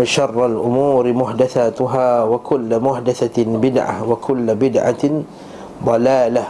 وشر 0.00 0.36
الأمور 0.46 1.04
محدثاتها 1.12 2.08
وكل 2.22 2.70
محدثة 2.80 3.36
بدعة 3.44 3.96
وكل 4.10 4.46
بدعة 4.54 5.02
ضلالة 5.84 6.44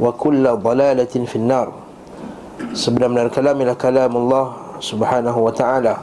وكل 0.00 0.44
ضلالة 0.60 1.14
في 1.24 1.36
النار 1.36 1.68
Sebelum 2.56 3.12
dari 3.12 3.28
kalam 3.28 3.56
ialah 3.60 3.76
kalam 3.76 4.12
Allah 4.16 4.46
subhanahu 4.80 5.44
wa 5.44 5.52
ta'ala 5.52 6.00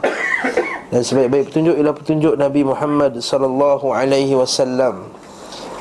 Dan 0.86 1.02
sebaik-baik 1.02 1.50
petunjuk 1.50 1.74
ialah 1.74 1.94
petunjuk 1.94 2.34
Nabi 2.38 2.62
Muhammad 2.62 3.18
sallallahu 3.18 3.90
alaihi 3.90 4.38
wasallam 4.38 5.10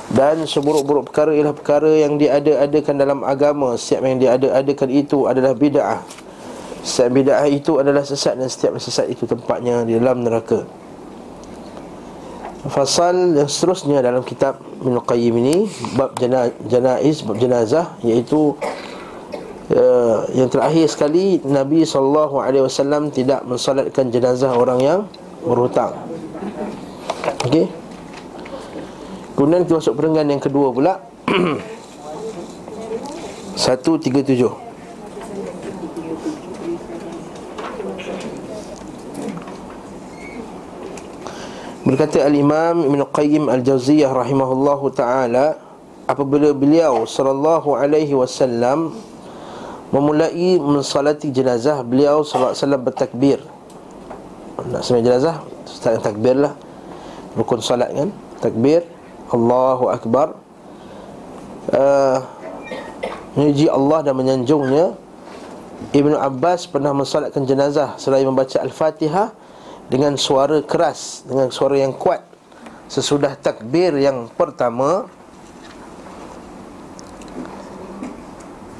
Dan 0.09 0.49
seburuk-buruk 0.49 1.13
perkara 1.13 1.37
ialah 1.37 1.53
perkara 1.53 1.93
yang 1.93 2.17
diada-adakan 2.17 2.95
dalam 2.97 3.19
agama 3.21 3.77
Setiap 3.77 4.01
yang 4.01 4.17
diada-adakan 4.17 4.89
itu 4.89 5.29
adalah 5.29 5.53
bid'ah 5.53 6.01
Setiap 6.81 7.21
bid'ah 7.21 7.45
itu 7.45 7.77
adalah 7.77 8.01
sesat 8.01 8.41
dan 8.41 8.49
setiap 8.49 8.73
sesat 8.81 9.13
itu 9.13 9.29
tempatnya 9.29 9.85
di 9.85 9.93
dalam 10.01 10.25
neraka 10.25 10.65
Fasal 12.66 13.38
yang 13.38 13.46
seterusnya 13.46 14.02
dalam 14.02 14.26
kitab 14.26 14.58
Ibn 14.82 14.98
Qayyim 15.06 15.34
ini 15.38 15.70
Bab 15.94 16.18
janaiz, 16.18 17.22
bab 17.22 17.38
jenazah 17.38 17.94
Iaitu 18.02 18.58
uh, 19.70 20.26
yang 20.34 20.50
terakhir 20.50 20.90
sekali 20.90 21.38
Nabi 21.46 21.86
SAW 21.86 23.14
tidak 23.14 23.46
mensalatkan 23.46 24.10
jenazah 24.10 24.58
orang 24.58 24.82
yang 24.82 25.00
berhutang. 25.46 25.94
Okey? 27.46 27.70
Kemudian 29.38 29.62
kita 29.62 29.78
masuk 29.78 29.94
perenggan 29.94 30.26
yang 30.26 30.42
kedua 30.42 30.74
pula. 30.74 30.98
137 33.58 34.67
Berkata 41.88 42.20
Al-Imam 42.20 42.84
Ibn 42.84 43.00
Qayyim 43.08 43.48
Al-Jawziyah 43.48 44.12
rahimahullahu 44.12 44.92
taala 44.92 45.56
apabila 46.04 46.52
beliau 46.52 47.08
sallallahu 47.08 47.80
alaihi 47.80 48.12
wasallam 48.12 48.92
memulai 49.88 50.60
mensalati 50.60 51.32
jenazah 51.32 51.80
beliau 51.80 52.20
sallallahu 52.20 52.52
alaihi 52.52 52.60
wasallam 52.60 52.82
bertakbir. 52.84 53.40
Nak 54.68 54.84
sembahyang 54.84 55.06
jenazah 55.08 55.34
start 55.64 55.96
dengan 55.96 56.04
takbir 56.04 56.36
lah. 56.36 56.52
Rukun 57.40 57.64
salat 57.64 57.88
kan? 57.96 58.12
Takbir 58.44 58.84
Allahu 59.32 59.88
akbar. 59.88 60.36
Uh, 61.72 62.20
Allah 63.72 63.98
dan 64.04 64.12
menyanjungnya 64.12 64.92
Ibnu 65.96 66.20
Abbas 66.20 66.68
pernah 66.68 66.92
mensalatkan 66.92 67.48
jenazah 67.48 67.96
selain 67.96 68.28
membaca 68.28 68.60
Al-Fatihah 68.60 69.47
dengan 69.88 70.16
suara 70.20 70.60
keras 70.60 71.24
dengan 71.24 71.48
suara 71.48 71.80
yang 71.80 71.96
kuat 71.96 72.20
sesudah 72.88 73.36
takbir 73.36 73.96
yang 73.96 74.28
pertama 74.32 75.08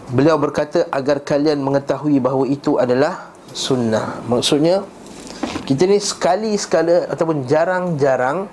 beliau 0.08 0.40
berkata 0.40 0.88
agar 0.88 1.20
kalian 1.20 1.60
mengetahui 1.60 2.16
bahawa 2.16 2.48
itu 2.48 2.80
adalah 2.80 3.28
sunnah. 3.52 4.24
Maksudnya 4.24 4.84
kita 5.68 5.84
ni 5.84 6.00
sekali 6.00 6.56
sekala 6.56 7.04
ataupun 7.12 7.44
jarang-jarang 7.44 8.48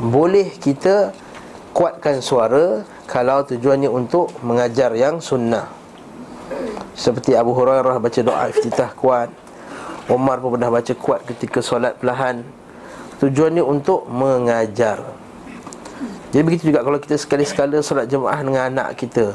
boleh 0.00 0.56
kita 0.56 1.12
kuatkan 1.76 2.24
suara 2.24 2.82
kalau 3.04 3.44
tujuannya 3.44 3.92
untuk 3.92 4.32
mengajar 4.40 4.96
yang 4.96 5.20
sunnah. 5.20 5.68
Seperti 6.96 7.36
Abu 7.36 7.52
Hurairah 7.52 8.00
baca 8.00 8.20
doa 8.24 8.48
iftitah 8.48 8.96
kuat 8.96 9.43
Umar 10.04 10.36
pun 10.36 10.60
pernah 10.60 10.68
baca 10.68 10.92
kuat 10.92 11.24
ketika 11.24 11.64
solat 11.64 11.96
perlahan. 11.96 12.44
Tujuannya 13.24 13.64
untuk 13.64 14.04
mengajar. 14.04 15.00
Jadi 16.28 16.42
begitu 16.44 16.68
juga 16.68 16.84
kalau 16.84 17.00
kita 17.00 17.16
sekali-sekala 17.16 17.80
solat 17.80 18.10
jemaah 18.12 18.36
dengan 18.44 18.68
anak 18.68 19.00
kita. 19.00 19.32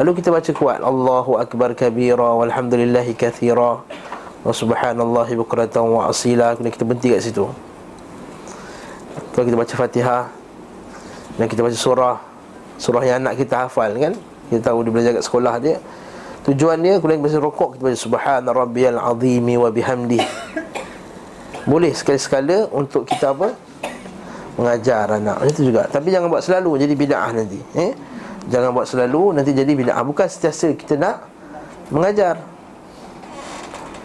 Lalu 0.00 0.24
kita 0.24 0.32
baca 0.32 0.50
kuat 0.56 0.80
Allahu 0.80 1.36
Akbar 1.36 1.76
kabira 1.76 2.32
walhamdulillahi 2.32 3.12
kathira. 3.12 3.84
Wa 4.40 4.52
subhanallahi 4.56 5.36
bukratan 5.36 5.84
wa 5.84 6.08
asila. 6.08 6.56
Kemudian 6.56 6.72
kita 6.72 6.84
berhenti 6.88 7.08
kat 7.12 7.20
situ. 7.20 7.44
Kalau 9.36 9.44
kita 9.44 9.58
baca 9.58 9.74
fatihah. 9.76 10.24
Dan 11.36 11.44
kita 11.44 11.60
baca 11.60 11.76
surah. 11.76 12.16
Surah 12.80 13.04
yang 13.04 13.20
anak 13.20 13.36
kita 13.36 13.68
hafal 13.68 13.92
kan? 14.00 14.16
Kita 14.48 14.72
tahu 14.72 14.80
dia 14.80 14.92
belajar 14.96 15.12
kat 15.12 15.24
sekolah 15.28 15.54
dia 15.60 15.76
Tujuan 16.44 16.76
dia 16.84 17.00
kemudian 17.00 17.24
kita 17.24 17.40
rokok 17.40 17.80
kita 17.80 17.82
baca 17.88 17.96
subhana 17.96 18.50
rabbiyal 18.52 19.00
azimi 19.00 19.56
wa 19.56 19.72
bihamdi. 19.72 20.20
Boleh 21.64 21.96
sekali-sekala 21.96 22.68
untuk 22.68 23.08
kita 23.08 23.32
apa? 23.32 23.56
Mengajar 24.60 25.08
anak. 25.16 25.40
Itu 25.48 25.64
juga. 25.64 25.88
Tapi 25.88 26.12
jangan 26.12 26.28
buat 26.28 26.44
selalu 26.44 26.84
jadi 26.84 26.92
bid'ah 26.92 27.32
nanti. 27.32 27.60
Eh? 27.80 27.96
Jangan 28.52 28.76
buat 28.76 28.84
selalu 28.84 29.40
nanti 29.40 29.56
jadi 29.56 29.72
bid'ah. 29.72 30.04
Bukan 30.04 30.28
sentiasa 30.28 30.76
kita 30.76 31.00
nak 31.00 31.24
mengajar. 31.88 32.36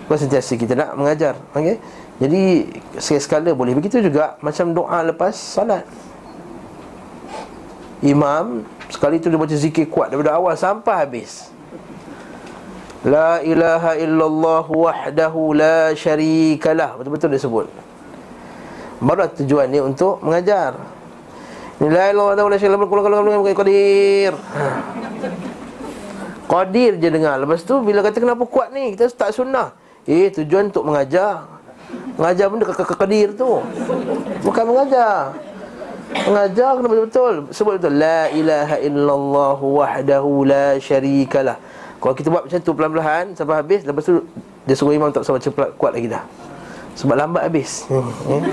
Bukan 0.07 0.19
sentiasa 0.23 0.55
kita 0.55 0.79
nak 0.79 0.95
mengajar. 0.95 1.35
Okey. 1.51 1.75
Jadi 2.23 2.41
sekali-sekala 2.95 3.51
boleh 3.51 3.75
begitu 3.75 3.99
juga 3.99 4.39
macam 4.39 4.72
doa 4.72 5.03
lepas 5.03 5.35
salat. 5.35 5.83
Imam 7.99 8.63
sekali 8.88 9.19
tu 9.19 9.28
dia 9.28 9.35
baca 9.35 9.51
zikir 9.51 9.91
kuat 9.91 10.07
daripada 10.07 10.39
awal 10.39 10.55
sampai 10.55 11.03
habis. 11.03 11.59
La 13.07 13.39
ilaha 13.39 13.95
illallah 13.95 14.67
wahdahu 14.67 15.55
la 15.55 15.95
syarikalah 15.95 16.99
Betul-betul 16.99 17.31
dia 17.31 17.39
sebut. 17.39 17.67
Baru 18.99 19.23
tujuan 19.39 19.71
dia 19.71 19.79
untuk 19.79 20.19
mengajar. 20.19 20.75
La 21.79 22.11
ilaha 22.11 22.35
illallah 22.35 22.51
la 22.51 22.59
syarikalah 22.59 23.55
Qadir 23.55 24.33
Qadir 26.49 26.91
je 26.99 27.07
dengar. 27.07 27.39
Lepas 27.39 27.63
tu 27.63 27.79
bila 27.79 28.03
kata 28.03 28.19
kenapa 28.19 28.43
kuat 28.43 28.75
ni? 28.75 28.91
Kita 28.97 29.07
tak 29.16 29.31
sunnah. 29.31 29.71
Eh 30.03 30.27
tujuan 30.35 30.67
untuk 30.67 30.83
mengajar. 30.83 31.47
Mengajar 32.19 32.51
benda 32.51 32.67
ke 32.67 32.83
Qadir 32.83 33.31
tu. 33.31 33.63
Bukan 34.43 34.63
mengajar. 34.67 35.39
Mengajar 36.27 36.75
kena 36.75 36.87
betul-betul. 36.91 37.33
Sebut 37.55 37.79
betul. 37.79 37.95
La 37.95 38.27
ilaha 38.27 38.75
illallah 38.83 39.59
wahdahu 39.61 40.43
la 40.43 40.75
syarikalah 40.83 41.79
kalau 41.99 42.15
kita 42.15 42.31
buat 42.31 42.47
macam 42.47 42.59
tu 42.63 42.71
pelan-pelan 42.71 43.35
sampai 43.35 43.55
habis 43.59 43.83
Lepas 43.83 44.07
tu 44.07 44.23
dia 44.63 44.75
suruh 44.75 44.95
imam 44.95 45.11
tak 45.11 45.25
usah 45.25 45.35
baca 45.35 45.49
kuat 45.75 45.91
lagi 45.97 46.07
dah. 46.13 46.23
Sebab 46.93 47.15
lambat 47.15 47.49
habis. 47.49 47.89
Hmm. 47.89 48.05
eh? 48.29 48.43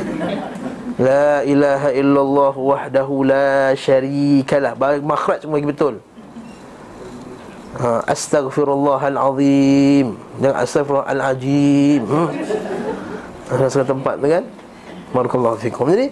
La 0.97 1.45
ilaha 1.45 1.93
illallah 1.93 2.57
wahdahu 2.57 3.29
la 3.29 3.77
syarikalah 3.77 4.73
Makhraj 5.05 5.45
semua 5.45 5.61
lagi 5.61 5.69
betul. 5.69 6.01
Ha, 7.77 8.09
Astaghfirullahalazim 8.09 10.17
Jangan 10.41 10.57
astaghfirullahalazim 10.65 12.03
hmm. 12.09 12.29
Rasa 13.53 13.85
tempat 13.85 14.17
tu 14.17 14.33
kan? 14.33 14.45
Barakallahu 15.13 15.61
fikum. 15.61 15.93
Jadi 15.93 16.09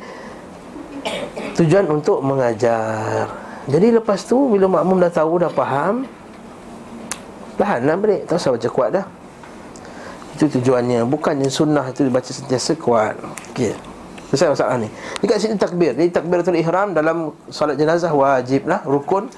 Tujuan 1.57 1.89
untuk 1.89 2.21
mengajar. 2.21 3.33
Jadi 3.65 3.97
lepas 3.97 4.21
tu 4.29 4.53
Bila 4.53 4.69
makmum 4.69 5.01
dah 5.01 5.09
tahu 5.09 5.41
Dah 5.41 5.49
faham 5.49 6.05
Tahan 7.55 7.87
lah 7.87 7.95
balik 7.95 8.27
Tak 8.27 8.37
usah 8.39 8.51
baca 8.55 8.69
kuat 8.71 8.91
dah. 8.95 9.07
Itu 10.35 10.51
tujuannya. 10.51 11.07
Bukannya 11.07 11.47
sunnah 11.47 11.87
itu 11.95 12.03
dibaca 12.03 12.27
sentiasa 12.27 12.75
kuat. 12.75 13.15
Okey. 13.55 13.75
Selesai 14.35 14.51
masalah 14.51 14.77
ni. 14.83 14.91
Dekat 15.23 15.39
sini 15.39 15.55
takbir. 15.55 15.95
Jadi 15.95 16.11
takbiratul 16.11 16.59
ihram 16.59 16.91
dalam 16.91 17.31
Salat 17.55 17.79
jenazah 17.79 18.11
wajib 18.11 18.67
lah. 18.67 18.83
Rukun. 18.83 19.31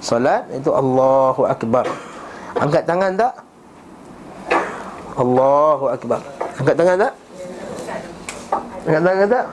Salat 0.00 0.48
Itu 0.56 0.72
Allahu 0.72 1.44
Akbar. 1.44 1.84
Angkat 2.56 2.88
tangan 2.88 3.12
tak? 3.12 3.32
Allahu 5.20 5.92
Akbar. 5.92 6.24
Angkat 6.56 6.74
tangan 6.80 6.96
tak? 6.96 7.12
Angkat 8.88 9.02
tangan 9.04 9.26
tak? 9.28 9.46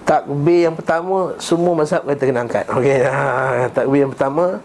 Takbir 0.00 0.66
yang 0.66 0.74
pertama 0.74 1.38
Semua 1.38 1.72
mazhab 1.72 2.04
kata 2.04 2.22
kena 2.28 2.44
angkat. 2.44 2.68
Okey. 2.68 3.08
Takbir 3.78 4.04
yang 4.04 4.12
pertama 4.12 4.60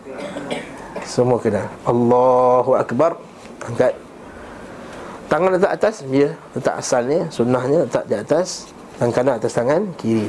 Semua 1.05 1.37
kena. 1.37 1.69
Allahu 1.85 2.73
Akbar. 2.73 3.21
Angkat. 3.61 3.93
Tangan 5.25 5.57
letak 5.57 5.73
atas 5.73 6.05
Dia 6.05 6.37
letak 6.53 6.77
asalnya 6.77 7.25
Sunnahnya 7.33 7.85
letak 7.85 8.05
di 8.09 8.15
atas. 8.17 8.69
Tangan 8.97 9.13
kanan 9.13 9.33
atas 9.37 9.53
tangan 9.53 9.81
kiri. 9.97 10.27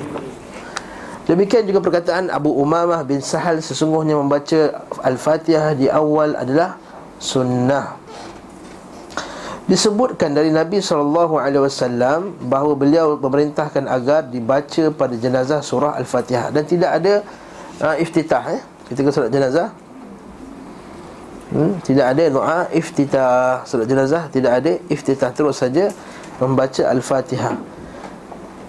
Demikian 1.27 1.67
juga 1.67 1.83
perkataan 1.83 2.31
Abu 2.31 2.55
Umamah 2.55 3.03
bin 3.03 3.19
Sahal 3.19 3.59
Sesungguhnya 3.59 4.15
membaca 4.15 4.87
Al-Fatihah 5.03 5.75
di 5.75 5.91
awal 5.91 6.39
adalah 6.39 6.79
Sunnah. 7.19 7.99
Disebutkan 9.67 10.31
dari 10.31 10.55
Nabi 10.55 10.79
SAW 10.79 11.43
Bahawa 12.47 12.73
beliau 12.79 13.19
memerintahkan 13.19 13.91
agar 13.91 14.31
dibaca 14.31 14.95
pada 14.95 15.15
jenazah 15.19 15.59
surah 15.65 15.99
Al-Fatihah. 15.99 16.55
Dan 16.55 16.63
tidak 16.63 16.91
ada 17.03 17.15
uh, 17.83 17.97
iftitah 17.99 18.45
eh? 18.55 18.63
Ketika 18.87 19.11
solat 19.11 19.35
jenazah 19.35 19.75
hmm? 21.53 21.83
Tidak 21.83 22.07
ada 22.07 22.25
doa 22.31 22.59
iftitah 22.73 23.63
Solat 23.69 23.87
jenazah 23.87 24.27
tidak 24.33 24.53
ada 24.63 24.73
iftitah 24.91 25.31
Terus 25.31 25.61
saja 25.61 25.93
membaca 26.43 26.83
Al-Fatihah 26.89 27.55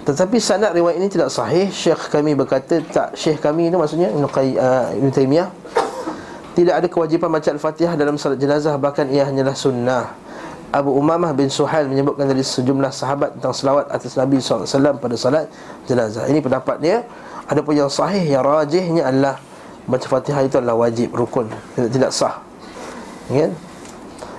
Tetapi 0.03 0.37
sanad 0.37 0.75
riwayat 0.75 0.97
ini 0.99 1.07
tidak 1.07 1.29
sahih 1.33 1.71
Syekh 1.71 2.11
kami 2.11 2.33
berkata 2.33 2.81
tak 2.83 3.17
Syekh 3.17 3.39
kami 3.39 3.71
itu 3.71 3.77
maksudnya 3.79 4.13
uh, 4.13 4.93
Ibn 4.93 5.09
Taymiyah 5.13 5.49
Tidak 6.53 6.73
ada 6.73 6.87
kewajipan 6.89 7.29
baca 7.29 7.49
Al-Fatihah 7.53 7.93
dalam 7.95 8.19
solat 8.19 8.37
jenazah 8.37 8.75
Bahkan 8.75 9.09
ia 9.09 9.25
hanyalah 9.25 9.55
sunnah 9.55 10.27
Abu 10.67 10.91
Umamah 10.91 11.31
bin 11.31 11.47
Suhail 11.47 11.87
menyebutkan 11.87 12.27
dari 12.27 12.43
sejumlah 12.43 12.91
sahabat 12.91 13.39
tentang 13.39 13.55
selawat 13.55 13.87
atas 13.87 14.19
Nabi 14.19 14.43
SAW 14.43 14.99
pada 14.99 15.15
salat 15.15 15.47
jenazah. 15.87 16.27
Ini 16.27 16.43
pendapat 16.43 16.83
dia. 16.83 17.07
Ada 17.47 17.63
pun 17.63 17.71
yang 17.71 17.87
sahih, 17.87 18.19
yang 18.27 18.43
rajihnya 18.43 19.07
adalah 19.07 19.39
baca 19.87 20.03
Fatihah 20.03 20.43
itu 20.43 20.59
adalah 20.59 20.75
wajib, 20.75 21.15
rukun, 21.15 21.47
tidak, 21.79 21.89
tidak 21.95 22.11
sah. 22.11 22.43
Ya? 23.27 23.51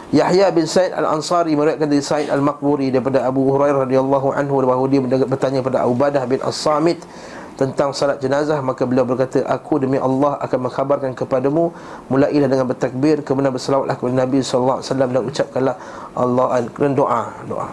Yahya 0.09 0.49
bin 0.49 0.65
Said 0.65 0.97
Al-Ansari 0.97 1.53
meriwayatkan 1.53 1.85
dari 1.85 2.01
Said 2.01 2.33
Al-Maqburi 2.33 2.89
daripada 2.89 3.29
Abu 3.29 3.45
Hurairah 3.53 3.85
radhiyallahu 3.85 4.33
anhu 4.33 4.65
bahawa 4.65 4.89
dia 4.89 5.05
bertanya 5.05 5.61
pada 5.61 5.85
Abu 5.85 6.01
bin 6.01 6.41
As-Samit 6.41 7.05
tentang 7.59 7.91
salat 7.91 8.23
jenazah 8.23 8.63
maka 8.63 8.87
beliau 8.87 9.03
berkata 9.03 9.43
aku 9.43 9.83
demi 9.83 9.99
Allah 9.99 10.39
akan 10.39 10.71
mengkhabarkan 10.71 11.11
kepadamu 11.19 11.75
mulailah 12.07 12.47
dengan 12.47 12.71
bertakbir 12.71 13.21
kemudian 13.27 13.51
berselawatlah 13.51 13.99
kepada 13.99 14.15
Nabi 14.15 14.39
sallallahu 14.47 14.79
alaihi 14.79 14.89
wasallam 14.95 15.11
dan 15.11 15.23
ucapkanlah 15.27 15.77
Allah 16.15 16.47
dan 16.71 16.93
doa 16.95 17.23
doa. 17.51 17.69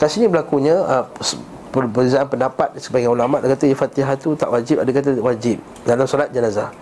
Kat 0.00 0.08
sini 0.08 0.26
berlakunya 0.26 0.80
uh, 0.80 1.04
perbezaan 1.68 2.32
pendapat 2.32 2.80
sebagai 2.80 3.12
ulama 3.12 3.44
ada 3.44 3.52
kata 3.52 3.68
Fatihah 3.76 4.16
tu 4.16 4.32
tak 4.34 4.48
wajib 4.48 4.80
ada 4.80 4.88
kata 4.88 5.20
wajib 5.20 5.60
dalam 5.84 6.08
solat 6.08 6.32
jenazah. 6.32 6.72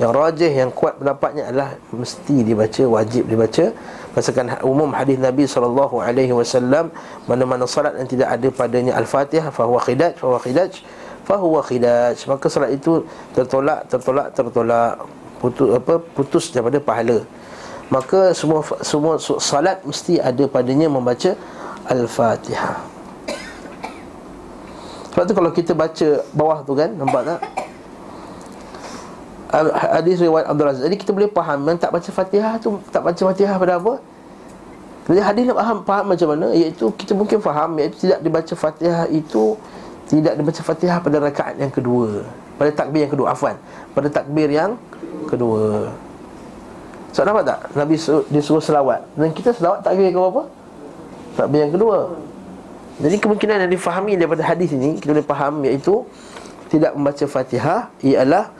Yang 0.00 0.12
rajih 0.16 0.52
yang 0.52 0.70
kuat 0.72 0.96
pendapatnya 0.96 1.52
adalah 1.52 1.76
mesti 1.92 2.40
dibaca 2.40 2.82
wajib 2.88 3.28
dibaca. 3.28 3.76
Berdasarkan 4.12 4.46
ha-, 4.56 4.62
umum 4.64 4.92
hadis 4.96 5.20
Nabi 5.20 5.44
sallallahu 5.44 6.00
alaihi 6.00 6.32
wasallam 6.32 6.88
mana-mana 7.28 7.68
solat 7.68 7.96
yang 8.00 8.08
tidak 8.08 8.28
ada 8.32 8.48
padanya 8.48 8.92
al-Fatihah 8.96 9.52
fa 9.52 9.68
huwa 9.68 9.80
khidaj 9.80 10.16
fa 10.16 10.32
huwa 10.32 10.40
khidaj 10.40 10.72
fahuwa 11.28 11.60
khidaj. 11.60 12.16
Maka 12.24 12.46
solat 12.48 12.72
itu 12.72 13.04
tertolak 13.36 13.88
tertolak 13.88 14.32
tertolak. 14.32 14.96
Putus 15.42 15.74
apa 15.74 15.98
putus 15.98 16.54
daripada 16.54 16.78
pahala. 16.78 17.18
Maka 17.90 18.30
semua 18.32 18.62
semua 18.80 19.18
solat 19.18 19.82
mesti 19.82 20.22
ada 20.22 20.46
padanya 20.46 20.86
membaca 20.88 21.34
al-fatihah. 21.90 22.78
Sebab 25.12 25.24
tu 25.28 25.34
kalau 25.36 25.50
kita 25.52 25.76
baca 25.76 26.08
bawah 26.32 26.64
tu 26.64 26.72
kan 26.72 26.88
nampak 26.96 27.26
tak 27.26 27.40
hadis 29.60 30.16
riwayat 30.16 30.48
Abdul 30.48 30.68
Aziz 30.72 30.82
jadi 30.88 30.96
kita 30.96 31.12
boleh 31.12 31.28
faham 31.28 31.60
yang 31.68 31.76
tak 31.76 31.92
baca 31.92 32.08
fatihah 32.08 32.56
tu 32.56 32.80
tak 32.88 33.04
baca 33.04 33.20
fatihah 33.20 33.56
pada 33.60 33.76
apa? 33.76 34.00
Jadi 35.02 35.18
hadis 35.18 35.42
nak 35.50 35.58
faham, 35.58 35.78
faham 35.82 36.04
macam 36.14 36.28
mana? 36.30 36.46
Iaitu 36.54 36.88
kita 36.94 37.12
mungkin 37.12 37.38
faham 37.42 37.74
iaitu 37.76 38.06
tidak 38.06 38.22
dibaca 38.22 38.54
fatihah 38.54 39.04
itu 39.10 39.58
tidak 40.12 40.36
dibaca 40.36 40.60
Fatihah 40.60 41.00
pada 41.00 41.16
rakaat 41.24 41.56
yang 41.56 41.72
kedua. 41.72 42.28
Pada 42.60 42.68
takbir 42.68 43.08
yang 43.08 43.12
kedua 43.16 43.32
afwan. 43.32 43.56
Pada 43.96 44.12
takbir 44.12 44.52
yang 44.52 44.76
kedua. 45.24 45.88
So 47.16 47.24
nampak 47.24 47.48
tak? 47.48 47.60
Nabi 47.72 47.96
suruh, 47.96 48.28
dia 48.28 48.44
suruh 48.44 48.60
selawat. 48.60 49.08
Dan 49.16 49.32
kita 49.32 49.56
selawat 49.56 49.80
takbir 49.80 50.12
ke 50.12 50.20
apa? 50.20 50.42
Takbir 51.40 51.64
yang 51.64 51.72
kedua. 51.72 52.12
Jadi 53.00 53.16
kemungkinan 53.24 53.56
yang 53.64 53.72
difahami 53.72 54.20
daripada 54.20 54.44
hadis 54.44 54.68
ini 54.76 55.00
kita 55.00 55.16
boleh 55.16 55.24
faham 55.24 55.64
iaitu 55.64 56.04
tidak 56.68 56.92
membaca 56.92 57.24
Fatihah 57.24 57.88
ialah 58.04 58.52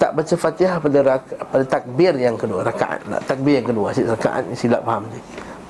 tak 0.00 0.16
baca 0.16 0.34
Fatihah 0.34 0.80
pada 0.80 0.98
raka, 1.04 1.34
pada 1.44 1.64
takbir 1.68 2.16
yang 2.16 2.40
kedua 2.40 2.64
rakaat. 2.64 3.04
Takbir 3.28 3.60
yang 3.60 3.68
kedua 3.68 3.92
rakaat 3.92 4.48
silap 4.56 4.80
faham 4.88 5.04
ni 5.12 5.20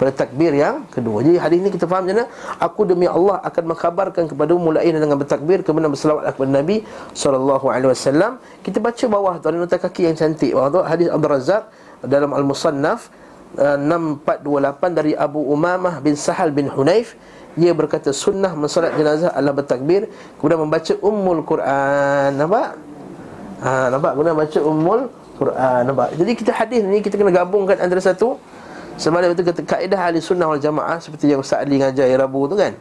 pada 0.01 0.17
takbir 0.17 0.57
yang 0.57 0.89
kedua. 0.89 1.21
Jadi 1.21 1.37
hari 1.37 1.57
ini 1.61 1.69
kita 1.69 1.85
faham 1.85 2.09
macam 2.09 2.25
Aku 2.57 2.89
demi 2.89 3.05
Allah 3.05 3.37
akan 3.45 3.77
mengkhabarkan 3.77 4.33
kepada 4.33 4.57
mulai 4.57 4.89
dengan 4.89 5.13
bertakbir 5.21 5.61
kemudian 5.61 5.93
berselawat 5.93 6.33
kepada 6.33 6.49
Nabi 6.57 6.89
sallallahu 7.13 7.69
alaihi 7.69 7.93
wasallam. 7.93 8.41
Kita 8.65 8.81
baca 8.81 9.05
bawah 9.13 9.35
tu 9.37 9.53
ada 9.53 9.61
nota 9.61 9.77
kaki 9.77 10.09
yang 10.09 10.17
cantik. 10.17 10.57
Bawah 10.57 10.73
tu 10.73 10.81
hadis 10.81 11.13
Abdul 11.13 11.31
Razzaq 11.37 11.63
dalam 12.09 12.33
Al-Musannaf 12.33 13.13
6428 13.61 13.85
uh, 14.25 14.89
dari 14.89 15.13
Abu 15.13 15.45
Umamah 15.45 16.01
bin 16.01 16.17
Sahal 16.17 16.49
bin 16.49 16.73
Hunayf. 16.73 17.13
Ia 17.61 17.77
berkata 17.77 18.15
sunnah 18.17 18.57
mensolat 18.57 18.97
jenazah 18.97 19.37
adalah 19.37 19.61
bertakbir 19.61 20.09
kemudian 20.41 20.65
membaca 20.65 20.97
ummul 21.05 21.45
Quran. 21.45 22.41
Nampak 22.41 22.90
ha 23.65 23.93
nampak? 23.93 24.17
Kemudian 24.17 24.37
baca 24.37 24.59
ummul 24.65 25.01
Quran 25.37 25.81
nampak? 25.89 26.09
Jadi 26.17 26.33
kita 26.37 26.53
hadis 26.53 26.81
ni 26.85 26.99
kita 27.05 27.15
kena 27.17 27.33
gabungkan 27.33 27.77
antara 27.81 28.01
satu 28.01 28.41
Sebenarnya 29.01 29.33
itu 29.33 29.41
kata 29.41 29.65
kaedah 29.65 30.13
ahli 30.13 30.21
sunnah 30.21 30.45
wal 30.45 30.61
jamaah 30.61 31.01
Seperti 31.01 31.33
yang 31.33 31.41
Ustaz 31.41 31.65
Ali 31.65 31.81
ngajar 31.81 32.05
hari 32.05 32.21
Rabu 32.21 32.45
tu 32.53 32.61
kan. 32.61 32.77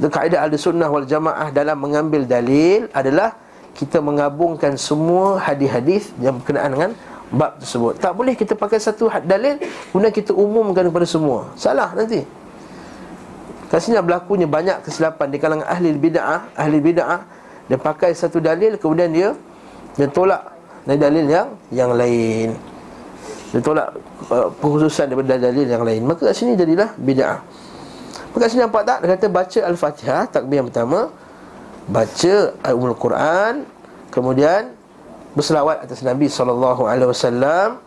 Itu 0.00 0.08
kaedah 0.08 0.48
ahli 0.48 0.56
sunnah 0.56 0.88
wal 0.88 1.04
jamaah 1.04 1.52
Dalam 1.52 1.76
mengambil 1.76 2.24
dalil 2.24 2.88
adalah 2.96 3.36
Kita 3.76 4.00
menggabungkan 4.00 4.80
semua 4.80 5.36
hadis-hadis 5.36 6.16
Yang 6.16 6.40
berkenaan 6.40 6.70
dengan 6.72 6.90
bab 7.28 7.60
tersebut. 7.60 8.00
Tak 8.00 8.16
boleh 8.16 8.32
kita 8.32 8.56
pakai 8.56 8.80
satu 8.80 9.12
dalil 9.20 9.60
Kemudian 9.92 10.08
kita 10.16 10.32
umumkan 10.32 10.88
kepada 10.88 11.04
semua. 11.04 11.52
Salah 11.60 11.92
nanti. 11.92 12.24
Kasihnya 13.68 14.00
berlakunya 14.00 14.48
banyak 14.48 14.80
kesilapan 14.80 15.28
Di 15.28 15.36
kalangan 15.36 15.68
ahli 15.68 15.92
bid'ah 15.92 16.56
Ahli 16.56 16.80
bid'ah 16.80 17.20
Dia 17.68 17.76
pakai 17.76 18.16
satu 18.16 18.40
dalil 18.40 18.80
Kemudian 18.80 19.12
dia 19.12 19.36
Dia 19.98 20.06
tolak 20.10 20.42
dari 20.86 20.98
dalil 20.98 21.24
yang 21.26 21.48
yang 21.74 21.90
lain. 21.94 22.54
Dia 23.50 23.60
tolak 23.62 23.88
uh, 24.30 24.48
Pengkhususan 24.62 25.10
daripada 25.10 25.38
dalil 25.38 25.66
yang 25.66 25.82
lain. 25.82 26.02
Maka 26.06 26.30
kat 26.30 26.34
sini 26.38 26.54
jadilah 26.54 26.94
bid'ah. 26.94 27.42
Maka 28.30 28.46
kat 28.46 28.48
sini 28.54 28.60
nampak 28.62 28.82
tak? 28.86 28.98
Dia 29.02 29.08
kata 29.18 29.26
baca 29.26 29.60
Al-Fatihah 29.66 30.22
Takbir 30.30 30.62
yang 30.62 30.68
pertama. 30.70 31.10
Baca 31.90 32.34
Al-Umul 32.62 32.96
Quran. 32.98 33.66
Kemudian 34.14 34.74
Berselawat 35.30 35.86
atas 35.86 36.02
Nabi 36.02 36.26
SAW 36.26 37.78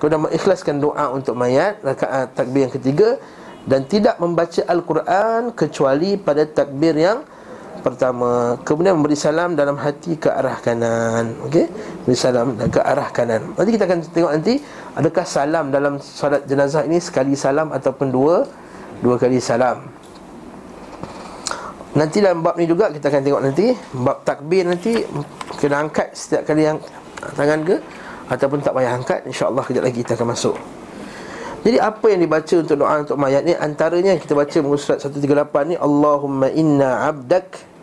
Kemudian 0.00 0.20
mengikhlaskan 0.28 0.80
doa 0.80 1.12
untuk 1.12 1.36
mayat 1.36 1.80
Rakaat 1.84 2.36
takbir 2.36 2.68
yang 2.68 2.74
ketiga. 2.76 3.16
Dan 3.64 3.88
tidak 3.88 4.20
membaca 4.20 4.60
Al-Quran 4.68 5.52
Kecuali 5.56 6.20
pada 6.20 6.44
takbir 6.44 6.96
yang 6.96 7.24
pertama 7.86 8.58
kemudian 8.66 8.98
memberi 8.98 9.14
salam 9.14 9.54
dalam 9.54 9.78
hati 9.78 10.18
ke 10.18 10.26
arah 10.26 10.58
kanan 10.58 11.38
okey? 11.46 11.70
Beri 12.02 12.18
salam 12.18 12.58
ke 12.58 12.82
arah 12.82 13.14
kanan. 13.14 13.54
Nanti 13.54 13.70
kita 13.78 13.86
akan 13.86 13.98
tengok 14.10 14.32
nanti 14.34 14.54
adakah 14.98 15.22
salam 15.22 15.70
dalam 15.70 16.02
solat 16.02 16.42
jenazah 16.50 16.82
ini 16.82 16.98
sekali 16.98 17.38
salam 17.38 17.70
ataupun 17.70 18.10
dua 18.10 18.42
dua 18.98 19.14
kali 19.14 19.38
salam. 19.38 19.86
Nanti 21.94 22.18
dalam 22.18 22.42
bab 22.42 22.58
ni 22.58 22.66
juga 22.66 22.90
kita 22.90 23.06
akan 23.06 23.22
tengok 23.22 23.42
nanti 23.46 23.66
bab 24.02 24.18
takbir 24.26 24.66
nanti 24.66 25.06
kena 25.62 25.86
angkat 25.86 26.10
setiap 26.10 26.42
kali 26.42 26.66
yang 26.66 26.82
tangan 27.38 27.62
ke 27.62 27.78
ataupun 28.26 28.58
tak 28.66 28.74
payah 28.74 28.98
angkat 28.98 29.22
insyaallah 29.30 29.62
kejap 29.62 29.86
lagi 29.86 30.02
kita 30.02 30.18
akan 30.18 30.34
masuk. 30.34 30.58
Jadi 31.66 31.82
apa 31.82 32.06
yang 32.10 32.22
dibaca 32.22 32.54
untuk 32.62 32.76
doa 32.78 32.94
untuk 33.02 33.18
mayat 33.18 33.42
ni? 33.42 33.54
Antaranya 33.54 34.14
kita 34.18 34.38
baca 34.38 34.54
muka 34.62 34.78
surat 34.78 34.98
138 35.02 35.70
ni 35.70 35.76
Allahumma 35.78 36.46
inna 36.54 37.10
abdak 37.10 37.75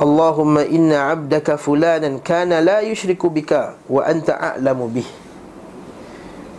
Allahumma 0.00 0.64
inna 0.64 1.12
abdaka 1.12 1.60
fulanan 1.60 2.24
kana 2.24 2.64
la 2.64 2.80
yushriku 2.80 3.28
bika 3.28 3.76
wa 3.84 4.00
anta 4.00 4.32
a'lamu 4.32 4.88
bih. 4.88 5.04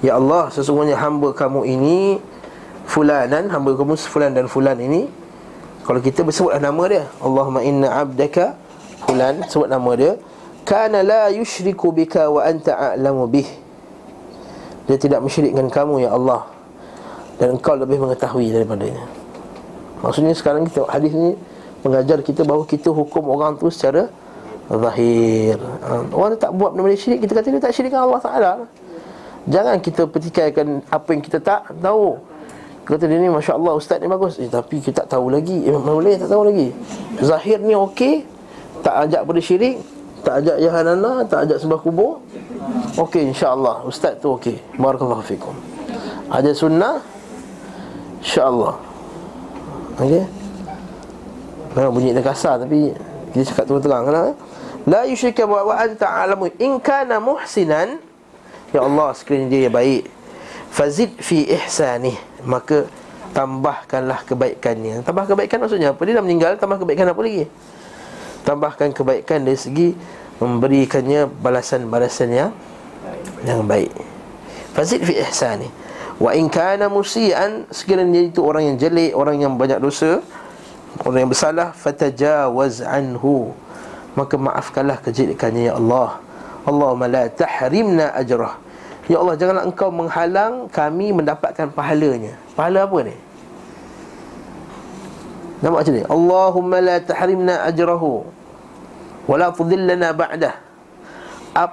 Ya 0.05 0.21
Allah 0.21 0.53
sesungguhnya 0.53 0.93
hamba 0.93 1.33
kamu 1.33 1.65
ini 1.65 2.21
fulanan 2.85 3.49
hamba 3.49 3.73
kamu 3.73 3.97
fulan 3.97 4.37
dan 4.37 4.45
fulan 4.45 4.77
ini 4.77 5.09
kalau 5.81 5.97
kita 5.97 6.21
bersebutlah 6.21 6.61
nama 6.61 6.83
dia. 6.85 7.09
Allahumma 7.17 7.65
inna 7.65 7.89
abdaka 7.89 8.53
fulan 9.09 9.41
sebut 9.49 9.65
nama 9.65 9.91
dia. 9.97 10.21
Kana 10.61 11.01
la 11.01 11.33
yushriku 11.33 11.89
bika 11.89 12.29
wa 12.29 12.45
anta 12.45 12.93
a'lamu 12.93 13.25
bih. 13.25 13.49
Dia 14.85 15.01
tidak 15.01 15.25
mensyirikkan 15.25 15.65
kamu 15.73 16.05
ya 16.05 16.13
Allah. 16.13 16.45
Dan 17.41 17.57
engkau 17.57 17.73
lebih 17.73 17.97
mengetahui 17.97 18.53
daripadanya. 18.53 19.01
Maksudnya 20.05 20.37
sekarang 20.37 20.69
kita 20.69 20.85
hadis 20.85 21.09
ni 21.09 21.33
mengajar 21.81 22.19
kita 22.21 22.41
bahawa 22.45 22.63
kita 22.65 22.89
hukum 22.93 23.29
orang 23.29 23.57
tu 23.57 23.67
secara 23.73 24.09
zahir. 24.71 25.57
Ha, 25.59 26.07
orang 26.13 26.37
tak 26.39 26.53
buat 26.55 26.71
benda 26.71 26.95
syirik, 26.95 27.25
kita 27.27 27.33
kata 27.35 27.47
dia 27.51 27.61
tak 27.61 27.73
syirik 27.75 27.91
dengan 27.91 28.07
Allah 28.07 28.21
Taala. 28.23 28.53
Jangan 29.49 29.81
kita 29.81 30.05
pertikaikan 30.05 30.85
apa 30.87 31.07
yang 31.11 31.21
kita 31.25 31.41
tak 31.41 31.73
tahu. 31.81 32.15
Kata 32.85 33.05
dia 33.05 33.17
ni 33.17 33.29
Masya 33.29 33.57
Allah 33.57 33.73
Ustaz 33.77 33.97
ni 34.01 34.09
bagus. 34.09 34.37
Eh, 34.37 34.49
Tapi 34.49 34.81
kita 34.81 35.05
tak 35.05 35.17
tahu 35.17 35.33
lagi. 35.33 35.65
Eh 35.65 35.73
boleh 35.73 36.17
tak 36.17 36.29
tahu 36.29 36.49
lagi. 36.49 36.73
Zahir 37.21 37.61
ni 37.61 37.77
okey 37.77 38.25
Tak 38.81 39.05
ajak 39.05 39.21
pada 39.29 39.37
syirik 39.37 39.77
Tak 40.25 40.41
ajak 40.41 40.57
Yahanana 40.57 41.21
Tak 41.29 41.45
ajak 41.45 41.61
sembah 41.61 41.77
kubur 41.77 42.25
Okey 42.97 43.29
insyaAllah. 43.29 43.85
Ustaz 43.85 44.17
tu 44.17 44.33
okey. 44.33 44.57
Barakallahu 44.81 45.21
fikum. 45.21 45.53
Ada 46.33 46.51
sunnah? 46.57 46.97
InsyaAllah. 48.21 48.75
Okey 50.01 50.40
Memang 51.75 51.91
bunyi 51.95 52.11
dia 52.11 52.23
kasar 52.23 52.59
Tapi 52.59 52.91
Kita 53.31 53.43
cakap 53.53 53.63
terang-terang 53.69 54.03
kan? 54.07 54.35
La 54.89 55.01
yushrika 55.05 55.45
wa 55.47 55.71
anta 55.77 56.07
alamu 56.09 56.51
In 56.59 56.81
kana 56.81 57.21
muhsinan 57.21 58.01
Ya 58.71 58.81
Allah 58.83 59.13
sekiranya 59.15 59.47
dia 59.51 59.69
baik 59.71 60.07
Fazid 60.71 61.15
fi 61.19 61.47
ihsanih 61.47 62.15
Maka 62.43 62.87
tambahkanlah 63.31 64.23
kebaikannya 64.27 65.03
Tambah 65.03 65.35
kebaikan 65.35 65.57
maksudnya 65.63 65.95
apa? 65.95 66.01
Dia 66.03 66.19
dah 66.19 66.23
meninggal 66.23 66.51
Tambah 66.59 66.81
kebaikan 66.83 67.11
apa 67.11 67.21
lagi? 67.23 67.45
Tambahkan 68.41 68.89
kebaikan 68.95 69.45
dari 69.45 69.59
segi 69.59 69.89
Memberikannya 70.41 71.29
balasan-balasan 71.29 72.29
yang 72.33 72.51
Yang 73.45 73.61
baik 73.67 73.91
Fazid 74.73 75.03
fi 75.03 75.21
ihsanih 75.21 75.69
Wa 76.17 76.33
in 76.33 76.49
kana 76.49 76.89
musian 76.89 77.69
Sekiranya 77.69 78.17
dia 78.17 78.23
itu 78.33 78.41
orang 78.41 78.73
yang 78.73 78.75
jelek 78.81 79.11
Orang 79.13 79.37
yang 79.37 79.53
banyak 79.59 79.77
dosa 79.77 80.23
Orang 80.99 81.23
yang 81.23 81.31
bersalah 81.31 81.71
Fatajawaz 81.71 82.83
anhu. 82.83 83.55
Maka 84.11 84.35
maafkanlah 84.35 84.99
kejelekannya 84.99 85.71
ya 85.71 85.73
Allah. 85.79 86.19
Allahumma 86.67 87.07
la 87.07 87.23
tahrimna 87.31 88.11
ajrah. 88.11 88.59
Ya 89.07 89.23
Allah 89.23 89.39
janganlah 89.39 89.63
engkau 89.63 89.87
menghalang 89.87 90.67
kami 90.67 91.15
mendapatkan 91.15 91.71
pahalanya. 91.71 92.35
Pahala 92.59 92.83
apa 92.83 92.97
ni? 93.07 93.15
Nampak 95.63 95.79
macam 95.87 95.93
ni? 95.95 96.03
Allahumma 96.03 96.77
la 96.83 96.97
tahrimna 96.99 97.55
ajrahu. 97.71 98.27
Wa 99.31 99.35
la 99.39 99.47
tudillana 99.55 100.11
ba'dah. 100.11 100.53
Ap 101.55 101.71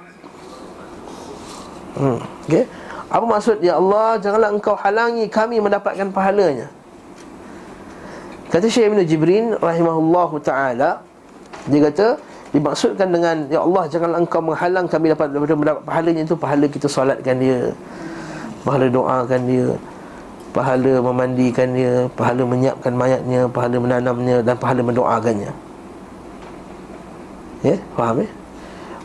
hmm. 1.98 2.18
okay? 2.46 2.64
Apa 3.10 3.25
maksud? 3.26 3.58
Ya 3.66 3.82
Allah 3.82 4.18
janganlah 4.22 4.50
engkau 4.54 4.78
halangi 4.78 5.26
kami 5.26 5.58
mendapatkan 5.58 6.06
pahalanya 6.14 6.70
Kata 8.49 8.64
Syekh 8.64 8.88
Ibn 8.88 9.00
Jibrin 9.05 9.47
Rahimahullahu 9.61 10.40
ta'ala 10.40 11.05
Dia 11.69 11.81
kata 11.93 12.07
Dimaksudkan 12.49 13.12
dengan 13.12 13.45
Ya 13.52 13.61
Allah 13.61 13.85
janganlah 13.93 14.25
engkau 14.25 14.40
menghalang 14.40 14.88
kami 14.88 15.12
dapat 15.12 15.37
mendapat 15.37 15.85
pahalanya. 15.85 16.25
Itu 16.25 16.33
Pahala 16.40 16.64
kita 16.64 16.88
solatkan 16.88 17.37
dia 17.37 17.76
Pahala 18.64 18.88
doakan 18.88 19.40
dia 19.45 19.69
Pahala 20.57 20.93
memandikan 21.05 21.76
dia 21.76 22.09
Pahala 22.17 22.49
menyiapkan 22.49 22.93
mayatnya 22.97 23.52
Pahala 23.52 23.76
menanamnya 23.76 24.40
Dan 24.40 24.57
pahala 24.57 24.81
mendoakannya. 24.81 25.52
Ya, 27.61 27.76
faham 28.00 28.25
ya? 28.25 28.28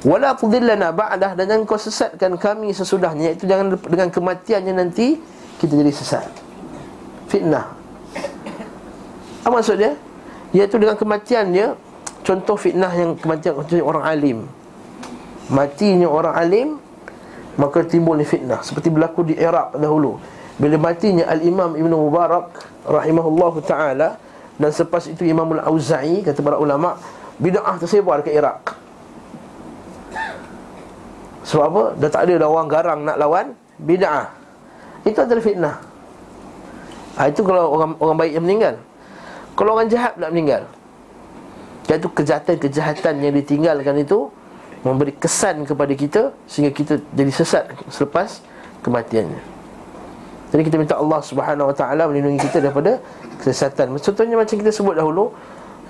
Wala 0.07 0.31
tudillana 0.39 0.95
ba'dah 0.95 1.35
Dan 1.35 1.51
jangan 1.51 1.63
kau 1.67 1.75
sesatkan 1.75 2.39
kami 2.39 2.71
sesudahnya 2.71 3.35
Iaitu 3.35 3.43
jangan 3.43 3.75
dengan 3.75 4.07
kematiannya 4.07 4.71
nanti 4.71 5.19
Kita 5.59 5.75
jadi 5.75 5.91
sesat. 5.91 6.31
Fitnah 7.27 7.82
Apa 9.43 9.59
maksud 9.59 9.75
dia? 9.75 9.99
Iaitu 10.55 10.79
dengan 10.79 10.95
kematiannya 10.95 11.75
Contoh 12.23 12.55
fitnah 12.55 12.87
yang 12.95 13.19
kematian 13.19 13.59
orang 13.83 14.07
alim. 14.07 14.47
Matinya 15.51 16.07
orang 16.07 16.35
alim 16.39 16.67
Maka 17.59 17.83
timbul 17.83 18.15
fitnah. 18.23 18.63
Seperti 18.63 18.87
berlaku 18.87 19.27
di 19.27 19.35
Iraq 19.35 19.75
dahulu. 19.75 20.17
Bila 20.55 20.79
matinya 20.79 21.27
Al-Imam 21.27 21.75
Ibn 21.75 21.91
Mubarak 21.91 22.45
Rahimahullah 22.87 23.53
Ta'ala 23.65 24.09
Dan 24.55 24.69
selepas 24.71 25.09
itu 25.11 25.27
Imam 25.27 25.49
Al-Auza'i 25.59 26.23
Kata 26.23 26.39
para 26.39 26.55
ulama 26.55 26.95
Bida'ah 27.41 27.75
tersebar 27.81 28.23
ke 28.23 28.31
Iraq. 28.31 28.77
Sebab 31.43 31.65
apa? 31.67 31.83
Dah 31.99 32.09
tak 32.13 32.29
ada 32.29 32.39
dah 32.39 32.47
orang 32.47 32.67
garang 32.71 32.99
nak 33.03 33.17
lawan 33.19 33.57
Bida'ah 33.81 34.31
Itu 35.03 35.19
adalah 35.19 35.43
fitnah. 35.43 35.75
Ha, 37.19 37.27
Itu 37.27 37.43
kalau 37.43 37.73
orang 37.73 37.91
orang 37.99 38.17
baik 38.21 38.31
yang 38.39 38.45
meninggal 38.47 38.75
Kalau 39.53 39.77
orang 39.77 39.89
jahat 39.89 40.17
pula 40.17 40.33
meninggal. 40.33 40.65
Iaitu 41.89 42.07
kejahatan-kejahatan 42.09 43.19
yang 43.19 43.35
ditinggalkan 43.35 43.99
itu 43.99 44.31
Memberi 44.83 45.15
kesan 45.15 45.63
kepada 45.63 45.95
kita 45.95 46.21
Sehingga 46.43 46.75
kita 46.75 46.99
jadi 47.15 47.31
sesat 47.31 47.71
selepas 47.87 48.43
kematiannya. 48.83 49.39
Jadi 50.51 50.61
kita 50.69 50.75
minta 50.75 50.99
Allah 50.99 51.23
subhanahu 51.23 51.71
wa 51.71 51.75
ta'ala 51.75 52.03
melindungi 52.11 52.43
kita 52.45 52.59
daripada 52.59 52.99
kesesatan. 53.41 53.95
Contohnya 53.97 54.35
macam 54.37 54.55
kita 54.59 54.69
sebut 54.69 54.93
dahulu 54.93 55.31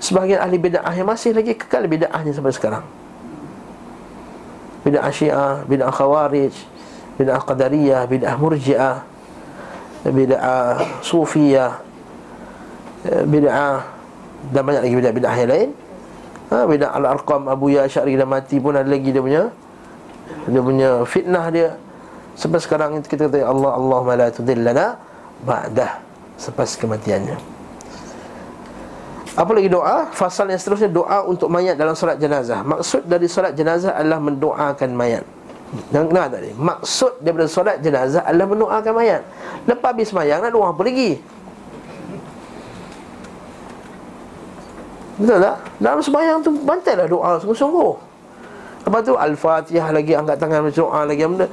Sebahagian 0.02 0.42
ahli 0.42 0.58
bida'ah 0.58 0.94
yang 0.94 1.06
masih 1.06 1.30
lagi 1.36 1.54
kekal 1.54 1.86
bida'ahnya 1.86 2.32
sampai 2.34 2.50
sekarang. 2.50 2.84
Bida'ah 4.82 5.12
syiah, 5.14 5.62
bida'ah 5.64 5.94
khawarij 5.94 6.54
Bida'ah 7.14 7.42
qadariyah, 7.46 8.02
bida'ah 8.10 8.36
murji'ah 8.36 8.96
Bida'ah 10.04 11.00
sufiyah 11.00 11.83
Bida'ah 13.04 13.84
Dan 14.50 14.62
banyak 14.64 14.82
lagi 14.88 14.94
bida'ah-bida'ah 14.96 15.36
yang 15.44 15.50
lain. 15.50 15.70
Ha, 16.52 16.56
Bila 16.68 16.86
Al-Arqam 16.92 17.48
Abu 17.48 17.72
Ya 17.72 17.88
Syari 17.88 18.16
dah 18.16 18.28
mati 18.28 18.60
pun 18.60 18.76
ada 18.76 18.86
lagi 18.86 19.12
dia 19.12 19.22
punya. 19.24 19.42
Dia 20.48 20.60
punya 20.60 20.90
fitnah 21.08 21.46
dia. 21.52 21.76
Sampai 22.34 22.58
sekarang 22.60 23.00
kita 23.04 23.30
kata 23.30 23.46
Allah 23.46 23.72
Allahumma 23.76 24.14
la 24.18 24.28
tudillana 24.28 24.96
Ba'dah. 25.44 26.00
Selepas 26.36 26.76
kematiannya. 26.76 27.54
Apa 29.34 29.50
lagi 29.50 29.66
doa? 29.66 30.06
Fasal 30.14 30.46
yang 30.46 30.60
seterusnya 30.62 30.90
doa 30.90 31.26
untuk 31.26 31.50
mayat 31.50 31.74
dalam 31.74 31.98
solat 31.98 32.22
jenazah. 32.22 32.62
Maksud 32.62 33.02
dari 33.10 33.26
solat 33.26 33.58
jenazah 33.58 33.98
adalah 33.98 34.22
mendoakan 34.22 34.90
mayat. 34.94 35.26
Jangan 35.90 36.06
kenal 36.06 36.26
tadi 36.30 36.50
Maksud 36.54 37.12
daripada 37.18 37.50
solat 37.50 37.76
jenazah 37.82 38.22
adalah 38.22 38.46
mendoakan 38.46 38.92
mayat. 38.94 39.22
Lepas 39.66 39.90
habis 39.90 40.10
mayang 40.14 40.38
nak 40.46 40.54
doa 40.54 40.70
apa 40.70 40.82
lagi? 40.86 41.18
Betul 45.14 45.38
tak? 45.38 45.56
Dalam 45.78 46.00
sembahyang 46.02 46.38
tu 46.42 46.50
bantailah 46.66 47.06
doa 47.06 47.38
sungguh-sungguh. 47.38 47.92
Lepas 48.84 49.00
tu 49.06 49.14
Al-Fatihah 49.16 49.88
lagi 49.94 50.12
angkat 50.12 50.36
tangan 50.36 50.60
berdoa 50.66 51.00
lagi 51.06 51.22
benda. 51.24 51.46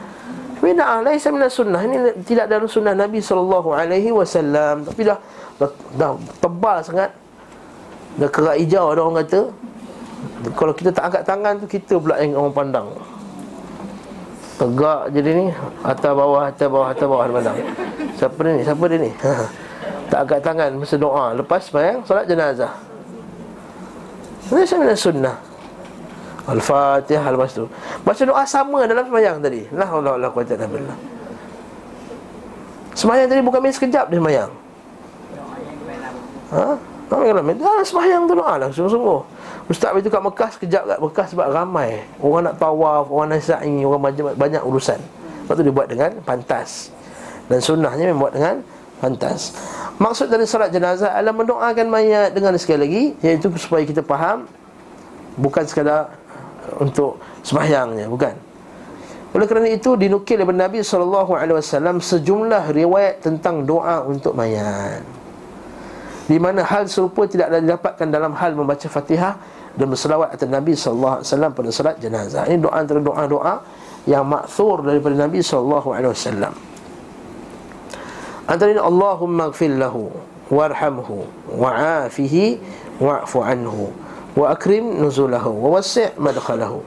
Bid'ah 0.61 1.01
laisa 1.01 1.29
min 1.33 1.45
sunnah. 1.49 1.81
Ini 1.81 2.25
tidak 2.25 2.49
dalam 2.49 2.69
sunnah 2.69 2.93
Nabi 2.93 3.21
wasallam. 4.13 4.85
Tapi 4.85 5.01
dah, 5.05 5.17
dah 5.57 5.69
dah 5.97 6.11
tebal 6.41 6.77
sangat. 6.85 7.09
Dah 8.19 8.29
kerak 8.29 8.57
hijau 8.61 8.93
ada 8.93 9.01
orang 9.05 9.25
kata. 9.25 9.41
Kalau 10.53 10.73
kita 10.75 10.89
tak 10.93 11.03
angkat 11.09 11.23
tangan 11.25 11.53
tu 11.57 11.65
kita 11.65 11.93
pula 11.97 12.21
yang 12.21 12.37
orang 12.37 12.53
pandang. 12.53 12.87
Tegak 14.61 15.09
je 15.09 15.25
dia 15.25 15.33
ni 15.33 15.49
Atas 15.81 16.13
bawah, 16.13 16.45
atas 16.45 16.69
bawah, 16.69 16.93
atas 16.93 17.09
bawah 17.09 17.25
pandang 17.25 17.57
Siapa 18.13 18.37
ni? 18.45 18.61
Siapa 18.61 18.83
dia 18.85 18.97
ni? 19.01 19.09
tak 20.13 20.19
angkat 20.29 20.39
tangan 20.45 20.69
masa 20.77 20.95
doa 21.01 21.33
Lepas 21.33 21.65
semayang, 21.65 22.05
solat 22.05 22.29
jenazah 22.29 22.90
Laisa 24.51 24.75
min 24.75 24.91
sunnah. 24.93 25.35
Al-Fatihah 26.45 27.31
lepas 27.31 27.55
tu. 27.55 27.65
Baca 28.03 28.21
doa 28.27 28.43
sama 28.43 28.83
dalam 28.83 29.07
sembahyang 29.07 29.39
tadi. 29.39 29.61
La 29.71 29.87
haula 29.87 30.19
wala 30.19 30.27
quwwata 30.27 30.59
illa 30.59 30.67
billah. 30.67 30.97
Sembahyang 32.91 33.27
tadi 33.31 33.41
bukan 33.41 33.59
main 33.63 33.73
sekejap 33.73 34.05
dia 34.11 34.17
sembahyang. 34.19 34.51
Ha? 36.51 36.65
Tak 37.07 37.15
main 37.15 37.39
main. 37.39 37.57
Ah, 37.63 37.83
sembahyang 37.85 38.21
tu 38.27 38.33
doa 38.35 38.53
lah 38.59 38.67
sungguh-sungguh. 38.73 39.19
Ustaz 39.71 39.95
itu 39.95 40.11
kat 40.11 40.19
Mekah 40.19 40.49
sekejap 40.59 40.83
kat 40.83 40.99
Mekah 40.99 41.25
sebab 41.31 41.47
ramai. 41.55 42.03
Orang 42.19 42.51
nak 42.51 42.59
tawaf, 42.59 43.07
orang 43.07 43.31
nak 43.31 43.39
sa'i, 43.39 43.87
orang 43.87 44.01
banyak, 44.11 44.35
banyak 44.35 44.61
urusan. 44.67 44.99
Lepas 44.99 45.53
tu 45.55 45.63
dia 45.63 45.71
buat 45.71 45.87
dengan 45.87 46.11
pantas. 46.27 46.91
Dan 47.47 47.63
sunnahnya 47.63 48.11
memang 48.11 48.27
buat 48.27 48.33
dengan 48.35 48.59
pantas. 49.01 49.57
Maksud 49.97 50.29
dari 50.29 50.45
salat 50.45 50.69
jenazah 50.69 51.17
adalah 51.17 51.33
mendoakan 51.33 51.85
mayat 51.89 52.29
dengan 52.37 52.53
sekali 52.61 52.79
lagi 52.85 53.03
iaitu 53.25 53.49
supaya 53.57 53.81
kita 53.81 54.05
faham 54.05 54.45
bukan 55.41 55.65
sekadar 55.65 56.13
untuk 56.77 57.17
sembahyangnya, 57.41 58.05
bukan. 58.05 58.33
Oleh 59.31 59.47
kerana 59.47 59.71
itu 59.71 59.95
dinukil 59.95 60.43
oleh 60.43 60.53
Nabi 60.53 60.83
wasallam 60.83 62.03
sejumlah 62.03 62.69
riwayat 62.69 63.23
tentang 63.23 63.63
doa 63.63 64.03
untuk 64.03 64.35
mayat. 64.35 65.01
Di 66.27 66.37
mana 66.37 66.63
hal 66.63 66.87
serupa 66.91 67.25
tidak 67.27 67.49
didapatkan 67.49 68.07
dalam 68.11 68.35
hal 68.35 68.55
membaca 68.55 68.87
Fatihah 68.91 69.39
dan 69.75 69.87
berselawat 69.87 70.35
atas 70.35 70.47
Nabi 70.51 70.75
wasallam 70.75 71.51
pada 71.55 71.69
salat 71.71 71.95
jenazah. 72.03 72.43
Ini 72.45 72.59
doa 72.59 72.75
antara 72.75 72.99
doa-doa 72.99 73.53
yang 74.03 74.27
maksur 74.27 74.83
daripada 74.83 75.15
Nabi 75.15 75.39
wasallam. 75.39 76.70
Antara 78.51 78.83
Allahumma 78.83 79.47
gfir 79.55 79.71
lahu 79.79 80.11
Warhamhu 80.51 81.23
Wa'afihi 81.55 82.59
Wa'fu 82.99 83.39
anhu 83.47 83.95
Wa 84.35 84.51
akrim 84.51 84.99
nuzulahu 84.99 85.55
Wa 85.55 85.79
wasi' 85.79 86.11
madkhalahu 86.19 86.83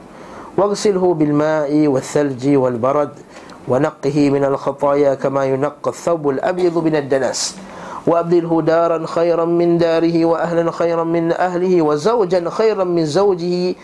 thalji 2.05 2.53
wal 2.53 2.77
barad 2.77 3.17
Wa 3.65 3.81
naqqihi 3.81 4.29
minal 4.29 4.61
khataya 4.61 5.17
Kama 5.17 5.49
yunaqqa 5.49 5.89
thawbul 5.89 6.37
abyadu 6.37 6.85
binad 6.85 7.09
danas 7.09 7.57
وأبدله 8.05 8.61
دارا 8.61 9.01
خيرا 9.07 9.45
من 9.45 9.77
داره 9.81 10.25
وأهلا 10.25 10.71
خيرا 10.71 11.03
من 11.03 11.33
أهله 11.33 11.81
وزوجا 11.81 12.49
خيرا 12.49 12.83
من 12.83 13.05
زوجه 13.05 13.75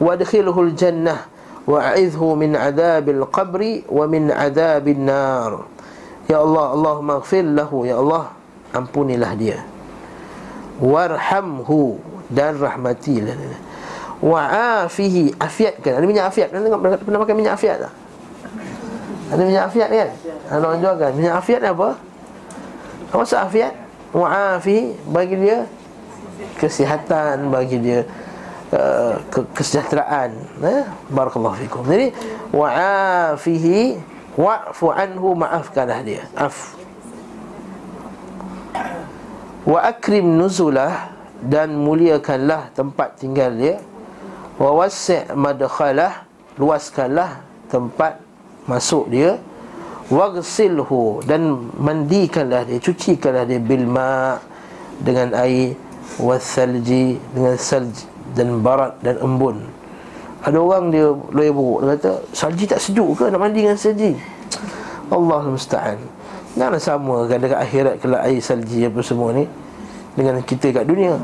وادخله 0.00 0.60
الجنة 0.60 1.16
وأعذه 1.66 2.34
من 2.34 2.56
عذاب 2.56 3.08
القبر 3.08 3.80
ومن 3.92 4.30
عذاب 4.30 4.88
النار 4.88 5.64
Ya 6.26 6.42
Allah, 6.42 6.74
Allahumma 6.74 7.22
ghafir 7.22 7.46
lahu 7.46 7.86
Ya 7.86 8.02
Allah, 8.02 8.34
ampunilah 8.74 9.32
dia 9.38 9.62
Warhamhu 10.82 12.02
Dan 12.26 12.58
rahmatilah 12.58 13.38
Wa'afihi 14.18 15.38
Afiatkan, 15.38 16.02
ada 16.02 16.06
minyak 16.08 16.34
afiat 16.34 16.50
Pernah 16.50 16.64
tengok, 16.66 16.80
pernah 17.06 17.20
pakai 17.22 17.36
minyak 17.38 17.54
afiat 17.54 17.78
tak? 17.86 17.94
Ada 19.26 19.42
minyak 19.42 19.64
afiat 19.70 19.88
kan? 19.90 20.08
Ada 20.50 20.62
orang 20.66 20.80
jual 20.82 20.94
kan? 20.98 21.12
Minyak 21.14 21.34
afiat 21.38 21.60
apa? 21.62 21.88
Apa 23.06 23.14
maksud 23.22 23.38
afiat? 23.38 23.74
Wa'afihi, 24.10 24.82
bagi 25.10 25.36
dia 25.38 25.58
Kesihatan, 26.58 27.52
bagi 27.54 27.76
dia 27.78 28.00
uh, 28.74 29.14
Kesejahteraan 29.30 30.30
eh? 30.64 30.84
Barakallahu 31.12 31.54
fikum 31.62 31.86
Jadi, 31.86 32.10
wa'afihi 32.50 34.15
wa'fu 34.36 34.92
anhu 34.92 35.34
maafkanlah 35.34 36.00
dia. 36.04 36.22
Af. 36.36 36.76
Wa 39.66 39.90
akrim 39.90 40.38
nuzulah 40.38 41.10
dan 41.42 41.74
muliakanlah 41.74 42.70
tempat 42.76 43.18
tinggal 43.18 43.50
dia. 43.56 43.76
Wa 44.56 44.72
wasi' 44.72 45.26
madkhalah 45.34 46.24
luaskanlah 46.56 47.42
tempat 47.68 48.20
masuk 48.70 49.10
dia. 49.10 49.40
Waghsilhu 50.06 51.26
dan 51.26 51.66
mandikanlah 51.82 52.62
dia 52.62 52.78
cucikanlah 52.78 53.42
dia 53.42 53.58
bil 53.58 53.90
ma 53.90 54.38
dengan 55.02 55.34
air 55.34 55.74
wasalji 56.22 57.18
dengan 57.34 57.58
salj 57.58 58.06
dan 58.38 58.62
barat 58.62 58.94
dan 59.02 59.18
embun 59.18 59.66
ada 60.46 60.58
orang 60.62 60.94
dia 60.94 61.10
loya 61.10 61.50
buruk 61.50 61.82
dia 61.82 61.88
kata 61.98 62.10
salji 62.30 62.64
tak 62.70 62.78
sejuk 62.78 63.18
ke? 63.18 63.26
Nak 63.26 63.40
mandi 63.42 63.66
dengan 63.66 63.74
salji. 63.74 64.14
Allah 65.10 65.42
musta'an. 65.42 65.98
Janganlah 66.54 66.80
sama 66.80 67.16
kan 67.26 67.42
dekat 67.42 67.60
akhirat 67.60 67.94
kelak 68.00 68.22
air 68.24 68.40
salji 68.40 68.80
apa 68.88 69.04
semua 69.04 69.28
ni 69.36 69.44
Dengan 70.16 70.40
kita 70.40 70.72
kat 70.72 70.88
dunia. 70.88 71.20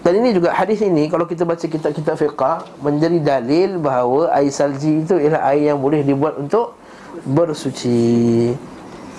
Dan 0.00 0.24
ini 0.24 0.32
juga 0.32 0.56
hadis 0.56 0.80
ini 0.80 1.04
Kalau 1.12 1.28
kita 1.28 1.44
baca 1.44 1.60
kitab-kitab 1.60 2.16
fiqah 2.16 2.64
Menjadi 2.80 3.20
dalil 3.20 3.76
bahawa 3.76 4.32
air 4.32 4.48
salji 4.48 5.04
itu 5.04 5.20
Ialah 5.20 5.52
air 5.52 5.74
yang 5.74 5.84
boleh 5.84 6.00
dibuat 6.00 6.40
untuk 6.40 6.80
bersuci. 7.28 8.54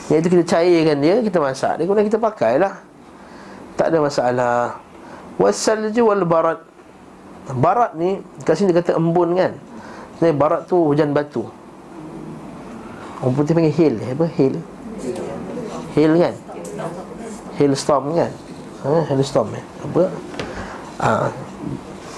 Iaitu 0.09 0.27
kita 0.33 0.43
cairkan 0.49 0.97
dia, 0.97 1.21
kita 1.21 1.37
masak 1.37 1.77
dia 1.77 1.85
Kemudian 1.85 2.09
kita 2.09 2.17
pakai 2.17 2.57
lah 2.57 2.81
Tak 3.77 3.93
ada 3.93 4.01
masalah. 4.01 4.81
Wasalju 5.37 6.09
wal 6.09 6.25
barat 6.25 6.59
Barat 7.55 7.97
ni, 7.97 8.21
kat 8.45 8.53
sini 8.57 8.69
dia 8.69 8.81
kata 8.81 8.97
embun 8.99 9.33
kan 9.33 9.57
Sebenarnya 10.17 10.35
barat 10.37 10.61
tu 10.69 10.77
hujan 10.77 11.09
batu 11.15 11.47
Orang 13.19 13.33
putih 13.33 13.57
panggil 13.57 13.73
hail 13.73 13.93
Apa 14.03 14.25
hail? 14.29 14.55
Hail 15.97 16.11
kan 16.19 16.35
Hailstorm 17.57 18.13
kan 18.13 18.31
ha, 18.85 18.89
Hailstorm 19.09 19.49
eh? 19.57 19.65
Apa 19.83 20.03
ha, 21.01 21.09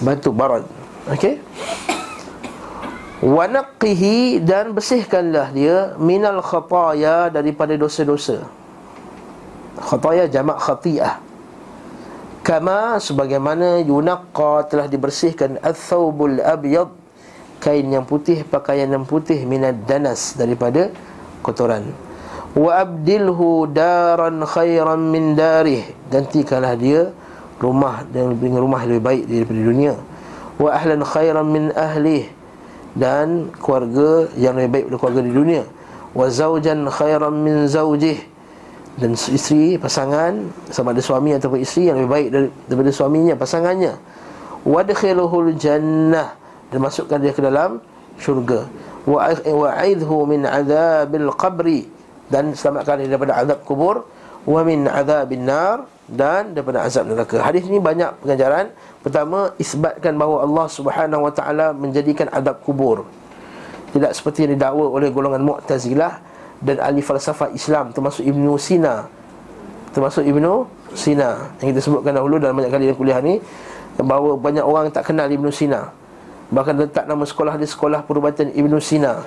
Batu 0.03 0.29
barat 0.35 0.67
Okey 1.07 1.39
Wanaqihi 3.21 4.41
dan 4.41 4.73
bersihkanlah 4.73 5.53
dia 5.53 5.93
minal 6.01 6.41
khataya 6.41 7.29
daripada 7.29 7.77
dosa-dosa. 7.77 8.41
Khataya 9.77 10.25
jamak 10.25 10.57
khati'ah. 10.57 11.21
Kama 12.41 12.97
sebagaimana 12.97 13.85
yunaqqa 13.85 14.65
telah 14.65 14.89
dibersihkan 14.89 15.61
ats-tsaubul 15.61 16.41
abyad 16.41 16.89
kain 17.61 17.85
yang 17.85 18.01
putih 18.01 18.41
pakaian 18.41 18.89
yang 18.89 19.05
putih 19.05 19.45
minad 19.45 19.85
danas 19.85 20.33
daripada 20.33 20.89
kotoran. 21.45 21.93
Wa 22.57 22.81
abdilhu 22.81 23.69
daran 23.69 24.41
khairan 24.41 25.13
min 25.13 25.37
darih 25.37 25.85
gantikanlah 26.09 26.73
dia 26.73 27.13
rumah 27.61 28.01
dan 28.09 28.33
lebih 28.33 28.57
rumah 28.57 28.89
lebih 28.89 29.05
baik 29.05 29.23
daripada 29.29 29.61
dunia. 29.61 29.93
Wa 30.57 30.81
ahlan 30.81 31.05
khairan 31.05 31.45
min 31.45 31.69
ahli 31.77 32.25
dan 32.97 33.53
keluarga 33.61 34.33
yang 34.33 34.57
lebih 34.57 34.69
baik 34.73 34.83
daripada 34.89 34.97
keluarga 34.97 35.21
di 35.21 35.33
dunia. 35.37 35.63
Wa 36.17 36.25
zaujan 36.25 36.89
khairan 36.89 37.37
min 37.37 37.69
zaujih 37.69 38.17
dan 39.01 39.17
isteri 39.17 39.81
pasangan 39.81 40.53
sama 40.69 40.93
ada 40.93 41.01
suami 41.01 41.33
ataupun 41.33 41.57
isteri 41.57 41.89
yang 41.89 41.97
lebih 41.97 42.11
baik 42.13 42.27
daripada 42.69 42.91
suaminya 42.93 43.33
pasangannya 43.33 43.97
wadkhiluhul 44.61 45.57
jannah 45.57 46.37
dan 46.69 46.79
masukkan 46.79 47.17
dia 47.17 47.33
ke 47.33 47.41
dalam 47.41 47.81
syurga 48.21 48.69
wa 49.09 49.33
wa'idhu 49.33 50.29
min 50.29 50.45
adzabil 50.45 51.33
qabri 51.33 51.89
dan 52.29 52.53
selamatkan 52.53 53.01
dia 53.01 53.09
daripada 53.09 53.41
azab 53.41 53.65
kubur 53.65 54.05
wa 54.45 54.61
min 54.61 54.85
azabin 54.85 55.49
nar 55.49 55.89
dan 56.11 56.51
daripada 56.51 56.83
azab 56.83 57.07
neraka. 57.07 57.39
Hadis 57.39 57.63
ini 57.65 57.79
banyak 57.79 58.19
pengajaran. 58.19 58.75
Pertama, 58.99 59.55
isbatkan 59.55 60.19
bahawa 60.19 60.43
Allah 60.43 60.67
Subhanahu 60.67 61.23
wa 61.23 61.31
taala 61.31 61.71
menjadikan 61.71 62.27
azab 62.35 62.59
kubur. 62.67 63.07
Tidak 63.95 64.11
seperti 64.11 64.47
yang 64.47 64.59
didakwa 64.59 64.91
oleh 64.91 65.07
golongan 65.11 65.43
Mu'tazilah 65.43 66.30
dan 66.61 66.77
ahli 66.79 67.01
falsafah 67.01 67.51
Islam 67.51 67.91
termasuk 67.91 68.23
Ibnu 68.25 68.55
Sina. 68.61 69.09
Termasuk 69.91 70.23
Ibnu 70.23 70.69
Sina 70.95 71.51
yang 71.59 71.75
kita 71.75 71.81
sebutkan 71.83 72.15
dahulu 72.15 72.37
dalam 72.37 72.55
banyak 72.55 72.71
kali 72.71 72.83
dalam 72.87 72.99
kuliah 72.99 73.19
ni 73.19 73.41
bahawa 73.99 74.39
banyak 74.39 74.63
orang 74.63 74.93
tak 74.93 75.11
kenal 75.11 75.27
Ibnu 75.27 75.49
Sina. 75.51 75.91
Bahkan 76.51 76.73
letak 76.77 77.05
nama 77.09 77.23
sekolah 77.25 77.59
di 77.59 77.67
sekolah 77.67 78.05
perubatan 78.05 78.53
Ibnu 78.53 78.77
Sina. 78.79 79.19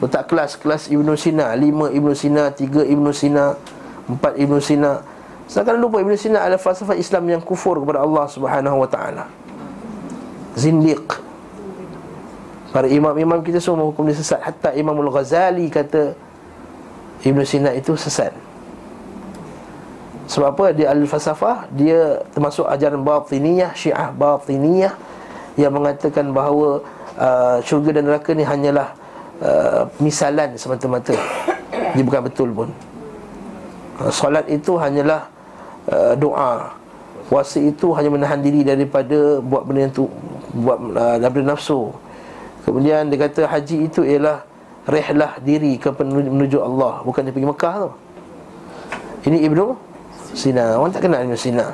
Letak 0.00 0.32
kelas 0.32 0.56
Kelas 0.56 0.88
Ibn 0.88 1.12
Sina 1.12 1.52
Lima 1.52 1.92
Ibn 1.92 2.16
Sina 2.16 2.48
Tiga 2.48 2.80
Ibn 2.80 3.04
Sina 3.12 3.52
Empat 4.08 4.32
Ibn 4.40 4.56
Sina 4.56 5.04
Sedangkan 5.44 5.76
lupa 5.76 6.00
Ibn 6.00 6.16
Sina 6.16 6.40
adalah 6.40 6.56
falsafah 6.56 6.96
Islam 6.96 7.28
yang 7.28 7.42
kufur 7.44 7.76
kepada 7.84 8.00
Allah 8.00 8.24
Subhanahu 8.30 8.86
Wa 8.86 8.88
Taala. 8.88 9.24
Zindiq 10.54 11.20
Para 12.70 12.86
imam-imam 12.86 13.42
kita 13.42 13.58
semua 13.58 13.82
menghukum 13.82 14.06
dia 14.06 14.14
sesat 14.14 14.38
Hatta 14.40 14.70
Imamul 14.78 15.10
Ghazali 15.10 15.66
kata 15.68 16.14
Ibn 17.24 17.40
Sina 17.44 17.70
itu 17.76 17.96
sesat. 17.96 18.32
Sebab 20.30 20.54
apa? 20.54 20.66
Dia 20.70 20.94
al-falsafah 20.94 21.66
Dia 21.74 22.22
termasuk 22.30 22.62
ajaran 22.62 23.02
batiniyah 23.02 23.74
Syiah 23.74 24.14
batiniyah 24.14 24.94
Yang 25.58 25.72
mengatakan 25.74 26.30
bahawa 26.30 26.86
uh, 27.18 27.58
Syurga 27.66 27.98
dan 27.98 28.06
neraka 28.06 28.30
ni 28.30 28.46
hanyalah 28.46 28.94
Uh, 29.40 29.88
misalan 30.04 30.52
semata-mata. 30.52 31.16
Dia 31.96 32.04
bukan 32.04 32.28
betul 32.28 32.52
pun. 32.52 32.68
Uh, 33.96 34.12
Solat 34.12 34.44
itu 34.52 34.76
hanyalah 34.76 35.32
uh, 35.88 36.12
doa. 36.12 36.76
Puasa 37.24 37.56
itu 37.56 37.88
hanya 37.96 38.12
menahan 38.12 38.36
diri 38.44 38.60
daripada 38.60 39.40
Buat 39.40 39.62
benda 39.64 39.86
yang 39.88 39.94
tu 39.96 40.12
Buat 40.52 40.76
uh, 40.92 41.16
daripada 41.16 41.56
nafsu. 41.56 41.88
Kemudian 42.68 43.08
dia 43.08 43.16
kata 43.16 43.48
haji 43.48 43.88
itu 43.88 44.04
ialah 44.04 44.44
Rehlah 44.90 45.38
diri 45.38 45.78
ke 45.78 45.94
menuju 45.94 46.58
Allah. 46.58 47.06
Bukan 47.06 47.22
dia 47.22 47.30
pergi 47.30 47.46
Mekah 47.46 47.74
tu. 47.86 47.90
Ini 49.30 49.46
Ibnu 49.46 49.66
Sina. 50.34 50.74
Orang 50.74 50.90
tak 50.90 51.06
kenal 51.06 51.22
Ibnu 51.22 51.38
Sina. 51.38 51.70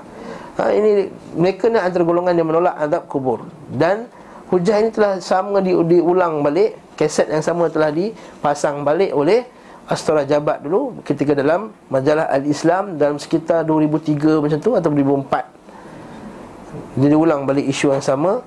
Ha, 0.60 0.72
Ini 0.72 1.08
mereka 1.36 1.68
ni 1.72 1.80
antara 1.80 2.04
golongan 2.04 2.36
yang 2.36 2.48
menolak 2.48 2.76
azab 2.76 3.08
kubur. 3.08 3.48
Dan 3.72 4.12
hujah 4.52 4.84
ini 4.84 4.92
telah 4.92 5.16
sama 5.24 5.64
di, 5.64 5.72
diulang 5.72 6.44
balik. 6.44 6.76
Keset 6.96 7.28
yang 7.28 7.44
sama 7.44 7.68
telah 7.68 7.92
dipasang 7.92 8.80
balik 8.80 9.12
oleh 9.12 9.44
Astora 9.86 10.26
Jabat 10.26 10.66
dulu 10.66 10.98
Ketika 11.06 11.30
dalam 11.36 11.70
majalah 11.92 12.26
Al-Islam 12.32 12.98
Dalam 12.98 13.22
sekitar 13.22 13.62
2003 13.68 14.42
macam 14.42 14.58
tu 14.58 14.74
Atau 14.74 14.90
2004 14.90 16.98
Dia 16.98 17.08
diulang 17.12 17.46
balik 17.46 17.68
isu 17.68 17.92
yang 17.94 18.02
sama 18.02 18.42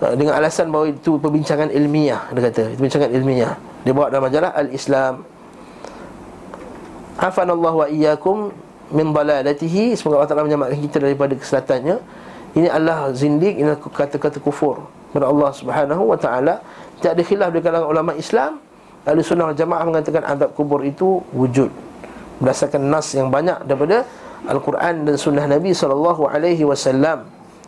Dengan 0.00 0.32
alasan 0.40 0.72
bahawa 0.72 0.96
itu 0.96 1.20
perbincangan 1.20 1.68
ilmiah 1.68 2.32
Dia 2.32 2.40
kata, 2.48 2.72
itu 2.72 2.76
perbincangan 2.80 3.10
ilmiah. 3.12 3.52
Dia 3.84 3.92
bawa 3.92 4.08
dalam 4.08 4.24
majalah 4.32 4.50
Al-Islam. 4.56 5.28
Afanallahu 7.20 7.84
wa 7.84 7.86
iyyakum 7.88 8.48
Min 8.96 9.12
baladatihi 9.12 9.92
Semoga 9.92 10.24
Allah 10.24 10.30
Ta'ala 10.32 10.44
menyelamatkan 10.48 10.80
kita 10.80 11.04
daripada 11.04 11.36
keselatannya 11.36 12.00
Ini 12.56 12.72
adalah 12.72 13.12
zindik 13.12 13.60
Ini 13.60 13.76
kata-kata 13.76 14.40
kufur 14.40 14.88
Kepada 15.12 15.28
Allah 15.28 15.50
Subhanahu 15.52 16.02
wa 16.10 16.16
ta'ala. 16.16 16.64
Tak 17.00 17.16
ada 17.16 17.22
khilaf 17.24 17.50
di 17.50 17.60
kalangan 17.64 17.88
ulama 17.88 18.12
Islam. 18.14 18.60
Ahli 19.08 19.24
sunnah 19.24 19.48
wal 19.50 19.56
jamaah 19.56 19.84
mengatakan 19.88 20.22
adab 20.22 20.52
kubur 20.52 20.84
itu 20.84 21.24
wujud. 21.32 21.72
Berdasarkan 22.38 22.84
nas 22.84 23.08
yang 23.16 23.32
banyak 23.32 23.64
daripada 23.64 24.04
Al-Quran 24.44 25.08
dan 25.08 25.16
sunnah 25.16 25.48
Nabi 25.48 25.72
SAW 25.72 26.28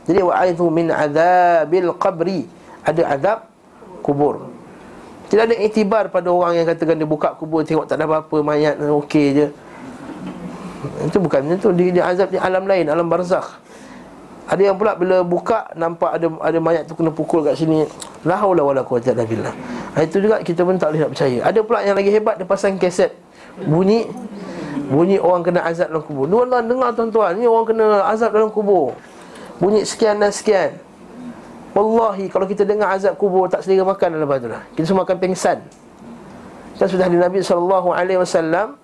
Jadi 0.03 0.21
wa'aithu 0.23 0.67
min 0.71 0.91
azabil 0.91 1.89
qabri 1.99 2.41
Ada 2.83 3.03
adab 3.15 3.39
kubur 4.03 4.51
Tidak 5.31 5.47
ada 5.47 5.55
iktibar 5.57 6.11
pada 6.11 6.29
orang 6.31 6.59
yang 6.59 6.67
katakan 6.67 6.99
dia 6.99 7.07
buka 7.07 7.39
kubur 7.39 7.63
Tengok 7.63 7.87
tak 7.87 8.03
ada 8.03 8.11
apa-apa 8.11 8.43
mayat 8.43 8.83
okey 8.83 9.27
je 9.33 9.47
Itu 11.07 11.23
bukan 11.23 11.55
itu 11.55 11.71
di, 11.71 11.95
di 11.95 12.01
azab 12.03 12.35
di 12.35 12.39
alam 12.39 12.67
lain, 12.67 12.91
alam 12.91 13.07
barzakh. 13.07 13.63
Ada 14.51 14.73
yang 14.73 14.77
pula 14.77 14.99
bila 14.99 15.23
buka 15.23 15.71
nampak 15.79 16.19
ada 16.19 16.27
ada 16.43 16.59
mayat 16.59 16.91
tu 16.91 16.99
kena 16.99 17.15
pukul 17.15 17.47
kat 17.47 17.55
sini. 17.55 17.87
La 18.27 18.35
haula 18.43 18.67
wala 18.67 18.83
quwwata 18.83 19.15
illa. 19.15 19.55
Ha, 19.95 20.03
itu 20.03 20.19
juga 20.19 20.43
kita 20.43 20.67
pun 20.67 20.75
tak 20.83 20.91
boleh 20.91 21.07
nak 21.07 21.11
percaya. 21.15 21.39
Ada 21.47 21.61
pula 21.63 21.79
yang 21.87 21.95
lagi 21.95 22.11
hebat 22.11 22.35
dia 22.43 22.47
pasang 22.47 22.75
kaset 22.83 23.15
bunyi 23.63 24.11
bunyi 24.91 25.23
orang 25.23 25.47
kena 25.47 25.61
azab 25.63 25.95
dalam 25.95 26.03
kubur. 26.03 26.27
Orang 26.27 26.67
dengar 26.67 26.91
tuan-tuan, 26.99 27.39
ni 27.39 27.47
orang 27.47 27.67
kena 27.71 27.87
azab 28.11 28.35
dalam 28.35 28.51
kubur. 28.51 28.99
Bunyi 29.63 29.87
sekian 29.87 30.19
dan 30.19 30.35
sekian. 30.35 30.75
Wallahi 31.71 32.27
kalau 32.27 32.51
kita 32.51 32.67
dengar 32.67 32.99
azab 32.99 33.15
kubur 33.15 33.47
tak 33.47 33.63
selera 33.63 33.87
makan 33.87 34.19
dalam 34.19 34.27
lah. 34.27 34.67
Kita 34.75 34.91
semua 34.91 35.07
akan 35.07 35.17
pengsan. 35.23 35.63
Kan 36.83 36.89
sudah 36.91 37.07
di 37.07 37.15
Nabi 37.15 37.39
wasallam 38.19 38.75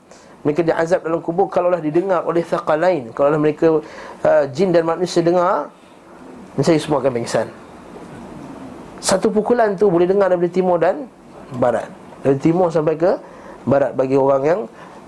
mereka 0.47 0.63
diazab 0.63 1.03
dalam 1.03 1.19
kubur 1.19 1.51
kalaulah 1.51 1.83
didengar 1.83 2.23
oleh 2.23 2.47
thaqalain, 2.47 3.11
kalaulah 3.11 3.43
mereka 3.43 3.83
uh, 4.23 4.45
jin 4.55 4.71
dan 4.71 4.87
manusia 4.87 5.19
dengar, 5.19 5.67
saya 6.63 6.79
semua 6.79 7.03
akan 7.03 7.11
pengsan. 7.11 7.51
Satu 9.03 9.35
pukulan 9.35 9.75
tu 9.75 9.91
boleh 9.91 10.07
dengar 10.07 10.31
dari 10.31 10.47
timur 10.47 10.79
dan 10.79 11.11
barat. 11.59 11.91
Dari 12.23 12.39
timur 12.39 12.71
sampai 12.71 12.95
ke 12.95 13.19
barat 13.67 13.99
bagi 13.99 14.15
orang 14.15 14.43
yang 14.47 14.61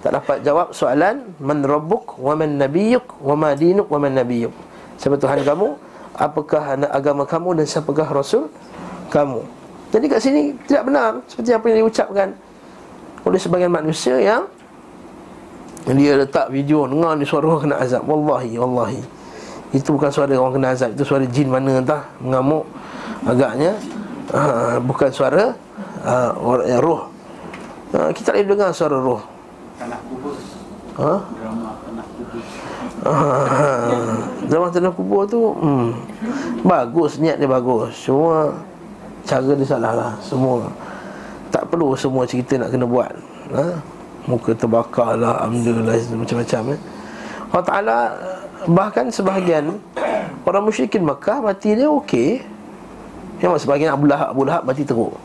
tak 0.02 0.18
dapat 0.18 0.42
jawab 0.42 0.74
soalan 0.74 1.30
man 1.38 1.62
rabbuk 1.62 2.18
wa 2.18 2.34
man 2.34 2.58
nabiyyuk 2.58 3.22
wa 3.22 3.38
ma 3.38 3.54
dinuk 3.54 3.86
wa 3.86 3.98
man 4.02 4.18
nabiyyuk. 4.18 4.54
Siapa 5.00 5.16
Tuhan 5.16 5.40
kamu? 5.40 5.90
apakah 6.20 6.76
agama 6.90 7.24
kamu 7.24 7.62
dan 7.62 7.64
siapakah 7.64 8.08
rasul 8.10 8.50
kamu. 9.12 9.40
Jadi 9.90 10.04
kat 10.06 10.20
sini 10.22 10.54
tidak 10.68 10.86
benar 10.86 11.10
seperti 11.26 11.50
apa 11.50 11.64
yang 11.72 11.76
diucapkan 11.86 12.28
oleh 13.26 13.40
sebagian 13.40 13.72
manusia 13.72 14.20
yang 14.20 14.46
dia 15.90 16.14
letak 16.14 16.52
video 16.52 16.86
dengar 16.86 17.18
ni 17.18 17.26
suara 17.26 17.50
orang 17.50 17.62
kena 17.66 17.76
azab. 17.82 18.06
Wallahi, 18.06 18.52
wallahi. 18.60 19.02
Itu 19.74 19.96
bukan 19.98 20.10
suara 20.12 20.30
orang 20.34 20.54
kena 20.60 20.68
azab, 20.76 20.94
itu 20.94 21.02
suara 21.02 21.26
jin 21.26 21.48
mana 21.50 21.82
entah 21.82 22.06
mengamuk 22.22 22.68
agaknya 23.26 23.74
uh, 24.30 24.78
bukan 24.78 25.10
suara 25.10 25.56
uh, 26.06 26.78
roh. 26.78 27.10
Uh, 27.90 28.14
kita 28.14 28.30
tak 28.30 28.34
boleh 28.38 28.48
dengar 28.54 28.70
suara 28.70 28.96
roh. 29.00 29.22
Tanah 29.80 29.98
kubur. 30.06 30.36
Ha? 31.00 31.12
Drama. 31.18 31.89
Zaman 34.52 34.68
tanah 34.68 34.92
kubur 34.92 35.24
tu 35.24 35.56
hmm, 35.56 35.88
Bagus, 36.60 37.16
niat 37.16 37.40
dia 37.40 37.48
bagus. 37.48 37.96
Cuma 38.04 38.52
Cara 39.24 39.52
dia 39.56 39.64
salah 39.64 39.92
lah 39.96 40.12
Semua. 40.20 40.68
Tak 41.48 41.68
perlu 41.72 41.96
semua 41.96 42.28
cerita 42.28 42.60
nak 42.60 42.68
kena 42.72 42.84
buat 42.84 43.10
ha? 43.56 43.80
Muka 44.28 44.52
terbakar 44.52 45.16
lah 45.16 45.40
Alhamdulillah 45.44 45.96
Macam-macam 46.12 46.76
eh. 46.76 46.80
Allah 47.50 47.64
Ta'ala 47.64 47.98
Bahkan 48.68 49.08
sebahagian 49.08 49.80
Orang 50.44 50.68
musyrikin 50.68 51.00
Mekah 51.00 51.40
Mati 51.40 51.72
dia 51.72 51.88
okey. 51.88 52.44
Yang 53.40 53.64
sebahagian 53.64 53.96
Abu 53.96 54.04
Lahab 54.04 54.36
Abu 54.36 54.44
Lahab 54.44 54.68
mati 54.68 54.84
teruk. 54.84 55.16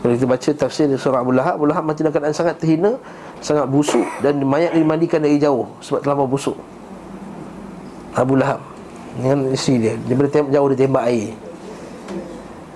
Kalau 0.00 0.12
kita 0.16 0.24
baca 0.24 0.50
tafsir 0.56 0.88
surah 0.96 1.20
Abu 1.20 1.36
Lahab 1.36 1.60
Abu 1.60 1.68
Lahab 1.68 1.84
mati 1.84 2.00
dalam 2.00 2.16
keadaan 2.16 2.32
sangat 2.32 2.56
terhina 2.56 2.96
Sangat 3.44 3.68
busuk 3.68 4.08
Dan 4.24 4.40
mayat 4.48 4.72
dimandikan 4.72 5.20
dari 5.20 5.36
jauh 5.36 5.68
Sebab 5.84 6.00
terlalu 6.00 6.32
busuk 6.32 6.56
Abu 8.12 8.36
Lahab 8.36 8.60
dengan 9.16 9.52
isteri 9.52 9.88
dia. 9.88 9.94
Boleh 9.96 10.32
tembak 10.32 10.50
jauh 10.52 10.68
dia 10.72 10.78
tembak 10.84 11.04
air. 11.08 11.32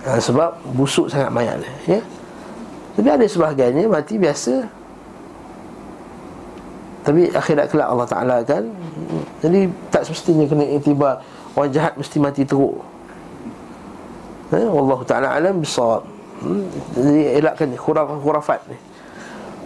Ha, 0.07 0.23
sebab 0.23 0.51
busuk 0.77 1.11
sangat 1.11 1.31
mayat 1.33 1.59
dia 1.61 1.99
ya. 1.99 2.01
Tapi 2.97 3.09
ada 3.13 3.27
sebahagiannya 3.29 3.89
mati 3.91 4.15
biasa. 4.17 4.55
Tapi 7.07 7.31
akhirat 7.31 7.71
kelak 7.71 7.87
Allah 7.87 8.09
Ta'ala 8.11 8.37
kan 8.43 8.67
Jadi 9.39 9.71
tak 9.95 10.03
semestinya 10.03 10.43
kena 10.43 10.67
iktibar. 10.75 11.23
Orang 11.55 11.71
jahat 11.71 11.95
mesti 11.95 12.19
mati 12.19 12.43
teruk. 12.43 12.83
Eh, 14.51 14.67
Allah 14.67 15.01
Ta'ala 15.07 15.29
alam 15.35 15.63
besar 15.63 16.03
hmm? 16.43 16.67
Jadi 16.95 17.23
elakkan 17.43 17.69
khurafat-khurafat 17.75 18.61
ni 18.71 18.79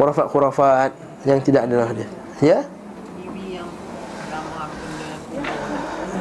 Khurafat-khurafat 0.00 0.90
Yang 1.28 1.52
tidak 1.52 1.68
ada 1.68 1.76
lah 1.84 1.90
dia 1.92 2.08
Ya 2.40 2.58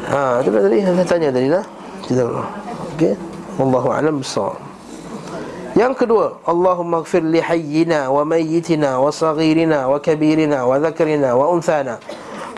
Ha, 0.10 0.42
tu 0.42 0.50
tadi 0.50 0.82
saya 0.82 1.06
tanya 1.06 1.30
tadi 1.30 1.48
lah. 1.54 1.62
Kita 2.02 2.26
okey. 2.98 3.14
Wallahu 3.62 3.94
a'lam 3.94 4.26
bissawab. 4.26 4.58
Yang 5.78 5.94
kedua, 6.02 6.34
Allahumma 6.50 7.06
ighfir 7.06 7.22
li 7.22 7.38
hayyina 7.38 8.10
wa 8.10 8.26
mayyitina 8.26 8.98
wa 8.98 9.14
saghirina 9.14 9.86
wa 9.86 10.02
kabirina 10.02 10.66
wa 10.66 10.82
dhakrina 10.82 11.38
wa 11.38 11.54
unthana 11.54 12.02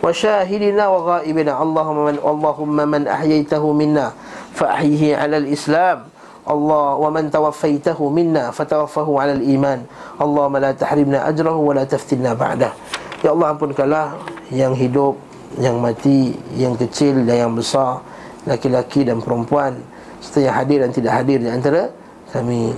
wa 0.00 0.08
shahidina 0.08 0.88
wa 0.88 1.20
ghaibina. 1.20 1.60
Allahumma 1.60 2.08
man 2.08 2.16
Allahumma 2.24 2.82
man 2.88 3.02
ahyaytahu 3.04 3.76
minna 3.76 4.16
fa 4.56 4.80
ahyihi 4.80 5.12
'ala 5.12 5.36
al-islam. 5.38 6.08
Allah 6.42 6.98
wa 6.98 7.06
man 7.12 7.30
tawaffaytahu 7.30 8.10
minna 8.10 8.48
fatawaffahu 8.48 9.20
'ala 9.20 9.36
al-iman. 9.36 9.84
Allahumma 10.16 10.58
la 10.58 10.72
tahrimna 10.72 11.28
ajrahu 11.28 11.68
wa 11.68 11.76
la 11.76 11.84
taftinna 11.84 12.32
ba'dah. 12.32 12.72
Ya 13.20 13.36
Allah 13.36 13.54
ampunkanlah 13.54 14.18
yang 14.50 14.72
hidup 14.74 15.20
yang 15.60 15.76
mati, 15.80 16.32
yang 16.56 16.76
kecil 16.78 17.24
dan 17.26 17.48
yang 17.48 17.52
besar, 17.52 18.00
laki-laki 18.48 19.04
dan 19.04 19.20
perempuan, 19.20 19.76
serta 20.22 20.38
yang 20.48 20.54
hadir 20.56 20.78
dan 20.80 20.90
tidak 20.94 21.12
hadir 21.18 21.38
di 21.42 21.48
antara 21.50 21.90
kami. 22.30 22.72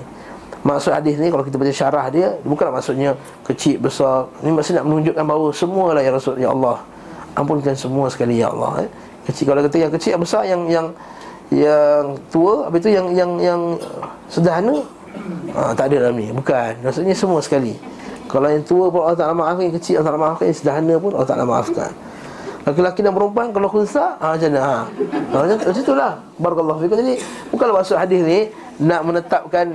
Maksud 0.65 0.97
hadis 0.97 1.21
ni 1.21 1.29
kalau 1.29 1.45
kita 1.45 1.61
baca 1.61 1.73
syarah 1.77 2.07
dia 2.09 2.41
bukanlah 2.41 2.81
maksudnya 2.81 3.13
kecil 3.45 3.77
besar. 3.77 4.33
Ini 4.41 4.49
maksudnya 4.49 4.81
nak 4.81 4.89
menunjukkan 4.89 5.25
bahawa 5.29 5.49
semualah 5.53 6.01
ya 6.01 6.11
Rasul 6.17 6.41
ya 6.41 6.49
Allah. 6.57 6.81
Ampunkan 7.37 7.77
semua 7.77 8.09
sekali 8.09 8.41
ya 8.41 8.49
Allah. 8.49 8.89
Eh. 8.89 8.91
Kecil 9.29 9.45
kalau 9.45 9.61
kata 9.61 9.77
yang 9.77 9.93
kecil 9.93 10.11
yang 10.17 10.23
besar 10.25 10.43
yang 10.49 10.63
yang 10.73 10.87
yang 11.53 12.17
tua 12.33 12.73
habis 12.73 12.81
itu 12.81 12.97
yang 12.97 13.13
yang 13.13 13.31
yang 13.37 13.61
sederhana 14.33 14.81
ha, 15.53 15.77
tak 15.77 15.93
ada 15.93 16.09
dalam 16.09 16.17
ni. 16.17 16.33
Bukan. 16.33 16.81
Maksudnya 16.81 17.13
semua 17.13 17.45
sekali. 17.45 17.77
Kalau 18.25 18.49
yang 18.49 18.65
tua 18.65 18.89
pun 18.89 19.05
Allah 19.05 19.21
Taala 19.21 19.37
maafkan, 19.37 19.69
yang 19.69 19.77
kecil 19.77 19.95
Allah 20.01 20.09
Taala 20.11 20.21
maafkan, 20.25 20.47
yang 20.49 20.59
sederhana 20.59 20.95
pun 20.97 21.11
Allah 21.13 21.29
Taala 21.29 21.45
maafkan. 21.45 21.91
Laki-laki 22.65 23.05
dan 23.05 23.13
perempuan 23.13 23.53
kalau 23.53 23.69
khunsa 23.69 24.17
ha, 24.17 24.33
macam 24.33 24.49
mana? 24.49 24.61
Ha. 24.65 24.73
ha 24.73 25.37
macam, 25.45 25.57
macam 25.61 25.83
itulah 25.85 26.13
barakallahu 26.41 26.79
fikum. 26.81 26.97
Jadi 26.97 27.15
bukanlah 27.53 27.75
maksud 27.85 27.97
hadis 28.01 28.21
ni 28.25 28.41
nak 28.81 29.05
menetapkan 29.05 29.67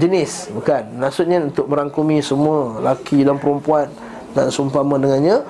jenis. 0.00 0.48
Bukan. 0.56 1.04
Maksudnya 1.04 1.44
untuk 1.44 1.68
merangkumi 1.68 2.24
semua 2.24 2.80
laki 2.80 3.28
dan 3.28 3.36
perempuan 3.36 3.92
dan 4.32 4.48
seumpama 4.48 4.96
dengannya. 4.96 5.44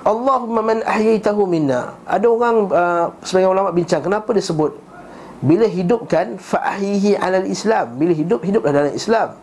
Allahumma 0.00 0.64
man 0.64 0.80
ahyaitahu 0.80 1.44
minna. 1.44 1.92
Ada 2.08 2.24
orang 2.24 2.56
uh, 2.72 3.12
sebagian 3.20 3.52
ulama 3.52 3.68
bincang 3.68 4.00
kenapa 4.00 4.32
dia 4.32 4.40
sebut 4.40 4.72
bila 5.44 5.68
hidupkan 5.68 6.40
fa'ahihi 6.40 7.20
alal 7.20 7.44
islam? 7.44 8.00
Bila 8.00 8.16
hidup 8.16 8.40
hiduplah 8.48 8.72
dalam 8.72 8.96
Islam. 8.96 9.36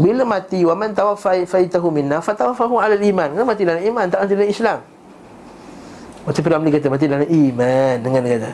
Bila 0.00 0.24
mati 0.24 0.64
wa 0.64 0.72
man 0.72 0.96
tawaffaitahu 0.96 1.92
minna 1.92 2.24
fatawaffahu 2.24 2.80
alal 2.80 3.04
iman. 3.04 3.36
Kenapa 3.36 3.52
mati 3.52 3.62
dalam 3.68 3.84
iman? 3.84 4.08
Tak 4.08 4.24
mati 4.24 4.32
dalam 4.32 4.48
Islam 4.48 4.80
macam 6.30 6.42
Piramli 6.46 6.70
kata 6.70 6.86
mati 6.86 7.10
dalam 7.10 7.26
iman 7.26 7.94
dengan 7.98 8.20
dia 8.22 8.32
kata. 8.38 8.50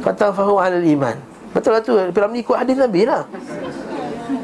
Fatafahu 0.00 0.56
alal 0.56 0.86
iman. 0.88 1.16
Betul 1.52 1.76
lah 1.76 1.82
tu 1.84 1.92
Piramli 2.16 2.40
ikut 2.40 2.56
hadis 2.56 2.80
Nabi 2.80 3.04
lah. 3.04 3.28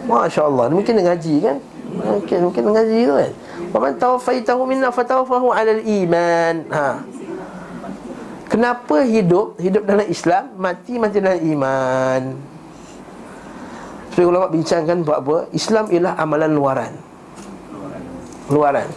Masya-Allah. 0.04 0.68
Mungkin 0.68 0.92
dia 1.00 1.04
ngaji 1.08 1.34
kan? 1.40 1.56
Mungkin 1.90 2.38
mungkin 2.44 2.60
dia 2.60 2.72
ngaji 2.76 2.98
tu 3.08 3.14
kan. 3.16 3.32
Wa 3.72 3.78
man 3.80 3.92
tawaffaitahu 3.96 4.60
minna 4.68 4.92
fatawafahu 4.92 5.56
alal 5.56 5.80
iman. 5.80 6.54
Ha. 6.68 6.86
Kenapa 8.52 9.08
hidup 9.08 9.56
hidup 9.56 9.88
dalam 9.88 10.04
Islam, 10.04 10.52
mati 10.60 11.00
mati 11.00 11.16
dalam 11.16 11.40
iman? 11.40 12.22
Sebagai 14.12 14.36
ulama 14.36 14.52
bincangkan 14.52 15.00
buat 15.00 15.18
apa? 15.22 15.36
Islam 15.56 15.88
ialah 15.88 16.12
amalan 16.20 16.50
luaran. 16.52 16.92
Luaran. 18.52 18.90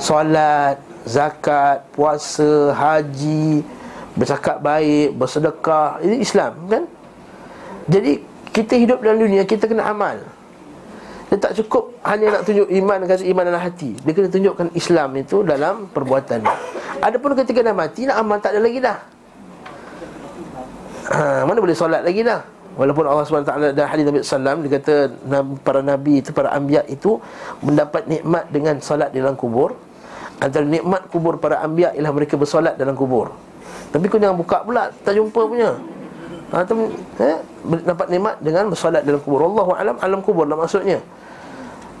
Solat, 0.00 0.87
zakat, 1.08 1.88
puasa, 1.96 2.76
haji, 2.76 3.64
bercakap 4.12 4.60
baik, 4.60 5.16
bersedekah, 5.16 5.96
ini 6.04 6.20
Islam 6.20 6.52
kan? 6.68 6.84
Jadi 7.88 8.20
kita 8.52 8.74
hidup 8.76 9.00
dalam 9.00 9.24
dunia 9.24 9.48
kita 9.48 9.64
kena 9.64 9.88
amal. 9.88 10.20
Dia 11.28 11.36
tak 11.40 11.56
cukup 11.60 11.96
hanya 12.04 12.40
nak 12.40 12.42
tunjuk 12.48 12.68
iman 12.68 13.04
kata 13.04 13.24
iman 13.24 13.44
dalam 13.48 13.60
hati. 13.60 13.96
Dia 14.00 14.12
kena 14.12 14.28
tunjukkan 14.28 14.68
Islam 14.76 15.08
itu 15.16 15.44
dalam 15.44 15.88
perbuatan. 15.92 16.44
Adapun 17.04 17.36
ketika 17.36 17.60
dah 17.64 17.76
mati 17.76 18.08
nak 18.08 18.16
amal 18.20 18.36
tak 18.40 18.56
ada 18.56 18.60
lagi 18.60 18.80
dah. 18.80 18.98
Ha, 21.08 21.48
mana 21.48 21.56
boleh 21.60 21.76
solat 21.76 22.04
lagi 22.04 22.20
dah? 22.20 22.44
Walaupun 22.78 23.10
Allah 23.10 23.24
SWT 23.26 23.74
dan 23.74 23.86
hadis 23.90 24.04
Nabi 24.06 24.22
SAW 24.22 24.62
Dia 24.62 24.70
kata 24.78 24.94
para 25.66 25.80
Nabi 25.82 26.22
itu, 26.22 26.30
para 26.30 26.54
Ambiya 26.54 26.86
itu 26.86 27.18
Mendapat 27.58 28.06
nikmat 28.06 28.46
dengan 28.54 28.78
solat 28.78 29.10
di 29.10 29.18
dalam 29.18 29.34
kubur 29.34 29.74
Antara 30.38 30.62
nikmat 30.62 31.10
kubur 31.10 31.38
para 31.42 31.58
anbiya 31.62 31.94
ialah 31.98 32.12
mereka 32.14 32.38
bersolat 32.38 32.78
dalam 32.78 32.94
kubur. 32.94 33.34
Tapi 33.90 34.04
kau 34.06 34.20
jangan 34.20 34.38
buka 34.38 34.62
pula, 34.62 34.92
tak 35.02 35.18
jumpa 35.18 35.40
punya. 35.48 35.74
Ha, 36.48 36.64
tu, 36.64 36.88
eh, 37.18 37.38
dapat 37.82 38.06
nikmat 38.08 38.34
dengan 38.40 38.70
bersolat 38.70 39.02
dalam 39.02 39.18
kubur. 39.18 39.44
Allahu 39.44 39.74
alam 39.74 39.96
alam 39.98 40.20
kubur 40.22 40.46
lah 40.46 40.54
maksudnya. 40.54 41.02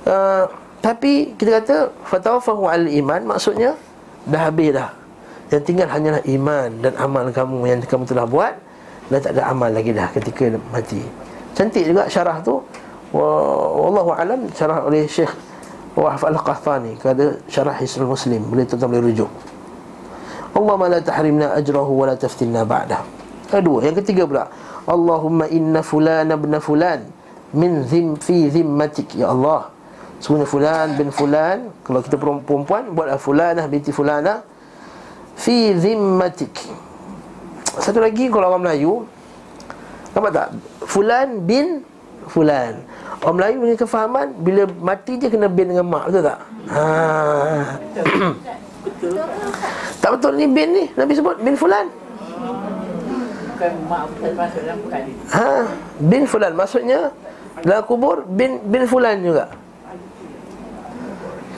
Uh, 0.06 0.46
tapi 0.78 1.34
kita 1.34 1.58
kata 1.60 1.76
fatawafahu 2.06 2.70
al 2.70 2.86
iman 2.86 3.34
maksudnya 3.34 3.74
dah 4.30 4.46
habis 4.46 4.70
dah 4.70 4.94
Yang 5.50 5.62
tinggal 5.66 5.88
hanyalah 5.90 6.22
iman 6.22 6.68
dan 6.78 6.92
amal 7.00 7.24
kamu 7.34 7.58
Yang 7.66 7.90
kamu 7.90 8.04
telah 8.06 8.26
buat 8.28 8.54
Dan 9.10 9.18
tak 9.18 9.34
ada 9.34 9.50
amal 9.50 9.72
lagi 9.72 9.90
dah 9.90 10.06
ketika 10.14 10.54
mati 10.70 11.02
Cantik 11.58 11.82
juga 11.82 12.06
syarah 12.06 12.38
tu 12.44 12.62
Wallahu 13.10 14.14
alam 14.14 14.46
syarah 14.54 14.84
oleh 14.86 15.08
Syekh 15.08 15.32
Wahf 15.98 16.22
Al-Qahtani 16.22 16.94
Kata 16.94 17.42
syarah 17.50 17.74
Hisrul 17.74 18.06
Muslim. 18.06 18.46
Boleh 18.46 18.62
tuan 18.64 18.86
boleh 18.86 19.10
rujuk. 19.10 19.30
Allahumma 20.54 20.86
la 20.86 21.00
tahrimna 21.02 21.54
ajrahu 21.58 21.92
wa 22.02 22.06
la 22.06 22.14
taftinna 22.14 22.62
ba'dah. 22.62 23.02
Kedua, 23.50 23.80
yang 23.82 23.96
ketiga 23.98 24.28
pula 24.28 24.44
Allahumma 24.84 25.48
inna 25.48 25.80
fulana 25.80 26.36
ibn 26.36 26.52
fulan 26.60 27.00
Min 27.56 27.80
zim 27.88 28.14
fi 28.20 28.52
zimmatik 28.52 29.16
Ya 29.16 29.32
Allah. 29.32 29.72
Sebenarnya 30.20 30.48
fulan 30.50 30.86
bin 31.00 31.08
fulan 31.08 31.58
Kalau 31.80 32.00
kita 32.04 32.16
perempuan 32.20 32.92
Buatlah 32.92 33.16
fulanah 33.16 33.64
binti 33.70 33.88
fulanah 33.88 34.44
Fi 35.38 35.72
zimmatik. 35.78 36.52
Satu 37.78 38.02
lagi 38.04 38.28
kalau 38.28 38.52
orang 38.52 38.68
Melayu 38.68 39.06
Nampak 40.12 40.30
tak? 40.34 40.48
Fulan 40.84 41.46
bin 41.48 41.80
fulan 42.28 42.84
Orang 43.22 43.36
Melayu 43.38 43.56
punya 43.62 43.76
kefahaman 43.76 44.26
Bila 44.42 44.62
mati 44.78 45.18
dia 45.18 45.28
kena 45.30 45.50
bin 45.50 45.74
dengan 45.74 45.86
mak 45.86 46.10
Betul 46.10 46.22
tak? 46.22 46.38
Ha. 46.68 46.84
tak 50.02 50.10
betul 50.14 50.32
ni 50.38 50.46
bin 50.46 50.68
ni 50.70 50.84
Nabi 50.94 51.12
sebut 51.16 51.36
bin 51.42 51.58
fulan 51.58 51.86
Bukan 53.58 53.72
mak 53.90 54.02
masuk 54.38 54.60
dalam 54.62 54.78
Ha, 55.34 55.66
bin 55.98 56.22
fulan 56.30 56.52
maksudnya 56.54 57.10
dalam 57.62 57.82
kubur 57.86 58.22
bin 58.26 58.62
bin 58.70 58.86
fulan 58.86 59.18
juga. 59.22 59.50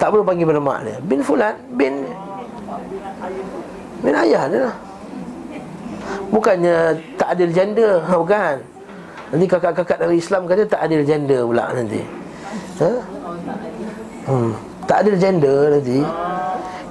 Tak 0.01 0.09
perlu 0.09 0.25
panggil 0.25 0.49
pada 0.49 0.61
mak 0.63 0.79
dia. 0.89 0.97
Bin 1.05 1.21
fulan, 1.21 1.55
bin 1.77 2.09
bin 4.01 4.15
ayah 4.17 4.49
dia 4.49 4.61
lah. 4.71 4.77
Bukannya 6.33 6.97
tak 7.21 7.37
adil 7.37 7.51
janda, 7.53 8.01
ha, 8.01 8.13
bukan. 8.17 8.57
Nanti 9.31 9.47
kakak-kakak 9.47 9.99
dari 10.03 10.19
Islam 10.19 10.51
kata 10.51 10.67
tak 10.67 10.81
adil 10.91 11.07
janda 11.07 11.39
pula 11.47 11.71
nanti. 11.71 12.03
Ha? 12.83 12.91
Hmm. 14.27 14.53
Tak 14.91 14.97
adil 15.07 15.17
janda 15.23 15.55
nanti. 15.71 15.99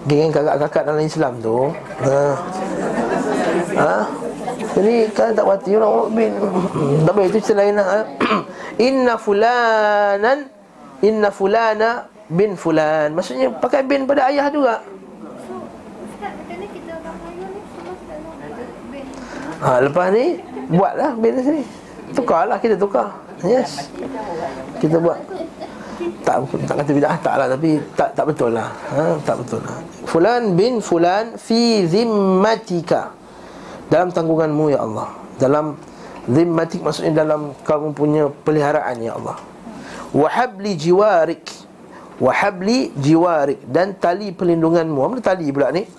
Geng 0.08 0.32
kakak-kakak 0.32 0.84
dalam 0.88 1.04
Islam 1.04 1.34
tu. 1.44 1.68
Ha. 2.08 2.20
Ha? 3.76 3.96
Jadi 4.80 4.96
kan 5.12 5.36
tak 5.36 5.44
mati 5.44 5.76
orang 5.76 6.08
bin. 6.16 6.32
Tak 7.04 7.12
boleh 7.12 7.28
itu 7.28 7.40
cerita 7.44 7.60
lain 7.60 7.76
lah. 7.76 8.08
Inna 8.80 9.20
fulanan 9.20 10.48
Inna 11.04 11.32
fulana 11.32 12.08
bin 12.32 12.56
fulan 12.56 13.12
Maksudnya 13.12 13.52
pakai 13.60 13.84
bin 13.84 14.08
pada 14.08 14.32
ayah 14.32 14.48
juga 14.48 14.80
Ha, 19.60 19.84
lepas 19.84 20.08
ni 20.16 20.40
Buatlah 20.72 21.20
bin 21.20 21.36
sini 21.44 21.64
Tukarlah 22.16 22.58
kita 22.58 22.76
tukar. 22.76 23.14
Yes. 23.46 23.90
Kita 24.82 24.98
buat. 24.98 25.20
Tak 26.24 26.48
tak 26.64 26.76
kata 26.80 26.92
bidah 26.96 27.16
tak 27.20 27.36
lah 27.36 27.48
tapi 27.52 27.80
tak 27.96 28.16
tak 28.16 28.26
betul 28.32 28.56
lah. 28.56 28.72
Ha, 28.96 29.20
tak 29.24 29.36
betul 29.44 29.60
lah. 29.64 29.78
Fulan 30.08 30.56
bin 30.56 30.80
fulan 30.80 31.36
fi 31.36 31.84
zimmatika. 31.86 33.12
Dalam 33.92 34.14
tanggunganmu 34.14 34.66
ya 34.72 34.80
Allah. 34.86 35.10
Dalam 35.40 35.76
Zimmatik 36.30 36.86
maksudnya 36.86 37.26
dalam 37.26 37.58
kamu 37.66 37.98
punya 37.98 38.30
peliharaan 38.46 39.02
ya 39.02 39.18
Allah. 39.18 39.42
Wahabli 40.14 40.78
jiwarik. 40.78 41.42
Wahabli 42.22 42.94
jiwarik. 42.94 43.66
Dan 43.66 43.98
tali 43.98 44.30
pelindunganmu. 44.30 45.00
Apa 45.02 45.34
tali 45.34 45.50
pula 45.50 45.74
ni? 45.74 45.90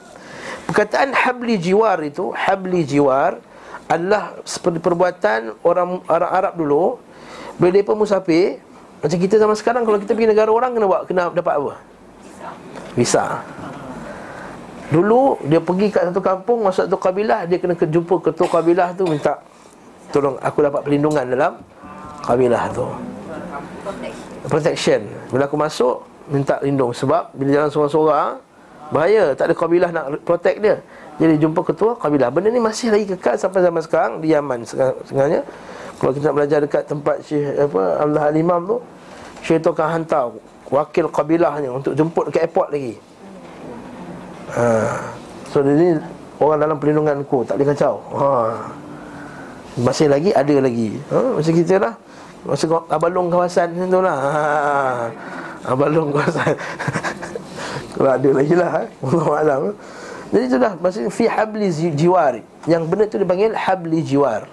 Perkataan 0.71 1.11
habli 1.11 1.59
jiwar 1.59 1.99
itu 2.07 2.31
Habli 2.31 2.87
jiwar 2.87 3.43
Adalah 3.91 4.39
seperti 4.47 4.79
perbuatan 4.79 5.59
orang 5.67 5.99
orang 6.07 6.31
Arab 6.31 6.55
dulu 6.55 7.03
Bila 7.59 7.75
mereka 7.75 7.99
musafir 7.99 8.63
Macam 9.03 9.19
kita 9.19 9.35
zaman 9.35 9.57
sekarang 9.59 9.83
Kalau 9.83 9.99
kita 9.99 10.15
pergi 10.15 10.31
negara 10.31 10.51
orang 10.55 10.71
Kena 10.79 10.87
buat 10.87 11.03
kena 11.11 11.35
dapat 11.35 11.59
apa? 11.59 11.73
Visa. 12.95 13.43
Dulu 14.95 15.43
dia 15.47 15.59
pergi 15.59 15.91
kat 15.91 16.07
satu 16.15 16.23
kampung 16.23 16.63
Masuk 16.63 16.87
satu 16.87 16.99
kabilah 17.03 17.51
Dia 17.51 17.59
kena 17.59 17.75
jumpa 17.75 18.31
ketua 18.31 18.47
kabilah 18.47 18.95
tu 18.95 19.11
Minta 19.11 19.43
tolong 20.11 20.37
aku 20.43 20.59
dapat 20.67 20.83
perlindungan 20.83 21.25
dalam 21.25 21.53
kabilah 22.27 22.63
tu. 22.75 22.87
Protection. 24.51 25.01
Bila 25.31 25.47
aku 25.47 25.57
masuk 25.57 26.05
minta 26.29 26.59
lindung. 26.61 26.91
Sebab 26.93 27.33
bila 27.35 27.49
jalan 27.63 27.71
seorang-seorang 27.71 28.31
bahaya. 28.91 29.25
Tak 29.39 29.51
ada 29.51 29.55
kabilah 29.55 29.91
nak 29.95 30.05
protect 30.27 30.59
dia 30.61 30.77
jadi 31.21 31.37
jumpa 31.37 31.61
ketua 31.61 31.93
kabilah 32.01 32.33
benda 32.33 32.49
ni 32.49 32.57
masih 32.57 32.89
lagi 32.89 33.05
kekal 33.13 33.37
sampai 33.37 33.61
zaman 33.61 33.83
sekarang 33.85 34.13
di 34.25 34.33
Yaman 34.33 34.65
sebenarnya 34.65 35.45
kalau 36.01 36.17
kita 36.17 36.33
nak 36.33 36.37
belajar 36.41 36.59
dekat 36.65 36.83
tempat 36.89 37.17
Syekh 37.21 37.61
apa 37.61 37.83
Allah 38.01 38.33
Al-Imam 38.33 38.61
tu 38.65 38.77
Syekh 39.45 39.61
tu 39.61 39.69
akan 39.77 40.01
hantar 40.01 40.33
wakil 40.73 41.13
kabilahnya 41.13 41.69
untuk 41.69 41.93
jemput 41.93 42.33
dekat 42.33 42.49
airport 42.49 42.73
lagi 42.73 42.97
ha. 44.57 44.97
so 45.53 45.61
ini 45.61 46.01
orang 46.41 46.59
dalam 46.65 46.77
perlindunganku 46.81 47.45
tak 47.45 47.61
boleh 47.61 47.69
kacau 47.77 47.95
ha. 48.17 48.29
Masih 49.79 50.11
lagi 50.11 50.35
ada 50.35 50.57
lagi 50.59 50.99
ha? 51.15 51.39
Macam 51.39 51.55
kita 51.55 51.79
lah 51.79 51.95
Masa 52.43 52.67
abalong 52.91 53.31
kawasan 53.31 53.71
macam 53.71 53.87
tu 53.87 54.01
lah 54.03 54.19
ha. 54.19 55.71
Kawasan 55.79 56.55
Kalau 57.95 58.11
ada 58.11 58.31
lagi 58.35 58.55
lah 58.59 58.71
eh? 58.83 58.89
Allah 59.07 59.27
Alam 59.47 59.61
Jadi 60.31 60.45
tu 60.47 60.57
dah 60.57 60.73
Maksudnya 60.79 61.11
fi 61.11 61.25
habli 61.27 61.67
jiwar 61.95 62.43
Yang 62.67 62.83
benda 62.87 63.05
tu 63.11 63.19
dipanggil 63.19 63.53
habli 63.55 63.99
jiwar 64.03 64.47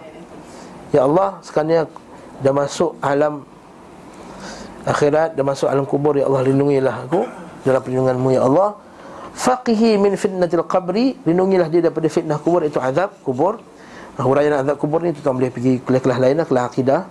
Ya 0.92 1.06
Allah 1.06 1.38
Sekarang 1.46 1.90
dah 2.42 2.54
masuk 2.54 2.98
alam 3.00 3.46
Akhirat 4.84 5.38
Dah 5.38 5.46
masuk 5.46 5.68
alam 5.70 5.86
kubur 5.86 6.18
Ya 6.18 6.26
Allah 6.26 6.44
lindungilah 6.46 7.06
aku 7.06 7.26
Dalam 7.62 7.82
perlindunganmu 7.86 8.30
Ya 8.34 8.42
Allah 8.46 8.78
Faqihi 9.38 10.02
min 10.02 10.18
fitnatil 10.18 10.66
qabri 10.66 11.14
Lindungilah 11.24 11.70
dia 11.70 11.86
daripada 11.86 12.10
fitnah 12.10 12.42
kubur 12.42 12.66
Itu 12.66 12.82
azab 12.82 13.14
kubur 13.22 13.62
Huraian 14.18 14.66
azab 14.66 14.82
kubur 14.82 15.06
ni 15.06 15.14
tuan 15.14 15.38
boleh 15.38 15.54
pergi 15.54 15.78
kelas-kelas 15.86 16.18
lain 16.18 16.36
lah, 16.42 16.48
kelas 16.50 16.64
akidah. 16.74 17.02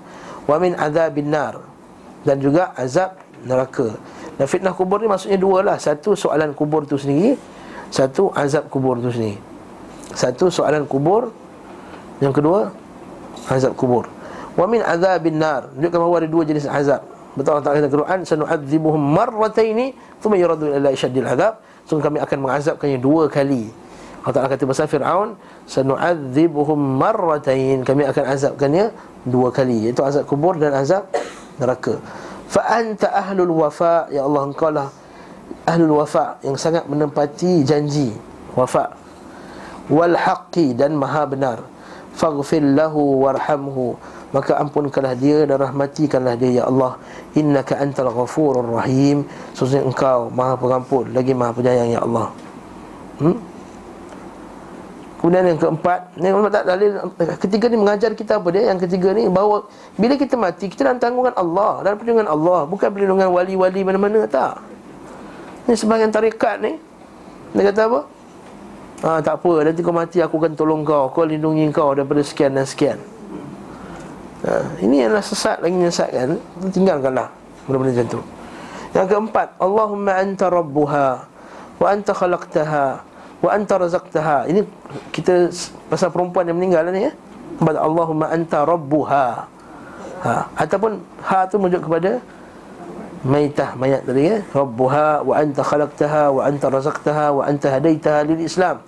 Wa 0.42 0.58
min 0.58 0.74
azabin 0.74 1.30
nar. 1.30 1.62
Dan 2.26 2.42
juga 2.42 2.74
azab 2.74 3.14
neraka. 3.46 3.94
Dan 4.34 4.46
fitnah 4.50 4.74
kubur 4.74 4.98
ni 4.98 5.06
maksudnya 5.06 5.38
dua 5.38 5.62
lah. 5.62 5.78
Satu 5.78 6.18
soalan 6.18 6.50
kubur 6.50 6.82
tu 6.82 6.98
sendiri. 6.98 7.38
Satu 7.90 8.34
azab 8.34 8.66
kubur 8.68 8.98
tu 8.98 9.10
sendiri. 9.10 9.38
Satu 10.12 10.50
soalan 10.50 10.84
kubur. 10.86 11.30
Yang 12.18 12.42
kedua 12.42 12.60
azab 13.50 13.76
kubur. 13.76 14.08
Wa 14.56 14.64
min 14.64 14.80
azabin 14.80 15.38
nar. 15.38 15.68
Menunjukkan 15.74 15.98
bahawa 16.00 16.16
ada 16.24 16.28
dua 16.28 16.42
jenis 16.48 16.64
azab. 16.64 17.04
Betul 17.36 17.52
Allah 17.52 17.64
Ta'ala 17.68 17.78
kata 17.84 17.92
Quran 17.92 18.20
Sanu'adzibuhum 18.24 19.02
marrataini 19.12 19.92
Thumma 20.24 20.40
yuradu 20.40 20.72
ila 20.72 20.88
isyaddil 20.88 21.28
azab 21.28 21.60
Sungguh 21.84 22.08
kami 22.08 22.18
akan 22.24 22.38
mengazabkannya 22.48 22.98
dua 22.98 23.28
kali 23.28 23.68
Allah 24.24 24.34
Ta'ala 24.34 24.48
kata 24.48 24.64
pasal 24.64 24.88
Fir'aun 24.88 25.28
Sanu'adzibuhum 25.68 26.80
marratain 26.96 27.84
Kami 27.84 28.08
akan 28.08 28.24
azabkannya 28.32 28.84
dua 29.28 29.52
kali 29.52 29.84
Iaitu 29.86 30.00
azab 30.00 30.24
kubur 30.24 30.56
dan 30.56 30.72
azab 30.72 31.12
neraka 31.60 32.00
Fa'anta 32.48 33.12
ahlul 33.12 33.52
wafa 33.52 34.08
Ya 34.08 34.24
Allah 34.24 34.42
engkau 34.48 34.72
lah 34.72 34.88
Ahlul 35.66 35.98
wafa 35.98 36.38
yang 36.46 36.54
sangat 36.54 36.86
menempati 36.86 37.66
janji 37.66 38.14
Wafa. 38.56 38.96
Wal 39.92 40.16
haqqi 40.16 40.72
dan 40.72 40.96
maha 40.96 41.28
benar. 41.28 41.58
Faghfir 42.16 42.64
lahu 42.64 43.20
warhamhu. 43.20 43.98
Maka 44.32 44.58
ampunkanlah 44.58 45.14
dia 45.14 45.44
dan 45.44 45.60
rahmatikanlah 45.60 46.34
dia 46.40 46.62
Ya 46.62 46.64
Allah. 46.66 46.96
Innaka 47.36 47.76
antal 47.78 48.10
ghafurur 48.10 48.64
rahim. 48.80 49.28
Sesuai 49.52 49.84
engkau 49.86 50.32
maha 50.32 50.56
pengampun 50.56 51.12
Lagi 51.12 51.36
maha 51.36 51.52
penyayang 51.52 51.90
Ya 51.92 52.00
Allah. 52.02 52.32
Hmm? 53.20 53.36
Kemudian 55.16 55.44
yang 55.48 55.56
keempat 55.56 56.12
Ni 56.20 56.28
tak 56.52 56.64
dalil 56.68 56.90
Ketiga 57.40 57.66
ni 57.72 57.76
mengajar 57.80 58.12
kita 58.12 58.36
apa 58.36 58.48
dia? 58.52 58.68
Yang 58.68 58.84
ketiga 58.84 59.16
ni 59.16 59.24
bahawa 59.32 59.64
Bila 59.96 60.20
kita 60.20 60.36
mati 60.36 60.68
Kita 60.68 60.84
dalam 60.84 61.00
tanggungan 61.00 61.32
Allah 61.32 61.80
Dalam 61.80 61.96
perlindungan 61.96 62.28
Allah. 62.28 62.68
Bukan 62.68 62.88
perlindungan 62.92 63.32
wali-wali 63.32 63.80
mana-mana 63.80 64.28
Tak 64.28 64.75
Ni 65.66 65.74
sebagian 65.74 66.10
tarikat 66.10 66.62
ni. 66.62 66.78
Dia 67.54 67.70
kata 67.70 67.80
apa? 67.90 68.00
Ha, 69.02 69.08
Tak 69.22 69.34
apa. 69.42 69.52
Nanti 69.66 69.80
kau 69.82 69.94
mati 69.94 70.18
aku 70.22 70.38
akan 70.38 70.52
tolong 70.54 70.82
kau. 70.86 71.10
Kau 71.10 71.26
lindungi 71.26 71.68
kau 71.74 71.94
daripada 71.94 72.22
sekian 72.22 72.54
dan 72.54 72.66
sekian. 72.66 72.98
Ha, 74.46 74.82
Ini 74.82 75.10
adalah 75.10 75.24
sesat 75.24 75.64
lagi 75.64 75.72
menyesatkan 75.72 76.36
Tinggalkanlah 76.68 77.32
Benda-benda 77.66 77.92
macam 77.98 78.06
tu. 78.06 78.20
Yang 78.92 79.06
keempat 79.10 79.48
Allahumma 79.58 80.12
anta 80.22 80.46
rabbuha 80.52 81.08
Wa 81.80 81.86
anta 81.92 82.12
khalaqtaha 82.12 82.86
wa 83.40 83.50
anta 83.52 83.74
razaqtaha. 83.76 84.48
Ini 84.48 84.64
kita 85.12 85.52
pasal 85.92 86.08
perempuan 86.12 86.48
yang 86.48 86.56
meninggal 86.56 86.88
ni 86.92 87.08
ya. 87.08 87.12
Allahumma 87.60 88.32
anta 88.32 88.64
rabbuha. 88.64 89.26
Ha 90.24 90.34
ataupun 90.56 90.98
ha 91.22 91.44
tu 91.44 91.60
merujuk 91.60 91.84
kepada 91.86 92.18
maitah 93.26 93.74
mayat 93.74 94.06
tadi 94.06 94.30
ya. 94.30 94.38
Rabbuha 94.54 95.26
wa 95.26 95.34
anta 95.34 95.66
khalaqtaha 95.66 96.30
wa 96.30 96.46
anta 96.46 96.66
razaqtaha 96.70 97.26
wa 97.34 97.42
anta 97.42 97.74
hadaitaha 97.74 98.22
lil 98.22 98.46
islam 98.46 98.78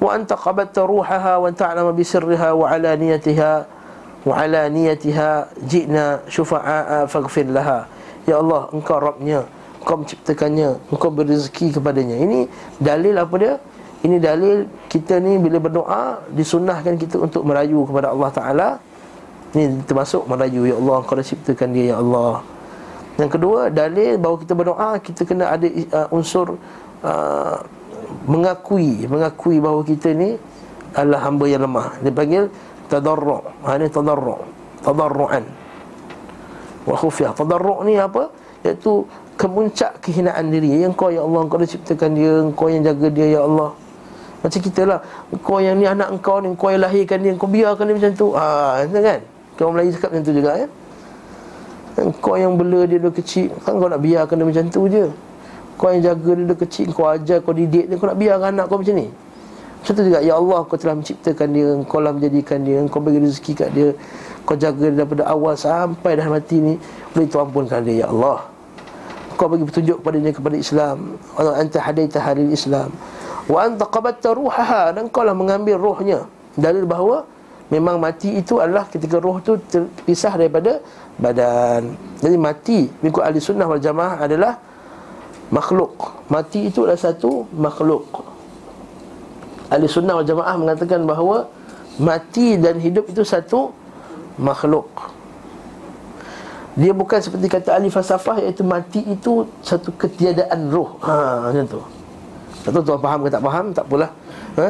wa 0.00 0.12
anta 0.12 0.36
qabatta 0.36 0.84
ruhaha 0.84 1.40
wa 1.40 1.48
ta'lamu 1.52 1.92
bi 1.92 2.04
sirriha 2.04 2.52
wa 2.56 2.68
alaniyatiha 2.68 3.52
wa 4.24 4.32
alaniyatiha 4.32 5.60
ji'na 5.64 6.24
syufa'a 6.28 7.04
faghfir 7.06 7.48
laha. 7.52 7.84
Ya 8.24 8.40
Allah 8.40 8.68
engkau 8.72 8.98
rabbnya 8.98 9.46
engkau 9.80 10.02
menciptakannya 10.02 10.82
engkau 10.90 11.12
beri 11.12 11.36
rezeki 11.36 11.78
kepadanya. 11.78 12.16
Ini 12.18 12.50
dalil 12.80 13.14
apa 13.14 13.34
dia? 13.38 13.54
Ini 14.04 14.16
dalil 14.20 14.68
kita 14.88 15.20
ni 15.22 15.38
bila 15.40 15.62
berdoa 15.62 16.20
disunahkan 16.32 16.96
kita 16.98 17.16
untuk 17.22 17.44
merayu 17.44 17.84
kepada 17.84 18.12
Allah 18.12 18.30
taala. 18.32 18.68
Ini 19.56 19.84
termasuk 19.88 20.28
merayu 20.28 20.68
ya 20.68 20.76
Allah 20.76 20.96
engkau 21.00 21.16
ciptakan 21.22 21.68
dia 21.72 21.94
ya 21.94 21.96
Allah 22.02 22.55
yang 23.16 23.30
kedua 23.32 23.72
dalil 23.72 24.20
bahawa 24.20 24.36
kita 24.36 24.52
berdoa 24.52 24.90
kita 25.00 25.22
kena 25.24 25.52
ada 25.56 25.64
uh, 25.68 26.08
unsur 26.12 26.60
uh, 27.00 27.56
mengakui 28.28 29.08
mengakui 29.08 29.56
bahawa 29.56 29.80
kita 29.84 30.12
ni 30.12 30.36
adalah 30.96 31.20
hamba 31.28 31.44
yang 31.44 31.62
lemah. 31.68 32.00
Dia 32.00 32.10
panggil 32.10 32.44
tadarru'. 32.88 33.68
Ha 33.68 33.76
ni 33.76 33.86
tadarru'. 33.92 34.40
Tadarru'an. 34.80 35.44
Wa 36.88 36.96
khufiyah. 36.96 37.36
Tadarru' 37.36 37.84
ni 37.84 38.00
apa? 38.00 38.32
Iaitu 38.64 39.04
kemuncak 39.36 40.00
kehinaan 40.00 40.48
diri. 40.48 40.80
Yang 40.80 40.96
kau 40.96 41.12
ya 41.12 41.20
Allah 41.20 41.40
kau 41.44 41.60
dah 41.60 41.68
ciptakan 41.68 42.10
dia, 42.16 42.34
kau 42.56 42.68
yang 42.72 42.82
jaga 42.82 43.08
dia 43.12 43.28
ya 43.36 43.40
Allah. 43.44 43.76
Macam 44.36 44.60
kita 44.62 44.82
lah 44.84 45.00
Kau 45.42 45.58
yang 45.58 45.80
ni 45.80 45.88
anak 45.88 46.22
kau 46.22 46.38
ni 46.38 46.54
Kau 46.54 46.70
yang 46.70 46.84
lahirkan 46.84 47.18
dia 47.18 47.34
Kau 47.34 47.50
biarkan 47.50 47.88
dia 47.88 47.96
macam 47.98 48.12
tu 48.14 48.26
Haa 48.36 48.84
kan 48.86 49.20
Kau 49.58 49.72
Melayu 49.72 49.90
cakap 49.96 50.12
macam 50.12 50.24
tu 50.28 50.34
juga 50.36 50.50
ya 50.60 50.68
kau 52.20 52.36
yang 52.36 52.60
bela 52.60 52.84
dia 52.84 53.00
dari 53.00 53.14
kecil. 53.14 53.48
Kan 53.64 53.80
kau 53.80 53.88
nak 53.88 54.04
biarkan 54.04 54.34
dia 54.36 54.46
macam 54.46 54.64
tu 54.68 54.82
je. 54.92 55.04
Kau 55.76 55.92
yang 55.92 56.02
jaga 56.04 56.30
dia 56.32 56.44
dari 56.48 56.60
kecil 56.64 56.88
Kau 56.96 57.04
ajar, 57.04 57.44
kau 57.44 57.52
didik 57.52 57.84
dia 57.92 58.00
Kau 58.00 58.08
nak 58.08 58.16
biarkan 58.16 58.48
anak 58.56 58.66
kau 58.72 58.80
macam 58.80 58.96
ni. 58.96 59.12
Macam 59.76 59.92
tu 59.92 60.02
juga 60.08 60.20
Ya 60.24 60.34
Allah 60.40 60.60
kau 60.64 60.76
telah 60.80 60.96
menciptakan 60.96 61.48
dia 61.52 61.68
Kau 61.84 62.00
telah 62.00 62.14
menjadikan 62.16 62.58
dia 62.64 62.78
Kau 62.88 63.00
bagi 63.04 63.20
rezeki 63.20 63.52
kat 63.52 63.70
dia. 63.76 63.88
Kau 64.48 64.56
jaga 64.56 64.88
dia 64.88 65.04
daripada 65.04 65.28
awal 65.28 65.52
sampai 65.56 66.16
dah 66.16 66.26
mati 66.32 66.56
ni. 66.60 66.74
Boleh 67.12 67.26
tu 67.28 67.36
ampunkan 67.36 67.80
dia 67.84 68.04
Ya 68.04 68.06
Allah. 68.08 68.44
Kau 69.36 69.52
bagi 69.52 69.68
petunjuk 69.68 70.00
kepada 70.00 70.16
dia 70.16 70.32
kepada 70.32 70.56
Islam. 70.56 71.20
Allah 71.36 71.60
anta 71.60 71.76
hadaita 71.76 72.18
halil 72.24 72.48
Islam. 72.48 72.88
Wa 73.52 73.68
anta 73.68 73.84
qabatta 73.84 74.32
ruhaha. 74.32 74.96
Dan 74.96 75.12
kau 75.12 75.28
lah 75.28 75.36
mengambil 75.36 75.76
rohnya. 75.76 76.24
Dalil 76.56 76.88
bahawa 76.88 77.28
Memang 77.66 77.98
mati 77.98 78.38
itu 78.38 78.62
adalah 78.62 78.86
ketika 78.86 79.18
roh 79.18 79.42
tu 79.42 79.58
terpisah 79.58 80.38
daripada 80.38 80.78
badan. 81.16 81.96
Jadi 82.20 82.36
mati 82.36 82.78
mengikut 83.00 83.22
ahli 83.24 83.38
sunnah 83.40 83.66
wal 83.68 83.80
jamaah 83.80 84.24
adalah 84.24 84.60
makhluk. 85.48 86.24
Mati 86.28 86.68
itu 86.68 86.84
adalah 86.84 87.00
satu 87.00 87.48
makhluk. 87.56 88.04
Ahli 89.72 89.88
sunnah 89.88 90.20
wal 90.20 90.28
jamaah 90.28 90.54
mengatakan 90.60 91.04
bahawa 91.08 91.48
mati 91.96 92.60
dan 92.60 92.76
hidup 92.76 93.08
itu 93.08 93.24
satu 93.24 93.72
makhluk. 94.36 94.88
Dia 96.76 96.92
bukan 96.92 97.16
seperti 97.24 97.48
kata 97.48 97.80
ahli 97.80 97.88
falsafah 97.88 98.36
iaitu 98.44 98.60
mati 98.60 99.00
itu 99.08 99.48
satu 99.64 99.96
ketiadaan 99.96 100.68
roh. 100.68 101.00
Ha 101.00 101.48
macam 101.48 101.64
tu. 101.64 101.80
Tak 102.68 102.70
tahu 102.76 102.82
tuan 102.84 103.00
faham 103.00 103.18
ke 103.24 103.28
tak 103.32 103.42
faham, 103.46 103.66
tak 103.72 103.84
apalah. 103.88 104.10
Ha? 104.60 104.68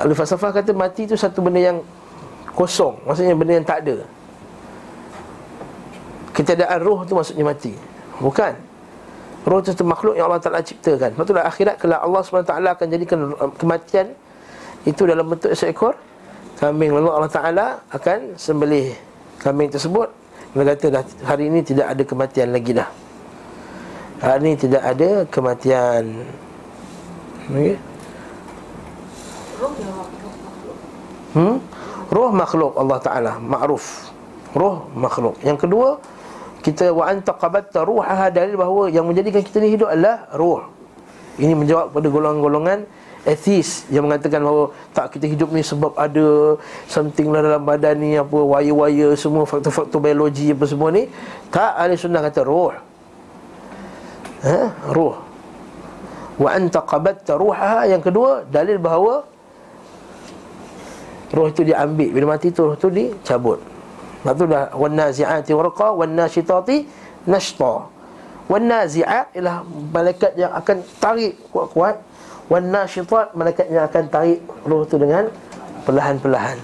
Ahli 0.00 0.14
falsafah 0.16 0.50
kata 0.56 0.72
mati 0.72 1.04
itu 1.04 1.14
satu 1.14 1.44
benda 1.44 1.60
yang 1.62 1.78
kosong 2.56 2.96
Maksudnya 3.04 3.36
benda 3.36 3.52
yang 3.60 3.66
tak 3.68 3.84
ada 3.84 4.08
Ketiadaan 6.36 6.78
roh 6.84 7.00
tu 7.08 7.16
maksudnya 7.16 7.48
mati. 7.48 7.72
Bukan. 8.20 8.52
Roh 9.48 9.62
satu 9.64 9.86
makhluk 9.88 10.20
yang 10.20 10.28
Allah 10.28 10.42
Ta'ala 10.42 10.60
ciptakan. 10.60 11.14
Lepas 11.14 11.24
itulah 11.24 11.46
akhirat 11.46 11.78
Kalau 11.78 12.02
Allah 12.02 12.20
SWT 12.26 12.50
akan 12.50 12.86
jadikan 12.90 13.18
kematian 13.54 14.10
Itu 14.82 15.06
dalam 15.06 15.22
bentuk 15.30 15.54
seekor 15.54 15.94
Kambing. 16.60 16.92
Lalu 16.92 17.08
Allah 17.08 17.30
Ta'ala 17.32 17.66
akan 17.88 18.36
sembelih 18.36 18.92
Kambing 19.40 19.72
tersebut. 19.72 20.12
Dia 20.56 20.72
kata 20.72 20.86
dah, 20.88 21.04
hari 21.28 21.52
ini 21.52 21.60
tidak 21.60 21.92
ada 21.92 22.02
kematian 22.02 22.48
lagi 22.48 22.72
dah. 22.72 22.88
Hari 24.24 24.40
ini 24.40 24.54
tidak 24.56 24.82
ada 24.82 25.10
kematian. 25.28 26.04
Okay 27.52 27.76
Hmm? 31.36 31.60
Roh 32.08 32.30
makhluk 32.32 32.72
Allah 32.80 32.98
Ta'ala. 33.04 33.32
Ma'ruf. 33.36 34.08
Roh 34.56 34.88
makhluk. 34.96 35.36
Yang 35.44 35.68
kedua 35.68 35.88
Kita 36.66 36.90
wa 36.90 37.06
anta 37.06 37.30
qabatta 37.30 37.86
ruhaha 37.86 38.26
dalil 38.26 38.58
bahawa 38.58 38.90
Yang 38.90 39.04
menjadikan 39.06 39.42
kita 39.46 39.62
ni 39.62 39.78
hidup 39.78 39.86
adalah 39.86 40.26
roh 40.34 40.66
Ini 41.38 41.54
menjawab 41.54 41.94
pada 41.94 42.10
golongan-golongan 42.10 42.82
Atheist 43.22 43.86
yang 43.86 44.10
mengatakan 44.10 44.42
bahawa 44.42 44.74
Tak 44.90 45.14
kita 45.14 45.30
hidup 45.30 45.54
ni 45.54 45.62
sebab 45.62 45.94
ada 45.94 46.58
Something 46.90 47.30
lah 47.30 47.46
dalam 47.46 47.62
badan 47.62 48.02
ni 48.02 48.18
Apa 48.18 48.34
wire-wire 48.34 49.14
semua 49.14 49.46
Faktor-faktor 49.46 50.02
biologi 50.02 50.50
apa 50.50 50.66
semua 50.66 50.90
ni. 50.90 51.06
Tak 51.54 51.78
ahli 51.78 51.94
sunnah 51.94 52.18
kata 52.26 52.42
roh 52.42 52.74
ha? 54.42 54.58
Roh 54.90 55.22
Wa 56.34 56.50
anta 56.50 56.82
qabatta 56.82 57.38
ruhaha 57.38 57.86
Yang 57.86 58.10
kedua 58.10 58.42
dalil 58.50 58.82
bahawa 58.82 59.22
roh 61.30 61.46
itu 61.46 61.62
diambil. 61.62 62.10
Bila 62.10 62.26
mati 62.34 62.50
tu 62.50 62.66
roh 62.66 62.74
tu 62.74 62.90
dicabut 62.90 63.75
Lepas 64.26 64.42
tu 64.42 64.46
dah 64.50 64.74
wan 64.74 64.94
nazi'ati 64.98 65.52
warqa 65.54 65.94
wan 65.94 66.18
nasyitati 66.18 66.82
nashta. 67.30 67.86
Wan 68.50 68.66
nazi'at 68.66 69.38
ialah 69.38 69.62
malaikat 69.94 70.34
yang 70.34 70.50
akan 70.50 70.82
tarik 70.98 71.38
kuat-kuat. 71.54 72.02
Wan 72.50 72.74
nasyitat 72.74 73.38
malaikat 73.38 73.70
yang 73.70 73.86
akan 73.86 74.10
tarik 74.10 74.42
roh 74.66 74.82
tu 74.82 74.98
dengan 74.98 75.30
perlahan-perlahan. 75.86 76.58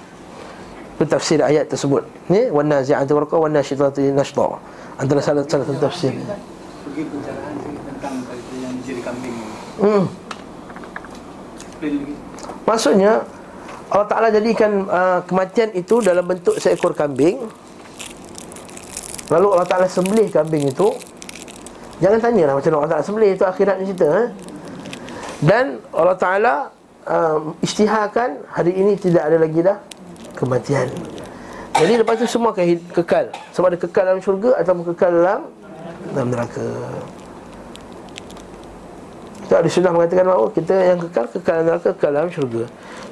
Itu 0.99 1.07
tafsir 1.07 1.39
ayat 1.39 1.71
tersebut. 1.71 2.03
Ni 2.27 2.51
wan 2.51 2.67
nazi'ati 2.67 3.15
warqa 3.15 3.39
wan 3.39 3.55
nasyitati 3.55 4.11
nashta. 4.11 4.59
Antara 4.99 5.23
salah 5.23 5.47
salah 5.47 5.63
satu 5.63 5.79
tafsir. 5.79 6.19
Pergi 6.19 7.03
pencerahan 7.07 7.55
tentang 7.63 8.15
yang 8.59 8.75
jadi 8.83 9.01
kambing. 9.07 9.37
Hmm. 9.79 10.05
Maksudnya 12.67 13.23
Allah 13.93 14.09
Ta'ala 14.09 14.29
jadikan 14.33 14.89
uh, 14.89 15.21
kematian 15.29 15.69
itu 15.77 16.01
dalam 16.01 16.25
bentuk 16.25 16.57
seekor 16.57 16.97
kambing. 16.97 17.45
Lalu 19.29 19.47
Allah 19.53 19.69
Ta'ala 19.69 19.85
sembelih 19.85 20.33
kambing 20.33 20.73
itu. 20.73 20.97
Jangan 22.01 22.19
tanyalah 22.25 22.57
macam 22.57 22.73
mana 22.73 22.79
Allah 22.81 22.93
Ta'ala 22.97 23.05
sembelih 23.05 23.37
itu 23.37 23.45
akhirat 23.45 23.77
cerita 23.85 24.09
eh? 24.09 24.29
Dan 25.45 25.77
Allah 25.93 26.17
Ta'ala 26.17 26.55
uh, 27.05 27.53
isytiharkan 27.61 28.49
hari 28.49 28.73
ini 28.73 28.97
tidak 28.97 29.29
ada 29.29 29.37
lagi 29.37 29.61
dah 29.61 29.77
kematian. 30.41 30.89
Jadi 31.77 31.93
lepas 32.01 32.17
itu 32.17 32.29
semua 32.33 32.57
akan 32.57 32.65
kekal. 32.97 33.29
Sama 33.53 33.69
ada 33.69 33.77
kekal 33.77 34.05
dalam 34.09 34.21
syurga 34.25 34.57
atau 34.57 34.73
kekal 34.89 35.11
dalam 35.21 35.41
dalam 36.17 36.29
neraka. 36.33 36.65
Itu 39.45 39.53
ada 39.53 39.69
sudah 39.69 39.93
mengatakan 39.93 40.25
bahawa 40.25 40.49
kita 40.49 40.75
yang 40.81 40.97
kekal, 40.97 41.29
kekal 41.29 41.55
dalam 41.61 41.67
neraka, 41.77 41.89
kekal 41.93 42.11
dalam 42.17 42.31
syurga 42.33 42.65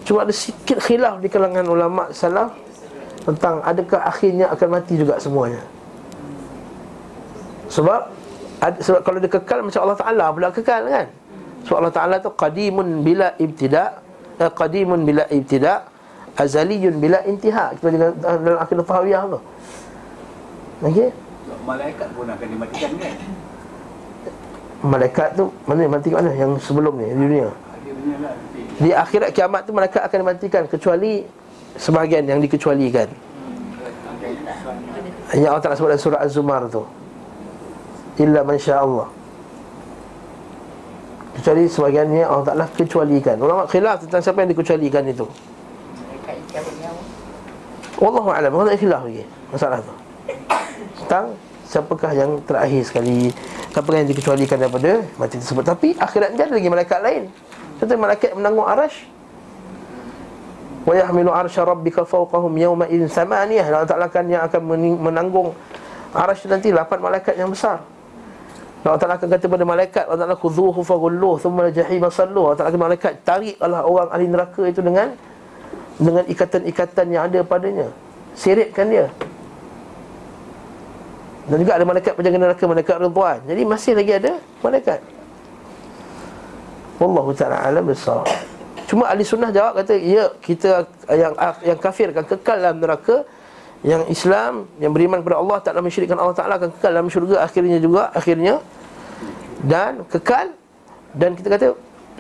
Cuma 0.04 0.24
ada 0.24 0.32
sikit 0.32 0.80
khilaf 0.80 1.20
di 1.20 1.28
kalangan 1.28 1.66
ulama 1.68 2.08
salaf 2.10 2.56
tentang 3.24 3.60
adakah 3.60 4.00
akhirnya 4.00 4.48
akan 4.50 4.68
mati 4.72 4.96
juga 4.96 5.20
semuanya. 5.20 5.60
Sebab 7.70 8.00
sebab 8.80 9.00
kalau 9.06 9.18
dia 9.22 9.30
kekal 9.30 9.58
macam 9.64 9.80
Allah 9.86 9.98
Taala 10.00 10.24
pula 10.32 10.48
kekal 10.52 10.82
kan. 10.88 11.06
Sebab 11.64 11.76
Allah 11.80 11.94
Taala 11.94 12.14
tu 12.20 12.32
qadimun 12.32 13.04
bila 13.04 13.36
ibtida, 13.36 14.00
eh, 14.40 14.50
qadimun 14.50 15.04
bila 15.04 15.24
ibtida, 15.28 15.84
azaliyun 16.36 16.96
bila 17.00 17.20
intiha. 17.24 17.76
Kita 17.76 17.88
dalam, 17.92 18.14
dalam 18.20 18.58
akidah 18.60 18.84
tahawiyah 18.84 19.22
tu. 19.28 19.40
Okey. 20.80 21.08
Malaikat 21.60 22.08
pun 22.16 22.24
akan 22.24 22.46
dimatikan 22.48 22.92
kan? 22.96 23.14
Malaikat 24.80 25.28
tu 25.36 25.44
mana 25.68 25.84
mati 25.92 26.08
mana 26.08 26.32
yang 26.32 26.56
sebelum 26.56 26.96
ni 26.96 27.12
di 27.12 27.16
dunia? 27.20 27.48
Akhirnya 27.52 28.16
lah 28.24 28.34
di 28.80 28.96
akhirat 28.96 29.36
kiamat 29.36 29.68
tu 29.68 29.76
mereka 29.76 30.00
akan 30.08 30.24
dimatikan 30.24 30.64
kecuali 30.64 31.20
sebahagian 31.76 32.24
yang 32.24 32.40
dikecualikan. 32.40 33.12
Hanya 35.30 35.52
Allah 35.52 35.62
Ta'ala 35.62 35.76
sebut 35.76 35.92
dalam 35.92 36.02
surah 36.02 36.20
Az-Zumar 36.24 36.64
tu. 36.72 36.82
Illa 38.18 38.40
man 38.40 38.56
Allah. 38.56 39.08
Kecuali 41.36 41.62
sebahagiannya 41.68 42.24
Allah 42.24 42.46
Ta'ala 42.48 42.66
kecualikan. 42.72 43.36
Ulama 43.36 43.68
khilaf 43.68 44.00
tentang 44.02 44.24
siapa 44.24 44.42
yang 44.42 44.50
dikecualikan 44.56 45.04
itu. 45.06 45.28
Wallahu 48.00 48.32
a'lam. 48.32 48.50
Ada 48.64 48.80
khilaf 48.80 49.04
lagi 49.04 49.28
masalah 49.52 49.78
tu. 49.84 49.94
Tentang 51.04 51.36
siapakah 51.68 52.12
yang 52.16 52.40
terakhir 52.48 52.82
sekali 52.82 53.30
siapakah 53.70 54.02
yang 54.02 54.10
dikecualikan 54.10 54.56
daripada 54.56 55.04
mati 55.20 55.36
tersebut. 55.38 55.62
Tapi 55.68 55.88
akhirat 56.00 56.34
dia 56.34 56.48
ada 56.48 56.54
lagi 56.56 56.68
malaikat 56.72 57.00
lain. 57.04 57.22
Kata 57.80 57.96
malaikat 57.96 58.36
menanggung 58.36 58.68
arash 58.68 59.08
yahmilu 60.90 61.30
arsha 61.30 61.62
rabbika 61.62 62.02
fawqahum 62.02 62.52
yawma 62.58 62.84
idin 62.90 63.06
thamaniyah 63.06 63.64
Allah 63.70 63.88
Ta'ala 63.88 64.06
kan 64.10 64.26
yang 64.26 64.42
akan 64.44 64.60
menanggung 64.98 65.54
arash 66.12 66.44
nanti 66.50 66.74
lapan 66.74 66.98
malaikat 66.98 67.38
yang 67.38 67.48
besar. 67.48 67.80
Allah 68.84 69.00
Ta'ala 69.00 69.16
akan 69.20 69.28
kata 69.28 69.46
pada 69.46 69.64
malaikat 69.64 70.04
Allah 70.08 70.24
Ta'ala 70.24 70.36
khuzuhu 70.40 70.80
faghulluh 70.80 71.36
Thumma 71.36 71.68
jahima 71.68 72.08
sallu 72.08 72.48
Allah 72.48 72.56
Ta'ala 72.56 72.68
kata 72.72 72.80
malaikat 72.80 73.12
Tariklah 73.28 73.84
orang 73.84 74.08
ahli 74.08 74.24
neraka 74.24 74.62
itu 74.64 74.80
dengan 74.80 75.12
Dengan 76.00 76.24
ikatan-ikatan 76.24 77.06
yang 77.12 77.28
ada 77.28 77.44
padanya. 77.44 77.92
Seretkan 78.32 78.88
dia. 78.88 79.12
Dan 81.44 81.60
juga 81.60 81.76
ada 81.76 81.84
malaikat 81.84 82.16
penjaga 82.16 82.40
neraka 82.40 82.64
Malaikat 82.64 82.96
Ridwan. 83.04 83.38
Jadi 83.44 83.62
masih 83.68 83.92
lagi 83.92 84.12
ada 84.16 84.32
malaikat 84.64 85.19
Wallahu 87.00 87.32
ta'ala 87.32 87.64
alam 87.64 87.88
besar 87.88 88.22
Cuma 88.84 89.08
ahli 89.08 89.24
sunnah 89.24 89.48
jawab 89.48 89.80
kata 89.80 89.96
Ya 89.96 90.28
kita 90.44 90.84
yang 91.08 91.32
yang 91.64 91.78
kafir 91.80 92.12
akan 92.12 92.24
kekal 92.28 92.60
dalam 92.60 92.78
neraka 92.78 93.24
yang 93.80 94.04
Islam 94.12 94.68
yang 94.76 94.92
beriman 94.92 95.24
kepada 95.24 95.40
Allah 95.40 95.56
tak 95.64 95.72
nak 95.72 95.88
mensyirikkan 95.88 96.20
Allah 96.20 96.36
Taala 96.36 96.60
akan 96.60 96.68
kekal 96.76 96.90
dalam 96.92 97.08
syurga 97.08 97.40
akhirnya 97.40 97.80
juga 97.80 98.12
akhirnya 98.12 98.60
dan 99.64 100.04
kekal 100.04 100.52
dan 101.16 101.32
kita 101.32 101.48
kata 101.48 101.66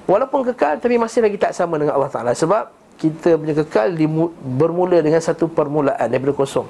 walaupun 0.08 0.40
kekal 0.48 0.80
tapi 0.80 0.96
masih 0.96 1.20
lagi 1.20 1.36
tak 1.36 1.52
sama 1.52 1.76
dengan 1.76 2.00
Allah 2.00 2.08
Taala 2.08 2.32
sebab 2.32 2.72
kita 3.00 3.40
punya 3.40 3.56
kekal 3.64 3.96
dimu, 3.96 4.28
bermula 4.60 5.00
dengan 5.00 5.24
satu 5.24 5.48
permulaan 5.48 6.04
daripada 6.04 6.36
kosong. 6.36 6.68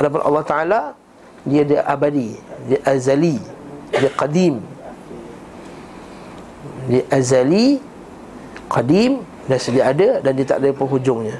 Adapun 0.00 0.24
Allah 0.24 0.44
Taala 0.48 0.80
dia 1.44 1.60
dia 1.64 1.84
abadi, 1.84 2.36
dia 2.68 2.80
azali, 2.88 3.36
dia 3.92 4.08
qadim. 4.16 4.64
Dia 6.88 7.04
azali, 7.12 7.76
qadim 8.72 9.20
dan 9.44 9.58
sedia 9.60 9.92
ada 9.92 10.24
dan 10.24 10.32
dia 10.32 10.46
tak 10.48 10.64
ada 10.64 10.72
penghujungnya. 10.72 11.36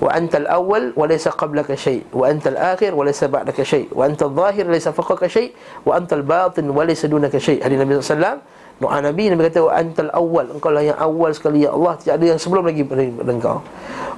Wa 0.00 0.10
antal 0.10 0.48
awwal 0.50 0.90
wa 0.98 1.04
laysa 1.06 1.30
qablaka 1.32 1.78
shay 1.78 2.02
wa 2.10 2.26
antal 2.26 2.58
akhir 2.58 2.92
wa 2.92 3.06
laysa 3.06 3.30
ba'daka 3.30 3.62
shay 3.62 3.86
wa 3.94 4.04
antal 4.04 4.34
zahir 4.34 4.66
laysa 4.66 4.90
fawqaka 4.90 5.30
shay 5.30 5.54
wa 5.86 5.94
antal 5.94 6.26
batin 6.26 6.66
wa 6.66 6.82
laysa 6.82 7.06
dunaka 7.06 7.38
shay 7.38 7.62
hadis 7.62 7.78
Nabi 7.78 8.02
sallallahu 8.02 8.42
doa 8.82 8.98
Nabi 8.98 9.30
Nabi 9.30 9.40
kata 9.46 9.60
wa 9.62 9.72
antal 9.72 10.10
awwal 10.10 10.46
engkau 10.50 10.74
lah 10.74 10.82
yang 10.82 10.98
awal 10.98 11.30
sekali 11.30 11.62
ya 11.62 11.70
Allah. 11.70 11.94
Tidak 11.94 12.14
ada 12.20 12.26
yang 12.34 12.40
sebelum 12.42 12.66
lagi 12.66 12.82
pada 12.82 13.30
engkau. 13.30 13.56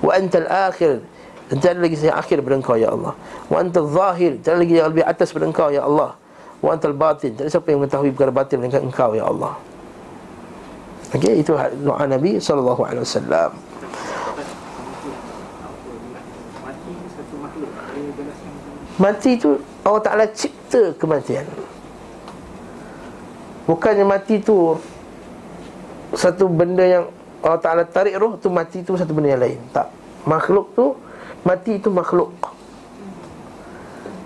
Wa 0.00 0.10
antal 0.16 0.48
akhir 0.48 0.92
dan 1.46 1.54
tidak 1.60 1.70
ada 1.76 1.80
lagi 1.84 1.96
yang 2.00 2.18
akhir 2.18 2.36
pada 2.40 2.54
engkau 2.56 2.76
ya 2.80 2.88
Allah. 2.90 3.12
Wa 3.52 3.56
antal 3.60 3.86
zahir 3.92 4.30
tidak 4.40 4.50
ada 4.56 4.60
lagi 4.64 4.74
yang 4.80 4.88
lebih 4.88 5.04
atas 5.04 5.28
pada 5.28 5.44
engkau 5.44 5.68
ya 5.68 5.82
Allah. 5.84 6.10
Wa 6.64 6.68
antal 6.72 6.96
batin 6.96 7.36
tidak 7.36 7.46
ada 7.46 7.52
siapa 7.52 7.68
yang 7.68 7.84
mengetahui 7.84 8.10
perkara 8.16 8.32
batin 8.32 8.56
melainkan 8.64 8.82
engkau 8.88 9.12
ya 9.12 9.28
Allah 9.28 9.75
Okey 11.14 11.38
itu 11.38 11.54
doa 11.86 12.02
Nabi 12.08 12.42
sallallahu 12.42 12.82
alaihi 12.82 13.06
wasallam. 13.06 13.50
Mati 18.96 19.36
tu 19.36 19.60
Allah 19.84 20.02
Ta'ala 20.02 20.24
cipta 20.32 20.96
kematian. 20.96 21.44
Bukannya 23.68 24.06
mati 24.06 24.40
tu 24.40 24.78
Satu 26.14 26.46
benda 26.46 26.86
yang 26.86 27.04
Allah 27.42 27.60
Ta'ala 27.60 27.82
tarik 27.84 28.14
roh 28.16 28.38
tu 28.38 28.46
Mati 28.48 28.80
tu 28.80 28.96
satu 28.96 29.12
benda 29.12 29.36
yang 29.36 29.42
lain. 29.42 29.60
Tak. 29.74 29.92
Makhluk 30.24 30.72
tu 30.72 30.96
Mati 31.44 31.76
itu 31.76 31.92
makhluk. 31.92 32.32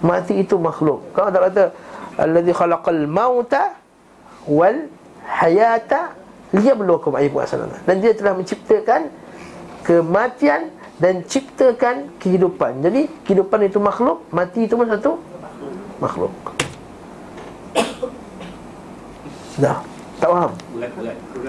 Mati 0.00 0.40
itu 0.40 0.56
makhluk. 0.56 1.02
Kalau 1.12 1.28
tak 1.34 1.42
kata 1.50 1.64
Alladhi 2.20 2.52
khalaqal 2.54 3.04
mauta 3.10 3.74
Wal 4.46 4.86
Hayata 5.26 6.19
Liyabluwakum 6.50 7.14
ayyukum 7.14 7.46
asanana 7.46 7.78
Dan 7.86 8.02
dia 8.02 8.10
telah 8.10 8.34
menciptakan 8.34 9.10
Kematian 9.80 10.70
dan 11.00 11.24
ciptakan 11.24 12.12
kehidupan. 12.20 12.84
Jadi 12.84 13.08
kehidupan 13.24 13.64
itu 13.64 13.80
makhluk, 13.80 14.28
mati 14.28 14.68
itu 14.68 14.76
pun 14.76 14.84
satu 14.84 15.16
makhluk. 15.96 16.32
Dah. 19.56 19.80
Tak 20.20 20.28
faham? 20.28 20.52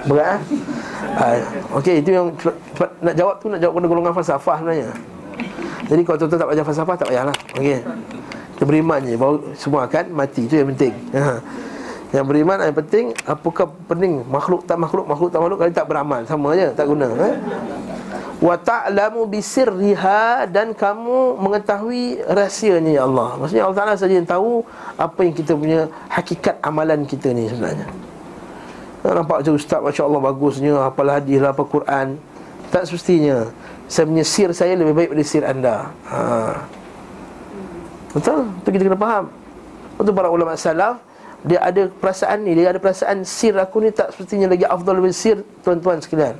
Berat 0.08 0.28
eh? 0.32 0.40
Ah, 1.20 1.36
okey, 1.76 2.00
itu 2.00 2.16
yang 2.16 2.32
cepat, 2.40 2.88
nak 3.04 3.16
jawab 3.20 3.36
tu 3.44 3.52
nak 3.52 3.60
jawab 3.60 3.74
kena 3.76 3.88
golongan 3.92 4.14
falsafah 4.16 4.64
sebenarnya. 4.64 4.90
Jadi 5.92 6.02
kalau 6.08 6.18
tuan-tuan 6.24 6.40
tak 6.40 6.48
belajar 6.48 6.66
falsafah 6.72 6.96
tak 6.96 7.08
payahlah. 7.12 7.36
Okey. 7.60 7.84
Kita 8.56 8.64
beriman 8.64 9.04
je 9.04 9.20
bahawa 9.20 9.36
semua 9.60 9.92
akan 9.92 10.06
mati. 10.16 10.48
Itu 10.48 10.56
yang 10.56 10.72
penting. 10.72 10.96
Ha. 11.12 11.36
Yang 12.12 12.26
beriman 12.28 12.60
yang 12.60 12.76
penting 12.76 13.06
apakah 13.24 13.72
penting 13.88 14.28
makhluk 14.28 14.68
tak 14.68 14.76
makhluk 14.76 15.08
makhluk 15.08 15.32
tak 15.32 15.40
makhluk 15.40 15.58
kalau 15.64 15.72
tak 15.72 15.88
beramal 15.88 16.20
sama 16.28 16.52
aja 16.52 16.68
tak 16.76 16.92
guna 16.92 17.08
eh? 17.08 17.36
wa 18.42 18.58
ta'lamu 18.58 19.30
bisirriha 19.30 20.50
dan 20.50 20.74
kamu 20.74 21.38
mengetahui 21.38 22.26
rahsianya 22.26 22.92
ya 22.98 23.02
Allah. 23.06 23.38
Maksudnya 23.38 23.64
Allah 23.70 23.78
Taala 23.78 23.94
saja 23.94 24.18
yang 24.18 24.26
tahu 24.26 24.66
apa 24.98 25.20
yang 25.22 25.36
kita 25.38 25.54
punya 25.54 25.86
hakikat 26.10 26.58
amalan 26.66 27.06
kita 27.06 27.30
ni 27.32 27.46
sebenarnya. 27.46 27.86
Nampak 29.06 29.46
macam 29.46 29.54
ustaz 29.54 29.80
masya-Allah 29.82 30.22
bagusnya 30.22 30.74
hafal 30.82 31.10
hadis 31.14 31.38
lah 31.38 31.54
apa 31.54 31.64
Quran. 31.66 32.18
Tak 32.74 32.90
semestinya. 32.90 33.46
Saya 33.86 34.10
punya 34.10 34.26
sir 34.26 34.50
saya 34.58 34.74
lebih 34.74 34.94
baik 34.98 35.10
daripada 35.14 35.26
sir 35.30 35.44
anda. 35.46 35.76
Ha. 36.10 36.20
Betul? 38.18 38.50
Itu 38.66 38.70
kita 38.74 38.84
kena 38.90 38.98
faham. 38.98 39.26
Untuk 40.02 40.14
para 40.18 40.34
ulama 40.34 40.58
salaf 40.58 40.98
dia 41.42 41.60
ada 41.62 41.90
perasaan 41.90 42.46
ni, 42.46 42.54
dia 42.54 42.70
ada 42.70 42.78
perasaan 42.78 43.26
sir 43.26 43.58
aku 43.58 43.82
ni 43.82 43.90
tak 43.90 44.14
semestinya 44.14 44.54
lagi 44.54 44.66
afdal 44.66 45.02
daripada 45.02 45.16
sir 45.16 45.42
tuan-tuan 45.66 45.98
sekalian. 45.98 46.38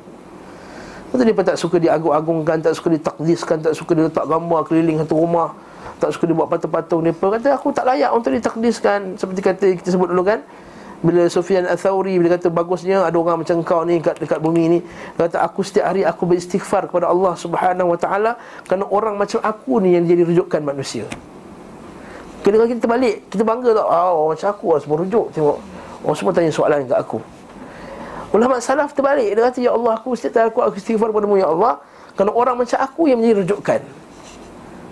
Lepas 1.12 1.28
dia 1.28 1.36
pun 1.36 1.44
tak 1.44 1.60
suka 1.60 1.76
diagung-agungkan 1.76 2.64
Tak 2.64 2.72
suka 2.72 2.88
ditakdiskan 2.96 3.60
Tak 3.60 3.76
suka 3.76 3.92
dia 3.92 4.08
letak 4.08 4.24
gambar 4.32 4.64
keliling 4.64 4.96
satu 5.04 5.20
rumah 5.20 5.52
Tak 6.00 6.16
suka 6.16 6.24
dia 6.24 6.36
buat 6.40 6.48
patung-patung. 6.48 7.04
Pun 7.20 7.36
kata 7.36 7.52
aku 7.52 7.76
tak 7.76 7.84
layak 7.84 8.16
untuk 8.16 8.32
ditakdiskan. 8.32 9.20
Seperti 9.20 9.44
kata 9.44 9.66
kita 9.76 9.92
sebut 9.92 10.08
dulu 10.08 10.24
kan 10.24 10.40
bila 11.02 11.26
Sufyan 11.34 11.66
Al-Thawri 11.66 12.22
Bila 12.22 12.38
kata 12.38 12.54
bagusnya 12.54 13.02
Ada 13.02 13.18
orang 13.18 13.42
macam 13.42 13.58
kau 13.66 13.82
ni 13.82 13.98
Dekat, 13.98 14.22
dekat 14.22 14.38
bumi 14.38 14.64
ni 14.70 14.80
Kata 15.18 15.42
aku 15.42 15.66
setiap 15.66 15.90
hari 15.90 16.06
Aku 16.06 16.30
beristighfar 16.30 16.86
kepada 16.86 17.10
Allah 17.10 17.34
Subhanahu 17.34 17.98
Wa 17.98 18.00
Taala 18.00 18.32
Kerana 18.70 18.86
orang 18.86 19.18
macam 19.18 19.42
aku 19.42 19.82
ni 19.82 19.98
Yang 19.98 20.14
jadi 20.14 20.22
rujukan 20.30 20.62
manusia 20.62 21.10
Kena 22.42 22.66
kita 22.66 22.86
balik 22.90 23.16
Kita 23.30 23.44
bangga 23.46 23.70
tak? 23.78 23.86
Oh 23.86 24.34
macam 24.34 24.48
aku 24.50 24.66
lah 24.74 24.80
Semua 24.82 24.98
rujuk 25.02 25.26
Tengok. 25.34 25.58
Orang 26.02 26.18
semua 26.18 26.34
tanya 26.34 26.50
soalan 26.50 26.90
kat 26.90 26.98
aku. 26.98 27.22
Ulama 28.34 28.58
salaf 28.58 28.92
terbalik 28.98 29.30
Dia 29.38 29.42
kata 29.50 29.60
Ya 29.62 29.72
Allah 29.74 29.94
aku 29.94 30.18
setiap 30.18 30.50
aku, 30.50 30.60
aku 30.66 30.76
istighfar 30.82 31.14
padamu 31.14 31.38
Ya 31.38 31.50
Allah 31.50 31.78
Kerana 32.18 32.32
orang 32.34 32.56
macam 32.58 32.78
aku 32.82 33.06
yang 33.06 33.22
menjadi 33.22 33.46
rujukan. 33.46 33.82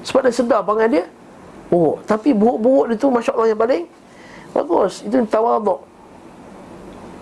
Sebab 0.06 0.22
dia 0.28 0.34
sedar 0.34 0.62
panggil 0.62 0.88
dia 0.90 1.04
Oh 1.74 1.98
Tapi 2.06 2.34
buruk-buruk 2.38 2.94
dia 2.94 2.96
tu 3.02 3.10
Masya 3.10 3.34
Allah 3.34 3.50
yang 3.50 3.60
paling 3.60 3.86
Bagus. 4.50 5.06
Itu 5.06 5.22
tawaduk. 5.30 5.86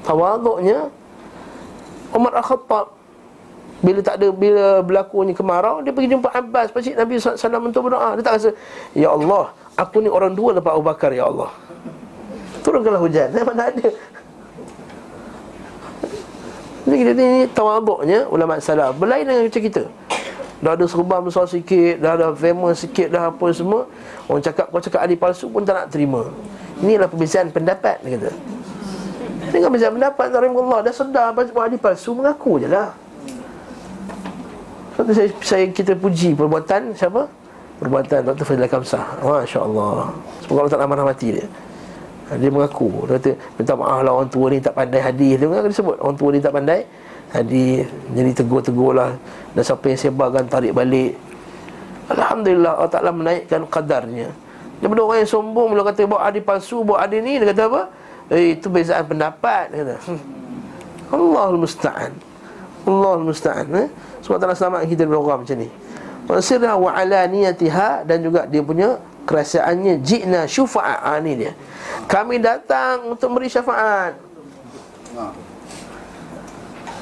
Tawaduknya 0.07 0.87
Umar 2.15 2.39
Al-Khattab 2.39 2.95
bila 3.77 4.01
tak 4.01 4.17
ada 4.17 4.33
bila 4.33 4.81
berlakunya 4.81 5.37
kemarau 5.37 5.85
dia 5.85 5.93
pergi 5.93 6.17
jumpa 6.17 6.33
Abbas 6.33 6.73
pasti 6.73 6.97
Nabi 6.97 7.21
SAW 7.21 7.67
untuk 7.67 7.85
berdoa. 7.85 8.17
Dia 8.17 8.23
tak 8.25 8.35
rasa 8.41 8.49
ya 8.97 9.13
Allah 9.13 9.53
aku 9.77 10.01
ni 10.01 10.09
orang 10.09 10.33
dua 10.33 10.57
lepas 10.57 10.73
Abu 10.73 10.83
Bakar 10.83 11.13
ya 11.13 11.29
Allah 11.29 11.53
turunkanlah 12.65 12.99
hujan 12.99 13.31
mana 13.31 13.69
ada 13.71 13.87
jadi 16.87 16.95
kita 17.03 17.11
ni 17.19 17.29
tawaduknya 17.51 18.31
ulama 18.31 18.63
salaf 18.63 18.95
berlain 18.95 19.27
dengan 19.27 19.43
macam 19.43 19.59
kita. 19.59 19.83
Dah 20.63 20.71
ada 20.73 20.87
serban 20.87 21.19
besar 21.19 21.43
sikit, 21.45 21.99
dah 21.99 22.15
ada 22.15 22.27
famous 22.31 22.79
sikit 22.79 23.11
dah 23.11 23.27
apa 23.27 23.45
semua. 23.51 23.91
Orang 24.31 24.39
cakap 24.39 24.71
kau 24.71 24.79
cakap 24.79 25.03
ahli 25.03 25.19
palsu 25.19 25.51
pun 25.51 25.67
tak 25.67 25.75
nak 25.75 25.87
terima. 25.91 26.31
Inilah 26.79 27.11
perbezaan 27.11 27.51
pendapat 27.51 27.99
dia 28.07 28.15
kata. 28.15 28.31
Dengan 29.51 29.67
perbezaan 29.67 29.93
pendapat 29.99 30.27
Allah 30.31 30.79
dah 30.87 30.93
sedar 30.95 31.35
bahawa 31.35 31.61
ahli 31.67 31.75
palsu 31.75 32.15
mengaku 32.15 32.63
je 32.63 32.71
lah. 32.71 32.95
Sebab 34.95 35.11
saya, 35.11 35.29
saya 35.43 35.65
kita 35.67 35.91
puji 35.91 36.39
perbuatan 36.39 36.95
siapa? 36.95 37.27
Perbuatan 37.77 38.25
Dr. 38.25 38.43
Fadil 38.45 38.65
Kamsah. 38.65 39.21
Masya-Allah. 39.21 40.09
Semoga 40.41 40.59
Allah 40.65 40.85
amarah 40.85 41.05
mati 41.05 41.37
dia. 41.37 41.45
Dia 42.35 42.51
mengaku 42.51 43.07
Dia 43.07 43.15
kata 43.15 43.31
Minta 43.55 43.73
maaf 43.79 44.03
lah 44.03 44.11
orang 44.11 44.27
tua 44.27 44.51
ni 44.51 44.59
tak 44.59 44.75
pandai 44.75 44.99
hadis 44.99 45.39
Dia 45.39 45.47
mengaku 45.47 45.67
disebut 45.71 45.95
Orang 46.03 46.17
tua 46.19 46.29
ni 46.35 46.39
tak 46.43 46.51
pandai 46.51 46.83
Hadis 47.31 47.87
Jadi 48.11 48.31
tegur-tegur 48.35 48.91
lah 48.91 49.15
Dan 49.55 49.63
siapa 49.63 49.85
yang 49.87 49.99
sebarkan 49.99 50.43
tarik 50.51 50.75
balik 50.75 51.15
Alhamdulillah 52.11 52.83
Allah 52.83 52.91
Ta'ala 52.91 53.11
menaikkan 53.15 53.63
kadarnya 53.71 54.27
Daripada 54.83 55.01
orang 55.07 55.23
yang 55.23 55.31
sombong 55.31 55.67
Bila 55.71 55.87
kata 55.87 56.03
buat 56.03 56.23
hadis 56.27 56.43
palsu 56.43 56.83
Buat 56.83 57.07
hadis 57.07 57.19
ni 57.23 57.39
Dia 57.39 57.47
kata 57.55 57.63
apa 57.71 57.81
Eh 58.27 58.59
itu 58.59 58.67
bezaan 58.67 59.07
pendapat 59.07 59.71
Dia 59.71 59.79
kata. 59.87 59.95
Allahul 61.15 61.63
Musta'an 61.63 62.11
Allahul 62.83 63.31
Musta'an 63.31 63.67
eh? 63.71 63.87
Sebab 64.19 64.35
Ta'ala 64.35 64.51
selamat 64.51 64.83
kita 64.83 65.07
daripada 65.07 65.23
orang 65.23 65.39
macam 65.47 65.55
ni 65.63 65.69
Wasirah 66.27 66.75
wa 66.75 66.91
ala 66.91 67.23
niyatiha 67.25 68.03
Dan 68.03 68.27
juga 68.27 68.43
dia 68.43 68.59
punya 68.59 68.99
kerasaannya 69.23 70.03
Jikna 70.03 70.43
syufa'a. 70.47 71.15
Ha, 71.15 71.19
Ini 71.23 71.31
dia. 71.35 71.51
Kami 72.07 72.39
datang 72.39 73.15
untuk 73.15 73.35
beri 73.35 73.47
syafaat. 73.47 74.15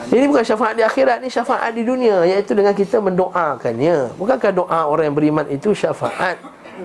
Ini 0.06 0.26
bukan 0.30 0.46
syafaat 0.46 0.78
di 0.78 0.86
akhirat 0.86 1.26
Ini 1.26 1.30
syafaat 1.34 1.74
di 1.74 1.82
dunia. 1.82 2.22
Iaitu 2.26 2.54
dengan 2.54 2.78
kita 2.78 3.02
mendoakannya. 3.02 4.14
Bukankah 4.18 4.52
doa 4.54 4.80
orang 4.86 5.10
yang 5.10 5.18
beriman 5.18 5.46
itu 5.50 5.74
syafaat 5.74 6.38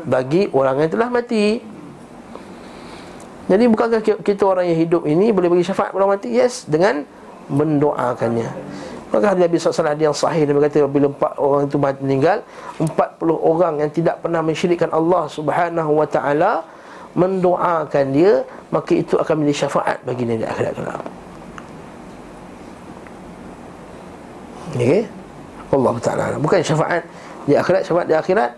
Bagi 0.09 0.49
orang 0.57 0.81
yang 0.85 0.91
telah 0.93 1.09
mati? 1.13 1.61
Jadi 3.51 3.65
bukankah 3.67 4.01
kita 4.25 4.43
orang 4.47 4.65
yang 4.71 4.79
hidup 4.79 5.03
ini 5.05 5.29
Boleh 5.35 5.53
bagi 5.53 5.65
syafaat 5.67 5.93
pada 5.93 6.09
mati? 6.09 6.33
Yes, 6.33 6.65
dengan 6.65 7.05
mendoakannya 7.51 8.49
Maka 9.11 9.35
Nabi 9.35 9.59
SAW 9.59 9.99
yang 9.99 10.15
sahih 10.15 10.47
Nabi 10.47 10.71
kata 10.71 10.87
bila 10.87 11.11
empat 11.11 11.35
orang 11.35 11.67
itu 11.67 11.77
meninggal 11.77 12.39
empat 12.79 13.19
puluh 13.19 13.35
orang 13.43 13.83
yang 13.83 13.91
tidak 13.91 14.23
pernah 14.23 14.39
mensyirikkan 14.39 14.91
Allah 14.95 15.27
Subhanahu 15.27 15.99
Wa 15.99 16.07
Taala 16.07 16.53
Mendoakan 17.11 18.05
dia 18.15 18.47
Maka 18.71 18.95
itu 18.95 19.19
akan 19.19 19.43
menjadi 19.43 19.67
syafaat 19.67 19.99
bagi 20.07 20.23
dia 20.23 20.39
di 20.39 20.47
akhirat 20.47 20.73
kelak. 20.79 21.03
Okay 24.71 25.03
Allah 25.71 25.95
Ta'ala 25.99 26.25
Bukan 26.39 26.63
syafaat 26.63 27.03
di 27.51 27.59
akhirat 27.59 27.83
Syafaat 27.83 28.07
di 28.07 28.15
akhirat 28.15 28.51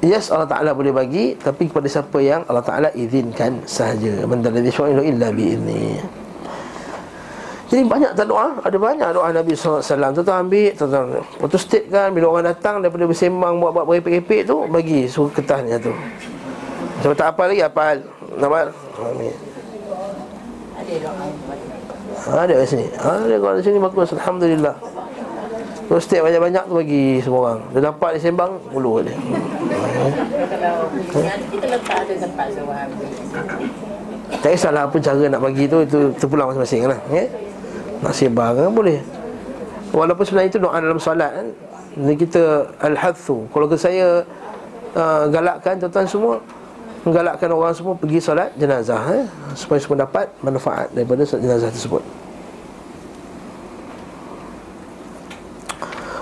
Yes 0.00 0.32
Allah 0.32 0.48
Ta'ala 0.48 0.72
boleh 0.72 0.88
bagi 0.88 1.36
Tapi 1.36 1.68
kepada 1.68 1.84
siapa 1.84 2.16
yang 2.24 2.48
Allah 2.48 2.64
Ta'ala 2.64 2.88
izinkan 2.96 3.60
sahaja. 3.68 4.24
Mendaladhi 4.24 4.72
syu'ilu 4.72 5.04
illa 5.04 5.28
bi'izni 5.28 6.00
Jadi 7.70 7.86
banyak 7.86 8.10
tak 8.18 8.26
doa? 8.26 8.58
Ada 8.66 8.76
banyak 8.76 9.08
doa 9.14 9.30
Nabi 9.30 9.54
SAW 9.54 9.78
Tuan-tuan 9.86 10.42
ambil 10.42 10.74
Tuan-tuan 10.74 11.22
Waktu 11.38 11.54
state 11.54 11.86
kan 11.86 12.10
Bila 12.10 12.34
orang 12.34 12.50
datang 12.50 12.82
Daripada 12.82 13.06
bersembang 13.06 13.62
Buat-buat 13.62 13.86
berepek-epek 13.86 14.42
tu 14.50 14.66
Bagi 14.66 15.06
suruh 15.06 15.30
kertasnya 15.30 15.78
tu. 15.78 15.94
Sebab 17.06 17.14
tak 17.14 17.38
apa 17.38 17.46
lagi 17.46 17.62
Apa 17.62 18.02
Nampak? 18.42 18.74
Ambil 18.98 19.30
ada 22.30 22.52
kat 22.52 22.66
sini. 22.68 22.86
Ada 22.98 23.34
kat 23.38 23.62
sini 23.64 23.78
bagus. 23.80 24.08
Alhamdulillah. 24.12 24.74
Terus 25.90 26.02
setiap 26.06 26.22
banyak-banyak 26.30 26.64
tu 26.70 26.74
bagi 26.78 27.04
semua 27.18 27.40
orang. 27.50 27.60
Dia 27.74 27.80
nampak 27.82 28.08
dia 28.14 28.20
sembang 28.22 28.52
Mulu 28.70 29.02
dia. 29.02 29.14
Tak 34.40 34.50
kisahlah 34.54 34.86
apa 34.86 34.96
cara 35.02 35.26
nak 35.26 35.42
bagi 35.42 35.66
tu 35.66 35.82
Itu 35.82 36.14
terpulang 36.14 36.54
masing-masing 36.54 36.86
lah 36.86 36.98
okay? 37.10 37.49
Nak 38.00 38.12
sembang 38.16 38.52
kan 38.56 38.72
boleh 38.72 38.98
Walaupun 39.90 40.24
sebenarnya 40.24 40.50
itu 40.54 40.60
doa 40.62 40.76
dalam 40.80 41.00
solat 41.00 41.30
kan 41.34 41.46
Ini 42.00 42.14
kita 42.16 42.72
Al-Hadhu 42.80 43.50
Kalau 43.52 43.66
ke 43.68 43.76
saya 43.76 44.24
uh, 44.96 45.24
Galakkan 45.28 45.76
tuan-tuan 45.82 46.08
semua 46.08 46.34
Menggalakkan 47.04 47.48
orang 47.52 47.72
semua 47.72 47.96
pergi 47.96 48.20
solat 48.20 48.52
jenazah 48.56 49.00
eh? 49.16 49.24
Supaya 49.56 49.80
semua 49.80 50.04
dapat 50.04 50.28
manfaat 50.40 50.88
daripada 50.92 51.24
jenazah 51.24 51.72
tersebut 51.72 52.04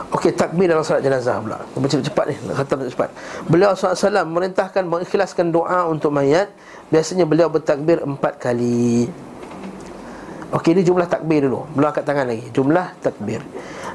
Okey, 0.08 0.32
takbir 0.32 0.66
dalam 0.66 0.80
solat 0.80 1.04
jenazah 1.04 1.36
pula. 1.38 1.60
Baca 1.62 1.94
cepat 2.00 2.24
ni, 2.32 2.34
nak 2.48 2.64
khatam 2.64 2.80
cepat. 2.90 3.12
Beliau 3.44 3.76
SAW 3.76 4.24
merintahkan 4.26 4.82
mengikhlaskan 4.88 5.52
doa 5.52 5.84
untuk 5.84 6.10
mayat. 6.10 6.48
Biasanya 6.88 7.22
beliau 7.22 7.52
bertakbir 7.52 8.00
empat 8.00 8.40
kali. 8.40 9.06
Okey, 10.48 10.72
ini 10.72 10.80
jumlah 10.80 11.04
takbir 11.04 11.44
dulu. 11.44 11.68
Belum 11.76 11.92
angkat 11.92 12.08
tangan 12.08 12.24
lagi. 12.24 12.48
Jumlah 12.56 12.96
takbir. 13.04 13.44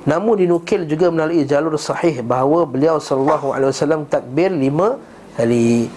Namun 0.05 0.37
dinukil 0.37 0.85
juga 0.85 1.09
melalui 1.09 1.41
jalur 1.49 1.73
sahih 1.81 2.21
bahawa 2.21 2.67
beliau 2.69 3.01
SAW 3.01 4.05
takbir 4.05 4.53
lima 4.53 5.01
kali. 5.33 5.89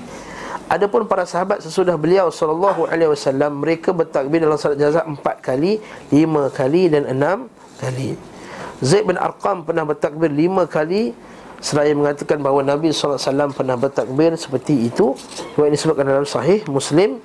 Adapun 0.67 1.05
para 1.05 1.29
sahabat 1.29 1.61
sesudah 1.61 1.95
beliau 1.95 2.33
sallallahu 2.33 2.89
alaihi 2.89 3.13
wasallam 3.13 3.63
mereka 3.63 3.95
bertakbir 3.95 4.43
dalam 4.43 4.59
solat 4.59 4.81
jenazah 4.81 5.07
empat 5.07 5.45
kali, 5.45 5.79
lima 6.11 6.51
kali 6.51 6.91
dan 6.91 7.07
enam 7.07 7.47
kali. 7.79 8.19
Zaid 8.81 9.05
bin 9.05 9.21
Arqam 9.21 9.65
pernah 9.65 9.85
bertakbir 9.89 10.29
lima 10.29 10.69
kali 10.69 11.17
Seraya 11.57 11.97
mengatakan 11.97 12.37
bahawa 12.45 12.61
Nabi 12.61 12.93
SAW 12.93 13.17
pernah 13.57 13.81
bertakbir 13.81 14.37
seperti 14.37 14.93
itu 14.93 15.17
Yang 15.57 15.81
disebutkan 15.81 16.05
dalam 16.05 16.29
sahih 16.29 16.61
Muslim 16.69 17.17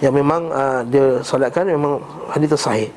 Yang 0.00 0.14
memang 0.16 0.42
uh, 0.48 0.80
dia 0.88 1.20
solatkan 1.20 1.68
memang 1.68 2.00
hadis 2.32 2.56
sahih. 2.56 2.88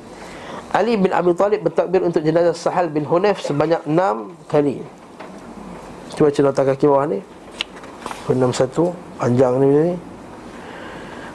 Ali 0.73 0.97
bin 0.97 1.13
Abi 1.13 1.37
Talib 1.37 1.61
bertakbir 1.61 2.01
untuk 2.01 2.25
jenazah 2.25 2.57
Sahal 2.57 2.89
bin 2.89 3.05
Hunayf 3.05 3.45
sebanyak 3.45 3.85
enam 3.85 4.33
kali. 4.49 4.81
Cuba 6.17 6.33
cerita 6.33 6.49
nota 6.49 6.63
kaki 6.65 6.89
bawah 6.89 7.05
ni. 7.05 7.19
Enam 8.31 8.49
satu 8.49 8.89
Panjang 9.21 9.61
ni 9.61 9.67
ni. 9.69 9.95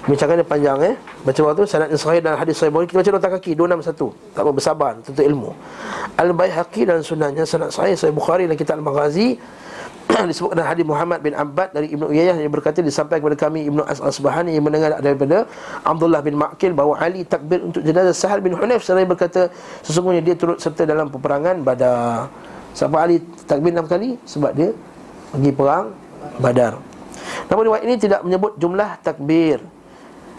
Bincangkan 0.08 0.40
dia 0.40 0.48
panjang 0.48 0.78
eh. 0.88 0.94
Baca 1.20 1.40
waktu 1.40 1.68
sanadnya 1.68 1.96
sahih 2.00 2.24
dan 2.24 2.36
hadis 2.36 2.56
sahih 2.56 2.72
Kita 2.72 3.00
baca 3.00 3.10
nota 3.12 3.28
kaki 3.28 3.52
261 3.52 4.36
Tak 4.36 4.40
apa 4.40 4.50
bersabar 4.52 4.92
Tentu 5.04 5.20
ilmu. 5.20 5.52
Al-Bayhaqi 6.16 6.88
dan 6.88 7.04
sunanya 7.04 7.44
Sanad 7.44 7.72
sahih 7.72 7.92
Sahih 7.92 8.16
Bukhari 8.16 8.48
dan 8.48 8.56
kitab 8.56 8.80
Al-Maghazi 8.80 9.36
disebutkan 10.30 10.64
hadis 10.64 10.84
Muhammad 10.88 11.20
bin 11.20 11.36
Abbad 11.36 11.76
dari 11.76 11.92
Ibnu 11.92 12.08
Uyayyah 12.08 12.40
yang 12.40 12.52
berkata 12.52 12.80
disampaikan 12.80 13.28
kepada 13.28 13.38
kami 13.38 13.68
Ibnu 13.68 13.84
As-Asbahani 13.84 14.56
yang 14.56 14.64
mendengar 14.64 14.96
daripada 15.04 15.44
Abdullah 15.84 16.24
bin 16.24 16.34
Ma'kil 16.40 16.72
bahawa 16.72 16.96
Ali 16.98 17.28
takbir 17.28 17.60
untuk 17.60 17.84
jenazah 17.84 18.16
Sahal 18.16 18.40
bin 18.40 18.56
Hunayf 18.56 18.80
seraya 18.82 19.04
berkata 19.04 19.52
sesungguhnya 19.84 20.24
dia 20.24 20.34
turut 20.34 20.58
serta 20.58 20.88
dalam 20.88 21.12
peperangan 21.12 21.60
Badar. 21.60 22.32
Siapa 22.72 22.96
Ali 22.98 23.20
takbir 23.44 23.74
enam 23.74 23.84
kali? 23.84 24.16
Sebab 24.24 24.50
dia 24.56 24.72
pergi 25.34 25.52
perang 25.52 25.92
Badar. 26.40 26.80
Namun 27.52 27.62
riwayat 27.72 27.84
ini 27.84 27.94
tidak 28.00 28.20
menyebut 28.24 28.56
jumlah 28.56 29.00
takbir. 29.04 29.60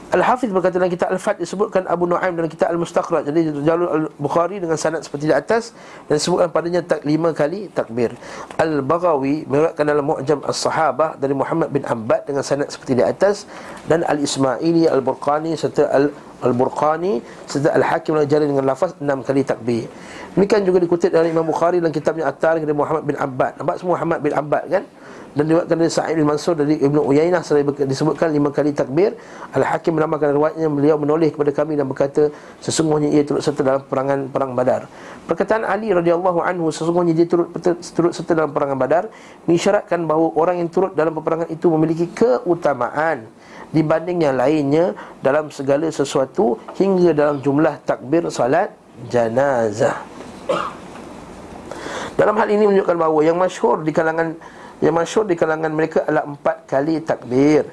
Al-Hafiz 0.09 0.49
berkata 0.49 0.81
dalam 0.81 0.89
kitab 0.89 1.13
Al-Fat 1.13 1.37
disebutkan 1.37 1.85
Abu 1.85 2.09
Nuaim 2.09 2.33
dalam 2.33 2.49
kitab 2.49 2.73
Al-Mustaqrad 2.73 3.29
jadi 3.29 3.53
jalur 3.61 3.93
Al-Bukhari 3.93 4.57
dengan 4.57 4.73
sanad 4.73 5.05
seperti 5.05 5.29
di 5.29 5.35
atas 5.37 5.69
dan 6.09 6.17
disebutkan 6.17 6.49
padanya 6.49 6.81
tak 6.81 7.05
lima 7.05 7.29
kali 7.29 7.69
takbir. 7.69 8.17
Al-Baghawi 8.57 9.45
meriwayatkan 9.45 9.85
dalam 9.85 10.01
Mu'jam 10.09 10.41
As-Sahabah 10.41 11.13
dari 11.21 11.37
Muhammad 11.37 11.69
bin 11.69 11.85
Abbad 11.85 12.25
dengan 12.25 12.41
sanad 12.41 12.73
seperti 12.73 12.97
di 12.97 13.05
atas 13.05 13.45
dan 13.85 14.01
Al-Ismaili 14.01 14.89
Al-Burqani 14.89 15.53
serta 15.53 15.85
Al 15.93 16.09
Al-Burqani 16.41 17.21
serta 17.45 17.69
Al-Hakim 17.77 18.17
al-Jari 18.17 18.49
dengan 18.49 18.65
lafaz 18.65 18.97
enam 18.97 19.21
kali 19.21 19.45
takbir. 19.45 19.85
Demikian 20.33 20.65
juga 20.65 20.81
dikutip 20.81 21.13
dari 21.13 21.29
Imam 21.29 21.45
Bukhari 21.45 21.77
dalam 21.77 21.93
kitabnya 21.93 22.25
At-Tarikh 22.33 22.65
dari 22.65 22.73
Muhammad 22.73 23.05
bin 23.05 23.13
Abbad. 23.13 23.61
Nampak 23.61 23.77
semua 23.77 23.93
Muhammad 24.01 24.25
bin 24.25 24.33
Abbad 24.33 24.63
kan? 24.73 24.83
Dan 25.37 25.45
diriwayatkan 25.45 25.77
dari 25.77 25.91
Sa'id 25.93 26.15
bin 26.17 26.25
Mansur 26.25 26.57
dari 26.57 26.81
Ibnu 26.81 27.05
Uyainah 27.05 27.45
seraya 27.45 27.69
disebutkan 27.85 28.33
lima 28.33 28.49
kali 28.49 28.73
takbir. 28.73 29.13
Al-Hakim 29.53 29.93
menambahkan 29.93 30.33
riwayatnya 30.33 30.67
beliau 30.73 30.97
menoleh 30.97 31.29
kepada 31.29 31.53
kami 31.53 31.77
dan 31.77 31.85
berkata 31.85 32.33
sesungguhnya 32.65 33.13
ia 33.13 33.21
turut 33.21 33.45
serta 33.45 33.61
dalam 33.61 33.81
perangan 33.85 34.25
perang 34.33 34.57
Badar. 34.57 34.89
Perkataan 35.29 35.61
Ali 35.69 35.93
radhiyallahu 35.93 36.41
anhu 36.41 36.73
sesungguhnya 36.73 37.13
dia 37.13 37.29
turut 37.29 37.53
turut 37.93 38.13
serta 38.17 38.33
dalam 38.33 38.49
perangan 38.49 38.77
Badar 38.81 39.03
mengisyaratkan 39.45 40.01
bahawa 40.09 40.33
orang 40.33 40.55
yang 40.65 40.69
turut 40.73 40.97
dalam 40.97 41.13
peperangan 41.13 41.47
itu 41.53 41.69
memiliki 41.69 42.09
keutamaan 42.09 43.29
dibanding 43.69 44.25
yang 44.25 44.33
lainnya 44.33 44.97
dalam 45.21 45.53
segala 45.53 45.85
sesuatu 45.93 46.57
hingga 46.73 47.13
dalam 47.13 47.37
jumlah 47.37 47.77
takbir 47.85 48.25
salat 48.33 48.73
janazah 49.13 50.01
dalam 52.17 52.35
hal 52.35 52.49
ini 52.49 52.65
menunjukkan 52.65 52.97
bahawa 52.97 53.19
yang 53.23 53.37
masyhur 53.37 53.79
di 53.85 53.93
kalangan 53.93 54.35
yang 54.79 54.95
masyur 54.95 55.27
di 55.27 55.35
kalangan 55.35 55.71
mereka 55.75 56.07
adalah 56.07 56.23
empat 56.23 56.63
kali 56.63 57.03
takbir 57.03 57.67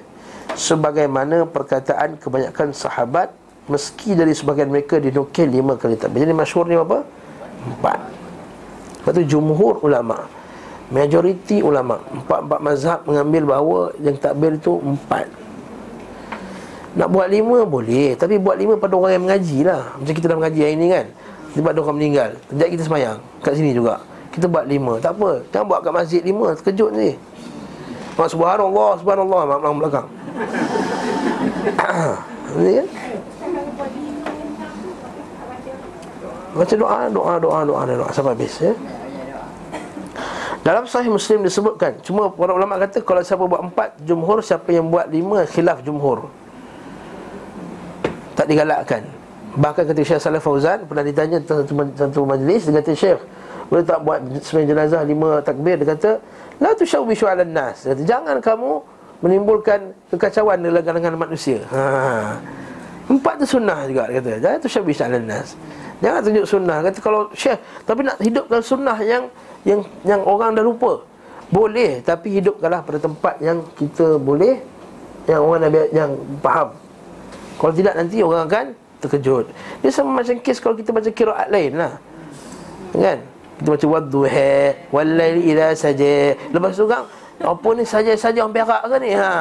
Sebagaimana 0.58 1.46
perkataan 1.46 2.18
kebanyakan 2.18 2.74
sahabat 2.74 3.30
Meski 3.70 4.18
dari 4.18 4.34
sebagian 4.34 4.70
mereka 4.70 4.98
dinukil 4.98 5.46
lima 5.46 5.78
kali 5.78 5.94
takbir 5.94 6.26
Jadi 6.26 6.34
masyur 6.34 6.66
ni 6.66 6.74
apa? 6.74 7.06
Empat. 7.66 7.98
Lepas 9.02 9.12
tu 9.14 9.22
jumhur 9.22 9.78
ulama. 9.86 10.26
Majoriti 10.90 11.62
ulama. 11.62 12.02
Empat-empat 12.10 12.58
mazhab 12.62 13.00
mengambil 13.06 13.42
bahawa 13.54 13.80
Yang 14.02 14.16
takbir 14.18 14.58
itu 14.58 14.74
empat. 14.82 15.30
Nak 16.98 17.08
buat 17.10 17.30
lima 17.30 17.62
boleh 17.62 18.18
Tapi 18.18 18.42
buat 18.42 18.58
lima 18.58 18.74
pada 18.82 18.98
orang 18.98 19.14
yang 19.14 19.24
mengaji 19.30 19.62
lah 19.62 19.94
Macam 19.94 20.14
kita 20.14 20.26
dah 20.26 20.38
mengaji 20.42 20.60
hari 20.62 20.74
ni 20.74 20.90
kan. 20.90 21.06
Sebab 21.54 21.70
ada 21.70 21.80
orang 21.86 21.96
meninggal. 22.02 22.30
Sekejap 22.50 22.68
kita 22.74 22.82
semayang. 22.82 23.18
Kat 23.46 23.54
sini 23.54 23.70
juga 23.70 24.02
kita 24.36 24.46
buat 24.52 24.68
lima. 24.68 25.00
Tak 25.00 25.16
apa. 25.16 25.40
Jangan 25.48 25.66
buat 25.66 25.80
kat 25.80 25.92
masjid 25.96 26.20
lima. 26.20 26.52
Terkejut 26.52 26.92
ni. 26.92 27.16
Mak 28.16 28.28
subhanallah 28.32 28.90
Subhanallah 28.96 29.40
Mak 29.44 29.58
belakang 29.60 29.76
belakang. 29.78 30.06
Ini 32.56 32.70
kan 32.80 32.86
Baca 36.56 36.74
doa 36.80 36.98
Doa 37.12 37.34
doa 37.36 37.60
doa 37.68 37.80
doa 37.84 38.08
Sampai 38.16 38.32
habis 38.32 38.56
ya? 38.56 38.72
Dalam 40.64 40.88
sahih 40.88 41.12
Muslim 41.12 41.44
disebutkan 41.44 42.00
Cuma 42.00 42.32
para 42.32 42.56
ulama 42.56 42.80
kata 42.80 43.04
Kalau 43.04 43.20
siapa 43.20 43.44
buat 43.44 43.60
empat 43.68 44.00
Jumhur 44.08 44.40
Siapa 44.40 44.72
yang 44.72 44.88
buat 44.88 45.12
lima 45.12 45.44
Khilaf 45.44 45.84
jumhur. 45.84 46.32
Tak 48.32 48.48
digalakkan. 48.48 49.04
Bahkan 49.60 49.92
ketika 49.92 50.16
Syekh 50.16 50.20
Salih 50.24 50.40
Fauzan 50.40 50.88
Pernah 50.88 51.04
ditanya 51.04 51.36
tentang 51.44 51.92
satu 51.92 52.24
majlis 52.24 52.64
Dia 52.64 52.80
kata 52.80 52.96
Syekh 52.96 53.20
boleh 53.66 53.82
tak 53.82 53.98
buat 54.06 54.18
sembahyang 54.46 54.68
jenazah 54.70 55.02
lima 55.02 55.42
takbir? 55.42 55.82
Dia 55.82 55.88
kata 55.98 56.10
La 56.62 56.72
tu 56.72 56.86
syawbishu 56.86 57.26
ala 57.26 57.42
nas 57.42 57.82
Dia 57.82 57.92
kata 57.92 58.02
jangan 58.06 58.36
kamu 58.38 58.70
menimbulkan 59.24 59.96
kekacauan 60.12 60.60
dalam 60.60 60.84
kalangan 60.84 61.16
manusia. 61.16 61.64
Ha. 61.72 62.36
Empat 63.08 63.40
tu 63.42 63.46
sunnah 63.58 63.88
juga 63.88 64.06
dia 64.06 64.22
kata. 64.22 64.32
Jangan 64.38 64.58
tu 64.62 64.68
syawbishu 64.70 65.02
ala 65.02 65.18
nas 65.18 65.58
Jangan 65.98 66.20
tunjuk 66.22 66.46
sunnah. 66.46 66.78
Kata 66.86 66.98
kalau 67.02 67.20
syekh 67.34 67.58
Tapi 67.82 68.00
nak 68.06 68.16
hidupkan 68.22 68.60
sunnah 68.62 68.98
yang 69.02 69.26
Yang 69.66 69.80
yang 70.06 70.22
orang 70.22 70.54
dah 70.54 70.62
lupa. 70.62 71.02
Boleh 71.50 71.98
Tapi 72.06 72.38
hidupkanlah 72.38 72.86
pada 72.86 72.98
tempat 73.02 73.34
yang 73.42 73.66
kita 73.74 74.14
boleh 74.22 74.62
Yang 75.26 75.40
orang 75.42 75.60
Nabi 75.66 75.78
yang 75.90 76.10
faham. 76.38 76.70
Kalau 77.56 77.72
tidak 77.74 77.94
nanti 77.98 78.22
orang 78.22 78.46
akan 78.46 78.66
terkejut. 79.02 79.50
Dia 79.82 79.90
sama 79.90 80.22
macam 80.22 80.38
kes 80.38 80.62
kalau 80.62 80.78
kita 80.78 80.94
baca 80.94 81.10
kiraat 81.10 81.48
lain 81.50 81.72
lah. 81.74 81.98
Kan 82.94 83.35
Kita 83.56 83.68
baca 83.72 83.86
wadduha 83.88 84.54
Wallaili 84.92 85.42
idha 85.48 85.72
saja. 85.72 86.36
Lepas 86.52 86.76
tu 86.76 86.84
kan 86.84 87.08
Apa 87.40 87.68
ni 87.76 87.84
saja-saja 87.84 88.44
orang 88.44 88.54
perak 88.56 88.82
ke 88.84 88.96
ni? 89.00 89.10
Ha? 89.16 89.32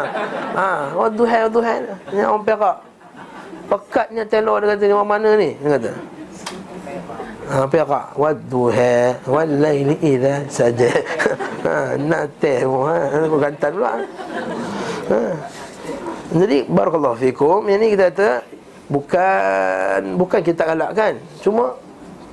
Ha, 0.55 0.67
wadduha 0.95 1.37
wadduha 1.47 1.73
Ni 2.15 2.21
orang 2.23 2.43
perak. 2.47 2.77
Pekatnya 3.65 4.23
telur 4.27 4.61
dia 4.61 4.75
kata 4.75 4.83
ni 4.87 4.93
orang 4.93 5.09
mana 5.09 5.29
ni? 5.35 5.49
Dia 5.59 5.69
kata. 5.75 5.91
Ha, 7.45 7.55
perak. 7.67 8.07
Wadduha 8.15 8.95
Wallaili 9.27 9.95
idha 9.99 10.43
saja. 10.47 10.91
Ha, 11.65 11.97
Nak 11.97 12.29
teh 12.37 12.61
ha, 12.61 13.25
Aku 13.25 13.41
gantan 13.41 13.73
pula. 13.73 13.97
Ha. 15.09 15.19
Jadi 16.37 16.61
barakallahu 16.69 17.17
fikum. 17.17 17.65
Yang 17.65 17.79
ni 17.81 17.87
kita 17.97 18.05
kata 18.13 18.29
bukan 18.85 19.99
bukan 20.13 20.41
kita 20.45 20.61
galakkan 20.61 21.17
cuma 21.41 21.73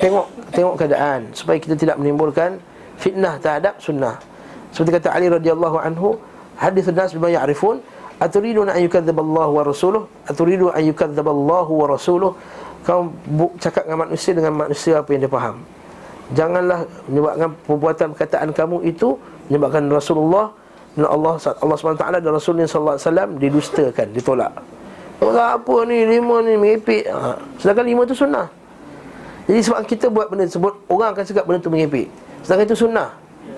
tengok 0.03 0.26
tengok 0.50 0.74
keadaan 0.74 1.30
supaya 1.30 1.62
kita 1.62 1.78
tidak 1.78 1.94
menimbulkan 2.03 2.59
fitnah 2.98 3.38
terhadap 3.38 3.78
sunnah. 3.78 4.18
Seperti 4.74 4.98
kata 4.98 5.14
Ali 5.14 5.30
radhiyallahu 5.30 5.78
anhu 5.78 6.18
hadis 6.59 6.90
nas 6.90 7.14
bima 7.14 7.30
ya'rifun 7.30 7.78
aturidun 8.18 8.66
an 8.66 8.82
yukadziballahu 8.82 9.50
wa 9.55 9.62
rasuluhu 9.62 10.11
aturidu 10.26 10.74
an 10.74 10.82
yukadziballahu 10.82 11.70
wa 11.70 11.86
rasuluhu 11.94 12.34
kau 12.82 13.14
cakap 13.62 13.86
dengan 13.86 14.11
manusia 14.11 14.32
dengan 14.34 14.53
manusia 14.59 14.98
apa 14.98 15.09
yang 15.14 15.22
dia 15.22 15.30
faham. 15.30 15.57
Janganlah 16.34 16.82
menyebabkan 17.07 17.50
perbuatan 17.62 18.07
perkataan 18.18 18.50
kamu 18.50 18.76
itu 18.90 19.14
menyebabkan 19.46 19.86
Rasulullah 19.86 20.50
dan 20.98 21.07
Allah 21.07 21.38
Allah 21.38 21.76
SWT 21.78 22.05
dan 22.24 22.32
Rasulullah 22.32 22.66
SAW 22.66 23.38
didustakan, 23.38 24.11
ditolak. 24.11 24.50
Orang 25.22 25.62
apa 25.62 25.76
ni, 25.86 26.03
lima 26.09 26.42
ni 26.42 26.59
mengepek 26.59 27.07
ha. 27.07 27.38
Sedangkan 27.62 27.86
lima 27.86 28.03
tu 28.03 28.18
sunnah 28.18 28.61
Jadi 29.51 29.61
sebab 29.62 29.80
kita 29.84 30.07
buat 30.07 30.30
benda 30.30 30.47
tersebut 30.47 30.86
Orang 30.86 31.12
akan 31.12 31.24
cakap 31.26 31.45
benda 31.45 31.59
tu 31.59 31.70
mengepek. 31.72 32.07
Sedangkan 32.47 32.66
itu 32.66 32.78
sunnah. 32.78 33.09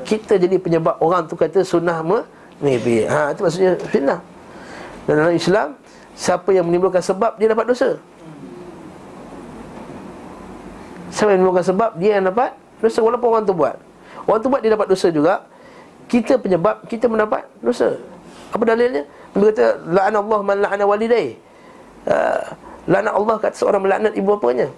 Kita 0.05 0.37
jadi 0.37 0.57
penyebab 0.61 1.01
orang 1.01 1.29
tu 1.29 1.37
kata 1.37 1.65
sunnah 1.65 2.01
mengepek. 2.61 3.09
Ha, 3.09 3.33
Itu 3.33 3.41
maksudnya 3.45 3.77
fitnah. 3.89 4.21
Dan 5.05 5.21
dalam 5.21 5.35
Islam 5.37 5.77
Siapa 6.15 6.55
yang 6.55 6.71
menimbulkan 6.71 7.03
sebab, 7.03 7.35
dia 7.43 7.51
dapat 7.51 7.67
dosa. 7.67 7.99
Siapa 11.11 11.35
yang 11.35 11.43
menimbulkan 11.43 11.67
sebab, 11.67 11.91
dia 11.99 12.23
yang 12.23 12.31
dapat 12.31 12.55
dosa 12.79 13.03
Walaupun 13.03 13.29
orang 13.35 13.43
tu 13.43 13.51
buat. 13.51 13.75
Orang 14.31 14.39
tu 14.39 14.47
buat, 14.47 14.63
dia 14.63 14.71
dapat 14.79 14.87
dosa 14.87 15.11
juga. 15.11 15.43
Kita 16.07 16.39
penyebab, 16.39 16.87
kita 16.87 17.11
mendapat 17.11 17.51
dosa. 17.59 17.99
Apa 18.55 18.63
dalilnya? 18.63 19.03
Dia 19.35 19.51
kata, 19.51 19.67
La'an 19.91 20.15
Allah 20.15 20.39
man 20.47 20.57
la'ana 20.63 20.87
walidai 20.87 21.35
uh, 22.07 22.55
Laknat 22.85 23.15
Allah 23.17 23.37
kata 23.41 23.57
seorang 23.57 23.83
melaknat 23.83 24.13
ibu 24.15 24.37
bapanya 24.37 24.69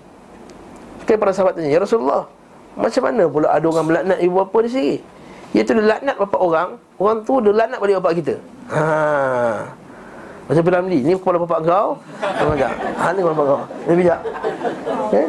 Sekali 1.06 1.22
para 1.22 1.30
sahabat 1.30 1.54
tanya 1.54 1.70
Ya 1.70 1.78
Rasulullah 1.78 2.26
Macam 2.74 3.02
mana 3.06 3.30
pula 3.30 3.46
ada 3.54 3.62
orang 3.62 3.86
melaknat 3.86 4.18
ibu 4.18 4.42
bapa 4.42 4.58
di 4.66 4.70
sini 4.74 4.94
Iaitu 5.54 5.78
dia 5.78 5.86
laknat 5.86 6.18
bapa 6.18 6.34
orang 6.42 6.68
Orang 6.98 7.22
tu 7.22 7.38
dia 7.38 7.54
laknat 7.54 7.78
balik 7.78 8.02
bapa 8.02 8.10
kita. 8.10 8.34
Ha. 8.74 8.82
Macam 10.50 10.62
Piramli 10.66 11.06
Ni 11.06 11.14
kepala 11.14 11.38
bapa 11.38 11.62
kau? 11.62 11.88
Macam 12.18 12.70
Ha 12.74 13.14
ni 13.14 13.22
kepala 13.22 13.34
bapa 13.38 13.44
kau. 13.46 13.62
Ni 13.86 13.94
bijak. 13.94 14.20
Eh? 15.14 15.28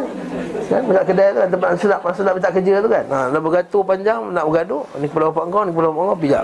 Kan? 0.65 0.81
Dekat 0.89 1.05
kedai 1.05 1.27
tu 1.29 1.37
kan 1.45 1.49
Tempat 1.53 1.69
sedap 1.77 2.01
sedap 2.17 2.33
minta 2.33 2.49
kerja 2.49 2.73
tu 2.81 2.89
kan. 2.89 3.05
Ha, 3.13 3.29
Nak 3.29 3.41
bergatur 3.45 3.85
panjang 3.85 4.33
Nak 4.33 4.49
bergaduh 4.49 4.81
Ni 4.97 5.05
kepala 5.05 5.29
bapa 5.29 5.45
kau 5.45 5.61
Ni 5.61 5.69
kepala 5.77 5.93
bapa 5.93 6.01
kau 6.09 6.17
Bijak. 6.17 6.43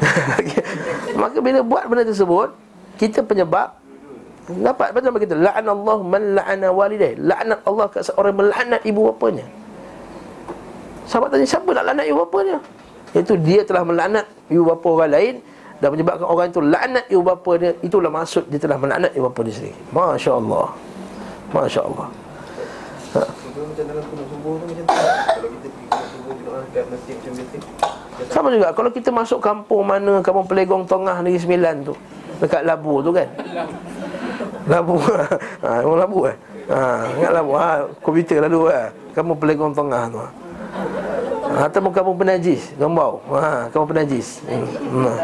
Maka 1.20 1.36
bila 1.44 1.60
buat 1.60 1.84
benda 1.84 2.08
tersebut 2.08 2.56
kita 3.00 3.24
penyebab 3.24 3.79
dapat 4.58 4.88
macam 4.90 5.18
kita 5.20 5.34
la'an 5.38 5.66
Allah 5.66 5.98
man 6.02 6.22
la'ana 6.34 6.68
walidai 6.74 7.14
la'nat 7.14 7.62
Allah 7.62 7.86
kat 7.86 8.02
seorang 8.06 8.34
melaknat 8.34 8.82
ibu 8.82 9.10
bapanya. 9.12 9.46
Sahabat 11.06 11.34
tanya 11.34 11.46
siapa 11.46 11.70
nak 11.74 11.84
laknat 11.90 12.06
ibu 12.06 12.18
bapanya? 12.22 12.58
Iaitu 13.14 13.34
dia 13.42 13.66
telah 13.66 13.82
melaknat 13.82 14.26
ibu 14.46 14.62
bapa 14.62 14.86
orang 14.86 15.10
lain 15.10 15.34
dan 15.82 15.88
menyebabkan 15.90 16.26
orang 16.26 16.46
itu 16.54 16.60
laknat 16.62 17.04
ibu 17.10 17.22
bapa 17.26 17.50
dia 17.58 17.70
itulah 17.82 18.10
maksud 18.10 18.46
dia 18.46 18.62
telah 18.62 18.78
melaknat 18.78 19.10
ibu 19.14 19.26
bapa 19.26 19.40
dia 19.42 19.54
sendiri. 19.54 19.78
masya-Allah. 19.90 20.66
masya-Allah. 21.50 22.06
Ha. 23.18 23.22
Sama 28.30 28.54
juga 28.54 28.70
Kalau 28.70 28.90
kita 28.94 29.10
masuk 29.10 29.42
kampung 29.42 29.82
mana 29.82 30.22
Kampung 30.22 30.46
Pelegong 30.46 30.86
Tengah 30.86 31.18
Negeri 31.18 31.42
Sembilan 31.42 31.74
tu 31.82 31.94
Dekat 32.38 32.62
Labu 32.62 33.02
tu 33.02 33.10
kan 33.10 33.26
Labu. 34.68 35.00
Ha, 35.00 35.80
Orang 35.86 36.00
Labu 36.04 36.18
eh? 36.28 36.36
Ha, 36.68 37.08
Ingat 37.16 37.32
Labu. 37.32 37.50
Ha, 37.56 37.86
Komputer 38.04 38.44
lalu 38.44 38.68
eh 38.68 38.88
Kamu 39.16 39.32
pelegong 39.40 39.72
tengah 39.72 40.10
tu. 40.12 40.20
Atau 41.50 41.90
kamu 41.90 42.12
penajis 42.14 42.62
Gambau 42.76 43.18
ha, 43.32 43.66
Kamu 43.72 43.84
penajis. 43.88 44.44
Hmm. 44.44 45.16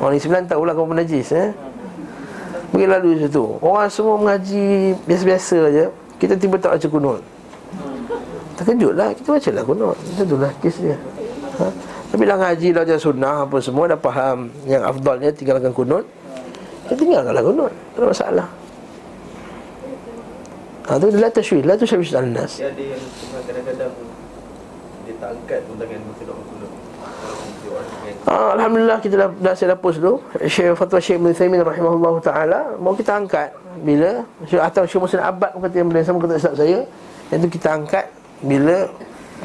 Orang 0.00 0.12
ni 0.16 0.18
sembilan 0.20 0.44
tahulah 0.48 0.72
kamu 0.76 0.88
penajis 0.96 1.28
eh? 1.32 1.48
Pergi 2.70 2.86
lalu 2.86 3.08
situ 3.26 3.44
Orang 3.64 3.88
semua 3.90 4.16
mengaji 4.20 4.94
Biasa-biasa 5.08 5.58
je. 5.72 5.84
Kita 6.20 6.36
tiba 6.36 6.60
tak 6.60 6.76
baca 6.76 6.88
kunut. 6.92 7.20
Terkejut 8.60 8.92
lah. 8.92 9.08
Kita 9.16 9.28
baca 9.32 9.50
lah 9.56 9.64
kunut. 9.64 9.96
Itu 10.20 10.36
lah 10.36 10.52
kes 10.60 10.76
dia. 10.84 10.96
Ha? 11.56 11.66
Tapi 12.12 12.22
dah 12.28 12.36
ngaji 12.36 12.68
dah 12.76 12.98
sunnah 13.00 13.48
apa 13.48 13.56
semua 13.62 13.88
Dah 13.88 13.96
faham 13.96 14.52
yang 14.68 14.84
afdalnya 14.84 15.32
tinggalkan 15.32 15.72
kunut 15.72 16.04
dia 16.90 16.98
tinggalkanlah 16.98 17.42
kunut 17.46 17.72
Tak 17.94 17.98
ada 18.02 18.06
masalah. 18.10 18.46
Ha, 20.90 20.98
tu 20.98 21.06
tashwih 21.06 21.62
La 21.62 21.78
tu 21.78 21.86
syabih 21.86 22.10
al 22.18 22.26
nas. 22.34 22.58
Dia 22.58 22.66
ada 22.74 22.82
yang 22.82 23.02
kadang-kadang 23.46 23.92
Dia 25.06 25.14
tak 25.22 25.30
angkat 25.38 25.60
pun 25.70 25.74
tangan 25.78 26.00
masa 26.02 26.22
doa 26.26 26.42
kunut 26.42 26.72
Ah, 28.26 28.58
Alhamdulillah 28.58 28.98
kita 28.98 29.14
dah, 29.16 29.28
dah 29.38 29.54
saya 29.54 29.78
hapus 29.78 30.02
dulu 30.02 30.18
Syekh 30.50 30.74
Fatwa 30.74 30.98
Syekh 30.98 31.16
Ibn 31.22 31.30
Thaymin 31.30 31.62
rahimahullah 31.62 32.14
ta'ala 32.18 32.60
Mau 32.82 32.92
kita 32.98 33.14
angkat. 33.22 33.54
Bila? 33.86 34.26
Syekh 34.50 34.60
Atau 34.60 34.82
Syekh 34.90 35.00
Musin 35.06 35.22
Abad 35.22 35.54
pun 35.54 35.62
kata 35.62 35.74
yang 35.78 35.88
benda 35.88 36.02
sama 36.02 36.18
kata 36.18 36.42
Ustaz 36.42 36.58
saya. 36.58 36.82
Yang 37.30 37.38
tu 37.46 37.48
kita 37.54 37.68
angkat 37.78 38.10
Bila 38.42 38.90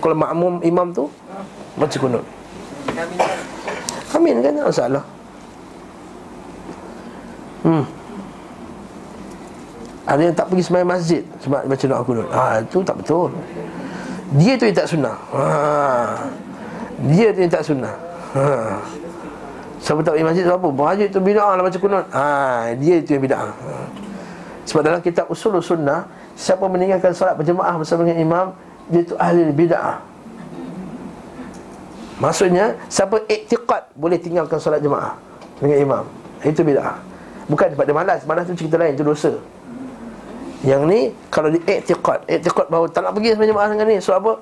Kalau 0.01 0.15
makmum 0.17 0.53
imam 0.65 0.89
tu 0.89 1.05
Baca 1.77 1.97
kunut 2.01 2.25
Amin. 4.17 4.41
Kan? 4.41 4.57
Tak 4.57 4.65
masalah 4.65 5.14
Hmm. 7.65 7.85
Ada 10.05 10.21
yang 10.21 10.35
tak 10.37 10.53
pergi 10.53 10.63
sembahyang 10.69 10.91
masjid 10.93 11.21
sebab 11.41 11.65
baca 11.65 11.85
doa 11.89 12.01
kunut. 12.05 12.27
Ha 12.29 12.61
itu 12.61 12.77
tak 12.85 12.95
betul. 13.01 13.33
Dia 14.37 14.53
tu 14.53 14.69
yang 14.69 14.77
tak 14.77 14.87
sunnah. 14.93 15.17
Ha. 15.33 15.43
Dia 17.09 17.27
tu 17.33 17.39
yang 17.41 17.49
tak 17.49 17.63
sunnah. 17.65 17.95
Ha. 18.37 18.45
Siapa 19.81 20.05
tak 20.05 20.13
pergi 20.13 20.25
masjid 20.29 20.43
sebab 20.45 20.61
apa? 20.61 20.69
Berhajat 20.77 21.07
tu 21.09 21.19
bid'ah 21.25 21.57
lah 21.57 21.63
baca 21.65 21.77
kunut. 21.81 22.05
Ha 22.13 22.25
dia 22.77 23.01
itu 23.01 23.17
yang 23.17 23.23
bid'ah. 23.25 23.49
Sebab 24.69 24.81
dalam 24.85 25.01
kitab 25.01 25.25
usul 25.33 25.57
sunnah 25.57 26.05
siapa 26.37 26.69
meninggalkan 26.69 27.09
solat 27.17 27.33
berjemaah 27.33 27.73
bersama 27.81 28.05
dengan 28.05 28.21
imam 28.21 28.45
dia 28.93 29.01
tu 29.01 29.17
ahli 29.17 29.49
bid'ah. 29.49 30.05
Maksudnya 32.21 32.77
siapa 32.93 33.25
iktiqad 33.25 33.89
boleh 33.97 34.21
tinggalkan 34.21 34.61
solat 34.61 34.85
jemaah 34.85 35.17
dengan 35.57 35.77
imam. 35.81 36.03
Itu 36.45 36.61
bid'ah. 36.61 37.14
Bukan 37.45 37.67
sebab 37.77 37.85
dia 37.85 37.95
malas 37.95 38.21
Malas 38.25 38.43
tu 38.49 38.57
cerita 38.57 38.75
lain 38.81 38.97
Itu 38.97 39.05
dosa. 39.05 39.37
Yang 40.65 40.81
ni 40.89 40.99
Kalau 41.29 41.49
di 41.53 41.61
i'tiqad 41.61 42.25
I'tiqad 42.25 42.67
bahawa 42.73 42.89
Tak 42.89 43.05
nak 43.05 43.11
pergi 43.13 43.37
sebenarnya 43.37 43.53
jemaah 43.53 43.67
dengan 43.69 43.87
ni 43.89 43.97
Sebab 44.01 44.17
apa? 44.21 44.33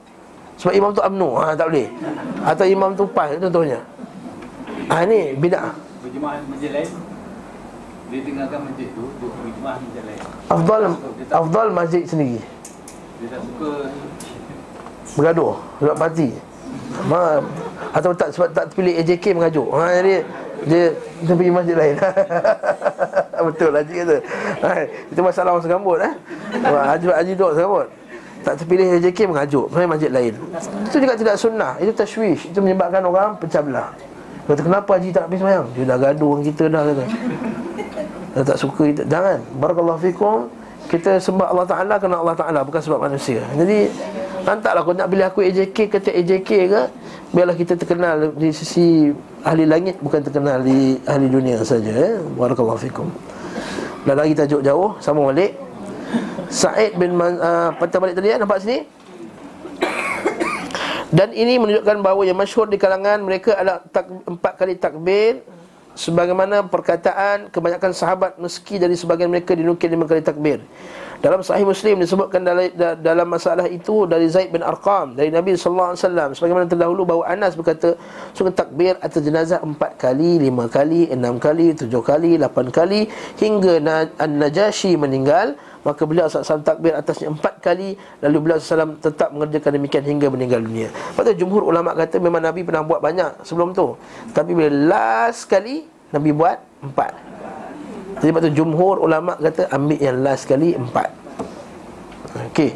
Sebab 0.59 0.73
imam 0.77 0.91
tu 0.95 1.01
amnu. 1.03 1.29
Ha, 1.39 1.57
Tak 1.57 1.65
boleh. 1.67 1.87
Atau 2.47 2.65
imam 2.67 2.91
tu 2.95 3.03
pas 3.09 3.27
Contohnya. 3.35 3.79
Ha 4.91 5.03
ni 5.07 5.35
bid'ah. 5.39 5.73
Berjemaah 6.03 6.39
masjid 6.47 6.71
lain 6.71 6.89
Dia 8.11 8.19
tinggalkan 8.23 8.59
masjid 8.67 8.87
tu 8.91 9.03
Dia 9.19 9.27
berjemaah 9.27 9.77
masjid 9.79 10.03
lain. 10.07 10.21
Afdal 10.47 10.81
Afdal 11.31 11.67
masjid 11.75 12.03
sendiri. 12.07 12.39
Dia 13.19 13.27
tak 13.35 13.41
suka. 13.43 13.71
Bergaduh 15.19 15.55
Sebab 15.83 15.95
parti 15.99 16.29
Ma, 17.09 17.41
atau 17.91 18.11
tak 18.15 18.31
sebab 18.31 18.49
tak 18.55 18.71
pilih 18.73 18.95
AJK 18.95 19.35
mengajuk. 19.35 19.67
Ha 19.75 20.01
jadi 20.01 20.23
dia 20.67 20.83
dia 21.23 21.33
pergi 21.33 21.51
masjid 21.51 21.75
lain. 21.75 21.95
Betul 23.51 23.69
lah 23.75 23.83
cik 23.83 23.97
kata. 24.07 24.17
Ha, 24.63 24.69
itu 24.87 25.19
masalah 25.19 25.49
orang 25.55 25.65
segambut 25.65 25.97
eh. 25.99 26.13
Haji 26.63 27.05
Haji 27.11 27.33
dok 27.35 27.51
segambut. 27.59 27.87
Tak 28.43 28.59
terpilih 28.59 28.99
AJK 28.99 29.19
mengajuk, 29.31 29.71
pergi 29.71 29.87
masjid 29.87 30.11
lain. 30.11 30.33
Itu 30.91 30.97
juga 30.99 31.15
tidak 31.15 31.35
sunnah. 31.39 31.79
Itu 31.79 31.95
tashwish. 31.95 32.51
Itu 32.51 32.59
menyebabkan 32.59 32.99
orang 33.03 33.39
pecah 33.39 33.63
belah. 33.63 33.95
Kata 34.43 34.59
kenapa 34.59 34.99
Haji 34.99 35.15
tak 35.15 35.31
habis 35.31 35.39
sembahyang? 35.39 35.67
Dia 35.79 35.83
dah 35.87 35.97
gaduh 35.99 36.31
dengan 36.35 36.43
kita 36.51 36.63
dah 36.67 36.81
kata. 36.83 37.05
Dia 38.35 38.43
tak 38.43 38.57
suka 38.59 38.81
kita. 38.91 39.03
Jangan. 39.07 39.39
Barakallahu 39.59 39.99
fikum. 40.03 40.51
Kita 40.91 41.15
sebab 41.15 41.47
Allah 41.47 41.67
Ta'ala 41.67 41.95
kerana 41.95 42.19
Allah 42.19 42.35
Ta'ala 42.35 42.59
Bukan 42.67 42.81
sebab 42.83 42.99
manusia 42.99 43.39
Jadi 43.55 43.87
Nantaklah 44.43 44.83
kau 44.83 44.91
nak 44.91 45.07
pilih 45.07 45.25
aku 45.25 45.39
AJK 45.39 45.77
Kata 45.87 46.11
AJK 46.11 46.49
ke 46.67 46.81
Biarlah 47.31 47.55
kita 47.55 47.79
terkenal 47.79 48.35
Di 48.35 48.51
sisi 48.51 49.15
ahli 49.43 49.63
langit 49.67 49.95
Bukan 49.99 50.23
terkenal 50.23 50.63
di 50.63 50.97
ahli 51.05 51.27
dunia 51.27 51.59
saja 51.61 51.91
eh? 51.91 52.13
Barakallahu 52.19 52.79
fikum. 52.79 53.07
Dah 54.07 54.15
lagi 54.15 54.33
tajuk 54.33 54.63
jauh 54.63 54.95
Sama 55.03 55.29
balik. 55.29 55.55
Sa'id 56.49 56.95
bin 56.97 57.13
Man, 57.13 57.37
uh, 57.37 57.69
Patah 57.75 57.99
balik 57.99 58.15
tadi 58.17 58.33
ya 58.33 58.37
Nampak 58.39 58.63
sini? 58.63 58.87
Dan 61.13 61.29
ini 61.29 61.61
menunjukkan 61.61 62.01
bahawa 62.01 62.25
yang 62.25 62.37
masyhur 62.37 62.65
di 62.65 62.81
kalangan 62.81 63.21
mereka 63.21 63.53
adalah 63.53 63.85
tak, 63.93 64.09
empat 64.09 64.53
kali 64.57 64.73
takbir 64.81 65.45
Sebagaimana 65.93 66.65
perkataan 66.65 67.53
kebanyakan 67.53 67.93
sahabat 67.93 68.41
meski 68.41 68.81
dari 68.81 68.97
sebagian 68.97 69.29
mereka 69.29 69.53
dinukil 69.53 69.93
lima 69.93 70.09
kali 70.09 70.25
takbir 70.25 70.65
dalam 71.23 71.39
Sahih 71.39 71.63
Muslim 71.63 72.03
disebutkan 72.03 72.43
dalam, 72.43 72.67
dalam 72.99 73.27
masalah 73.31 73.71
itu 73.71 74.03
dari 74.03 74.27
Zaid 74.27 74.51
bin 74.51 74.59
Arqam 74.59 75.15
dari 75.15 75.31
Nabi 75.31 75.55
sallallahu 75.55 75.95
alaihi 75.95 76.03
wasallam 76.03 76.29
sebagaimana 76.35 76.65
terdahulu 76.67 77.07
bahawa 77.07 77.23
Anas 77.31 77.55
berkata 77.55 77.95
sungguh 78.35 78.51
takbir 78.51 78.99
atas 78.99 79.23
jenazah 79.23 79.63
empat 79.63 79.95
kali, 79.95 80.43
lima 80.43 80.67
kali, 80.67 81.07
enam 81.07 81.39
kali, 81.39 81.71
tujuh 81.79 82.03
kali, 82.03 82.35
lapan 82.35 82.67
kali 82.67 83.07
hingga 83.39 83.79
An-Najashi 84.19 84.99
meninggal 84.99 85.55
maka 85.87 86.03
beliau 86.03 86.27
SAW 86.27 86.59
takbir 86.59 86.91
atasnya 86.91 87.31
empat 87.31 87.63
kali 87.63 87.95
lalu 88.19 88.37
beliau 88.43 88.59
SAW 88.59 88.99
tetap 88.99 89.31
mengerjakan 89.31 89.79
demikian 89.79 90.03
hingga 90.03 90.27
meninggal 90.27 90.59
dunia. 90.59 90.91
Lepas 90.91 91.23
tu 91.23 91.47
jumhur 91.47 91.63
ulama 91.63 91.95
kata 91.95 92.19
memang 92.19 92.43
Nabi 92.43 92.67
pernah 92.67 92.83
buat 92.83 92.99
banyak 92.99 93.47
sebelum 93.47 93.71
tu. 93.71 93.95
Tapi 94.35 94.51
bila 94.51 94.71
last 94.91 95.47
kali 95.47 95.87
Nabi 96.11 96.35
buat 96.35 96.59
empat. 96.83 97.15
Sebab 98.23 98.39
tu 98.39 98.63
jumhur 98.63 99.03
ulama 99.03 99.35
kata 99.35 99.67
ambil 99.67 99.99
yang 99.99 100.23
last 100.23 100.47
sekali 100.47 100.71
empat. 100.79 101.11
Okey. 102.51 102.71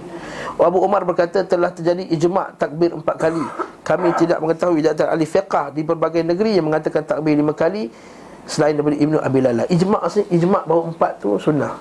Abu 0.59 0.83
Umar 0.83 1.07
berkata 1.07 1.45
telah 1.47 1.71
terjadi 1.71 2.03
ijma' 2.11 2.59
takbir 2.59 2.91
empat 2.91 3.15
kali. 3.15 3.45
Kami 3.87 4.11
tidak 4.19 4.43
mengetahui 4.43 4.83
di 4.83 4.89
antara 4.91 5.15
ahli 5.15 5.23
fiqah 5.23 5.71
di 5.71 5.87
berbagai 5.87 6.19
negeri 6.25 6.59
yang 6.59 6.67
mengatakan 6.67 7.07
takbir 7.07 7.39
lima 7.39 7.55
kali 7.55 7.87
selain 8.43 8.75
daripada 8.75 8.99
Ibnu 8.99 9.17
Abi 9.23 9.39
Lala. 9.39 9.63
Ijma' 9.71 10.03
maksudnya 10.03 10.27
ijma' 10.35 10.61
bahawa 10.67 10.83
empat 10.91 11.11
tu 11.23 11.39
sunnah. 11.39 11.79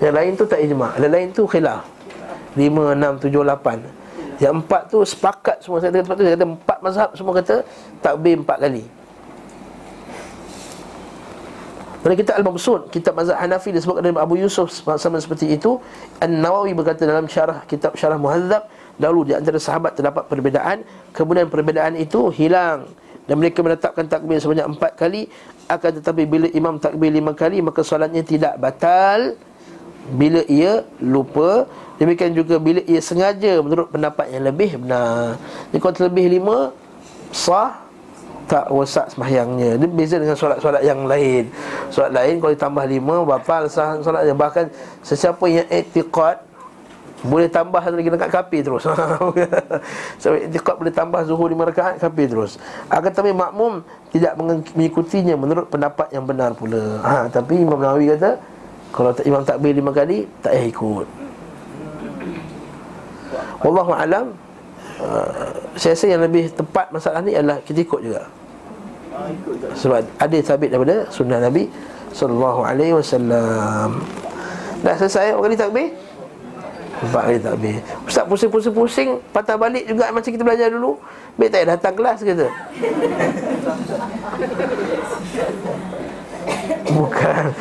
Yang 0.00 0.14
lain 0.16 0.30
tu 0.40 0.44
tak 0.48 0.60
ijma'. 0.64 0.90
Yang 0.96 1.12
lain 1.12 1.28
tu 1.36 1.42
khilaf. 1.44 1.84
Lima, 2.56 2.96
enam, 2.96 3.20
tujuh, 3.20 3.44
lapan. 3.44 3.84
Yang 4.40 4.64
empat 4.64 4.82
tu 4.88 5.04
sepakat 5.04 5.60
semua 5.60 5.84
saya 5.84 5.92
kata 6.00 6.48
empat 6.48 6.78
mazhab 6.80 7.12
semua 7.12 7.36
kata 7.36 7.60
takbir 8.00 8.40
empat 8.40 8.56
kali. 8.56 8.88
Pada 12.00 12.16
kitab 12.16 12.40
Al-Mabsud, 12.40 12.88
kitab 12.88 13.12
mazhab 13.12 13.36
Hanafi 13.36 13.76
disebutkan 13.76 14.00
dari 14.00 14.16
Abu 14.16 14.40
Yusuf 14.40 14.72
sama 14.72 15.20
seperti 15.20 15.52
itu. 15.52 15.76
An-Nawawi 16.16 16.72
berkata 16.72 17.04
dalam 17.04 17.28
syarah 17.28 17.60
kitab 17.68 17.92
Syarah 17.92 18.16
Muhadzab, 18.16 18.72
dahulu 18.96 19.28
di 19.28 19.36
antara 19.36 19.60
sahabat 19.60 20.00
terdapat 20.00 20.24
perbezaan, 20.24 20.80
kemudian 21.12 21.52
perbezaan 21.52 22.00
itu 22.00 22.32
hilang. 22.32 22.88
Dan 23.28 23.36
mereka 23.36 23.60
menetapkan 23.60 24.08
takbir 24.08 24.40
sebanyak 24.40 24.64
empat 24.64 24.96
kali 24.96 25.28
akan 25.70 25.90
tetapi 26.02 26.22
bila 26.26 26.46
imam 26.50 26.82
takbir 26.82 27.14
lima 27.14 27.30
kali 27.30 27.62
maka 27.62 27.86
solatnya 27.86 28.26
tidak 28.26 28.58
batal 28.58 29.38
bila 30.16 30.42
ia 30.50 30.82
lupa. 30.98 31.68
Demikian 32.00 32.32
juga 32.32 32.56
bila 32.56 32.80
ia 32.88 32.98
sengaja 32.98 33.60
menurut 33.60 33.92
pendapat 33.92 34.32
yang 34.32 34.48
lebih 34.48 34.80
benar. 34.80 35.36
Jadi 35.68 35.78
kalau 35.78 35.94
terlebih 35.94 36.26
lima 36.26 36.72
sah 37.30 37.86
tak 38.50 38.66
rosak 38.66 39.06
sembahyangnya. 39.14 39.78
Dia 39.78 39.86
beza 39.86 40.18
dengan 40.18 40.34
solat-solat 40.34 40.82
yang 40.82 41.06
lain. 41.06 41.46
Solat 41.94 42.10
lain 42.10 42.42
kalau 42.42 42.50
ditambah 42.50 42.84
lima 42.90 43.14
batal 43.22 43.70
sah 43.70 44.02
solat 44.02 44.26
yang 44.26 44.34
bahkan 44.34 44.66
sesiapa 45.06 45.46
yang 45.46 45.66
i'tiqad 45.70 46.42
boleh 47.22 47.46
tambah 47.46 47.78
lagi 47.78 48.10
dekat 48.10 48.30
kapi 48.34 48.58
terus. 48.66 48.82
so 50.22 50.34
i'tiqad 50.34 50.82
boleh 50.82 50.90
tambah 50.90 51.22
zuhur 51.30 51.46
lima 51.46 51.70
rakaat 51.70 52.02
kapi 52.02 52.26
terus. 52.26 52.58
Akan 52.90 53.14
tapi 53.14 53.30
makmum 53.30 53.86
tidak 54.10 54.34
mengikutinya 54.34 55.38
menurut 55.38 55.70
pendapat 55.70 56.10
yang 56.10 56.26
benar 56.26 56.50
pula. 56.58 56.98
Ha, 57.06 57.30
tapi 57.30 57.62
Imam 57.62 57.78
Nawawi 57.78 58.18
kata 58.18 58.34
kalau 58.90 59.14
tak 59.14 59.22
imam 59.30 59.46
takbir 59.46 59.70
lima 59.70 59.94
kali 59.94 60.26
tak 60.42 60.58
payah 60.58 60.66
ikut. 60.66 61.06
Wallahu 63.62 63.92
alam 63.94 64.34
uh, 64.98 65.54
saya 65.78 65.94
rasa 65.94 66.06
yang 66.10 66.22
lebih 66.26 66.50
tepat 66.50 66.90
masalah 66.90 67.22
ni 67.22 67.38
adalah 67.38 67.62
kita 67.62 67.86
ikut 67.86 68.02
juga. 68.02 68.39
Sebab 69.74 70.00
ada 70.18 70.36
sabit 70.42 70.70
daripada 70.70 71.06
sunnah 71.10 71.40
Nabi 71.42 71.68
sallallahu 72.14 72.60
alaihi 72.66 72.94
wasallam. 72.94 74.02
Dah 74.80 74.94
selesai 74.96 75.36
berapa 75.36 75.44
kali 75.44 75.56
takbir? 75.58 75.88
Empat 77.00 77.22
kali 77.28 77.38
takbir. 77.40 77.76
Ustaz 78.04 78.24
pusing-pusing-pusing 78.28 79.08
patah 79.32 79.56
balik 79.56 79.88
juga 79.88 80.12
macam 80.12 80.30
kita 80.30 80.44
belajar 80.44 80.68
dulu. 80.68 81.00
Baik 81.36 81.50
tak 81.52 81.64
datang 81.68 81.94
kelas 81.96 82.18
kata. 82.20 82.46
Bukan. 86.90 87.44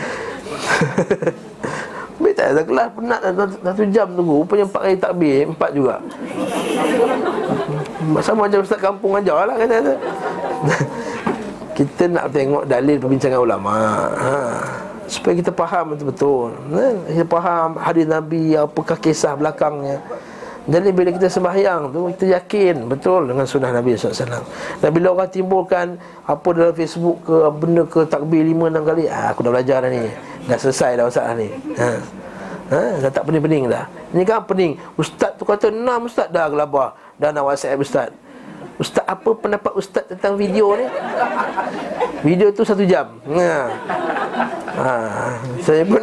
Baik 2.19 2.33
tak 2.35 2.45
datang 2.51 2.67
kelas 2.67 2.87
penat 2.99 3.19
dah 3.23 3.47
satu 3.71 3.83
jam 3.87 4.07
tunggu. 4.11 4.43
Rupanya 4.43 4.65
empat 4.67 4.81
kali 4.83 4.97
takbir, 4.99 5.47
empat 5.47 5.69
juga. 5.71 5.95
Sama 8.19 8.47
macam 8.47 8.59
ustaz 8.63 8.79
kampung 8.79 9.15
ajar 9.15 9.47
lah 9.47 9.55
kata. 9.55 9.95
Kita 11.79 12.11
nak 12.11 12.35
tengok 12.35 12.67
dalil 12.67 12.99
perbincangan 12.99 13.39
ulama 13.39 13.71
ha. 14.19 14.35
supaya 15.07 15.39
kita 15.39 15.55
faham 15.55 15.95
betul-betul 15.95 16.51
ha. 16.75 16.91
kita 17.07 17.23
faham 17.31 17.69
hadis 17.79 18.03
Nabi 18.03 18.59
apakah 18.59 18.99
kisah 18.99 19.39
belakangnya. 19.39 20.03
Jadi 20.69 20.91
bila 20.91 21.09
kita 21.09 21.31
sembahyang 21.31 21.89
tu 21.89 22.11
kita 22.13 22.25
yakin 22.35 22.85
betul 22.85 23.31
dengan 23.31 23.47
sunnah 23.47 23.71
Nabi 23.73 23.95
SAW 23.95 24.43
dan 24.83 24.89
bila 24.91 25.15
orang 25.15 25.31
timbulkan 25.31 25.97
apa 26.27 26.47
dalam 26.51 26.75
Facebook 26.75 27.25
ke 27.25 27.35
benda 27.57 27.83
ke 27.87 28.05
takbir 28.05 28.43
lima 28.43 28.69
enam 28.69 28.83
kali 28.83 29.07
ah, 29.07 29.31
aku 29.31 29.47
dah 29.47 29.55
belajar 29.55 29.87
dah 29.87 29.89
ni. 29.89 30.03
Dah 30.45 30.59
selesai 30.59 30.99
dah 30.99 31.03
masalah 31.07 31.33
ni 31.39 31.49
ha. 31.79 31.89
Ha, 32.69 32.81
dah 33.01 33.09
tak 33.09 33.23
pening-pening 33.25 33.65
dah. 33.65 33.87
Ini 34.13 34.21
kan 34.27 34.45
pening. 34.45 34.77
Ustaz 34.93 35.33
tu 35.39 35.47
kata 35.47 35.73
Enam 35.73 36.05
ustaz 36.05 36.29
dah 36.29 36.45
gelabah 36.45 36.93
Dah 37.17 37.33
nak 37.33 37.49
whatsapp 37.49 37.81
ustaz 37.81 38.13
Ustaz 38.79 39.03
apa 39.03 39.35
pendapat 39.35 39.75
ustaz 39.75 40.07
tentang 40.07 40.39
video 40.39 40.71
ni? 40.79 40.87
Video 42.23 42.47
tu 42.55 42.63
satu 42.63 42.87
jam 42.87 43.11
ha. 43.27 43.51
ha. 44.79 44.93
Saya 45.59 45.83
pun 45.83 45.99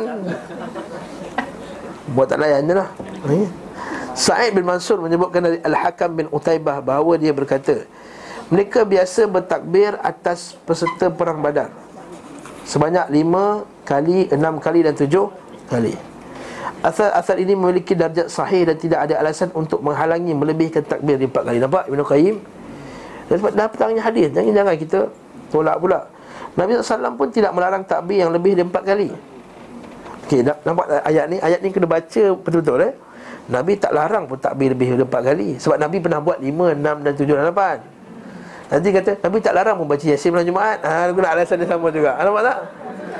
Buat 2.12 2.36
tak 2.36 2.44
layan 2.44 2.68
je 2.68 2.74
lah 2.76 2.88
ha. 2.92 3.36
Sa'id 4.12 4.52
bin 4.52 4.68
Mansur 4.68 5.00
menyebutkan 5.00 5.40
dari 5.40 5.56
Al-Hakam 5.64 6.20
bin 6.20 6.26
Utaibah 6.28 6.84
Bahawa 6.84 7.16
dia 7.16 7.32
berkata 7.32 7.88
Mereka 8.52 8.84
biasa 8.84 9.24
bertakbir 9.24 9.96
atas 10.04 10.52
peserta 10.68 11.08
perang 11.08 11.40
badar 11.40 11.72
Sebanyak 12.68 13.08
lima 13.08 13.64
kali, 13.88 14.28
enam 14.28 14.60
kali 14.60 14.84
dan 14.84 14.92
tujuh 14.92 15.32
kali 15.72 15.96
Asal-asal 16.84 17.40
ini 17.40 17.56
memiliki 17.56 17.96
darjat 17.96 18.28
sahih 18.28 18.68
dan 18.68 18.76
tidak 18.76 19.08
ada 19.08 19.16
alasan 19.16 19.48
untuk 19.56 19.80
menghalangi 19.80 20.36
melebihkan 20.36 20.84
takbir 20.84 21.16
di 21.16 21.24
kali 21.24 21.56
Nampak 21.56 21.88
Ibn 21.88 22.04
Qayyim 22.04 22.55
sebab 23.30 23.52
dah 23.58 23.66
petangnya 23.66 24.02
hadis 24.02 24.30
Jangan 24.30 24.52
jangan 24.54 24.74
kita 24.78 24.98
tolak 25.50 25.76
pula 25.82 26.00
Nabi 26.56 26.78
SAW 26.78 27.18
pun 27.18 27.28
tidak 27.34 27.52
melarang 27.52 27.82
takbir 27.82 28.22
yang 28.22 28.30
lebih 28.30 28.54
dari 28.54 28.66
empat 28.66 28.82
kali 28.86 29.08
Okey, 30.26 30.42
nampak 30.42 30.86
ayat 31.06 31.24
ni? 31.30 31.38
Ayat 31.38 31.62
ni 31.62 31.70
kena 31.70 31.86
baca 31.86 32.24
betul-betul 32.34 32.82
eh? 32.82 32.92
Nabi 33.46 33.78
tak 33.78 33.94
larang 33.94 34.26
pun 34.26 34.38
takbir 34.42 34.74
lebih 34.74 34.98
dari 34.98 35.04
empat 35.06 35.22
kali 35.22 35.48
Sebab 35.58 35.78
Nabi 35.78 35.96
pernah 36.02 36.18
buat 36.18 36.38
lima, 36.42 36.74
enam 36.74 37.02
dan 37.06 37.12
tujuh 37.14 37.34
dan 37.38 37.50
lapan 37.50 37.78
Nanti 38.66 38.88
kata, 38.90 39.10
Nabi 39.22 39.36
tak 39.38 39.54
larang 39.54 39.78
pun 39.78 39.86
baca 39.86 40.02
Yasin 40.02 40.34
malam 40.34 40.46
Jumaat. 40.46 40.78
Ha, 40.82 41.14
Guna 41.14 41.28
alasan 41.34 41.62
dia 41.62 41.70
sama 41.70 41.88
juga. 41.94 42.18
Nampak 42.18 42.42
tak? 42.42 42.58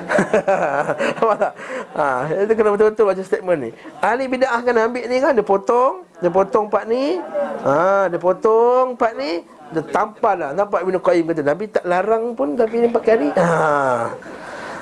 nampak 1.18 1.36
tak? 1.38 1.52
Ha, 1.94 2.06
itu 2.46 2.52
kena 2.58 2.70
betul-betul 2.74 3.04
baca 3.06 3.22
statement 3.22 3.58
ni. 3.62 3.70
Ahli 4.02 4.24
bida'ah 4.26 4.60
kan 4.62 4.74
ambil 4.74 5.04
ni 5.06 5.16
kan 5.22 5.32
Dia 5.34 5.46
potong 5.46 6.02
Dia 6.18 6.30
potong 6.30 6.66
part 6.66 6.90
ni. 6.90 7.22
Ha, 7.62 8.10
Dia 8.10 8.18
potong 8.18 8.98
part 8.98 9.14
ni 9.14 9.42
dia 9.66 9.82
tampal 9.82 10.38
lah. 10.38 10.50
Nampak 10.54 10.86
Ibn 10.86 10.94
Qayyim 11.02 11.26
kata 11.26 11.42
Nabi 11.42 11.64
tak 11.66 11.84
larang 11.90 12.38
pun 12.38 12.54
Tapi 12.54 12.86
ni 12.86 12.88
pakai 12.90 13.10
hari 13.18 13.28
ha. 13.34 14.14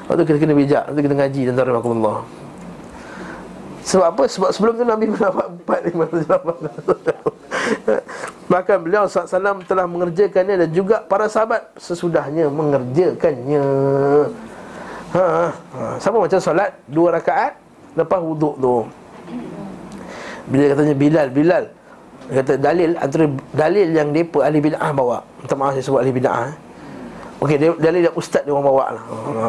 Waktu 0.04 0.22
kita 0.28 0.38
kena 0.44 0.52
bijak 0.52 0.84
Waktu 0.92 1.00
kita 1.08 1.16
ngaji 1.16 1.40
Tentang 1.48 1.80
Allah 1.80 2.43
Sebab 3.84 4.06
apa? 4.16 4.24
Sebab 4.24 4.50
sebelum 4.50 4.74
tu 4.80 4.84
Nabi 4.88 5.04
pernah 5.12 5.30
buat 5.30 5.48
Empat 5.52 5.80
lima 5.84 6.04
Bahkan 8.52 8.76
beliau 8.80 9.04
SAW 9.04 9.60
telah 9.68 9.84
mengerjakannya 9.84 10.64
Dan 10.64 10.70
juga 10.72 11.04
para 11.04 11.28
sahabat 11.28 11.68
Sesudahnya 11.76 12.48
mengerjakannya 12.48 13.64
ha, 15.12 15.52
ha. 15.52 15.84
Sama 16.00 16.24
macam 16.24 16.40
solat 16.40 16.72
Dua 16.88 17.12
rakaat 17.12 17.60
Lepas 17.92 18.20
wuduk 18.24 18.56
tu 18.56 18.88
Bila 20.48 20.64
katanya 20.72 20.94
Bilal 20.96 21.28
Bilal 21.28 21.64
dia 22.24 22.40
kata 22.40 22.56
dalil 22.56 22.96
antara 22.96 23.24
dalil 23.52 23.88
yang 23.92 24.08
depa 24.08 24.48
ahli 24.48 24.58
bidah 24.64 24.80
bawa. 24.96 25.20
Minta 25.44 25.54
maaf 25.60 25.76
saya 25.76 25.84
sebut 25.84 26.00
ahli 26.00 26.12
bidah. 26.14 26.56
Okey, 27.44 27.56
dalil 27.76 28.08
yang 28.08 28.16
ustaz 28.16 28.40
dia 28.48 28.52
orang 28.56 28.64
bawa 28.64 28.84
lah. 28.96 29.04
Ha, 29.04 29.46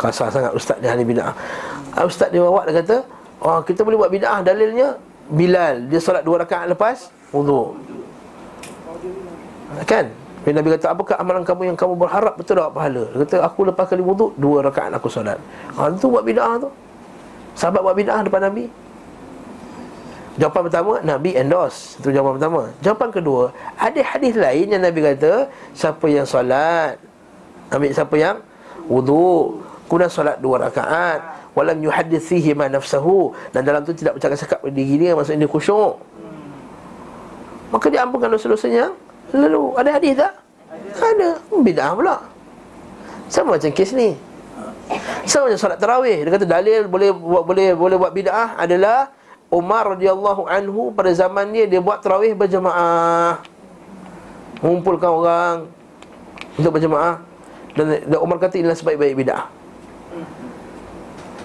kasar 0.00 0.32
sangat 0.32 0.52
ustaz 0.56 0.80
dia 0.80 0.96
ahli 0.96 1.04
bidah. 1.04 1.36
Ha, 1.92 2.08
ustaz 2.08 2.32
dia 2.32 2.40
bawa 2.40 2.64
dia 2.64 2.80
kata, 2.80 2.96
oh, 3.42 3.60
kita 3.62 3.82
boleh 3.82 3.98
buat 4.00 4.10
bidah 4.10 4.40
dalilnya 4.42 4.98
Bilal 5.28 5.92
dia 5.92 6.00
solat 6.00 6.24
dua 6.24 6.40
rakaat 6.40 6.72
lepas 6.72 7.12
wudu. 7.36 7.76
Kan? 9.84 10.08
Bila 10.40 10.64
Nabi 10.64 10.80
kata, 10.80 10.96
apakah 10.96 11.20
amalan 11.20 11.44
kamu 11.44 11.74
yang 11.74 11.76
kamu 11.76 11.92
berharap 11.98 12.40
betul 12.40 12.56
dapat 12.56 12.72
pahala? 12.72 13.04
Dia 13.12 13.18
kata, 13.28 13.36
aku 13.44 13.68
lepas 13.68 13.84
kali 13.84 14.00
wuduk, 14.00 14.32
dua 14.40 14.64
rakaat 14.64 14.96
aku 14.96 15.12
solat. 15.12 15.36
Ha, 15.76 15.92
itu 15.92 16.08
buat 16.08 16.24
bid'ah 16.24 16.56
tu. 16.56 16.72
Sahabat 17.52 17.84
buat 17.84 17.92
bid'ah 17.92 18.24
depan 18.24 18.48
Nabi. 18.48 18.64
Jawapan 20.40 20.62
pertama, 20.70 20.92
Nabi 21.04 21.36
endorse. 21.36 22.00
Itu 22.00 22.14
jawapan 22.14 22.40
pertama. 22.40 22.60
Jawapan 22.80 23.08
kedua, 23.12 23.42
ada 23.76 24.00
hadis 24.00 24.34
lain 24.40 24.72
yang 24.72 24.80
Nabi 24.80 24.98
kata, 25.04 25.52
siapa 25.76 26.06
yang 26.08 26.24
solat, 26.24 26.96
ambil 27.68 27.92
siapa 27.92 28.14
yang 28.16 28.40
wuduk, 28.88 29.60
kemudian 29.90 30.08
solat 30.08 30.40
dua 30.40 30.64
rakaat, 30.64 31.37
walam 31.58 31.82
yuhaddith 31.82 32.22
fihi 32.22 32.54
ma 32.54 32.70
nafsahu 32.70 33.34
dan 33.50 33.66
dalam 33.66 33.82
tu 33.82 33.90
tidak 33.90 34.14
bercakap-cakap 34.14 34.62
diri 34.70 34.94
dia 35.02 35.18
maksudnya 35.18 35.42
dia 35.42 35.50
khusyuk. 35.50 35.98
Maka 37.68 37.92
dia 37.92 38.00
ampunkan 38.04 38.32
dosa-dosanya 38.32 38.96
Lalu 39.36 39.76
ada 39.76 39.90
hadis 39.92 40.16
tak? 40.16 40.32
Ada 40.96 41.36
Bid'ah 41.52 41.92
pula 41.92 42.16
Sama 43.28 43.60
macam 43.60 43.68
kes 43.68 43.92
ni 43.92 44.16
Sama 45.28 45.52
macam 45.52 45.60
solat 45.60 45.76
tarawih 45.76 46.24
Dia 46.24 46.32
kata 46.32 46.48
dalil 46.48 46.88
boleh 46.88 47.12
buat 47.12 47.44
boleh 47.44 47.76
boleh 47.76 47.96
buat 48.00 48.12
bid'ah 48.16 48.56
adalah 48.56 49.12
Umar 49.48 49.96
radhiyallahu 49.96 50.44
anhu 50.44 50.92
pada 50.92 51.08
zaman 51.16 51.48
dia 51.48 51.64
dia 51.64 51.80
buat 51.80 52.04
tarawih 52.04 52.36
berjemaah. 52.36 53.40
Mengumpulkan 54.60 55.08
orang 55.08 55.56
untuk 56.60 56.76
berjemaah 56.76 57.24
dan, 57.72 58.04
dan 58.04 58.18
Umar 58.20 58.36
kata 58.36 58.60
inilah 58.60 58.76
sebaik-baik 58.76 59.16
bid'ah. 59.16 59.48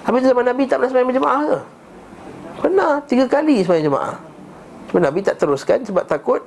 Habis 0.03 0.27
zaman 0.27 0.43
Nabi 0.43 0.63
tak 0.67 0.79
pernah 0.79 0.89
sembahyang 0.91 1.09
berjemaah 1.09 1.41
ke? 1.47 1.59
Pernah, 2.63 2.91
tiga 3.07 3.25
kali 3.27 3.63
sembahyang 3.63 3.87
jemaah. 3.91 4.15
Cuma 4.93 5.09
Nabi 5.09 5.25
tak 5.25 5.41
teruskan 5.41 5.81
sebab 5.81 6.05
takut 6.05 6.45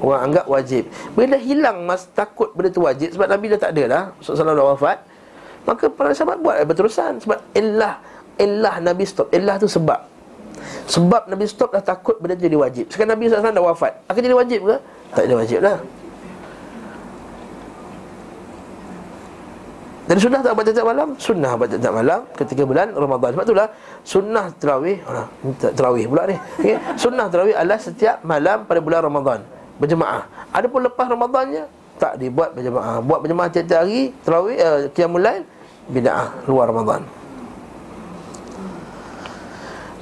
Orang 0.00 0.32
anggap 0.32 0.48
wajib 0.48 0.88
Bila 1.12 1.36
hilang 1.36 1.84
mas 1.84 2.08
takut 2.16 2.48
benda 2.56 2.72
tu 2.72 2.80
wajib 2.80 3.12
Sebab 3.12 3.28
Nabi 3.28 3.52
dah 3.52 3.60
tak 3.60 3.76
ada 3.76 3.82
dah 3.84 4.04
Rasulullah 4.16 4.56
dah 4.56 4.66
wafat 4.72 4.98
Maka 5.68 5.92
para 5.92 6.16
sahabat 6.16 6.40
buat 6.40 6.56
berterusan 6.64 7.20
Sebab 7.20 7.38
illah 7.52 8.00
Illah 8.40 8.80
Nabi 8.80 9.04
stop 9.04 9.28
Illah 9.28 9.60
tu 9.60 9.68
sebab 9.68 10.08
Sebab 10.88 11.28
Nabi 11.28 11.44
stop 11.44 11.76
dah 11.76 11.84
takut 11.84 12.16
benda 12.16 12.32
tu 12.40 12.48
jadi 12.48 12.56
wajib 12.56 12.88
Sekarang 12.88 13.12
Nabi 13.12 13.28
SAW 13.28 13.52
dah 13.52 13.60
wafat 13.60 13.92
Akan 14.08 14.20
jadi 14.24 14.36
wajib 14.40 14.60
ke? 14.64 14.76
Tak 15.12 15.22
jadi 15.28 15.36
wajib 15.36 15.58
lah 15.60 15.76
Dan 20.12 20.20
sunnah 20.20 20.44
tak 20.44 20.52
buat 20.52 20.68
tiap 20.68 20.84
malam 20.84 21.08
Sunnah 21.16 21.56
buat 21.56 21.72
tiap 21.72 21.94
malam 21.96 22.20
Ketika 22.36 22.68
bulan 22.68 22.92
Ramadan 22.92 23.32
Sebab 23.32 23.44
itulah 23.48 23.68
Sunnah 24.04 24.52
terawih 24.60 25.00
oh, 25.08 25.24
Terawih 25.56 26.04
pula 26.04 26.28
ni 26.28 26.36
okay? 26.60 26.76
Sunnah 27.00 27.32
terawih 27.32 27.56
adalah 27.56 27.80
setiap 27.80 28.20
malam 28.20 28.68
pada 28.68 28.84
bulan 28.84 29.08
Ramadan 29.08 29.40
berjemaah. 29.82 30.22
Adapun 30.54 30.86
lepas 30.86 31.06
Ramadannya 31.10 31.64
tak 31.98 32.22
dibuat 32.22 32.54
berjemaah. 32.54 33.02
Buat 33.02 33.18
berjemaah 33.26 33.48
tiap-tiap 33.50 33.82
hari 33.82 34.14
tarawih 34.22 34.56
uh, 34.62 34.78
qiyamul 34.94 35.22
lail 35.22 35.42
bid'ah 35.90 36.30
luar 36.46 36.70
Ramadan. 36.70 37.02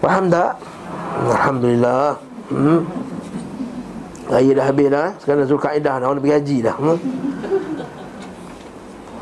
Faham 0.05 0.25
tak? 0.29 0.53
Alhamdulillah. 1.29 2.09
Hmm. 2.53 2.81
Ayat 4.31 4.55
dah 4.57 4.67
habis 4.69 4.89
dah. 4.89 5.09
Sekarang 5.21 5.49
Zulkaidah 5.49 5.95
dah 6.01 6.07
nak 6.13 6.21
pergi 6.21 6.37
haji 6.37 6.57
dah. 6.65 6.77
Hmm. 6.77 6.99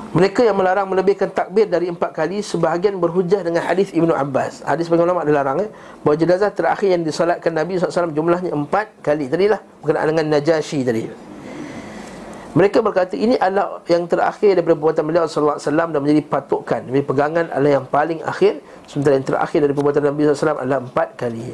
Mereka 0.09 0.40
yang 0.40 0.56
melarang 0.56 0.88
melebihkan 0.88 1.28
takbir 1.28 1.68
dari 1.68 1.92
empat 1.92 2.16
kali 2.16 2.40
Sebahagian 2.40 2.96
berhujah 2.96 3.44
dengan 3.44 3.61
hadis 3.61 3.92
Ibnu 3.92 4.09
Abbas 4.16 4.64
Hadis 4.64 4.88
bagi 4.88 5.04
ulama 5.04 5.20
dilarang 5.20 5.61
eh? 5.61 5.70
Bahawa 6.00 6.16
jenazah 6.16 6.48
terakhir 6.48 6.96
yang 6.96 7.04
disolatkan 7.04 7.52
Nabi 7.52 7.76
SAW 7.76 8.16
Jumlahnya 8.16 8.56
empat 8.56 9.04
kali 9.04 9.28
Tadilah 9.28 9.61
berkenaan 9.84 10.09
dengan 10.16 10.26
Najasyi 10.32 10.80
tadi 10.80 11.04
mereka 12.56 12.80
berkata 12.80 13.12
ini 13.12 13.36
adalah 13.36 13.84
yang 13.86 14.09
terakhir 14.09 14.56
daripada 14.56 14.74
perbuatan 14.74 15.04
beliau 15.04 15.28
sallallahu 15.28 15.61
alaihi 15.61 15.68
wasallam 15.68 15.88
dan 15.92 16.00
menjadi 16.00 16.22
patokan, 16.26 16.80
menjadi 16.88 17.06
pegangan 17.06 17.44
adalah 17.54 17.72
yang 17.76 17.86
paling 17.86 18.18
akhir 18.24 18.52
sementara 18.88 19.14
yang 19.20 19.26
terakhir 19.28 19.59
dari 19.62 19.74
perbuatan 19.76 20.02
Nabi 20.02 20.20
sallallahu 20.24 20.32
alaihi 20.32 20.42
wasallam 20.42 20.61
adalah 20.64 20.80
empat 20.80 21.09
kali. 21.14 21.48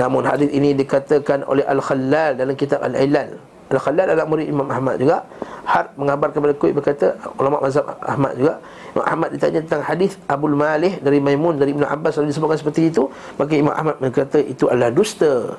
Namun 0.00 0.22
hadis 0.24 0.50
ini 0.50 0.72
dikatakan 0.74 1.44
oleh 1.44 1.62
Al-Khallal 1.68 2.40
dalam 2.40 2.54
kitab 2.56 2.80
Al-Ilal 2.80 3.49
Al-Khalal 3.70 4.10
adalah 4.10 4.26
murid 4.26 4.50
Imam 4.50 4.66
Ahmad 4.66 4.98
juga. 4.98 5.22
Har 5.62 5.94
mengabarkan 5.94 6.42
kepada 6.42 6.54
Kuih 6.58 6.74
berkata 6.74 7.14
Ulama 7.38 7.62
mazhab 7.62 7.86
Ahmad 8.02 8.34
juga. 8.34 8.58
Imam 8.90 9.06
Ahmad 9.06 9.28
ditanya 9.30 9.62
tentang 9.62 9.86
hadis 9.86 10.18
Abul 10.26 10.58
Malih 10.58 10.98
dari 10.98 11.22
Maimun 11.22 11.54
dari 11.54 11.70
Ibn 11.78 11.86
Abbas 11.86 12.18
Lalu 12.18 12.34
disebutkan 12.34 12.58
seperti 12.58 12.90
itu. 12.90 13.06
Maka 13.38 13.54
Imam 13.54 13.70
Ahmad 13.70 14.02
berkata 14.02 14.42
itu 14.42 14.66
adalah 14.66 14.90
dusta. 14.90 15.54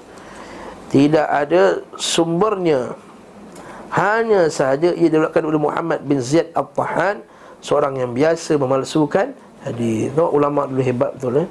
Tidak 0.92 1.24
ada 1.24 1.80
sumbernya. 1.96 3.00
Hanya 3.96 4.52
sahaja 4.52 4.92
ia 4.92 5.08
dilakukan 5.08 5.48
oleh 5.48 5.60
Muhammad 5.60 6.04
bin 6.04 6.20
Ziyad 6.20 6.52
Al-Tahan 6.56 7.24
Seorang 7.64 7.96
yang 7.96 8.12
biasa 8.12 8.60
memalsukan 8.60 9.32
hadis. 9.64 10.12
Tengok 10.12 10.34
ulama 10.36 10.68
dulu 10.68 10.84
hebat 10.84 11.16
betul 11.16 11.48
eh? 11.48 11.50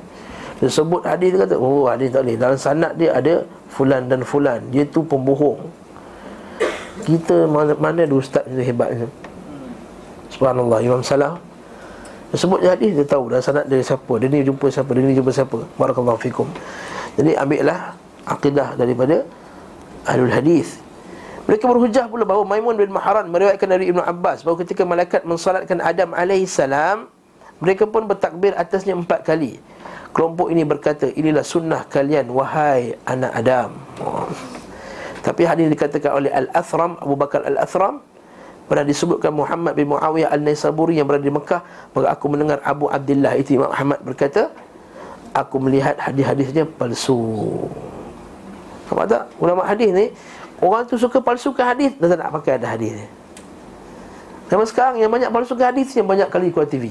Dia 0.61 0.69
sebut 0.69 1.01
hadis 1.09 1.33
dia 1.33 1.49
kata 1.49 1.57
Oh 1.57 1.89
hadis 1.89 2.13
tak 2.13 2.29
boleh. 2.29 2.37
Dalam 2.37 2.59
sanad 2.61 2.93
dia 3.01 3.17
ada 3.17 3.49
Fulan 3.73 4.13
dan 4.13 4.21
Fulan. 4.29 4.61
Dia 4.69 4.85
tu 4.85 5.01
pembohong 5.01 5.80
kita 7.05 7.49
mana, 7.49 7.73
mana 7.77 8.05
ada 8.05 8.15
ustaz 8.15 8.45
yang 8.49 8.65
hebat 8.65 8.95
ni 8.95 9.09
Subhanallah 10.31 10.79
Imam 10.85 11.03
Salah 11.03 11.37
Dia 12.31 12.37
sebut 12.39 12.63
hadis 12.63 12.95
dia 12.95 13.07
tahu 13.07 13.33
dah 13.33 13.43
sanad 13.43 13.67
dari 13.67 13.83
siapa 13.83 14.13
Dia 14.23 14.29
ni 14.31 14.47
jumpa 14.47 14.71
siapa 14.71 14.91
Dia 14.95 15.03
ni 15.03 15.19
jumpa 15.19 15.31
siapa 15.35 15.59
Barakallahu 15.75 16.21
fikum 16.23 16.47
Jadi 17.19 17.35
ambillah 17.35 17.99
Akidah 18.25 18.79
daripada 18.79 19.27
Ahlul 20.07 20.33
hadis 20.33 20.79
mereka 21.51 21.67
berhujah 21.67 22.07
pula 22.07 22.23
bahawa 22.23 22.47
Maimun 22.47 22.79
bin 22.79 22.95
Maharan 22.95 23.27
meriwayatkan 23.27 23.67
dari 23.67 23.91
Ibnu 23.91 23.99
Abbas 23.99 24.47
bahawa 24.47 24.63
ketika 24.63 24.87
malaikat 24.87 25.27
mensalatkan 25.27 25.83
Adam 25.83 26.15
alaihissalam 26.15 27.11
mereka 27.59 27.91
pun 27.91 28.09
bertakbir 28.09 28.57
atasnya 28.57 28.97
empat 28.97 29.27
kali. 29.27 29.61
Kelompok 30.11 30.51
ini 30.51 30.63
berkata, 30.67 31.07
inilah 31.11 31.43
sunnah 31.43 31.87
kalian 31.87 32.31
wahai 32.31 32.95
anak 33.07 33.31
Adam. 33.35 33.71
Oh. 33.99 34.27
Tapi 35.21 35.45
hadis 35.45 35.69
dikatakan 35.69 36.17
oleh 36.17 36.33
Al-Athram 36.33 36.97
Abu 36.97 37.15
Bakar 37.17 37.45
Al-Athram 37.45 38.01
Pernah 38.71 38.87
disebutkan 38.87 39.35
Muhammad 39.35 39.77
bin 39.77 39.93
Muawiyah 39.93 40.33
Al-Naisaburi 40.33 40.97
Yang 40.97 41.07
berada 41.13 41.25
di 41.25 41.35
Mekah 41.35 41.61
Maka 41.93 42.07
aku 42.09 42.27
mendengar 42.33 42.59
Abu 42.65 42.89
Abdullah 42.89 43.37
Itu 43.37 43.61
Imam 43.61 43.69
Ahmad 43.69 44.01
berkata 44.01 44.49
Aku 45.31 45.63
melihat 45.63 45.95
hadis-hadisnya 45.95 46.67
palsu. 46.67 47.23
Nampak 48.91 49.07
tak? 49.07 49.23
Ulama 49.39 49.63
hadis 49.69 49.93
ni 49.93 50.07
Orang 50.59 50.89
tu 50.89 50.97
suka 50.97 51.21
palsukan 51.21 51.67
hadis 51.69 51.93
Dan 52.01 52.17
tak 52.17 52.19
nak 52.25 52.33
pakai 52.41 52.59
ada 52.59 52.67
hadis 52.75 52.97
ni. 52.97 53.07
Zaman 54.51 54.67
sekarang 54.67 54.97
yang 54.99 55.13
banyak 55.13 55.29
palsukan 55.29 55.69
hadis 55.69 55.93
Yang 55.93 56.09
banyak 56.09 56.29
kali 56.33 56.49
keluar 56.49 56.67
TV 56.67 56.91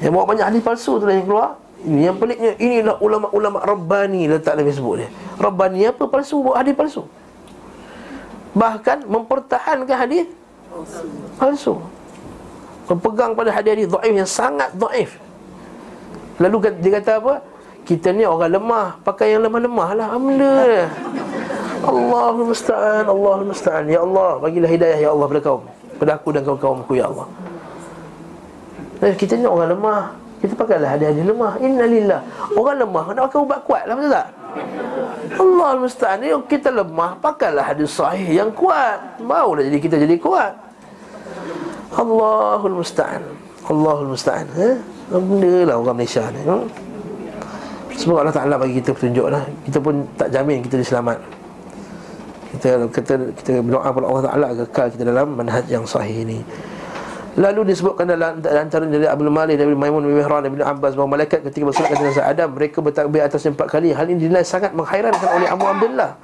Yang 0.00 0.10
bawa 0.16 0.24
banyak 0.32 0.46
hadis 0.48 0.62
palsu 0.64 0.96
tu 0.96 1.04
yang 1.06 1.28
keluar 1.28 1.63
ini 1.84 2.08
yang 2.08 2.16
peliknya 2.16 2.56
inilah 2.56 2.96
ulama-ulama 2.98 3.60
Rabbani 3.60 4.24
letak 4.26 4.56
dalam 4.56 4.64
Facebook 4.64 5.04
dia. 5.04 5.08
Rabbani 5.36 5.84
apa 5.84 6.08
palsu 6.08 6.40
buat 6.40 6.56
hadis 6.56 6.72
palsu. 6.72 7.04
Bahkan 8.56 9.04
mempertahankan 9.04 9.96
hadis 9.96 10.26
palsu. 11.36 11.76
Berpegang 12.88 13.32
pada 13.36 13.52
hadis-hadis 13.52 13.88
dhaif 13.88 14.14
yang 14.16 14.28
sangat 14.28 14.72
dhaif. 14.76 15.16
Lalu 16.40 16.72
dia 16.80 17.00
kata 17.00 17.12
apa? 17.20 17.34
Kita 17.84 18.16
ni 18.16 18.24
orang 18.24 18.48
lemah, 18.48 18.96
pakai 19.04 19.36
yang 19.36 19.44
lemah-lemah 19.44 19.88
lah. 19.92 20.06
Alhamdulillah. 20.12 20.88
Allahul 21.84 22.48
musta'an, 22.48 23.04
Allahul 23.04 23.48
musta'an. 23.52 23.84
Ya 23.92 24.00
Allah, 24.00 24.40
bagilah 24.40 24.68
hidayah 24.72 24.98
ya 25.04 25.08
Allah 25.12 25.26
pada 25.28 25.40
kaum. 25.44 25.62
Pada 26.00 26.16
aku 26.16 26.28
dan 26.32 26.42
kaum-kaumku 26.48 26.96
ya 26.96 27.12
Allah. 27.12 27.28
Dan 29.04 29.12
kita 29.20 29.36
ni 29.36 29.44
orang 29.44 29.76
lemah, 29.76 30.16
kita 30.44 30.54
pakailah 30.60 30.88
hadis-hadis 30.92 31.24
lemah 31.24 31.56
Innalillah 31.56 32.20
Orang 32.52 32.76
lemah 32.76 33.04
nak 33.16 33.32
pakai 33.32 33.40
ubat 33.40 33.60
kuat 33.64 33.82
lah 33.88 33.94
Betul 33.96 34.12
tak? 34.12 34.28
Allah 35.34 35.70
musta'an 35.80 36.16
ni 36.20 36.28
kita 36.44 36.68
lemah 36.68 37.10
Pakailah 37.16 37.64
hadis 37.64 37.96
sahih 37.96 38.44
yang 38.44 38.52
kuat 38.52 39.00
Barulah 39.24 39.64
jadi 39.64 39.78
kita 39.80 39.96
jadi 39.96 40.20
kuat 40.20 40.52
Allahul 41.96 42.76
musta'an 42.84 43.24
Allahul 43.72 44.12
musta'an 44.12 44.44
eh? 44.60 44.76
Benda 45.08 45.72
lah 45.72 45.80
orang 45.80 45.96
Malaysia 45.96 46.28
ni 46.28 46.44
hmm? 46.44 46.64
Semoga 47.96 48.28
Allah 48.28 48.36
Ta'ala 48.36 48.54
bagi 48.60 48.84
kita 48.84 48.92
petunjuk 48.92 49.32
lah 49.32 49.40
Kita 49.64 49.80
pun 49.80 50.04
tak 50.20 50.28
jamin 50.28 50.60
kita 50.60 50.76
diselamat 50.76 51.18
kita 52.54 52.86
kita 52.94 53.14
kita 53.42 53.52
berdoa 53.66 53.90
kepada 53.90 54.06
Allah 54.06 54.24
Taala 54.30 54.46
kekal 54.62 54.86
kita 54.94 55.02
dalam 55.10 55.26
manhaj 55.34 55.66
yang 55.66 55.82
sahih 55.82 56.22
ini. 56.22 56.38
Lalu 57.34 57.74
disebutkan 57.74 58.06
dalam 58.06 58.38
antara 58.38 58.86
dari 58.86 59.10
Abdul 59.10 59.26
Malik 59.26 59.58
dari 59.58 59.74
Maimun 59.74 60.06
bin 60.06 60.14
Mihran 60.22 60.46
bin 60.46 60.62
Abbas 60.62 60.94
bahawa 60.94 61.18
malaikat 61.18 61.42
ketika 61.42 61.66
bersolat 61.66 61.90
ke 61.90 61.96
jenazah 61.98 62.30
Adam 62.30 62.54
mereka 62.54 62.78
bertakbir 62.78 63.26
atas 63.26 63.42
empat 63.42 63.66
kali. 63.66 63.90
Hal 63.90 64.06
ini 64.06 64.22
dinilai 64.22 64.46
sangat 64.46 64.70
menghairankan 64.70 65.28
oleh 65.34 65.48
Abu 65.50 65.66
Abdullah. 65.66 66.14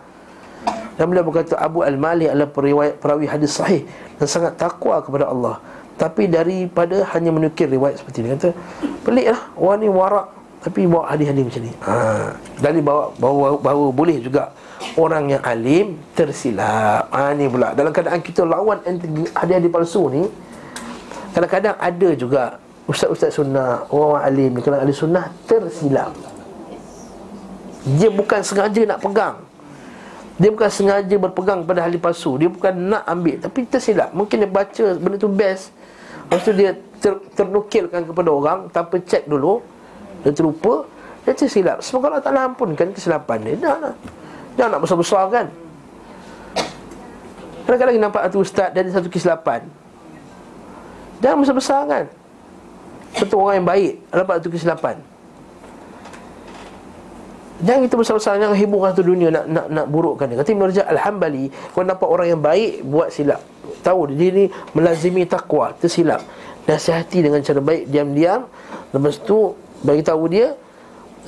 Dan 0.95 1.11
beliau 1.11 1.27
berkata 1.27 1.59
Abu 1.59 1.83
Al-Malik 1.83 2.31
adalah 2.31 2.51
periwayat 2.53 2.95
perawi 3.03 3.27
hadis 3.27 3.59
sahih 3.59 3.83
dan 4.23 4.27
sangat 4.31 4.55
takwa 4.55 5.03
kepada 5.03 5.27
Allah. 5.27 5.59
Tapi 5.99 6.31
daripada 6.31 7.03
hanya 7.17 7.35
menukir 7.35 7.67
riwayat 7.67 7.99
seperti 7.99 8.23
ini 8.23 8.29
kata 8.39 8.51
peliklah 9.03 9.41
orang 9.59 9.79
ni 9.83 9.89
warak 9.91 10.27
tapi 10.61 10.85
bawa 10.85 11.11
hadis-hadis 11.11 11.43
macam 11.43 11.63
ni. 11.65 11.73
Ha, 11.83 11.95
dari 12.61 12.81
bawa 12.85 13.11
bawa, 13.17 13.57
bawa 13.59 13.87
boleh 13.91 14.21
juga 14.23 14.55
orang 14.95 15.33
yang 15.35 15.43
alim 15.43 15.99
tersilap. 16.15 17.11
Ha 17.11 17.35
ni 17.35 17.51
pula. 17.51 17.75
Dalam 17.75 17.91
keadaan 17.91 18.21
kita 18.23 18.47
lawan 18.47 18.79
hadiah-hadiah 19.35 19.73
palsu 19.73 20.07
ni 20.13 20.23
kadang-kadang 21.33 21.77
ada 21.79 22.09
juga 22.15 22.43
ustaz-ustaz 22.91 23.39
sunnah, 23.39 23.87
orang 23.95 24.23
alim 24.27 24.51
ni 24.57 24.61
ahli 24.67 24.95
sunnah 24.95 25.31
tersilap. 25.47 26.11
Dia 27.97 28.11
bukan 28.13 28.41
sengaja 28.45 28.83
nak 28.85 29.01
pegang. 29.01 29.37
Dia 30.41 30.49
bukan 30.49 30.71
sengaja 30.73 31.17
berpegang 31.21 31.65
pada 31.69 31.85
ahli 31.85 32.01
palsu. 32.01 32.41
Dia 32.41 32.49
bukan 32.49 32.73
nak 32.73 33.05
ambil 33.09 33.41
tapi 33.41 33.69
tersilap. 33.69 34.11
Mungkin 34.17 34.45
dia 34.45 34.51
baca 34.51 34.85
benda 34.97 35.17
tu 35.21 35.29
best. 35.29 35.73
Lepas 36.29 36.41
tu 36.45 36.53
dia 36.57 36.77
ter, 37.01 37.13
ternukilkan 37.37 38.09
kepada 38.09 38.29
orang 38.29 38.59
tanpa 38.73 39.01
cek 39.01 39.29
dulu. 39.29 39.61
Dia 40.25 40.33
terlupa, 40.37 40.85
dia 41.25 41.33
tersilap. 41.33 41.81
Semoga 41.81 42.13
Allah 42.13 42.25
Taala 42.25 42.41
ampunkan 42.53 42.93
kesilapan 42.93 43.39
dia. 43.45 43.55
Dah 43.57 43.77
lah. 43.81 43.95
Jangan 44.59 44.77
nak 44.77 44.81
besar-besar 44.85 45.25
kan 45.33 45.47
Kadang-kadang 47.65 48.03
nampak 48.03 48.23
satu 48.27 48.39
ustaz 48.43 48.69
ada 48.75 48.91
satu 48.91 49.07
kesilapan 49.07 49.63
Jangan 51.21 51.37
besar-besar 51.45 51.81
kan? 51.85 52.05
Betul 53.11 53.39
orang 53.45 53.57
yang 53.63 53.69
baik 53.69 53.93
Nampak 54.11 54.35
satu 54.41 54.49
kesilapan. 54.49 54.97
Jangan 57.61 57.81
kita 57.85 57.97
besar-besar 58.01 58.33
Jangan 58.41 58.57
hibur 58.57 58.81
satu 58.89 59.05
dunia 59.05 59.29
Nak 59.29 59.45
nak 59.53 59.67
nak 59.69 59.87
burukkan 59.93 60.27
dia. 60.33 60.41
Kata 60.41 60.49
Ibn 60.57 60.63
Rajab 60.73 60.87
Alhambali 60.89 61.45
Kau 61.77 61.85
nampak 61.85 62.09
orang 62.09 62.27
yang 62.33 62.41
baik 62.41 62.81
Buat 62.89 63.13
silap. 63.13 63.45
Tahu 63.85 64.17
dia 64.17 64.33
ni 64.33 64.45
Melazimi 64.73 65.29
takwa 65.29 65.77
Tersilap. 65.77 66.25
Nasihati 66.65 67.21
dengan 67.21 67.45
cara 67.45 67.61
baik 67.61 67.93
Diam-diam. 67.93 68.49
Lepas 68.97 69.21
tu 69.21 69.53
Bagi 69.85 70.01
tahu 70.01 70.25
dia 70.33 70.57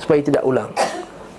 Supaya 0.01 0.25
tidak 0.25 0.41
ulang. 0.41 0.73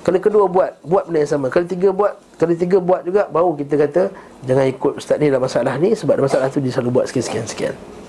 Kali 0.06 0.22
kedua 0.22 0.46
buat 0.46 0.78
Buat 0.86 1.10
benda 1.10 1.26
yang 1.26 1.32
sama. 1.34 1.50
Kali 1.50 1.66
tiga 1.66 1.90
buat 1.90 2.14
Kali 2.38 2.54
tiga 2.54 2.78
buat 2.78 3.02
juga 3.02 3.26
Baru 3.26 3.58
kita 3.58 3.74
kata 3.74 4.02
Jangan 4.46 4.64
ikut 4.70 4.92
ustaz 5.02 5.18
ni 5.18 5.26
dalam 5.26 5.42
masalah 5.42 5.74
ni 5.74 5.90
Sebab 5.98 6.22
masalah 6.22 6.46
tu 6.54 6.62
Dia 6.62 6.70
selalu 6.70 7.02
buat 7.02 7.10
sekian-sekian 7.10 8.03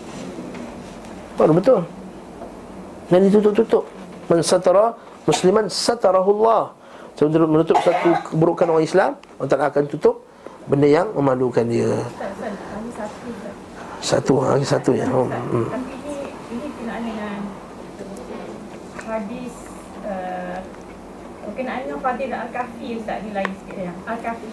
Baru 1.36 1.52
betul 1.56 1.80
Dan 3.12 3.28
ditutup-tutup 3.30 3.84
Man 4.32 4.42
satara 4.42 4.96
Musliman 5.28 5.70
satarahullah 5.70 6.74
So 7.16 7.32
menutup 7.32 7.80
satu 7.80 8.12
keburukan 8.32 8.68
orang 8.68 8.84
Islam 8.84 9.12
Allah 9.40 9.50
Ta'ala 9.52 9.66
akan 9.72 9.84
tutup 9.88 10.24
Benda 10.66 10.90
yang 10.90 11.14
memalukan 11.14 11.64
dia 11.68 12.04
Satu 14.04 14.44
Lagi 14.44 14.68
satu 14.68 14.92
ya 14.96 15.08
hmm. 15.08 15.68
Tapi 15.72 15.94
ini 16.04 16.16
Ini 16.52 16.68
kenaan 16.80 17.02
dengan 17.04 17.40
Hadis 19.06 19.66
berkenaan 21.56 21.88
dengan 21.88 22.00
Fadil 22.04 22.36
Al-Kafi 22.36 22.88
Ustaz 23.00 23.24
ni 23.24 23.32
lain 23.32 23.48
sikit 23.64 23.78
ya. 23.80 23.94
Al-Kafi. 24.04 24.52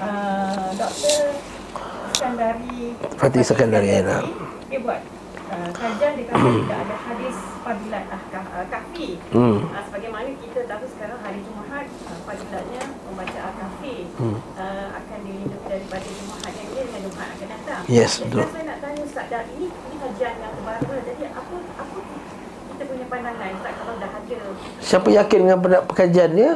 Uh, 0.00 0.68
Doktor 0.78 1.20
Sekandari 2.14 2.94
Fatih 3.18 3.42
Sekandari 3.42 3.88
ya. 3.98 4.22
Dia 4.70 4.78
buat 4.78 5.02
uh, 5.50 5.70
kajian 5.74 6.12
dia 6.16 6.24
kata 6.30 6.48
tidak 6.64 6.78
ada 6.86 6.96
hadis 6.96 7.36
Fadilat 7.60 8.04
Al-Kafi. 8.08 9.08
Hmm. 9.34 9.58
Uh, 9.68 9.82
sebagaimana 9.84 10.28
kita 10.38 10.60
tahu 10.64 10.84
sekarang 10.88 11.18
hari 11.20 11.40
Jumaat 11.44 11.86
uh, 12.06 12.18
Fadilatnya 12.24 12.82
membaca 13.04 13.38
Al-Kafi 13.50 13.96
hmm. 14.16 14.38
uh, 14.56 14.86
akan 14.96 15.18
dilindungi 15.26 15.66
daripada 15.66 16.08
Jumaat 16.08 16.52
yang 16.54 16.68
dia 16.70 16.82
dengan 16.86 17.00
Jumaat 17.10 17.28
akan 17.34 17.48
datang. 17.50 17.82
Yes, 17.90 18.12
betul. 18.22 18.46
Jadi 18.46 18.52
saya 18.54 18.64
nak 18.64 18.78
tanya 18.80 19.00
Ustaz, 19.04 19.26
dah, 19.28 19.42
ini, 19.58 19.66
ini 19.68 19.96
kajian 19.98 20.34
yang 20.38 20.52
terbaru. 20.54 20.94
Jadi 21.04 21.22
apa 21.28 21.54
apa 21.76 21.98
kita 22.70 22.82
punya 22.86 23.06
pandangan 23.12 23.50
Ustaz 23.60 23.74
kalau 23.76 23.94
dah 24.00 24.10
ada 24.10 24.36
Siapa 24.80 25.08
yakin 25.12 25.38
dengan 25.44 25.58
perkajian 25.84 26.30
dia 26.32 26.52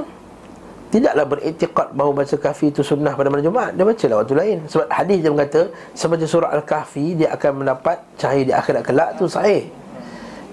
Tidaklah 0.94 1.26
beriktiqat 1.26 1.90
bahawa 1.90 2.22
baca 2.22 2.36
kahfi 2.38 2.70
itu 2.70 2.86
sunnah 2.86 3.18
pada 3.18 3.26
malam 3.26 3.42
Jumaat. 3.42 3.74
Dia 3.74 3.82
baca 3.82 4.04
lah 4.06 4.16
waktu 4.22 4.34
lain. 4.38 4.58
Sebab 4.70 4.86
hadis 4.86 5.18
dia 5.18 5.30
berkata 5.34 5.60
Sebaca 5.90 6.22
surah 6.22 6.54
Al-Kahfi 6.54 7.18
Dia 7.18 7.34
akan 7.34 7.66
mendapat 7.66 7.98
cahaya 8.14 8.46
di 8.46 8.54
akhirat 8.54 8.82
kelak. 8.86 9.18
Tu 9.18 9.26
sahih. 9.26 9.66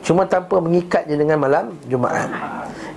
Cuma 0.02 0.26
tanpa 0.26 0.58
mengikatnya 0.58 1.14
dengan 1.14 1.38
malam 1.38 1.78
Jumaat. 1.86 2.26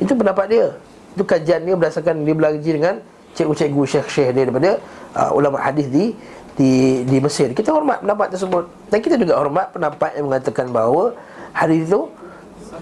Itu 0.01 0.17
pendapat 0.17 0.57
dia. 0.57 0.73
Itu 1.13 1.21
kajian 1.29 1.69
dia 1.69 1.77
berdasarkan 1.77 2.25
Dia 2.25 2.33
belajar 2.33 2.73
dengan 2.81 2.95
cikgu-cikgu 3.37 3.83
syekh-syekh 3.93 4.33
dia 4.33 4.49
Daripada 4.49 4.81
uh, 5.13 5.31
ulama 5.37 5.61
hadis 5.61 5.85
di 5.93 6.17
di 6.57 7.05
di 7.05 7.21
Mesir. 7.21 7.53
Kita 7.53 7.77
hormat 7.77 8.01
pendapat 8.01 8.33
tersebut. 8.33 8.65
Dan 8.89 9.05
kita 9.05 9.21
juga 9.21 9.37
hormat 9.37 9.69
pendapat 9.69 10.17
yang 10.17 10.33
mengatakan 10.33 10.73
bahawa 10.73 11.13
hadis 11.53 11.93
itu 11.93 12.09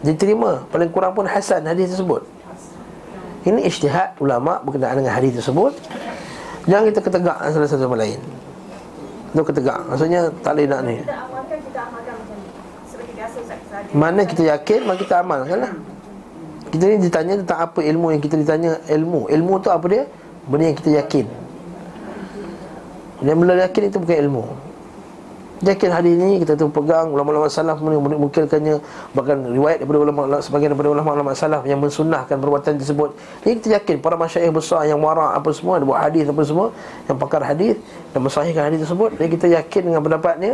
diterima. 0.06 0.62
Paling 0.70 0.94
kurang 0.94 1.18
pun 1.18 1.26
hasan 1.26 1.66
hadis 1.66 1.90
tersebut 1.90 2.41
ini 3.42 3.66
ijtihad 3.66 4.18
ulama 4.22 4.62
berkenaan 4.62 5.02
dengan 5.02 5.12
hadis 5.18 5.38
tersebut. 5.38 5.74
Jangan 6.70 6.84
kita 6.94 7.00
ketegak 7.02 7.36
salah 7.50 7.68
satu 7.68 7.90
sama 7.90 7.98
lain. 7.98 8.22
Itu 9.34 9.42
ketegak. 9.42 9.82
Maksudnya 9.90 10.30
tak 10.46 10.52
boleh 10.54 10.66
nak 10.70 10.80
ni. 10.86 10.96
Mana 13.92 14.22
kita 14.22 14.42
yakin 14.46 14.80
mana 14.86 14.98
kita 14.98 15.14
amalkan 15.20 15.58
lah. 15.58 15.72
Kita 16.72 16.84
ni 16.88 16.96
ditanya 17.02 17.34
tentang 17.42 17.58
apa 17.66 17.80
ilmu 17.82 18.14
yang 18.14 18.22
kita 18.22 18.38
ditanya. 18.38 18.78
Ilmu. 18.86 19.26
Ilmu 19.26 19.52
tu 19.58 19.68
apa 19.74 19.86
dia? 19.90 20.04
Benda 20.46 20.70
yang 20.70 20.78
kita 20.78 20.90
yakin. 21.02 21.26
Yang 23.26 23.36
benda 23.42 23.54
yakin 23.58 23.82
itu 23.90 23.98
bukan 23.98 24.18
ilmu 24.26 24.44
Yakin 25.62 25.90
hadis 25.94 26.18
ini 26.18 26.42
kita 26.42 26.58
tu 26.58 26.66
pegang 26.74 27.14
ulama-ulama 27.14 27.46
salaf 27.46 27.78
mungkinkannya 27.78 28.82
bahkan 29.14 29.46
riwayat 29.46 29.78
daripada 29.78 29.98
ulama 30.02 30.42
sebagian 30.42 30.74
daripada 30.74 30.90
ulama-ulama 30.90 31.38
salaf 31.38 31.62
yang 31.62 31.78
mensunnahkan 31.78 32.34
perbuatan 32.34 32.82
tersebut. 32.82 33.14
Jadi 33.46 33.52
kita 33.62 33.68
yakin 33.78 33.96
para 34.02 34.18
masyayikh 34.18 34.50
besar 34.50 34.90
yang 34.90 34.98
wara 34.98 35.38
apa 35.38 35.54
semua 35.54 35.78
ada 35.78 35.86
buat 35.86 36.02
hadis 36.02 36.26
apa 36.26 36.42
semua 36.42 36.74
yang 37.06 37.14
pakar 37.14 37.46
hadis 37.46 37.78
dan 38.10 38.26
mensahihkan 38.26 38.62
hadis 38.74 38.82
tersebut. 38.82 39.14
Jadi 39.14 39.28
kita 39.38 39.46
yakin 39.54 39.82
dengan 39.86 40.02
pendapatnya 40.02 40.52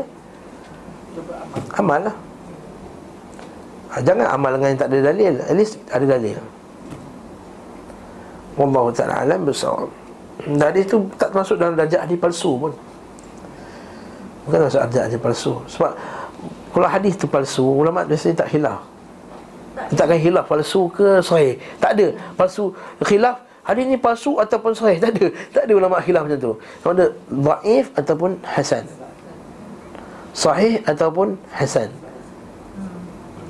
amal 1.80 2.00
lah. 2.04 2.14
Ha, 3.88 4.04
jangan 4.04 4.26
amal 4.28 4.50
dengan 4.60 4.68
yang 4.76 4.80
tak 4.84 4.88
ada 4.92 4.98
dalil. 5.08 5.32
At 5.40 5.56
least 5.56 5.80
ada 5.88 6.04
dalil. 6.04 6.36
Wallahu 8.60 8.92
ta'ala 8.92 9.24
alam 9.24 9.48
besar. 9.48 9.88
Hadis 10.44 10.84
tu 10.84 11.08
tak 11.16 11.32
termasuk 11.32 11.56
dalam 11.56 11.80
darjah 11.80 12.04
hadis 12.04 12.20
palsu 12.20 12.60
pun. 12.60 12.76
Bukan 14.48 14.64
maksud 14.64 14.80
ada 14.80 14.98
aja 15.04 15.16
palsu. 15.20 15.60
Sebab 15.68 15.92
Kalau 16.72 16.88
hadis 16.88 17.20
tu 17.20 17.28
palsu 17.28 17.68
Ulama 17.68 18.08
biasanya 18.08 18.40
tak 18.40 18.48
hilaf 18.56 18.80
Dia 19.92 19.94
takkan 20.00 20.16
hilaf 20.16 20.48
palsu 20.48 20.88
ke 20.88 21.20
sahih. 21.20 21.60
Tak 21.76 22.00
ada. 22.00 22.16
Palsu 22.32 22.72
Khilaf 23.04 23.44
Hadis 23.68 23.84
ni 23.84 24.00
palsu 24.00 24.40
ataupun 24.40 24.72
sahih. 24.72 24.96
Tak 24.96 25.12
ada. 25.12 25.28
Tak 25.52 25.62
ada 25.68 25.72
ulama 25.76 26.00
khilaf 26.00 26.24
macam 26.24 26.40
tu. 26.40 26.52
Sama 26.80 26.92
ada 26.96 27.06
Da'if 27.28 27.92
ataupun 27.92 28.30
hasan. 28.40 28.84
Sahih 30.32 30.80
ataupun 30.88 31.36
hasan. 31.52 31.92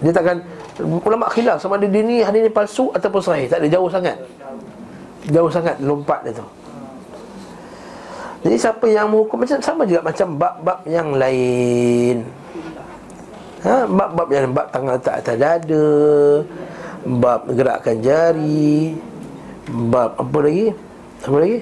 Dia 0.03 0.11
takkan 0.11 0.43
Ulama 0.79 1.31
khilaf 1.31 1.63
sama 1.63 1.79
ada 1.79 1.87
dia 1.87 2.03
ni 2.03 2.19
Hadis 2.27 2.43
ni 2.43 2.51
palsu 2.51 2.91
ataupun 2.91 3.23
sahih. 3.23 3.47
Tak 3.47 3.63
ada. 3.63 3.71
Jauh 3.71 3.87
sangat. 3.87 4.19
Jauh 5.31 5.51
sangat 5.55 5.79
lompat 5.79 6.27
dia 6.27 6.35
tu 6.35 6.58
jadi 8.45 8.57
siapa 8.57 8.87
yang 8.87 9.11
menghukum 9.11 9.43
macam 9.43 9.59
sama 9.59 9.83
juga 9.83 10.01
macam 10.07 10.29
bab-bab 10.39 10.79
yang 10.87 11.09
lain. 11.15 12.23
Ha, 13.67 13.85
bab-bab 13.91 14.29
yang 14.31 14.55
bab 14.55 14.71
tangan 14.71 14.95
letak 14.95 15.15
atas 15.19 15.37
dada, 15.37 15.91
bab 17.03 17.41
gerakkan 17.51 17.99
jari, 17.99 18.95
bab 19.91 20.15
apa 20.15 20.39
lagi? 20.39 20.67
Apa 21.27 21.37
lagi? 21.43 21.59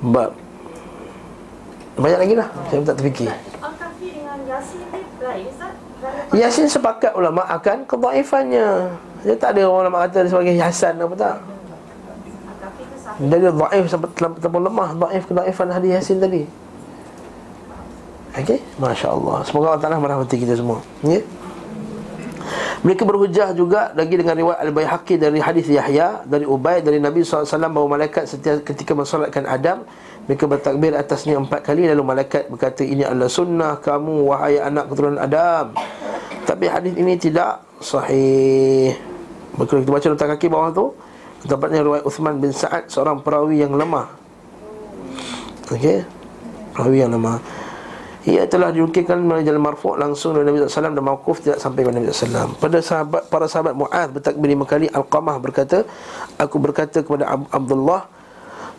Bab 0.00 0.30
banyak 2.00 2.18
lagi 2.24 2.34
lah 2.38 2.48
Saya 2.70 2.80
tak 2.86 2.96
terfikir 3.02 3.30
Yasin 6.32 6.66
sepakat 6.70 7.12
ulama 7.12 7.44
akan 7.44 7.84
kedaifannya 7.84 8.88
Dia 9.20 9.36
tak 9.36 9.58
ada 9.58 9.68
ulama 9.68 10.08
kata 10.08 10.24
sebagai 10.30 10.56
Hasan 10.56 10.96
apa 10.96 11.14
tak 11.18 11.36
dari 13.20 13.44
dhaif 13.44 13.84
sampai 13.92 14.08
terlalu 14.16 14.72
lemah 14.72 14.88
dhaif 14.96 15.28
ke 15.28 15.32
dhaifan 15.36 15.68
hadis 15.68 15.90
yasin 16.00 16.18
tadi 16.18 16.48
Okey, 18.30 18.62
masya-Allah. 18.78 19.42
Semoga 19.42 19.74
Allah 19.74 19.82
Taala 19.82 19.98
merahmati 19.98 20.38
kita 20.38 20.54
semua. 20.54 20.78
Ya. 21.02 21.18
Mereka 22.80 23.02
berhujah 23.02 23.52
juga 23.52 23.90
lagi 23.92 24.14
dengan 24.16 24.38
riwayat 24.38 24.62
Al-Baihaqi 24.64 25.20
dari 25.20 25.42
hadis 25.42 25.68
Yahya 25.68 26.24
dari 26.24 26.48
Ubay 26.48 26.80
dari 26.80 26.96
Nabi 26.96 27.20
SAW 27.26 27.44
bahawa 27.68 28.00
malaikat 28.00 28.24
setiap 28.24 28.64
ketika 28.64 28.96
mensolatkan 28.96 29.44
Adam 29.44 29.84
mereka 30.24 30.48
bertakbir 30.48 30.96
atasnya 30.96 31.36
empat 31.36 31.60
kali 31.60 31.90
lalu 31.90 32.00
malaikat 32.00 32.48
berkata 32.48 32.86
ini 32.86 33.04
adalah 33.04 33.28
sunnah 33.28 33.82
kamu 33.82 34.32
wahai 34.32 34.62
anak 34.62 34.88
keturunan 34.88 35.20
Adam. 35.20 35.76
Tapi 36.48 36.64
hadis 36.70 36.94
ini 36.96 37.20
tidak 37.20 37.60
sahih. 37.82 38.96
Maka 39.58 39.74
kita 39.76 39.90
baca 39.90 40.06
letak 40.06 40.28
kaki 40.38 40.46
bawah 40.48 40.70
tu 40.72 40.86
Tepatnya 41.40 41.80
riwayat 41.80 42.04
Uthman 42.04 42.36
bin 42.36 42.52
Sa'ad 42.52 42.92
Seorang 42.92 43.24
perawi 43.24 43.64
yang 43.64 43.72
lemah. 43.72 44.12
Okey? 45.72 46.04
Perawi 46.76 46.96
yang 47.00 47.12
lemah. 47.16 47.40
Ia 48.28 48.44
telah 48.44 48.68
diukirkan 48.68 49.16
melalui 49.24 49.48
jalan 49.48 49.64
marfu' 49.64 49.96
langsung 49.96 50.36
dari 50.36 50.44
Nabi 50.44 50.60
SAW 50.68 50.92
dan 50.92 51.00
mawkuf 51.00 51.40
tidak 51.40 51.56
sampai 51.56 51.88
kepada 51.88 51.96
Nabi 51.96 52.12
SAW. 52.12 52.52
Pada 52.60 52.78
sahabat 52.84 53.22
para 53.32 53.48
sahabat 53.48 53.72
Mu'ad 53.72 54.12
bertakbir 54.12 54.52
lima 54.52 54.68
kali 54.68 54.92
Al-Qamah 54.92 55.40
berkata, 55.40 55.88
aku 56.36 56.60
berkata 56.60 57.00
kepada 57.00 57.24
Abdullah, 57.48 58.20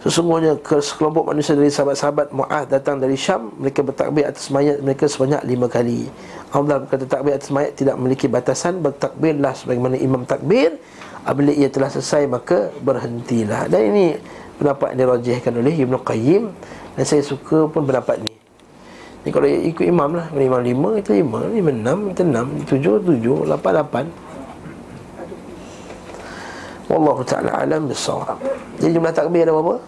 Sesungguhnya 0.01 0.57
ke 0.57 0.82
sekelompok 0.82 1.30
manusia 1.30 1.53
dari 1.53 1.70
sahabat-sahabat 1.70 2.34
Mu'ah 2.34 2.66
datang 2.66 2.97
dari 2.97 3.14
Syam 3.14 3.53
Mereka 3.62 3.86
bertakbir 3.86 4.26
atas 4.26 4.49
mayat 4.49 4.82
mereka 4.82 5.05
sebanyak 5.05 5.45
lima 5.45 5.70
kali. 5.70 6.09
Allah 6.49 6.82
berkata 6.82 7.05
takbir 7.05 7.38
atas 7.38 7.53
mayat 7.53 7.78
tidak 7.78 8.01
memiliki 8.01 8.26
batasan 8.26 8.82
Bertakbirlah 8.82 9.53
sebagaimana 9.53 10.01
imam 10.01 10.26
takbir 10.26 10.82
Apabila 11.22 11.53
ia 11.53 11.69
telah 11.69 11.89
selesai 11.93 12.26
maka 12.26 12.74
berhentilah. 12.82 13.69
Dan 13.69 13.93
ini 13.93 14.05
pendapat 14.57 14.97
yang 14.97 14.99
dirajihkan 15.05 15.53
oleh 15.53 15.74
Ibn 15.86 15.93
Qayyim. 16.01 16.43
Dan 16.97 17.03
saya 17.05 17.22
suka 17.22 17.69
pun 17.69 17.86
pendapat 17.86 18.26
ni. 18.26 18.34
Ni 19.22 19.30
kalau 19.30 19.45
ikut 19.45 19.86
imam 19.86 20.17
lah. 20.17 20.34
Imam 20.34 20.61
lima, 20.65 20.89
kita 20.97 21.13
lima. 21.13 21.45
Lima 21.45 21.69
enam, 21.69 22.09
kita 22.09 22.26
enam. 22.26 22.45
Tujuh, 22.65 22.97
tujuh, 23.05 23.45
lapan, 23.45 23.74
lapan. 23.86 24.05
Wallahu 26.91 27.24
ta'ala 27.24 27.63
alam 27.63 27.88
bisawab 27.88 28.36
Jadi 28.76 28.99
jumlah 28.99 29.15
takbir 29.15 29.47
ada 29.47 29.55
berapa? 29.55 29.80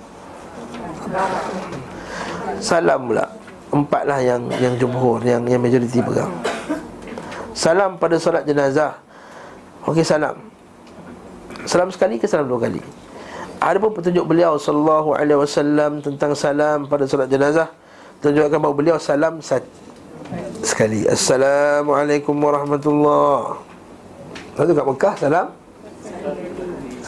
Salam 2.64 3.12
pula. 3.12 3.28
Empat 3.74 4.08
lah 4.08 4.24
yang 4.24 4.48
yang 4.62 4.78
jumhur 4.80 5.20
Yang 5.20 5.52
yang 5.52 5.60
majoriti 5.60 6.00
pegang. 6.00 6.32
Salam 7.52 8.00
pada 8.00 8.16
solat 8.22 8.48
jenazah. 8.48 8.96
Okey 9.84 10.06
salam 10.06 10.53
Salam 11.64 11.90
sekali 11.90 12.20
ke 12.20 12.28
salam 12.28 12.48
dua 12.48 12.68
kali 12.68 12.82
Ada 13.64 13.78
pun 13.80 13.92
petunjuk 13.96 14.26
beliau 14.28 14.60
Sallallahu 14.60 15.16
alaihi 15.16 15.40
wasallam 15.40 16.04
Tentang 16.04 16.36
salam 16.36 16.86
pada 16.88 17.08
solat 17.08 17.32
jenazah 17.32 17.72
Tunjukkan 18.20 18.60
bahawa 18.60 18.76
beliau 18.76 18.98
salam 19.00 19.40
sat 19.40 19.64
Sekali 20.64 21.08
Assalamualaikum 21.08 22.36
warahmatullahi 22.36 23.60
Lalu 24.60 24.72
kat 24.76 24.86
Mekah 24.86 25.16
salam 25.18 25.48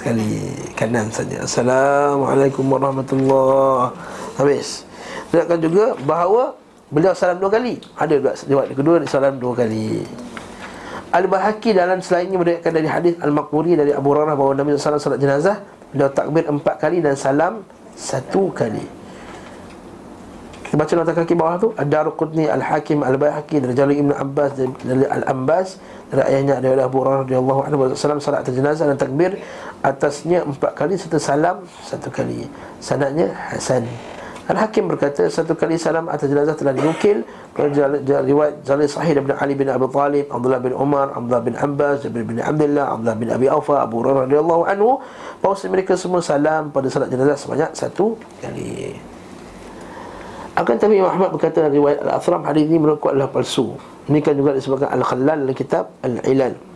sekali 0.05 0.53
kanan 0.77 1.09
saja. 1.09 1.41
Assalamualaikum 1.41 2.61
warahmatullahi 2.69 3.89
Habis. 4.37 4.85
Lihatkan 5.33 5.57
juga 5.57 5.97
bahawa 6.05 6.53
beliau 6.93 7.17
salam 7.17 7.41
dua 7.41 7.49
kali. 7.49 7.81
Ada 7.97 8.21
juga 8.21 8.31
riwayat 8.37 8.69
kedua 8.77 8.95
salam 9.09 9.41
dua 9.41 9.57
kali. 9.57 10.05
Al-Bahaki 11.15 11.71
dalam 11.71 12.03
selainnya 12.03 12.35
meriwayatkan 12.35 12.75
dari 12.75 12.91
hadis 12.91 13.15
Al-Maqburi 13.23 13.79
dari 13.79 13.95
Abu 13.95 14.11
Hurairah 14.11 14.35
bahawa 14.35 14.51
Nabi 14.59 14.75
sallallahu 14.75 15.15
salat 15.15 15.23
jenazah 15.23 15.63
beliau 15.95 16.11
takbir 16.11 16.43
empat 16.43 16.75
kali 16.75 16.99
dan 16.99 17.15
salam 17.15 17.63
satu 17.95 18.51
kali. 18.51 18.83
Kita 20.67 20.75
baca 20.75 20.93
nota 20.99 21.15
kaki 21.15 21.33
bawah 21.39 21.55
tu 21.55 21.67
Ad-Daruqutni 21.71 22.51
Al-Hakim 22.51 22.99
Al-Bahaki 22.99 23.63
dari 23.63 23.71
Jalil 23.71 24.03
Ibn 24.03 24.11
Abbas 24.11 24.59
dari 24.59 25.05
Al-Ambas 25.07 25.79
dari 26.11 26.21
ayahnya 26.35 26.59
dari 26.59 26.83
Abu 26.83 26.99
Hurairah 26.99 27.23
radhiyallahu 27.23 27.59
anhu 27.63 27.79
salam 27.95 28.19
salat 28.19 28.43
jenazah 28.51 28.83
dan 28.83 28.99
takbir 28.99 29.39
atasnya 29.79 30.43
empat 30.43 30.75
kali 30.75 30.99
serta 30.99 31.15
salam 31.15 31.63
satu 31.79 32.11
kali. 32.11 32.43
Sanadnya 32.83 33.31
Hasan. 33.55 33.87
Al-Hakim 34.45 34.85
berkata 34.85 35.25
satu 35.25 35.57
kali 35.57 35.73
salam 35.73 36.05
atas 36.05 36.29
jenazah 36.29 36.53
telah 36.53 36.69
dinukil 36.69 37.25
riwayat 37.57 38.61
Jalil 38.61 38.85
Sahih 38.85 39.17
daripada 39.17 39.41
Ali 39.41 39.57
bin 39.57 39.65
Abi 39.65 39.89
Talib, 39.89 40.29
Abdullah 40.29 40.61
bin 40.61 40.73
Umar, 40.77 41.17
Abdullah 41.17 41.41
bin 41.41 41.57
Abbas, 41.57 42.05
Jabir 42.05 42.21
bin 42.21 42.37
Abdullah, 42.37 42.93
Abdullah 42.93 43.17
bin 43.17 43.33
Abi 43.33 43.49
Aufa, 43.49 43.81
Abu 43.81 44.05
Hurairah 44.05 44.29
radhiyallahu 44.29 44.69
anhu 44.69 45.01
bahawa 45.41 45.65
mereka 45.73 45.97
semua 45.97 46.21
salam 46.21 46.69
pada 46.69 46.85
salat 46.93 47.09
jenazah 47.09 47.41
sebanyak 47.41 47.73
satu 47.73 48.21
kali. 48.37 48.93
Akan 50.53 50.77
tapi 50.77 51.01
Imam 51.01 51.09
Ahmad 51.09 51.33
berkata 51.33 51.65
riwayat 51.65 52.05
Al-Athram 52.05 52.45
hadis 52.45 52.69
ini 52.69 52.77
menurutku 52.77 53.09
adalah 53.09 53.33
palsu. 53.33 53.73
Ini 54.05 54.21
kan 54.21 54.37
juga 54.37 54.53
disebutkan 54.53 54.93
Al-Khalal 54.93 55.41
dalam 55.41 55.57
kitab 55.57 55.89
Al-Ilal 56.05 56.74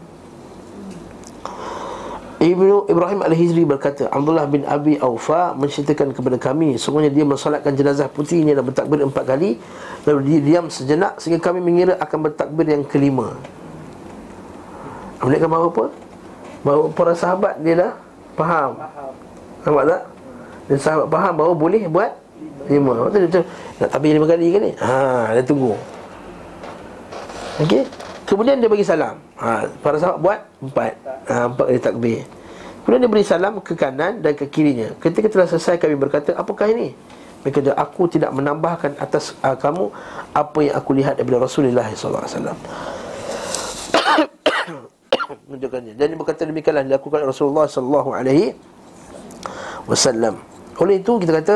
Ibnu 2.39 2.87
Ibrahim 2.87 3.19
Al-Hijri 3.19 3.67
berkata 3.67 4.07
Abdullah 4.07 4.47
bin 4.47 4.63
Abi 4.63 4.95
Aufa 5.03 5.51
menceritakan 5.59 6.15
kepada 6.15 6.39
kami 6.39 6.79
Semuanya 6.79 7.11
dia 7.11 7.27
mensolatkan 7.27 7.75
jenazah 7.75 8.07
putrinya 8.07 8.55
dan 8.55 8.63
bertakbir 8.63 9.03
empat 9.03 9.27
kali 9.27 9.59
Lalu 10.07 10.19
dia 10.23 10.39
diam 10.39 10.71
sejenak 10.71 11.19
sehingga 11.19 11.43
kami 11.43 11.59
mengira 11.59 11.99
akan 11.99 12.31
bertakbir 12.31 12.71
yang 12.71 12.87
kelima 12.87 13.35
Menunjukkan 15.19 15.49
bahawa 15.51 15.67
apa? 15.67 15.85
Bahawa 16.63 16.83
para 16.95 17.11
sahabat 17.11 17.59
dia 17.59 17.75
dah 17.75 17.91
faham 18.39 18.71
Nampak 19.67 19.83
tak? 19.83 20.01
Dan 20.71 20.77
sahabat 20.79 21.07
faham 21.11 21.33
bahawa 21.35 21.53
boleh 21.59 21.83
buat 21.91 22.11
lima 22.71 22.93
Lepas 23.03 23.11
tu 23.11 23.19
dia 23.19 23.27
macam 23.27 23.43
Nak 23.83 23.89
takbir 23.91 24.11
lima 24.15 24.27
kali 24.31 24.47
ke 24.47 24.59
ni? 24.63 24.71
Haa, 24.79 25.35
dia 25.35 25.43
tunggu 25.43 25.75
Okey. 27.59 27.83
Kemudian 28.29 28.61
dia 28.61 28.69
bagi 28.69 28.85
salam. 28.85 29.17
Ha, 29.41 29.65
para 29.81 29.97
sahabat 29.97 30.21
buat 30.21 30.39
empat. 30.61 30.93
Ha, 31.25 31.49
empat 31.49 31.65
kali 31.65 31.81
takbir. 31.81 32.21
Kemudian 32.85 33.01
dia 33.01 33.09
beri 33.09 33.25
salam 33.25 33.57
ke 33.57 33.73
kanan 33.73 34.21
dan 34.21 34.37
ke 34.37 34.45
kirinya. 34.45 34.93
Ketika 35.01 35.33
telah 35.33 35.49
selesai 35.49 35.81
kami 35.81 35.97
berkata, 35.97 36.37
apakah 36.37 36.69
ini? 36.69 36.93
Mereka 37.41 37.65
kata, 37.65 37.73
aku 37.73 38.05
tidak 38.05 38.29
menambahkan 38.35 39.01
atas 39.01 39.33
uh, 39.41 39.57
kamu 39.57 39.89
apa 40.35 40.59
yang 40.61 40.75
aku 40.77 40.91
lihat 40.93 41.17
daripada 41.17 41.49
Rasulullah 41.49 41.89
SAW. 41.89 42.25
Menunjukkannya. 45.49 45.93
Dan 45.97 46.05
dia 46.13 46.17
berkata 46.17 46.45
demikianlah 46.45 46.85
dilakukan 46.85 47.25
Rasulullah 47.25 47.65
SAW. 47.65 48.13
Oleh 50.79 50.95
itu 51.01 51.11
kita 51.17 51.31
kata 51.41 51.55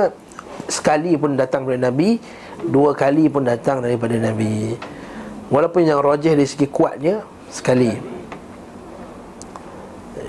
sekali 0.71 1.19
pun 1.19 1.37
datang 1.37 1.67
daripada 1.67 1.93
Nabi, 1.93 2.17
dua 2.65 2.97
kali 2.97 3.29
pun 3.29 3.45
datang 3.45 3.83
daripada 3.83 4.15
Nabi. 4.17 4.73
Walaupun 5.53 5.85
yang 5.85 6.01
rajih 6.01 6.33
dari 6.33 6.49
segi 6.49 6.65
kuatnya 6.65 7.21
Sekali. 7.53 7.93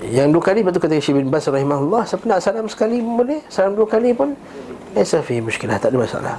Yang 0.05 0.37
dua 0.37 0.43
kali 0.45 0.61
Betul 0.61 0.85
kata 0.85 1.01
Syekh 1.01 1.17
bin 1.17 1.33
Bas 1.33 1.49
rahimahullah 1.49 2.05
Siapa 2.05 2.29
nak 2.29 2.45
salam 2.45 2.69
sekali 2.69 3.01
boleh 3.01 3.41
Salam 3.49 3.73
dua 3.73 3.89
kali 3.89 4.13
pun 4.13 4.37
Eh 4.93 5.01
safi 5.01 5.41
muskilah 5.41 5.81
Tak 5.81 5.89
ada 5.89 5.97
masalah. 5.97 6.35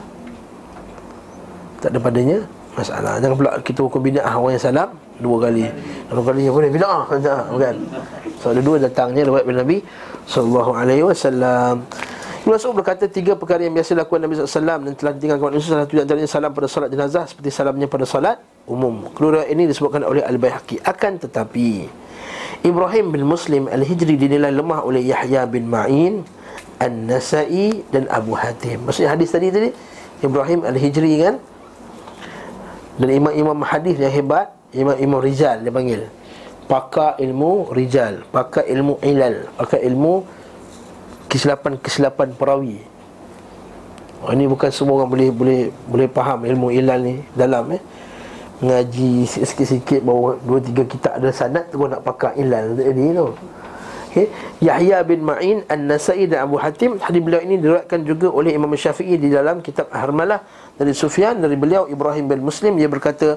Tak 1.83 1.91
ada 1.91 1.99
padanya 1.99 2.39
Masalah. 2.79 3.19
Jangan 3.19 3.35
pula 3.35 3.51
kita 3.67 3.83
hukum 3.83 4.01
bida'ah 4.07 4.39
Orang 4.39 4.55
yang 4.55 4.63
salam 4.63 4.89
Dua 5.19 5.51
kali. 5.51 5.67
Dua 6.07 6.23
kali 6.23 6.41
yang 6.47 6.55
boleh 6.55 6.71
bida'ah 6.71 7.03
Bukan. 7.51 7.75
So 8.39 8.55
ada 8.55 8.63
dua 8.63 8.77
datangnya 8.79 9.27
Lewat 9.27 9.43
bin 9.51 9.59
Nabi 9.59 9.83
Sallallahu 10.31 10.71
alaihi 10.79 11.03
wasallam 11.03 11.83
Ibn 12.47 12.55
Mas'ud 12.55 12.79
berkata 12.79 13.11
tiga 13.11 13.35
perkara 13.35 13.67
yang 13.67 13.75
biasa 13.75 13.99
lakukan 13.99 14.23
Nabi 14.23 14.39
SAW 14.39 14.79
dan 14.87 14.95
telah 14.95 15.19
ditinggalkan 15.19 15.51
manusia 15.51 15.75
salah 15.75 15.83
satu 15.83 15.99
antaranya 15.99 16.31
salam 16.31 16.55
pada 16.55 16.71
solat 16.71 16.95
jenazah 16.95 17.27
seperti 17.27 17.51
salamnya 17.51 17.91
pada 17.91 18.07
solat 18.07 18.39
umum. 18.71 19.11
Kedua 19.11 19.51
ini 19.51 19.67
disebutkan 19.67 20.07
oleh 20.07 20.23
Al-Baihaqi. 20.23 20.79
Akan 20.87 21.19
tetapi 21.19 21.91
Ibrahim 22.63 23.11
bin 23.11 23.27
Muslim 23.27 23.67
Al-Hijri 23.67 24.15
dinilai 24.15 24.55
lemah 24.55 24.87
oleh 24.87 25.03
Yahya 25.03 25.43
bin 25.51 25.67
Ma'in 25.67 26.23
An-Nasai 26.79 27.83
dan 27.91 28.07
Abu 28.15 28.39
Hatim. 28.39 28.87
Maksudnya 28.87 29.11
hadis 29.11 29.35
tadi 29.35 29.51
tadi 29.51 29.75
Ibrahim 30.23 30.63
Al-Hijri 30.63 31.27
kan 31.27 31.43
dan 33.03 33.11
imam-imam 33.11 33.59
hadis 33.67 33.99
yang 33.99 34.15
hebat, 34.15 34.55
imam-imam 34.71 35.19
rijal 35.19 35.67
dia 35.67 35.75
panggil. 35.75 36.07
Pakar 36.71 37.19
ilmu 37.19 37.75
rijal, 37.75 38.23
pakar 38.31 38.71
ilmu 38.71 39.03
ilal, 39.03 39.51
pakar 39.59 39.83
ilmu 39.83 40.36
kesilapan-kesilapan 41.27 42.35
perawi. 42.35 42.79
Oh, 44.25 44.33
ini 44.33 44.49
bukan 44.49 44.73
semua 44.73 45.03
orang 45.03 45.11
boleh 45.13 45.29
boleh 45.31 45.61
boleh 45.87 46.09
faham 46.11 46.49
ilmu 46.49 46.73
ilal 46.73 47.01
ni 47.05 47.21
dalam 47.37 47.77
eh. 47.77 47.83
Ngaji 48.57 49.29
sikit-sikit 49.29 50.01
bawa 50.01 50.41
dua 50.41 50.59
tiga 50.65 50.83
kitab 50.89 51.21
ada 51.21 51.29
sanad 51.29 51.69
tu 51.69 51.77
nak 51.85 52.01
pakai 52.01 52.41
ilal 52.41 52.73
tadi 52.73 53.13
tu. 53.13 53.29
Okay. 54.17 54.33
Yahya 54.65 55.05
bin 55.05 55.21
Ma'in 55.29 55.61
An-Nasai 55.69 56.25
dan 56.25 56.49
Abu 56.49 56.57
Hatim 56.57 56.97
Hadis 56.97 57.21
beliau 57.21 57.45
ini 57.45 57.61
diriwayatkan 57.61 58.01
juga 58.01 58.33
oleh 58.33 58.57
Imam 58.57 58.73
Syafi'i 58.73 59.21
Di 59.21 59.29
dalam 59.29 59.61
kitab 59.61 59.93
Harmalah 59.93 60.41
Dari 60.81 60.97
Sufyan 60.97 61.37
Dari 61.37 61.53
beliau 61.53 61.85
Ibrahim 61.85 62.25
bin 62.25 62.41
Muslim 62.41 62.81
Dia 62.81 62.89
berkata 62.89 63.37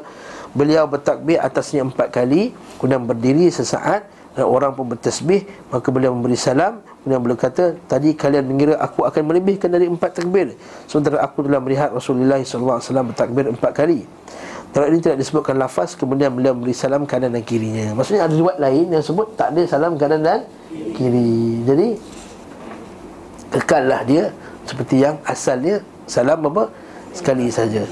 Beliau 0.55 0.87
bertakbir 0.87 1.35
atasnya 1.43 1.83
empat 1.83 2.15
kali 2.15 2.55
Kemudian 2.79 3.03
berdiri 3.03 3.51
sesaat 3.51 4.07
Dan 4.37 4.45
orang 4.45 4.71
pun 4.77 4.85
bertasbih 4.85 5.45
Maka 5.73 5.87
beliau 5.89 6.13
memberi 6.13 6.37
salam 6.37 6.81
Kemudian 7.01 7.21
beliau 7.21 7.39
kata 7.39 7.77
Tadi 7.89 8.13
kalian 8.13 8.45
mengira 8.45 8.77
aku 8.77 9.07
akan 9.07 9.23
melebihkan 9.25 9.71
dari 9.71 9.89
empat 9.89 10.21
takbir. 10.21 10.53
Sementara 10.85 11.23
aku 11.23 11.47
telah 11.47 11.63
melihat 11.63 11.89
Rasulullah 11.89 12.37
SAW 12.43 12.81
bertakbir 13.09 13.49
empat 13.49 13.71
kali. 13.71 14.03
Dalam 14.69 14.93
ini 14.93 14.99
tidak 15.01 15.17
disebutkan 15.17 15.57
lafaz 15.57 15.97
Kemudian 15.97 16.29
beliau 16.29 16.53
memberi 16.53 16.75
salam 16.75 17.07
kanan 17.09 17.33
dan 17.33 17.41
kirinya. 17.41 17.97
Maksudnya 17.97 18.29
ada 18.29 18.35
riwayat 18.35 18.59
lain 18.61 18.85
yang 18.93 19.03
sebut 19.03 19.33
Tak 19.33 19.55
ada 19.55 19.61
salam 19.65 19.97
kanan 19.97 20.21
dan 20.21 20.39
kiri. 20.69 21.65
Jadi 21.65 21.87
Kekallah 23.49 24.01
dia 24.05 24.29
Seperti 24.69 25.01
yang 25.01 25.17
asalnya 25.25 25.81
Salam 26.05 26.45
apa? 26.45 26.88
Sekali 27.19 27.51
saja 27.51 27.83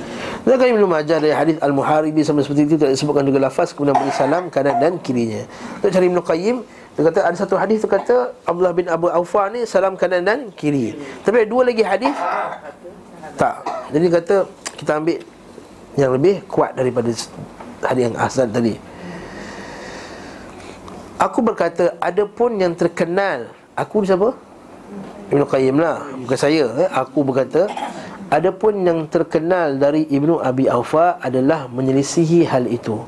dan 0.47 0.55
kami 0.55 0.79
belum 0.79 0.95
ajar 0.95 1.19
dari 1.19 1.35
hadis 1.35 1.59
Al-Muharibi 1.59 2.23
sama 2.23 2.39
seperti 2.39 2.71
itu 2.71 2.79
tidak 2.79 2.95
disebutkan 2.95 3.27
juga 3.27 3.51
lafaz 3.51 3.75
kemudian 3.75 3.99
beri 3.99 4.15
salam 4.15 4.47
kanan 4.47 4.79
dan 4.79 4.95
kirinya. 4.95 5.43
Untuk 5.83 5.91
cari 5.91 6.07
Ibn 6.07 6.19
Qayyim 6.23 6.57
dia 6.95 7.01
kata 7.03 7.19
ada 7.27 7.35
satu 7.35 7.59
hadis 7.59 7.83
tu 7.83 7.91
kata 7.91 8.31
Abdullah 8.47 8.71
bin 8.71 8.87
Abu 8.87 9.11
Aufa 9.11 9.51
ni 9.51 9.67
salam 9.67 9.99
kanan 9.99 10.23
dan 10.23 10.39
kiri. 10.55 10.95
Tapi 11.27 11.43
ada 11.43 11.47
dua 11.51 11.67
lagi 11.67 11.83
hadis 11.83 12.15
tak. 13.35 13.59
Jadi 13.91 14.05
kata 14.07 14.35
kita 14.79 14.91
ambil 15.03 15.19
yang 15.99 16.11
lebih 16.15 16.39
kuat 16.47 16.71
daripada 16.79 17.11
hadis 17.83 18.03
yang 18.07 18.15
asal 18.15 18.47
tadi. 18.47 18.79
Aku 21.19 21.43
berkata 21.43 21.91
ada 21.99 22.23
pun 22.23 22.55
yang 22.55 22.77
terkenal 22.77 23.49
Aku 23.73 24.05
siapa? 24.05 24.37
Ibnu 25.33 25.49
Qayyim 25.49 25.81
lah 25.81 26.05
Bukan 26.13 26.37
saya 26.37 26.69
eh. 26.77 26.89
Aku 26.93 27.25
berkata 27.25 27.65
Adapun 28.27 28.83
yang 28.83 29.07
terkenal 29.07 29.79
dari 29.79 30.03
Ibnu 30.03 30.43
Abi 30.43 30.67
Aufa 30.67 31.15
adalah 31.23 31.71
menyelisihi 31.71 32.43
hal 32.43 32.67
itu. 32.67 32.99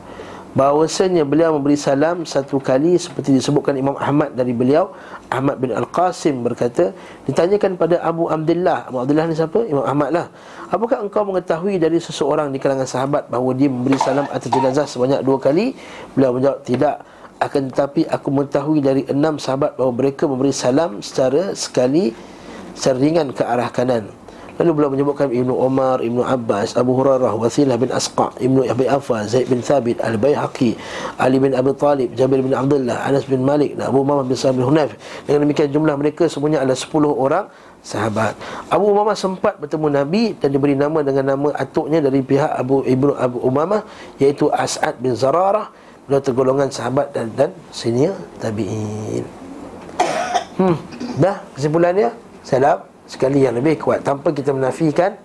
Bahawasanya 0.55 1.27
beliau 1.27 1.59
memberi 1.59 1.75
salam 1.75 2.23
satu 2.23 2.55
kali 2.63 2.95
seperti 2.95 3.35
disebutkan 3.35 3.75
Imam 3.75 3.99
Ahmad 3.99 4.31
dari 4.31 4.55
beliau. 4.55 4.95
Ahmad 5.27 5.59
bin 5.59 5.75
Al-Qasim 5.75 6.39
berkata 6.39 6.95
ditanyakan 7.27 7.75
pada 7.75 7.99
Abu 7.99 8.31
Abdullah. 8.31 8.87
Abu 8.87 9.03
Abdullah 9.03 9.27
ni 9.27 9.35
siapa? 9.35 9.59
Imam 9.67 9.83
Ahmad 9.83 10.15
lah. 10.15 10.31
Apakah 10.71 11.03
engkau 11.03 11.27
mengetahui 11.27 11.83
dari 11.83 11.99
seseorang 11.99 12.55
di 12.55 12.57
kalangan 12.63 12.87
sahabat 12.87 13.27
bahawa 13.27 13.51
dia 13.59 13.67
memberi 13.67 13.99
salam 13.99 14.23
atas 14.31 14.47
jenazah 14.47 14.87
sebanyak 14.87 15.19
dua 15.19 15.35
kali? 15.35 15.75
Beliau 16.15 16.31
menjawab 16.31 16.63
tidak. 16.63 17.03
Akan 17.43 17.67
tetapi 17.67 18.07
aku 18.07 18.27
mengetahui 18.31 18.79
dari 18.79 19.03
enam 19.11 19.35
sahabat 19.35 19.75
bahawa 19.75 19.91
mereka 19.99 20.31
memberi 20.31 20.55
salam 20.55 21.03
secara 21.03 21.51
sekali 21.59 22.15
secara 22.71 22.97
ringan 23.03 23.35
ke 23.35 23.43
arah 23.43 23.67
kanan 23.67 24.18
Lalu 24.59 24.71
beliau 24.75 24.91
menyebutkan 24.91 25.31
Ibnu 25.31 25.55
Umar, 25.55 26.03
Ibnu 26.03 26.19
Abbas, 26.19 26.75
Abu 26.75 26.91
Hurairah, 26.99 27.31
Wasilah 27.31 27.79
bin 27.79 27.95
Asqa, 27.95 28.35
Ibnu 28.43 28.67
Abi 28.67 28.91
Afa, 28.91 29.23
Zaid 29.23 29.47
bin 29.47 29.63
Thabit, 29.63 30.03
Al-Bayhaqi, 30.03 30.75
Ali 31.15 31.39
bin 31.39 31.55
Abi 31.55 31.71
Talib, 31.79 32.11
Jabir 32.11 32.43
bin 32.43 32.51
Abdullah, 32.51 33.07
Anas 33.07 33.23
bin 33.23 33.47
Malik 33.47 33.79
dan 33.79 33.87
Abu 33.87 34.03
Muhammad 34.03 34.27
bin 34.27 34.35
Sa'id 34.35 34.59
bin 34.59 34.67
Hunayf. 34.67 34.99
Dengan 35.23 35.47
demikian 35.47 35.71
jumlah 35.71 35.95
mereka 35.95 36.27
semuanya 36.27 36.59
adalah 36.59 36.75
10 36.75 36.91
orang 37.07 37.45
sahabat. 37.79 38.35
Abu 38.67 38.91
Umamah 38.91 39.15
sempat 39.15 39.55
bertemu 39.63 39.87
Nabi 39.87 40.35
dan 40.35 40.51
diberi 40.51 40.75
nama 40.75 40.99
dengan 41.07 41.39
nama 41.39 41.55
atuknya 41.55 42.03
dari 42.03 42.19
pihak 42.19 42.51
Abu 42.51 42.83
Ibnu 42.83 43.15
Abu 43.15 43.39
Umamah 43.39 43.87
iaitu 44.19 44.51
As'ad 44.51 44.99
bin 44.99 45.15
Zararah. 45.15 45.71
Beliau 46.03 46.19
tergolongan 46.19 46.67
sahabat 46.67 47.15
dan, 47.15 47.31
dan 47.37 47.55
senior 47.71 48.17
tabi'in. 48.43 49.23
Hmm, 50.59 50.75
dah 51.15 51.39
kesimpulan 51.55 51.95
dia? 51.95 52.11
Salam 52.43 52.88
sekali 53.09 53.41
yang 53.41 53.57
lebih 53.57 53.81
kuat 53.81 54.05
tanpa 54.05 54.29
kita 54.29 54.53
menafikan 54.53 55.17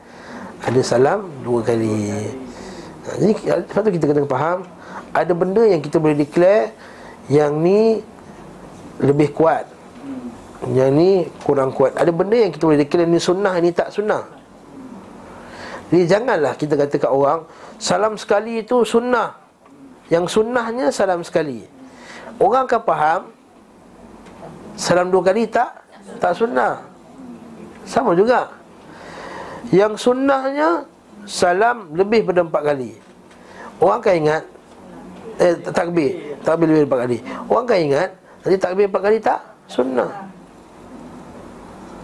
ada 0.65 0.81
salam 0.81 1.29
dua 1.45 1.61
kali. 1.61 2.33
Ha, 3.05 3.09
jadi 3.21 3.33
tu 3.69 3.91
kita 4.01 4.05
kena 4.09 4.25
faham 4.25 4.65
ada 5.13 5.33
benda 5.37 5.63
yang 5.69 5.85
kita 5.85 6.01
boleh 6.01 6.17
declare 6.17 6.73
yang 7.29 7.61
ni 7.61 8.01
lebih 9.05 9.37
kuat. 9.37 9.69
Yang 10.73 10.91
ni 10.97 11.11
kurang 11.45 11.77
kuat. 11.77 11.93
Ada 12.01 12.09
benda 12.09 12.41
yang 12.41 12.49
kita 12.49 12.65
boleh 12.65 12.81
declare 12.81 13.05
ni 13.05 13.21
sunnah 13.21 13.53
ni 13.61 13.71
tak 13.77 13.93
sunnah. 13.93 14.25
Jadi 15.93 16.09
janganlah 16.09 16.57
kita 16.57 16.75
kata 16.81 16.97
kat 16.97 17.13
orang 17.13 17.45
salam 17.77 18.17
sekali 18.17 18.65
itu 18.65 18.81
sunnah. 18.89 19.37
Yang 20.09 20.41
sunnahnya 20.41 20.89
salam 20.89 21.21
sekali. 21.21 21.61
Orang 22.41 22.65
akan 22.65 22.83
faham 22.83 23.21
salam 24.75 25.13
dua 25.13 25.21
kali 25.21 25.45
tak 25.47 25.85
tak 26.17 26.33
sunnah. 26.33 26.94
Sama 27.85 28.17
juga. 28.17 28.49
Yang 29.73 30.11
sunnahnya 30.11 30.85
Salam 31.25 31.89
lebih 31.97 32.21
daripada 32.21 32.45
empat 32.45 32.63
kali. 32.69 32.91
Orang 33.81 34.05
akan 34.05 34.15
ingat 34.21 34.43
Eh 35.41 35.57
takbir. 35.73 36.37
Takbir 36.45 36.69
lebih 36.69 36.85
daripada 36.85 36.89
empat 36.89 37.01
kali. 37.09 37.19
Orang 37.49 37.65
akan 37.65 37.79
ingat 37.81 38.09
Jadi 38.45 38.57
takbir 38.61 38.85
empat 38.93 39.03
kali 39.03 39.19
tak 39.25 39.41
Sunnah. 39.65 40.13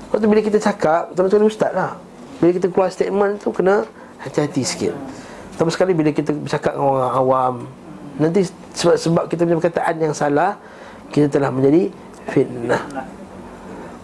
Lepas 0.09 0.16
tu 0.16 0.27
bila 0.27 0.40
kita 0.40 0.59
cakap 0.59 1.12
Tuan-tuan 1.12 1.44
ustaz 1.44 1.73
lah. 1.77 2.01
Bila 2.40 2.51
kita 2.57 2.66
keluar 2.73 2.89
statement 2.89 3.36
tu 3.44 3.52
Kena 3.52 3.85
hati-hati 4.24 4.65
sikit. 4.65 4.97
Tapi 5.61 5.69
sekali 5.69 5.93
bila 5.93 6.09
kita 6.16 6.32
bercakap 6.32 6.73
dengan 6.73 6.97
orang 6.97 7.12
awam. 7.12 7.55
Nanti 8.16 8.48
sebab, 8.73 8.97
sebab 8.97 9.24
kita 9.28 9.44
punya 9.44 9.61
perkataan 9.61 9.94
yang 10.01 10.16
salah 10.16 10.57
Kita 11.12 11.28
telah 11.28 11.52
menjadi 11.52 11.93
fitnah. 12.32 12.82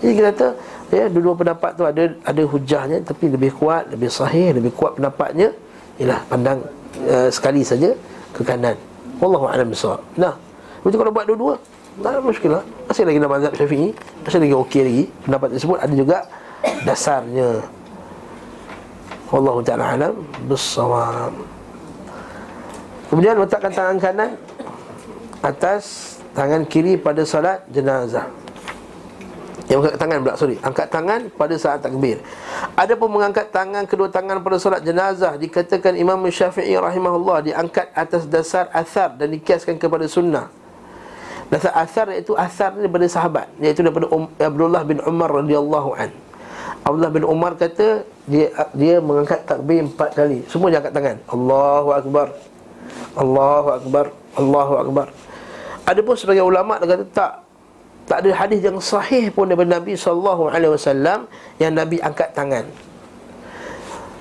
Jadi 0.04 0.12
kita 0.12 0.28
kata 0.28 0.48
Ya, 0.94 1.10
dua-dua 1.10 1.34
pendapat 1.34 1.74
tu 1.74 1.82
ada 1.82 2.14
ada 2.22 2.42
hujahnya 2.46 3.02
tapi 3.02 3.26
lebih 3.26 3.58
kuat, 3.58 3.90
lebih 3.90 4.06
sahih, 4.06 4.54
lebih 4.54 4.70
kuat 4.70 4.94
pendapatnya 4.94 5.50
ialah 5.98 6.22
pandang 6.30 6.62
uh, 7.10 7.26
sekali 7.26 7.66
saja 7.66 7.90
ke 8.30 8.46
kanan. 8.46 8.78
Wallahu 9.18 9.50
a'lam 9.50 9.74
bissawab. 9.74 9.98
Nah, 10.14 10.38
betul 10.86 11.02
kalau 11.02 11.10
buat 11.10 11.26
dua-dua, 11.26 11.58
tak 11.98 12.10
ada 12.14 12.20
muskilah. 12.22 12.62
Masih 12.86 13.02
lagi 13.02 13.18
dalam 13.18 13.32
mazhab 13.34 13.52
Syafi'i, 13.58 13.90
masih 14.22 14.38
lagi 14.46 14.54
okey 14.62 14.82
lagi. 14.86 15.04
Pendapat 15.26 15.48
tersebut 15.58 15.78
ada 15.82 15.94
juga 15.96 16.18
dasarnya. 16.86 17.50
Wallahu 19.34 19.58
ta'ala 19.66 19.84
alam 19.98 20.14
bissawab. 20.46 21.34
Kemudian 23.10 23.34
letakkan 23.42 23.74
tangan 23.74 23.96
kanan 23.98 24.30
atas 25.42 26.14
tangan 26.30 26.62
kiri 26.62 26.94
pada 26.94 27.26
solat 27.26 27.66
jenazah. 27.74 28.30
Yang 29.66 29.78
angkat 29.82 29.98
tangan 29.98 30.18
pula, 30.22 30.34
sorry. 30.38 30.56
Angkat 30.62 30.86
tangan 30.94 31.20
pada 31.34 31.54
saat 31.58 31.78
takbir. 31.82 32.22
Ada 32.78 32.94
pun 32.94 33.10
mengangkat 33.10 33.50
tangan 33.50 33.82
kedua 33.82 34.06
tangan 34.06 34.38
pada 34.38 34.62
solat 34.62 34.86
jenazah 34.86 35.34
Dikatakan 35.34 35.98
Imam 35.98 36.22
Syafi'i 36.22 36.78
rahimahullah 36.78 37.42
Diangkat 37.42 37.90
atas 37.96 38.30
dasar 38.30 38.70
asar 38.70 39.18
dan 39.18 39.34
dikiaskan 39.34 39.74
kepada 39.74 40.06
sunnah. 40.06 40.46
Dasar 41.50 41.74
asar 41.82 42.14
iaitu 42.14 42.38
asar 42.38 42.78
daripada 42.78 43.10
sahabat 43.10 43.50
Iaitu 43.58 43.82
daripada 43.82 44.06
um, 44.14 44.30
Abdullah 44.38 44.82
bin 44.86 45.02
Umar 45.02 45.34
radhiyallahu 45.34 45.98
an. 45.98 46.14
Abdullah 46.86 47.10
bin 47.10 47.26
Umar 47.26 47.58
kata 47.58 48.06
dia 48.30 48.46
dia 48.70 49.02
mengangkat 49.02 49.42
takbir 49.42 49.82
empat 49.82 50.14
kali. 50.14 50.46
Semua 50.46 50.70
dia 50.70 50.78
angkat 50.78 50.94
tangan. 50.94 51.16
Allahu 51.26 51.88
Akbar. 51.90 52.26
Allahu 53.18 53.68
Akbar. 53.74 54.04
Allahu 54.38 54.74
Akbar. 54.78 55.06
Ada 55.82 56.00
pun 56.06 56.14
sebagai 56.14 56.46
ulama' 56.46 56.78
dia 56.82 56.94
kata 56.94 57.04
tak 57.10 57.32
tak 58.06 58.22
ada 58.22 58.30
hadis 58.38 58.62
yang 58.62 58.78
sahih 58.78 59.34
pun 59.34 59.50
daripada 59.50 59.82
Nabi 59.82 59.98
sallallahu 59.98 60.46
alaihi 60.46 60.72
wasallam 60.72 61.26
yang 61.58 61.74
Nabi 61.74 61.98
angkat 61.98 62.30
tangan. 62.32 62.62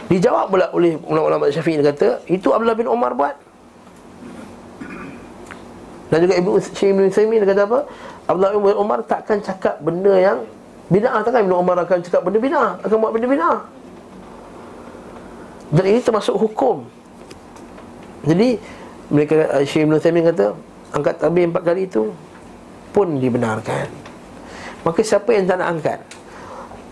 Dijawab 0.10 0.54
pula 0.54 0.66
oleh 0.74 0.98
ulama-ulama 1.06 1.50
Syafi'i 1.50 1.82
kata, 1.82 2.22
itu 2.30 2.50
Abdullah 2.50 2.78
bin 2.78 2.90
Umar 2.90 3.14
buat. 3.14 3.38
Dan 6.14 6.18
juga 6.26 6.34
Ibnu 6.38 6.62
Syekh 6.62 6.94
Ibnu 7.26 7.46
kata 7.46 7.66
apa? 7.66 7.80
Abdullah 8.30 8.54
bin 8.54 8.78
Umar 8.78 9.00
takkan 9.06 9.42
cakap 9.42 9.82
benda 9.82 10.14
yang 10.14 10.46
bid'ah 10.94 11.26
takkan 11.26 11.46
Ibnu 11.46 11.58
Umar 11.58 11.82
akan 11.82 12.02
cakap 12.06 12.22
benda 12.22 12.38
bid'ah, 12.38 12.78
akan 12.86 12.98
buat 13.02 13.14
benda 13.14 13.28
bid'ah. 13.30 13.60
Dan 15.74 15.84
ini 15.90 16.00
termasuk 16.02 16.38
hukum. 16.38 16.86
Jadi 18.26 18.62
mereka 19.10 19.62
Syekh 19.66 19.90
Ibnu 19.90 19.98
kata, 20.02 20.54
angkat 20.94 21.18
tabir 21.18 21.50
empat 21.50 21.62
kali 21.66 21.90
itu 21.90 22.14
pun 22.96 23.20
dibenarkan. 23.20 23.92
Maka 24.88 25.04
siapa 25.04 25.28
yang 25.36 25.44
tak 25.44 25.60
nak 25.60 25.70
angkat? 25.76 26.00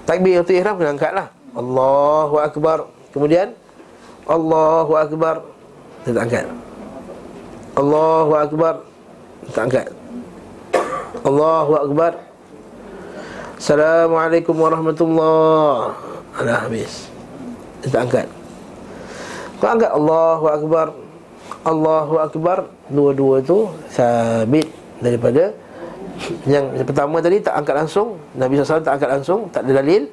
Takbir 0.04 0.44
untuk 0.44 0.52
ihram 0.52 0.76
kena 0.76 0.92
angkat 0.92 1.12
lah. 1.16 1.28
Allahu 1.56 2.36
Akbar. 2.44 2.92
Kemudian 3.16 3.56
Allahu 4.28 5.00
Akbar. 5.00 5.48
Dia 6.04 6.12
tak 6.12 6.24
angkat. 6.28 6.46
Allahu 7.80 8.34
Akbar. 8.36 8.74
Tak 9.56 9.64
angkat. 9.72 9.88
Allahu 11.24 11.72
Akbar. 11.80 12.12
Assalamualaikum 13.56 14.60
warahmatullahi 14.60 15.96
Alah 16.36 16.68
habis. 16.68 17.08
Dia 17.80 17.96
tak 17.96 18.02
angkat. 18.12 18.28
Kau 19.64 19.72
angkat 19.72 19.92
Allahu 19.96 20.46
Akbar 20.52 20.88
Allahu 21.64 22.20
Akbar 22.20 22.68
Dua-dua 22.92 23.40
tu 23.40 23.72
Sabit 23.88 24.68
Daripada 25.00 25.56
yang, 26.48 26.66
pertama 26.88 27.20
tadi 27.20 27.38
tak 27.44 27.54
angkat 27.60 27.76
langsung. 27.86 28.08
Nabi 28.38 28.60
SAW 28.60 28.84
tak 28.84 28.96
angkat 29.00 29.12
langsung 29.20 29.40
Tak 29.52 29.62
ada 29.68 29.84
dalil. 29.84 30.04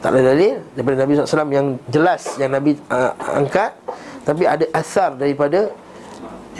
Tak 0.00 0.16
ada 0.16 0.32
dalil 0.32 0.54
Daripada 0.72 0.96
Nabi 1.04 1.10
SAW 1.12 1.52
yang 1.52 1.68
jelas 1.92 2.22
Yang 2.40 2.50
Nabi 2.56 2.70
uh, 2.88 3.12
angkat. 3.36 3.70
Tapi 4.24 4.42
ada 4.44 4.64
asar 4.76 5.16
daripada 5.16 5.72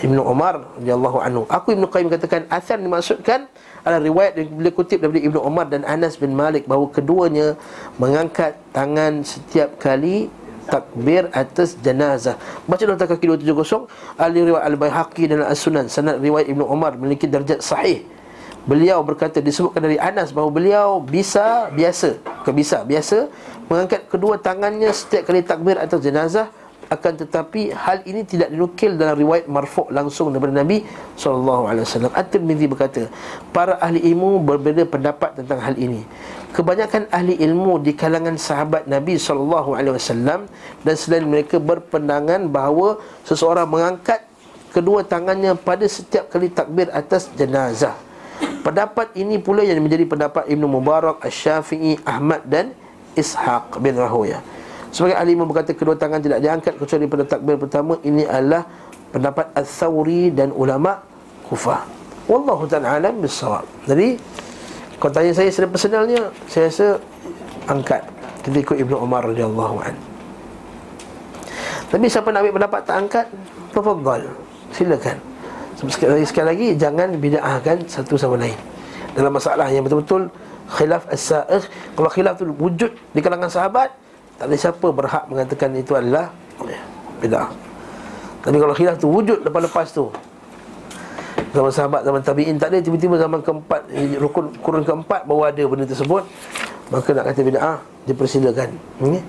Ibnu 0.01 0.23
Umar 0.25 0.65
anhu. 0.81 1.45
Aku 1.45 1.77
Ibnu 1.77 1.85
Qayyim 1.93 2.09
katakan 2.09 2.49
asar 2.49 2.81
dimaksudkan 2.81 3.45
adalah 3.85 4.01
riwayat 4.01 4.33
yang 4.41 4.49
boleh 4.57 4.73
kutip 4.73 5.05
daripada 5.05 5.21
Ibnu 5.29 5.41
Umar 5.45 5.69
dan 5.69 5.85
Anas 5.85 6.17
bin 6.17 6.33
Malik 6.33 6.65
bahawa 6.65 6.89
keduanya 6.89 7.57
mengangkat 8.01 8.57
tangan 8.73 9.21
setiap 9.21 9.77
kali 9.77 10.33
takbir 10.69 11.29
atas 11.37 11.77
jenazah. 11.85 12.41
Baca 12.65 12.81
dalam 12.81 12.97
kaki 12.97 13.45
270 13.45 13.91
Ali 14.17 14.41
riwayat 14.41 14.65
Al-Baihaqi 14.73 15.25
dan 15.29 15.45
As-Sunan 15.45 15.93
sanad 15.93 16.17
riwayat 16.25 16.49
Ibnu 16.49 16.65
Umar 16.65 16.97
memiliki 16.97 17.29
darjat 17.29 17.61
sahih 17.61 18.01
Beliau 18.69 19.01
berkata 19.01 19.41
disebutkan 19.41 19.89
dari 19.89 19.97
Anas 19.97 20.37
bahawa 20.37 20.53
beliau 20.53 20.89
bisa 21.01 21.73
biasa, 21.73 22.21
ke 22.45 22.51
bisa 22.53 22.85
biasa 22.85 23.33
mengangkat 23.73 24.05
kedua 24.11 24.37
tangannya 24.37 24.93
setiap 24.93 25.31
kali 25.31 25.41
takbir 25.41 25.81
atau 25.81 25.97
jenazah 25.97 26.53
akan 26.91 27.23
tetapi 27.23 27.71
hal 27.71 28.03
ini 28.03 28.27
tidak 28.27 28.51
dinukil 28.51 28.99
dalam 28.99 29.15
riwayat 29.15 29.47
marfu' 29.47 29.87
langsung 29.95 30.35
daripada 30.35 30.59
Nabi 30.59 30.83
sallallahu 31.15 31.71
alaihi 31.71 31.87
wasallam. 31.87 32.11
At-Tirmizi 32.11 32.67
berkata, 32.67 33.07
para 33.55 33.79
ahli 33.79 34.03
ilmu 34.11 34.43
berbeza 34.43 34.83
pendapat 34.83 35.39
tentang 35.39 35.63
hal 35.63 35.79
ini. 35.79 36.03
Kebanyakan 36.51 37.07
ahli 37.15 37.39
ilmu 37.39 37.79
di 37.79 37.95
kalangan 37.95 38.35
sahabat 38.35 38.91
Nabi 38.91 39.23
sallallahu 39.23 39.79
alaihi 39.79 39.95
wasallam 39.95 40.51
dan 40.83 40.95
selain 40.99 41.31
mereka 41.31 41.63
berpendangan 41.63 42.51
bahawa 42.51 42.99
seseorang 43.23 43.71
mengangkat 43.71 44.27
kedua 44.75 45.07
tangannya 45.07 45.55
pada 45.55 45.87
setiap 45.87 46.27
kali 46.27 46.51
takbir 46.51 46.91
atas 46.91 47.31
jenazah 47.39 48.10
Pendapat 48.61 49.17
ini 49.17 49.41
pula 49.41 49.65
yang 49.65 49.81
menjadi 49.81 50.05
pendapat 50.05 50.45
Ibn 50.49 50.65
Mubarak, 50.69 51.25
Asy-Syafi'i, 51.25 52.01
Ahmad 52.05 52.45
dan 52.45 52.77
Ishaq 53.17 53.81
bin 53.81 53.97
Rahuya. 53.97 54.41
Sebagai 54.91 55.15
ahli 55.15 55.39
imam 55.39 55.47
berkata 55.47 55.71
kedua 55.71 55.95
tangan 55.95 56.19
tidak 56.19 56.43
diangkat 56.43 56.75
kecuali 56.75 57.07
pada 57.07 57.23
takbir 57.23 57.55
pertama 57.55 57.95
ini 58.03 58.27
adalah 58.27 58.67
pendapat 59.15 59.55
Al-Thawri 59.55 60.35
dan 60.35 60.51
ulama 60.51 60.99
Kufah. 61.47 61.87
Wallahu 62.27 62.67
ta'ala 62.67 63.11
bisawab. 63.15 63.67
Jadi 63.87 64.19
kalau 64.99 65.13
tanya 65.15 65.33
saya 65.35 65.49
secara 65.51 65.71
personalnya 65.71 66.21
saya 66.47 66.71
rasa 66.71 66.87
angkat 67.71 68.03
kita 68.47 68.57
ikut 68.63 68.77
Ibnu 68.83 68.97
Umar 68.99 69.27
radhiyallahu 69.31 69.77
an. 69.83 69.95
Tapi 71.91 72.07
siapa 72.07 72.31
nak 72.31 72.47
ambil 72.47 72.55
pendapat 72.63 72.81
tak 72.87 72.97
angkat, 72.99 73.27
tafadhal. 73.75 74.23
Silakan. 74.71 75.30
Sekali 75.81 76.29
sekali 76.29 76.47
lagi 76.53 76.69
jangan 76.77 77.17
bid'ahkan 77.17 77.89
satu 77.89 78.21
sama 78.21 78.37
lain. 78.37 78.57
Dalam 79.17 79.33
masalah 79.33 79.65
yang 79.73 79.81
betul-betul 79.81 80.29
khilaf 80.77 81.09
as-sa'ir, 81.09 81.65
kalau 81.97 82.11
khilaf 82.13 82.37
tu 82.37 82.53
wujud 82.53 82.93
di 83.17 83.21
kalangan 83.25 83.49
sahabat, 83.49 83.89
tak 84.37 84.53
ada 84.53 84.57
siapa 84.61 84.87
berhak 84.93 85.25
mengatakan 85.33 85.73
itu 85.73 85.97
adalah 85.97 86.29
bid'ah. 87.25 87.49
Tapi 88.41 88.57
kalau 88.57 88.75
khilaf 88.77 88.97
tu 88.97 89.09
wujud 89.09 89.45
lepas-lepas 89.45 89.89
tu 89.93 90.09
Zaman 91.51 91.73
sahabat, 91.75 92.07
zaman 92.07 92.23
tabi'in 92.23 92.57
tak 92.57 92.73
ada 92.73 92.79
Tiba-tiba 92.79 93.19
zaman 93.19 93.43
keempat, 93.43 93.91
rukun 94.23 94.55
kurun 94.63 94.85
keempat 94.87 95.27
Baru 95.27 95.45
ada 95.45 95.61
benda 95.67 95.85
tersebut 95.85 96.25
Maka 96.89 97.09
nak 97.11 97.25
kata 97.27 97.41
bid'ah, 97.43 97.77
dipersilakan 98.07 98.71
okay? 99.03 99.23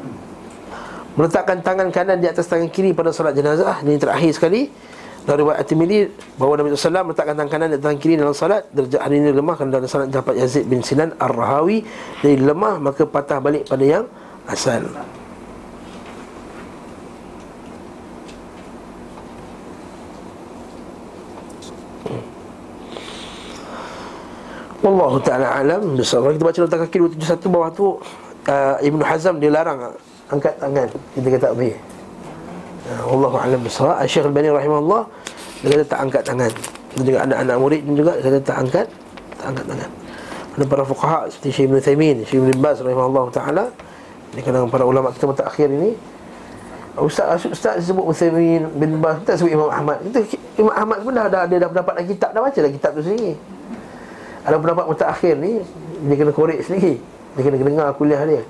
Meletakkan 1.17 1.59
tangan 1.59 1.91
kanan 1.91 2.23
di 2.23 2.27
atas 2.29 2.47
tangan 2.47 2.71
kiri 2.71 2.95
pada 2.95 3.11
salat 3.11 3.35
jenazah 3.35 3.83
Ini 3.83 3.99
terakhir 3.99 4.31
sekali 4.37 4.71
Dari 5.21 5.37
riwayat 5.45 5.61
At-Tirmidzi 5.61 5.99
bahawa 6.41 6.65
Nabi 6.65 6.73
SAW 6.73 7.05
meletakkan 7.13 7.37
tangan 7.37 7.51
kanan 7.53 7.67
atas 7.69 7.85
tangan 7.85 7.99
kiri 8.01 8.17
dalam 8.17 8.33
salat 8.33 8.65
Derajat 8.73 9.01
hari 9.05 9.21
ini 9.21 9.29
lemah 9.29 9.53
kerana 9.53 9.71
dalam 9.77 9.85
salat 9.85 10.09
dapat 10.09 10.33
Yazid 10.41 10.65
bin 10.65 10.81
Sinan 10.81 11.13
Ar-Rahawi 11.21 11.85
Jadi 12.25 12.41
lemah 12.41 12.81
maka 12.81 13.05
patah 13.05 13.37
balik 13.37 13.69
pada 13.69 13.85
yang 13.85 14.05
asal. 14.49 14.81
Wallahu 24.81 25.21
ta'ala 25.21 25.61
alam. 25.61 25.93
Kalau 26.01 26.33
kita 26.33 26.41
baca 26.41 26.59
letak 26.65 26.79
kaki 26.89 26.97
271 27.21 27.53
bawah 27.53 27.69
tu 27.69 27.85
uh, 28.49 28.75
Ibn 28.81 29.01
Hazam 29.05 29.37
dia 29.37 29.53
larang 29.53 29.93
Angkat 30.33 30.57
tangan. 30.57 30.89
Kita 31.13 31.27
kata 31.37 31.47
boleh 31.53 31.90
Wallahu 33.11 33.35
alam 33.35 33.59
besar 33.59 33.99
Syekh 34.07 34.23
Al-Bani 34.23 34.47
rahimahullah 34.55 35.03
Dia 35.59 35.67
kata 35.75 35.83
tak 35.83 35.99
angkat 36.07 36.23
tangan. 36.23 36.51
Dan 36.95 37.01
juga 37.03 37.19
anak-anak 37.27 37.55
murid 37.59 37.81
juga 37.83 38.13
Dia 38.15 38.23
kata 38.31 38.39
tak 38.39 38.57
angkat 38.63 38.87
Tak 39.35 39.45
angkat 39.51 39.65
tangan. 39.67 39.89
Ada 40.55 40.63
para 40.63 40.83
fuqaha 40.87 41.19
Seperti 41.27 41.49
Syekh 41.51 41.65
Ibn 41.67 41.77
Thaymin 41.83 42.15
Syekh 42.23 42.39
Ibn 42.39 42.51
Baz 42.63 42.79
rahimahullah 42.79 43.25
ta'ala 43.35 43.65
Ini 44.31 44.41
kadang 44.47 44.71
para 44.71 44.87
ulama 44.87 45.11
kita 45.11 45.27
mutakhir 45.27 45.67
ini 45.67 45.91
Ustaz, 46.91 47.47
Ustaz 47.47 47.83
sebut 47.83 48.03
Uthaymin 48.03 48.67
bin 48.79 49.03
Baz 49.03 49.19
Kita 49.27 49.43
sebut 49.43 49.51
Imam 49.51 49.67
Ahmad. 49.67 49.99
Kita, 50.07 50.23
Imam 50.59 50.71
Ahmad 50.71 51.03
pun 51.03 51.11
dah, 51.11 51.27
dah, 51.27 51.43
dia 51.51 51.59
dah 51.59 51.71
dapat 51.71 52.03
kitab 52.07 52.31
Dah 52.31 52.39
baca 52.43 52.59
dah 52.59 52.71
kitab 52.71 52.91
tu 52.95 53.03
sendiri. 53.03 53.35
Ada 54.47 54.55
pendapat 54.55 54.85
mutakhir 54.87 55.35
ni 55.35 55.59
Dia 56.07 56.15
kena 56.15 56.31
korek 56.31 56.63
sendiri. 56.63 56.99
Dia 57.35 57.41
kena 57.43 57.55
dengar 57.59 57.87
kuliah 57.95 58.23
dia 58.23 58.43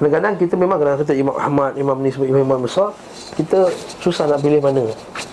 Kadang-kadang 0.00 0.34
kita 0.40 0.54
memang 0.56 0.76
kena 0.80 0.98
kata 0.98 1.12
Imam 1.14 1.36
Ahmad 1.36 1.76
Imam 1.76 1.94
ni 2.00 2.08
sebut 2.08 2.26
imam-imam 2.26 2.64
besar 2.64 2.90
Kita 3.36 3.68
susah 4.00 4.24
nak 4.30 4.40
pilih 4.40 4.58
mana. 4.58 4.88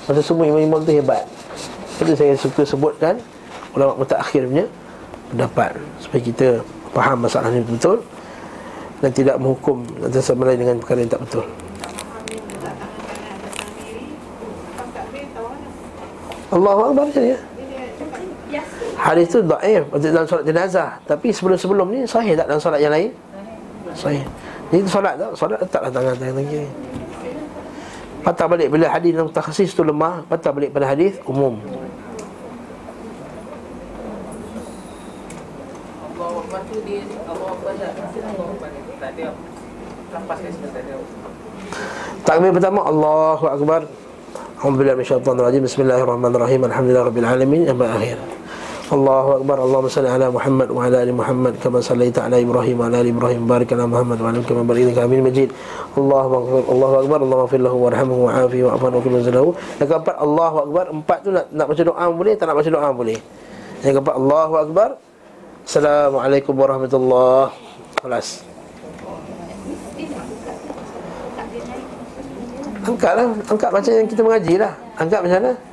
Masa 0.05 0.21
semua 0.21 0.45
imam-imam 0.45 0.83
tu 0.83 0.91
hebat. 0.91 1.23
Jadi 1.99 2.11
saya 2.15 2.33
suka 2.35 2.61
sebutkan 2.67 3.17
Ulama 3.75 4.03
mutakhir 4.03 4.45
punya 4.45 4.65
pendapat 5.31 5.77
Supaya 6.01 6.21
kita 6.21 6.47
faham 6.91 7.23
masalah 7.23 7.49
ni 7.51 7.63
betul 7.63 8.03
Dan 8.99 9.09
tidak 9.15 9.35
menghukum 9.39 9.83
Antara 10.03 10.23
sama 10.23 10.47
lain 10.49 10.59
dengan 10.63 10.75
perkara 10.81 10.99
yang 11.03 11.11
tak 11.11 11.21
betul. 11.23 11.45
Allahu 16.49 16.81
Akbar 16.91 17.03
macam 17.07 17.23
ya 17.23 17.39
Hadis 18.99 19.31
tu 19.31 19.39
daif 19.39 19.87
dalam 19.95 20.27
solat 20.27 20.43
jenazah. 20.43 20.99
Tapi 21.07 21.31
sebelum-sebelum 21.31 21.87
ni 21.87 22.03
sahih 22.03 22.35
tak 22.35 22.51
dalam 22.51 22.59
solat 22.59 22.83
yang 22.83 22.91
lain? 22.91 23.15
Sahih 23.95 24.27
Tu 24.69 24.85
solat 24.85 25.17
tak? 25.17 25.33
Solat 25.33 25.57
letaklah 25.65 25.89
tangan 25.89 26.13
tangan 26.13 26.45
kiri 26.45 26.69
Patah 28.21 28.45
balik 28.45 28.69
bila 28.69 28.85
hadis 28.85 29.17
yang 29.17 29.25
takhasis 29.33 29.73
tu 29.73 29.81
lemah 29.81 30.21
Patah 30.29 30.53
balik 30.53 30.69
pada 30.69 30.85
hadis 30.93 31.17
umum. 31.25 31.57
Takbir 42.27 42.51
pertama 42.53 42.79
Allahu 42.85 43.45
Akbar. 43.49 43.81
Alhamdulillah 44.59 44.97
rajim 44.99 45.61
Bismillahirrahmanirrahim. 45.65 46.61
Alhamdulillah 46.67 47.05
rabbil 47.09 47.25
alamin. 47.25 47.61
Sampai 47.65 47.87
akhir 47.89 48.17
Allahu 48.89 49.29
Akbar 49.37 49.61
Allahumma 49.61 49.93
salli 49.93 50.09
ala 50.09 50.33
Muhammad 50.33 50.73
wa 50.73 50.81
ala 50.81 51.05
ali 51.05 51.13
Muhammad 51.13 51.53
kama 51.61 51.77
sallaita 51.77 52.25
ala 52.25 52.41
Ibrahim 52.41 52.81
wa 52.81 52.89
ala 52.89 53.05
ali 53.05 53.13
Ibrahim 53.13 53.45
barik 53.45 53.69
ala 53.77 53.85
Muhammad 53.85 54.17
wa 54.17 54.33
ala 54.33 54.41
kama 54.41 54.65
barakta 54.65 55.05
ala 55.05 55.21
Majid. 55.21 55.53
Allahu 55.93 56.31
Akbar 56.41 56.61
Allahu 56.65 56.95
Akbar 57.05 57.17
Allahumma 57.21 57.51
fir 57.53 57.61
lahu 57.61 57.77
warhamhu 57.85 58.25
wa'afihi 58.25 58.63
wa'afan 58.65 58.91
wa 58.97 59.01
kullu 59.05 59.21
zalahu 59.21 59.49
Yang 59.77 59.89
keempat 59.93 60.15
Allahu 60.17 60.55
Akbar 60.65 60.85
Empat 60.89 61.19
tu 61.21 61.29
nak, 61.29 61.45
nak 61.53 61.65
baca 61.69 61.81
doa 61.85 62.05
boleh 62.09 62.33
Tak 62.33 62.45
nak 62.49 62.55
baca 62.57 62.69
doa 62.73 62.89
boleh. 62.89 63.17
Yang 63.85 63.93
keempat 64.01 64.15
Allahu 64.17 64.53
Akbar. 64.57 64.89
Assalamualaikum 65.69 66.53
warahmatullahi 66.57 67.53
wabarakatuh. 68.01 68.41
Angkatlah 72.89 73.25
Angkat 73.53 73.69
macam 73.69 73.91
yang 73.93 74.07
kita 74.09 74.21
mengaji 74.25 74.55
lah 74.57 74.73
Angkat 74.97 75.19
macam 75.21 75.37
mana 75.45 75.68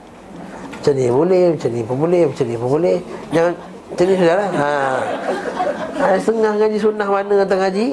macam 0.87 1.03
ni 1.03 1.11
boleh, 1.11 1.45
macam 1.51 1.71
ni 1.75 1.81
pun 1.83 1.97
boleh, 1.99 2.23
macam 2.31 2.45
ni 2.47 2.55
pun 2.55 2.69
boleh. 2.79 2.97
Jangan 3.35 3.53
macam 3.91 4.05
ni 4.07 4.15
sudah 4.15 4.37
lah. 4.39 4.51
Ha. 4.55 4.71
ha 5.99 6.07
setengah 6.15 6.53
ngaji 6.63 6.79
sunnah 6.79 7.09
mana 7.11 7.35
tentang 7.43 7.61
ngaji? 7.67 7.87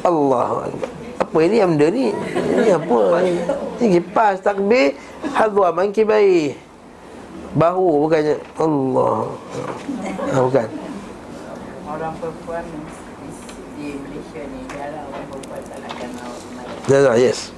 Allah 0.00 0.72
Apa 1.20 1.36
ini 1.44 1.60
benda 1.60 1.86
ni? 1.92 2.08
Ini 2.16 2.80
apa? 2.80 3.00
Ini 3.76 3.86
kipas 4.00 4.40
takbir 4.40 4.96
hadwa 5.36 5.68
man 5.68 5.92
kibai. 5.92 6.56
Bahu 7.60 8.08
bukannya 8.08 8.40
Allah. 8.56 9.28
Ha, 10.32 10.36
bukan. 10.40 10.68
Orang 11.92 12.12
perempuan 12.16 12.64
di 13.76 14.00
Malaysia 14.00 14.40
ni 14.48 14.64
jarang 14.72 15.04
orang 15.12 15.24
perempuan 15.28 15.60
tak 16.88 17.04
nak 17.04 17.16
yes. 17.20 17.52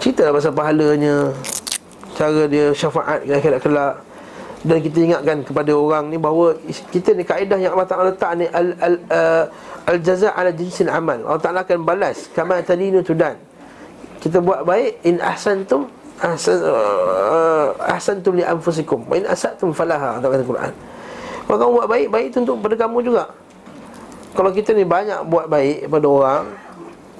Cerita 0.00 0.32
pasal 0.32 0.56
pahalanya 0.56 1.36
cara 2.16 2.48
dia 2.48 2.72
syafaat 2.72 3.28
di 3.28 3.32
akhirat 3.36 3.60
kelak 3.60 3.94
dan 4.66 4.78
kita 4.82 4.98
ingatkan 4.98 5.38
kepada 5.46 5.70
orang 5.76 6.10
ni 6.10 6.18
bahawa 6.18 6.56
kita 6.90 7.14
ni 7.14 7.22
kaedah 7.22 7.54
yang 7.60 7.76
Allah 7.76 7.86
Taala 7.86 8.10
letak 8.10 8.32
ni 8.34 8.50
al 8.50 8.74
al 8.82 8.94
uh, 9.12 9.44
al 9.86 9.98
jaza 10.02 10.34
ala 10.34 10.50
jinsil 10.50 10.90
amal. 10.90 11.22
Allah 11.22 11.38
Taala 11.38 11.62
akan 11.62 11.86
balas 11.86 12.26
kama 12.34 12.58
tadinu 12.64 13.04
tudan. 13.04 13.38
Kita 14.18 14.42
buat 14.42 14.66
baik 14.66 15.06
in 15.06 15.22
ahsantum 15.22 15.86
ahsan 16.18 16.58
uh, 16.64 17.76
ahsantum 17.84 18.34
li 18.34 18.42
anfusikum 18.42 19.04
wa 19.06 19.14
in 19.14 19.28
asatum 19.28 19.70
falaha 19.70 20.18
kata 20.18 20.42
Quran. 20.42 20.72
Kalau 21.46 21.58
kamu 21.62 21.72
buat 21.78 21.88
baik, 21.88 22.06
baik 22.10 22.26
itu 22.34 22.38
untuk 22.42 22.58
pada 22.58 22.74
kamu 22.74 22.98
juga. 23.06 23.24
Kalau 24.34 24.50
kita 24.50 24.74
ni 24.74 24.82
banyak 24.82 25.30
buat 25.30 25.46
baik 25.46 25.86
pada 25.86 26.06
orang, 26.10 26.42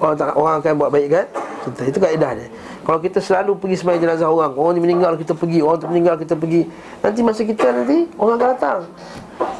orang, 0.03 0.15
tak, 0.19 0.35
orang 0.35 0.55
akan 0.59 0.73
buat 0.75 0.91
baik 0.91 1.07
kan? 1.07 1.25
Kita 1.63 1.81
itu 1.87 1.99
kaedah 2.03 2.31
dia. 2.35 2.47
Kalau 2.87 3.03
kita 3.03 3.19
selalu 3.19 3.59
pergi 3.59 3.83
sembahyang 3.83 3.99
jenazah 4.07 4.31
orang 4.31 4.55
Orang 4.55 4.79
ni 4.79 4.81
meninggal 4.87 5.19
kita 5.19 5.35
pergi 5.35 5.59
Orang 5.59 5.83
tu 5.83 5.91
meninggal 5.91 6.15
kita 6.15 6.39
pergi. 6.39 6.63
Nanti 7.03 7.19
masa 7.19 7.43
kita 7.43 7.67
nanti 7.75 8.07
Orang 8.15 8.39
akan 8.39 8.49
datang. 8.55 8.79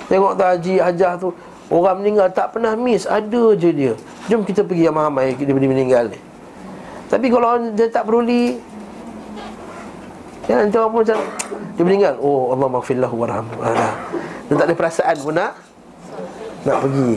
Tengok 0.08 0.40
tu 0.40 0.44
haji 0.48 0.74
hajah 0.80 1.14
tu 1.20 1.30
Orang 1.68 2.00
meninggal 2.00 2.32
tak 2.32 2.56
pernah 2.56 2.72
miss 2.80 3.04
Ada 3.04 3.60
je 3.60 3.70
dia. 3.76 3.94
Jom 4.32 4.48
kita 4.48 4.64
pergi 4.64 4.88
yang 4.88 4.96
ramai 4.96 5.36
Dia 5.36 5.52
meninggal 5.52 6.08
ni. 6.08 6.20
Tapi 7.12 7.28
kalau 7.28 7.68
dia 7.76 7.92
tak 7.92 8.08
peduli 8.08 8.64
Ya 10.48 10.64
nanti 10.64 10.80
orang 10.80 10.96
pun 10.96 11.00
macam 11.04 11.20
Dia 11.76 11.84
meninggal. 11.84 12.14
Oh 12.24 12.56
Allah 12.56 12.68
maghfirlahu 12.80 13.16
warhamu 13.28 13.52
Dan 14.48 14.56
tak 14.56 14.72
ada 14.72 14.76
perasaan 14.80 15.16
pun 15.20 15.36
nak 15.36 15.52
Nak 16.64 16.78
pergi. 16.80 17.12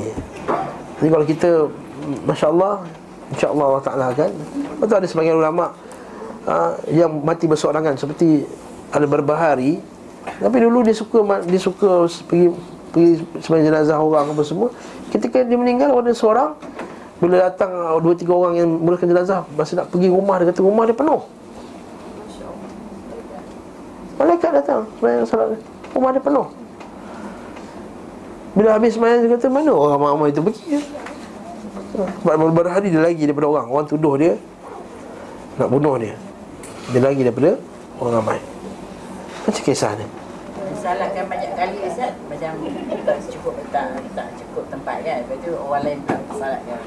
Jadi 0.98 1.08
kalau 1.14 1.26
kita 1.30 1.50
Masya 2.26 2.50
Allah 2.50 2.82
InsyaAllah 3.30 3.66
Allah 3.70 3.84
Ta'ala 3.86 4.06
kan. 4.10 4.30
Betul 4.82 4.96
ada 4.98 5.06
sebagian 5.06 5.38
ulama' 5.38 5.89
ha, 6.50 6.74
yang 6.90 7.22
mati 7.22 7.46
bersorangan 7.46 7.94
seperti 7.94 8.42
ada 8.90 9.06
berbahari. 9.06 9.78
Tapi 10.20 10.56
dulu 10.58 10.82
dia 10.82 10.92
suka 10.92 11.22
dia 11.46 11.60
suka 11.62 12.10
pergi 12.26 12.50
pergi 12.90 13.10
sebagai 13.38 13.70
jenazah 13.70 13.96
orang 14.02 14.34
apa 14.34 14.42
semua. 14.42 14.68
Ketika 15.14 15.46
dia 15.46 15.54
meninggal 15.56 15.94
ada 15.94 16.10
seorang. 16.10 16.58
Bila 17.20 17.36
datang 17.36 17.68
dua 18.00 18.16
tiga 18.16 18.32
orang 18.32 18.56
yang 18.56 18.80
mulakan 18.80 19.12
jenazah 19.12 19.44
masa 19.52 19.76
nak 19.76 19.92
pergi 19.92 20.08
rumah 20.08 20.40
dia 20.40 20.48
kata 20.48 20.64
rumah 20.64 20.88
dia 20.88 20.96
penuh. 20.96 21.20
Malaikat 24.16 24.50
datang 24.56 24.84
sebenarnya 24.96 25.24
salat 25.28 25.60
Rumah 25.92 26.10
dia 26.16 26.22
penuh. 26.24 26.46
Bila 28.56 28.68
habis 28.72 28.96
semayang 28.96 29.20
dia 29.24 29.36
kata 29.36 29.46
Mana 29.52 29.68
orang 29.68 29.96
ramai-ramai 29.96 30.28
itu 30.32 30.40
pergi 30.42 30.80
Sebab 32.24 32.34
beberapa 32.40 32.72
hari 32.72 32.88
dia 32.88 33.04
lagi 33.04 33.22
daripada 33.24 33.48
orang. 33.52 33.66
Orang 33.68 33.86
tuduh 33.88 34.16
dia 34.16 34.34
Nak 35.60 35.68
bunuh 35.68 36.00
dia 36.00 36.16
Dia 36.90 36.98
lagi 37.06 37.22
daripada 37.22 37.54
orang 38.02 38.18
ramai. 38.18 38.38
Macam 39.46 39.62
kisah 39.62 39.94
ni. 39.94 40.06
Salahkan 40.74 41.22
banyak 41.30 41.54
kali 41.54 41.78
Ustaz. 41.86 42.10
Macam 42.26 42.50
tak 43.06 43.16
cukup 43.30 43.54
tak, 43.70 43.94
tak 44.18 44.26
cukup 44.34 44.64
tempat 44.74 44.96
kan. 45.06 45.22
Lepas 45.22 45.38
tu 45.38 45.54
orang 45.54 45.82
lain 45.86 45.98
tak 46.10 46.18
salahkan. 46.34 46.78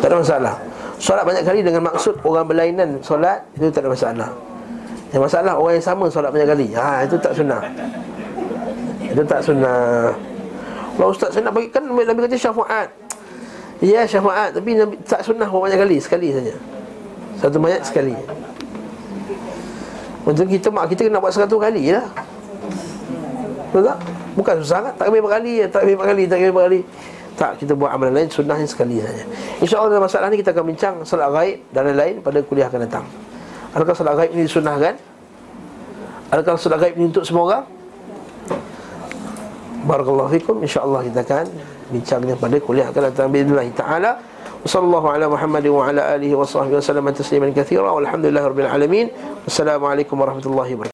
Tak 0.00 0.08
ada 0.08 0.16
masalah. 0.16 0.54
Solat 0.96 1.24
banyak 1.28 1.44
kali 1.44 1.60
dengan 1.66 1.82
maksud 1.90 2.14
Orang 2.22 2.46
berlainan 2.46 3.02
solat 3.02 3.42
Itu 3.58 3.68
tak 3.74 3.84
ada 3.84 3.90
masalah. 3.92 4.30
Yang 5.12 5.22
masalah 5.28 5.52
orang 5.60 5.74
yang 5.76 5.84
sama 5.84 6.04
solat 6.08 6.30
banyak 6.32 6.48
kali. 6.48 6.66
Ha, 6.72 7.04
Itu 7.04 7.16
tak 7.20 7.32
sunnah. 7.36 7.60
Itu 9.04 9.22
tak 9.28 9.40
sunnah. 9.44 10.16
Kalau 10.96 11.12
ustaz 11.12 11.36
saya 11.36 11.44
nak 11.44 11.52
bagi 11.52 11.68
Kan 11.68 11.92
Nabi 11.92 12.24
kata 12.24 12.40
syafaat. 12.40 12.88
Ya 13.84 14.08
syafaat. 14.08 14.56
Tapi 14.56 14.80
Nabi, 14.80 14.96
tak 15.04 15.20
sunnah 15.20 15.44
orang 15.44 15.68
banyak 15.68 15.80
kali. 15.84 15.96
Sekali 16.00 16.32
saja. 16.32 16.56
Satu 17.36 17.60
banyak 17.60 17.84
sekali 17.84 18.16
Macam 20.22 20.44
kita 20.46 20.68
mak 20.70 20.86
kita 20.86 21.10
kena 21.10 21.18
buat 21.18 21.34
seratus 21.34 21.58
kali 21.58 21.90
lah 21.90 22.06
Betul 23.70 23.82
tak? 23.90 23.98
Bukan 24.38 24.54
susah 24.62 24.78
kan? 24.86 24.92
Tak 24.94 25.04
kena 25.10 25.18
berkali 25.18 25.52
ya, 25.60 25.66
tak 25.66 25.80
kena 25.82 25.98
berkali, 25.98 26.22
tak 26.30 26.36
kena 26.38 26.52
berkali 26.54 26.80
Tak, 27.34 27.50
kita 27.58 27.72
buat 27.74 27.90
amalan 27.90 28.14
lain, 28.14 28.28
sunnahnya 28.30 28.68
sekali 28.68 29.02
saja 29.02 29.24
InsyaAllah 29.58 29.90
dalam 29.98 30.04
masalah 30.06 30.26
ni 30.30 30.38
kita 30.38 30.54
akan 30.54 30.64
bincang 30.70 30.94
Salat 31.02 31.28
gaib 31.34 31.58
dan 31.74 31.82
lain-lain 31.90 32.14
pada 32.22 32.38
kuliah 32.46 32.70
akan 32.70 32.80
datang 32.86 33.04
Adakah 33.72 33.94
salat 33.96 34.14
gaib 34.20 34.30
ini 34.36 34.42
disunnahkan? 34.46 34.94
Adakah 36.30 36.54
salat 36.60 36.78
gaib 36.86 36.94
ini 37.00 37.08
untuk 37.10 37.24
semua 37.24 37.42
orang? 37.48 37.64
Barakallahu 39.82 40.30
fikum 40.38 40.62
InsyaAllah 40.62 41.02
kita 41.10 41.26
akan 41.26 41.46
bincangnya 41.90 42.34
pada 42.38 42.56
kuliah 42.62 42.86
akan 42.94 43.02
datang 43.10 43.26
Bismillah 43.34 43.66
ta'ala 43.74 44.31
Wassalamualaikum 44.62 45.10
ala 45.10 45.26
Muhammad 45.26 45.64
wa 45.66 45.90
ala 45.90 46.14
alihi 46.14 46.38
wa 46.38 46.46
sahbihi 46.46 46.78
wa 46.78 46.84
sallam 46.86 47.10
tasliman 47.10 47.50
kathira 47.50 47.90
Walhamdulillah 47.90 48.46
rabbil 48.46 48.70
alamin 48.70 49.06
Wassalamualaikum 49.42 50.14
warahmatullahi 50.14 50.78
wabarakatuh 50.78 50.90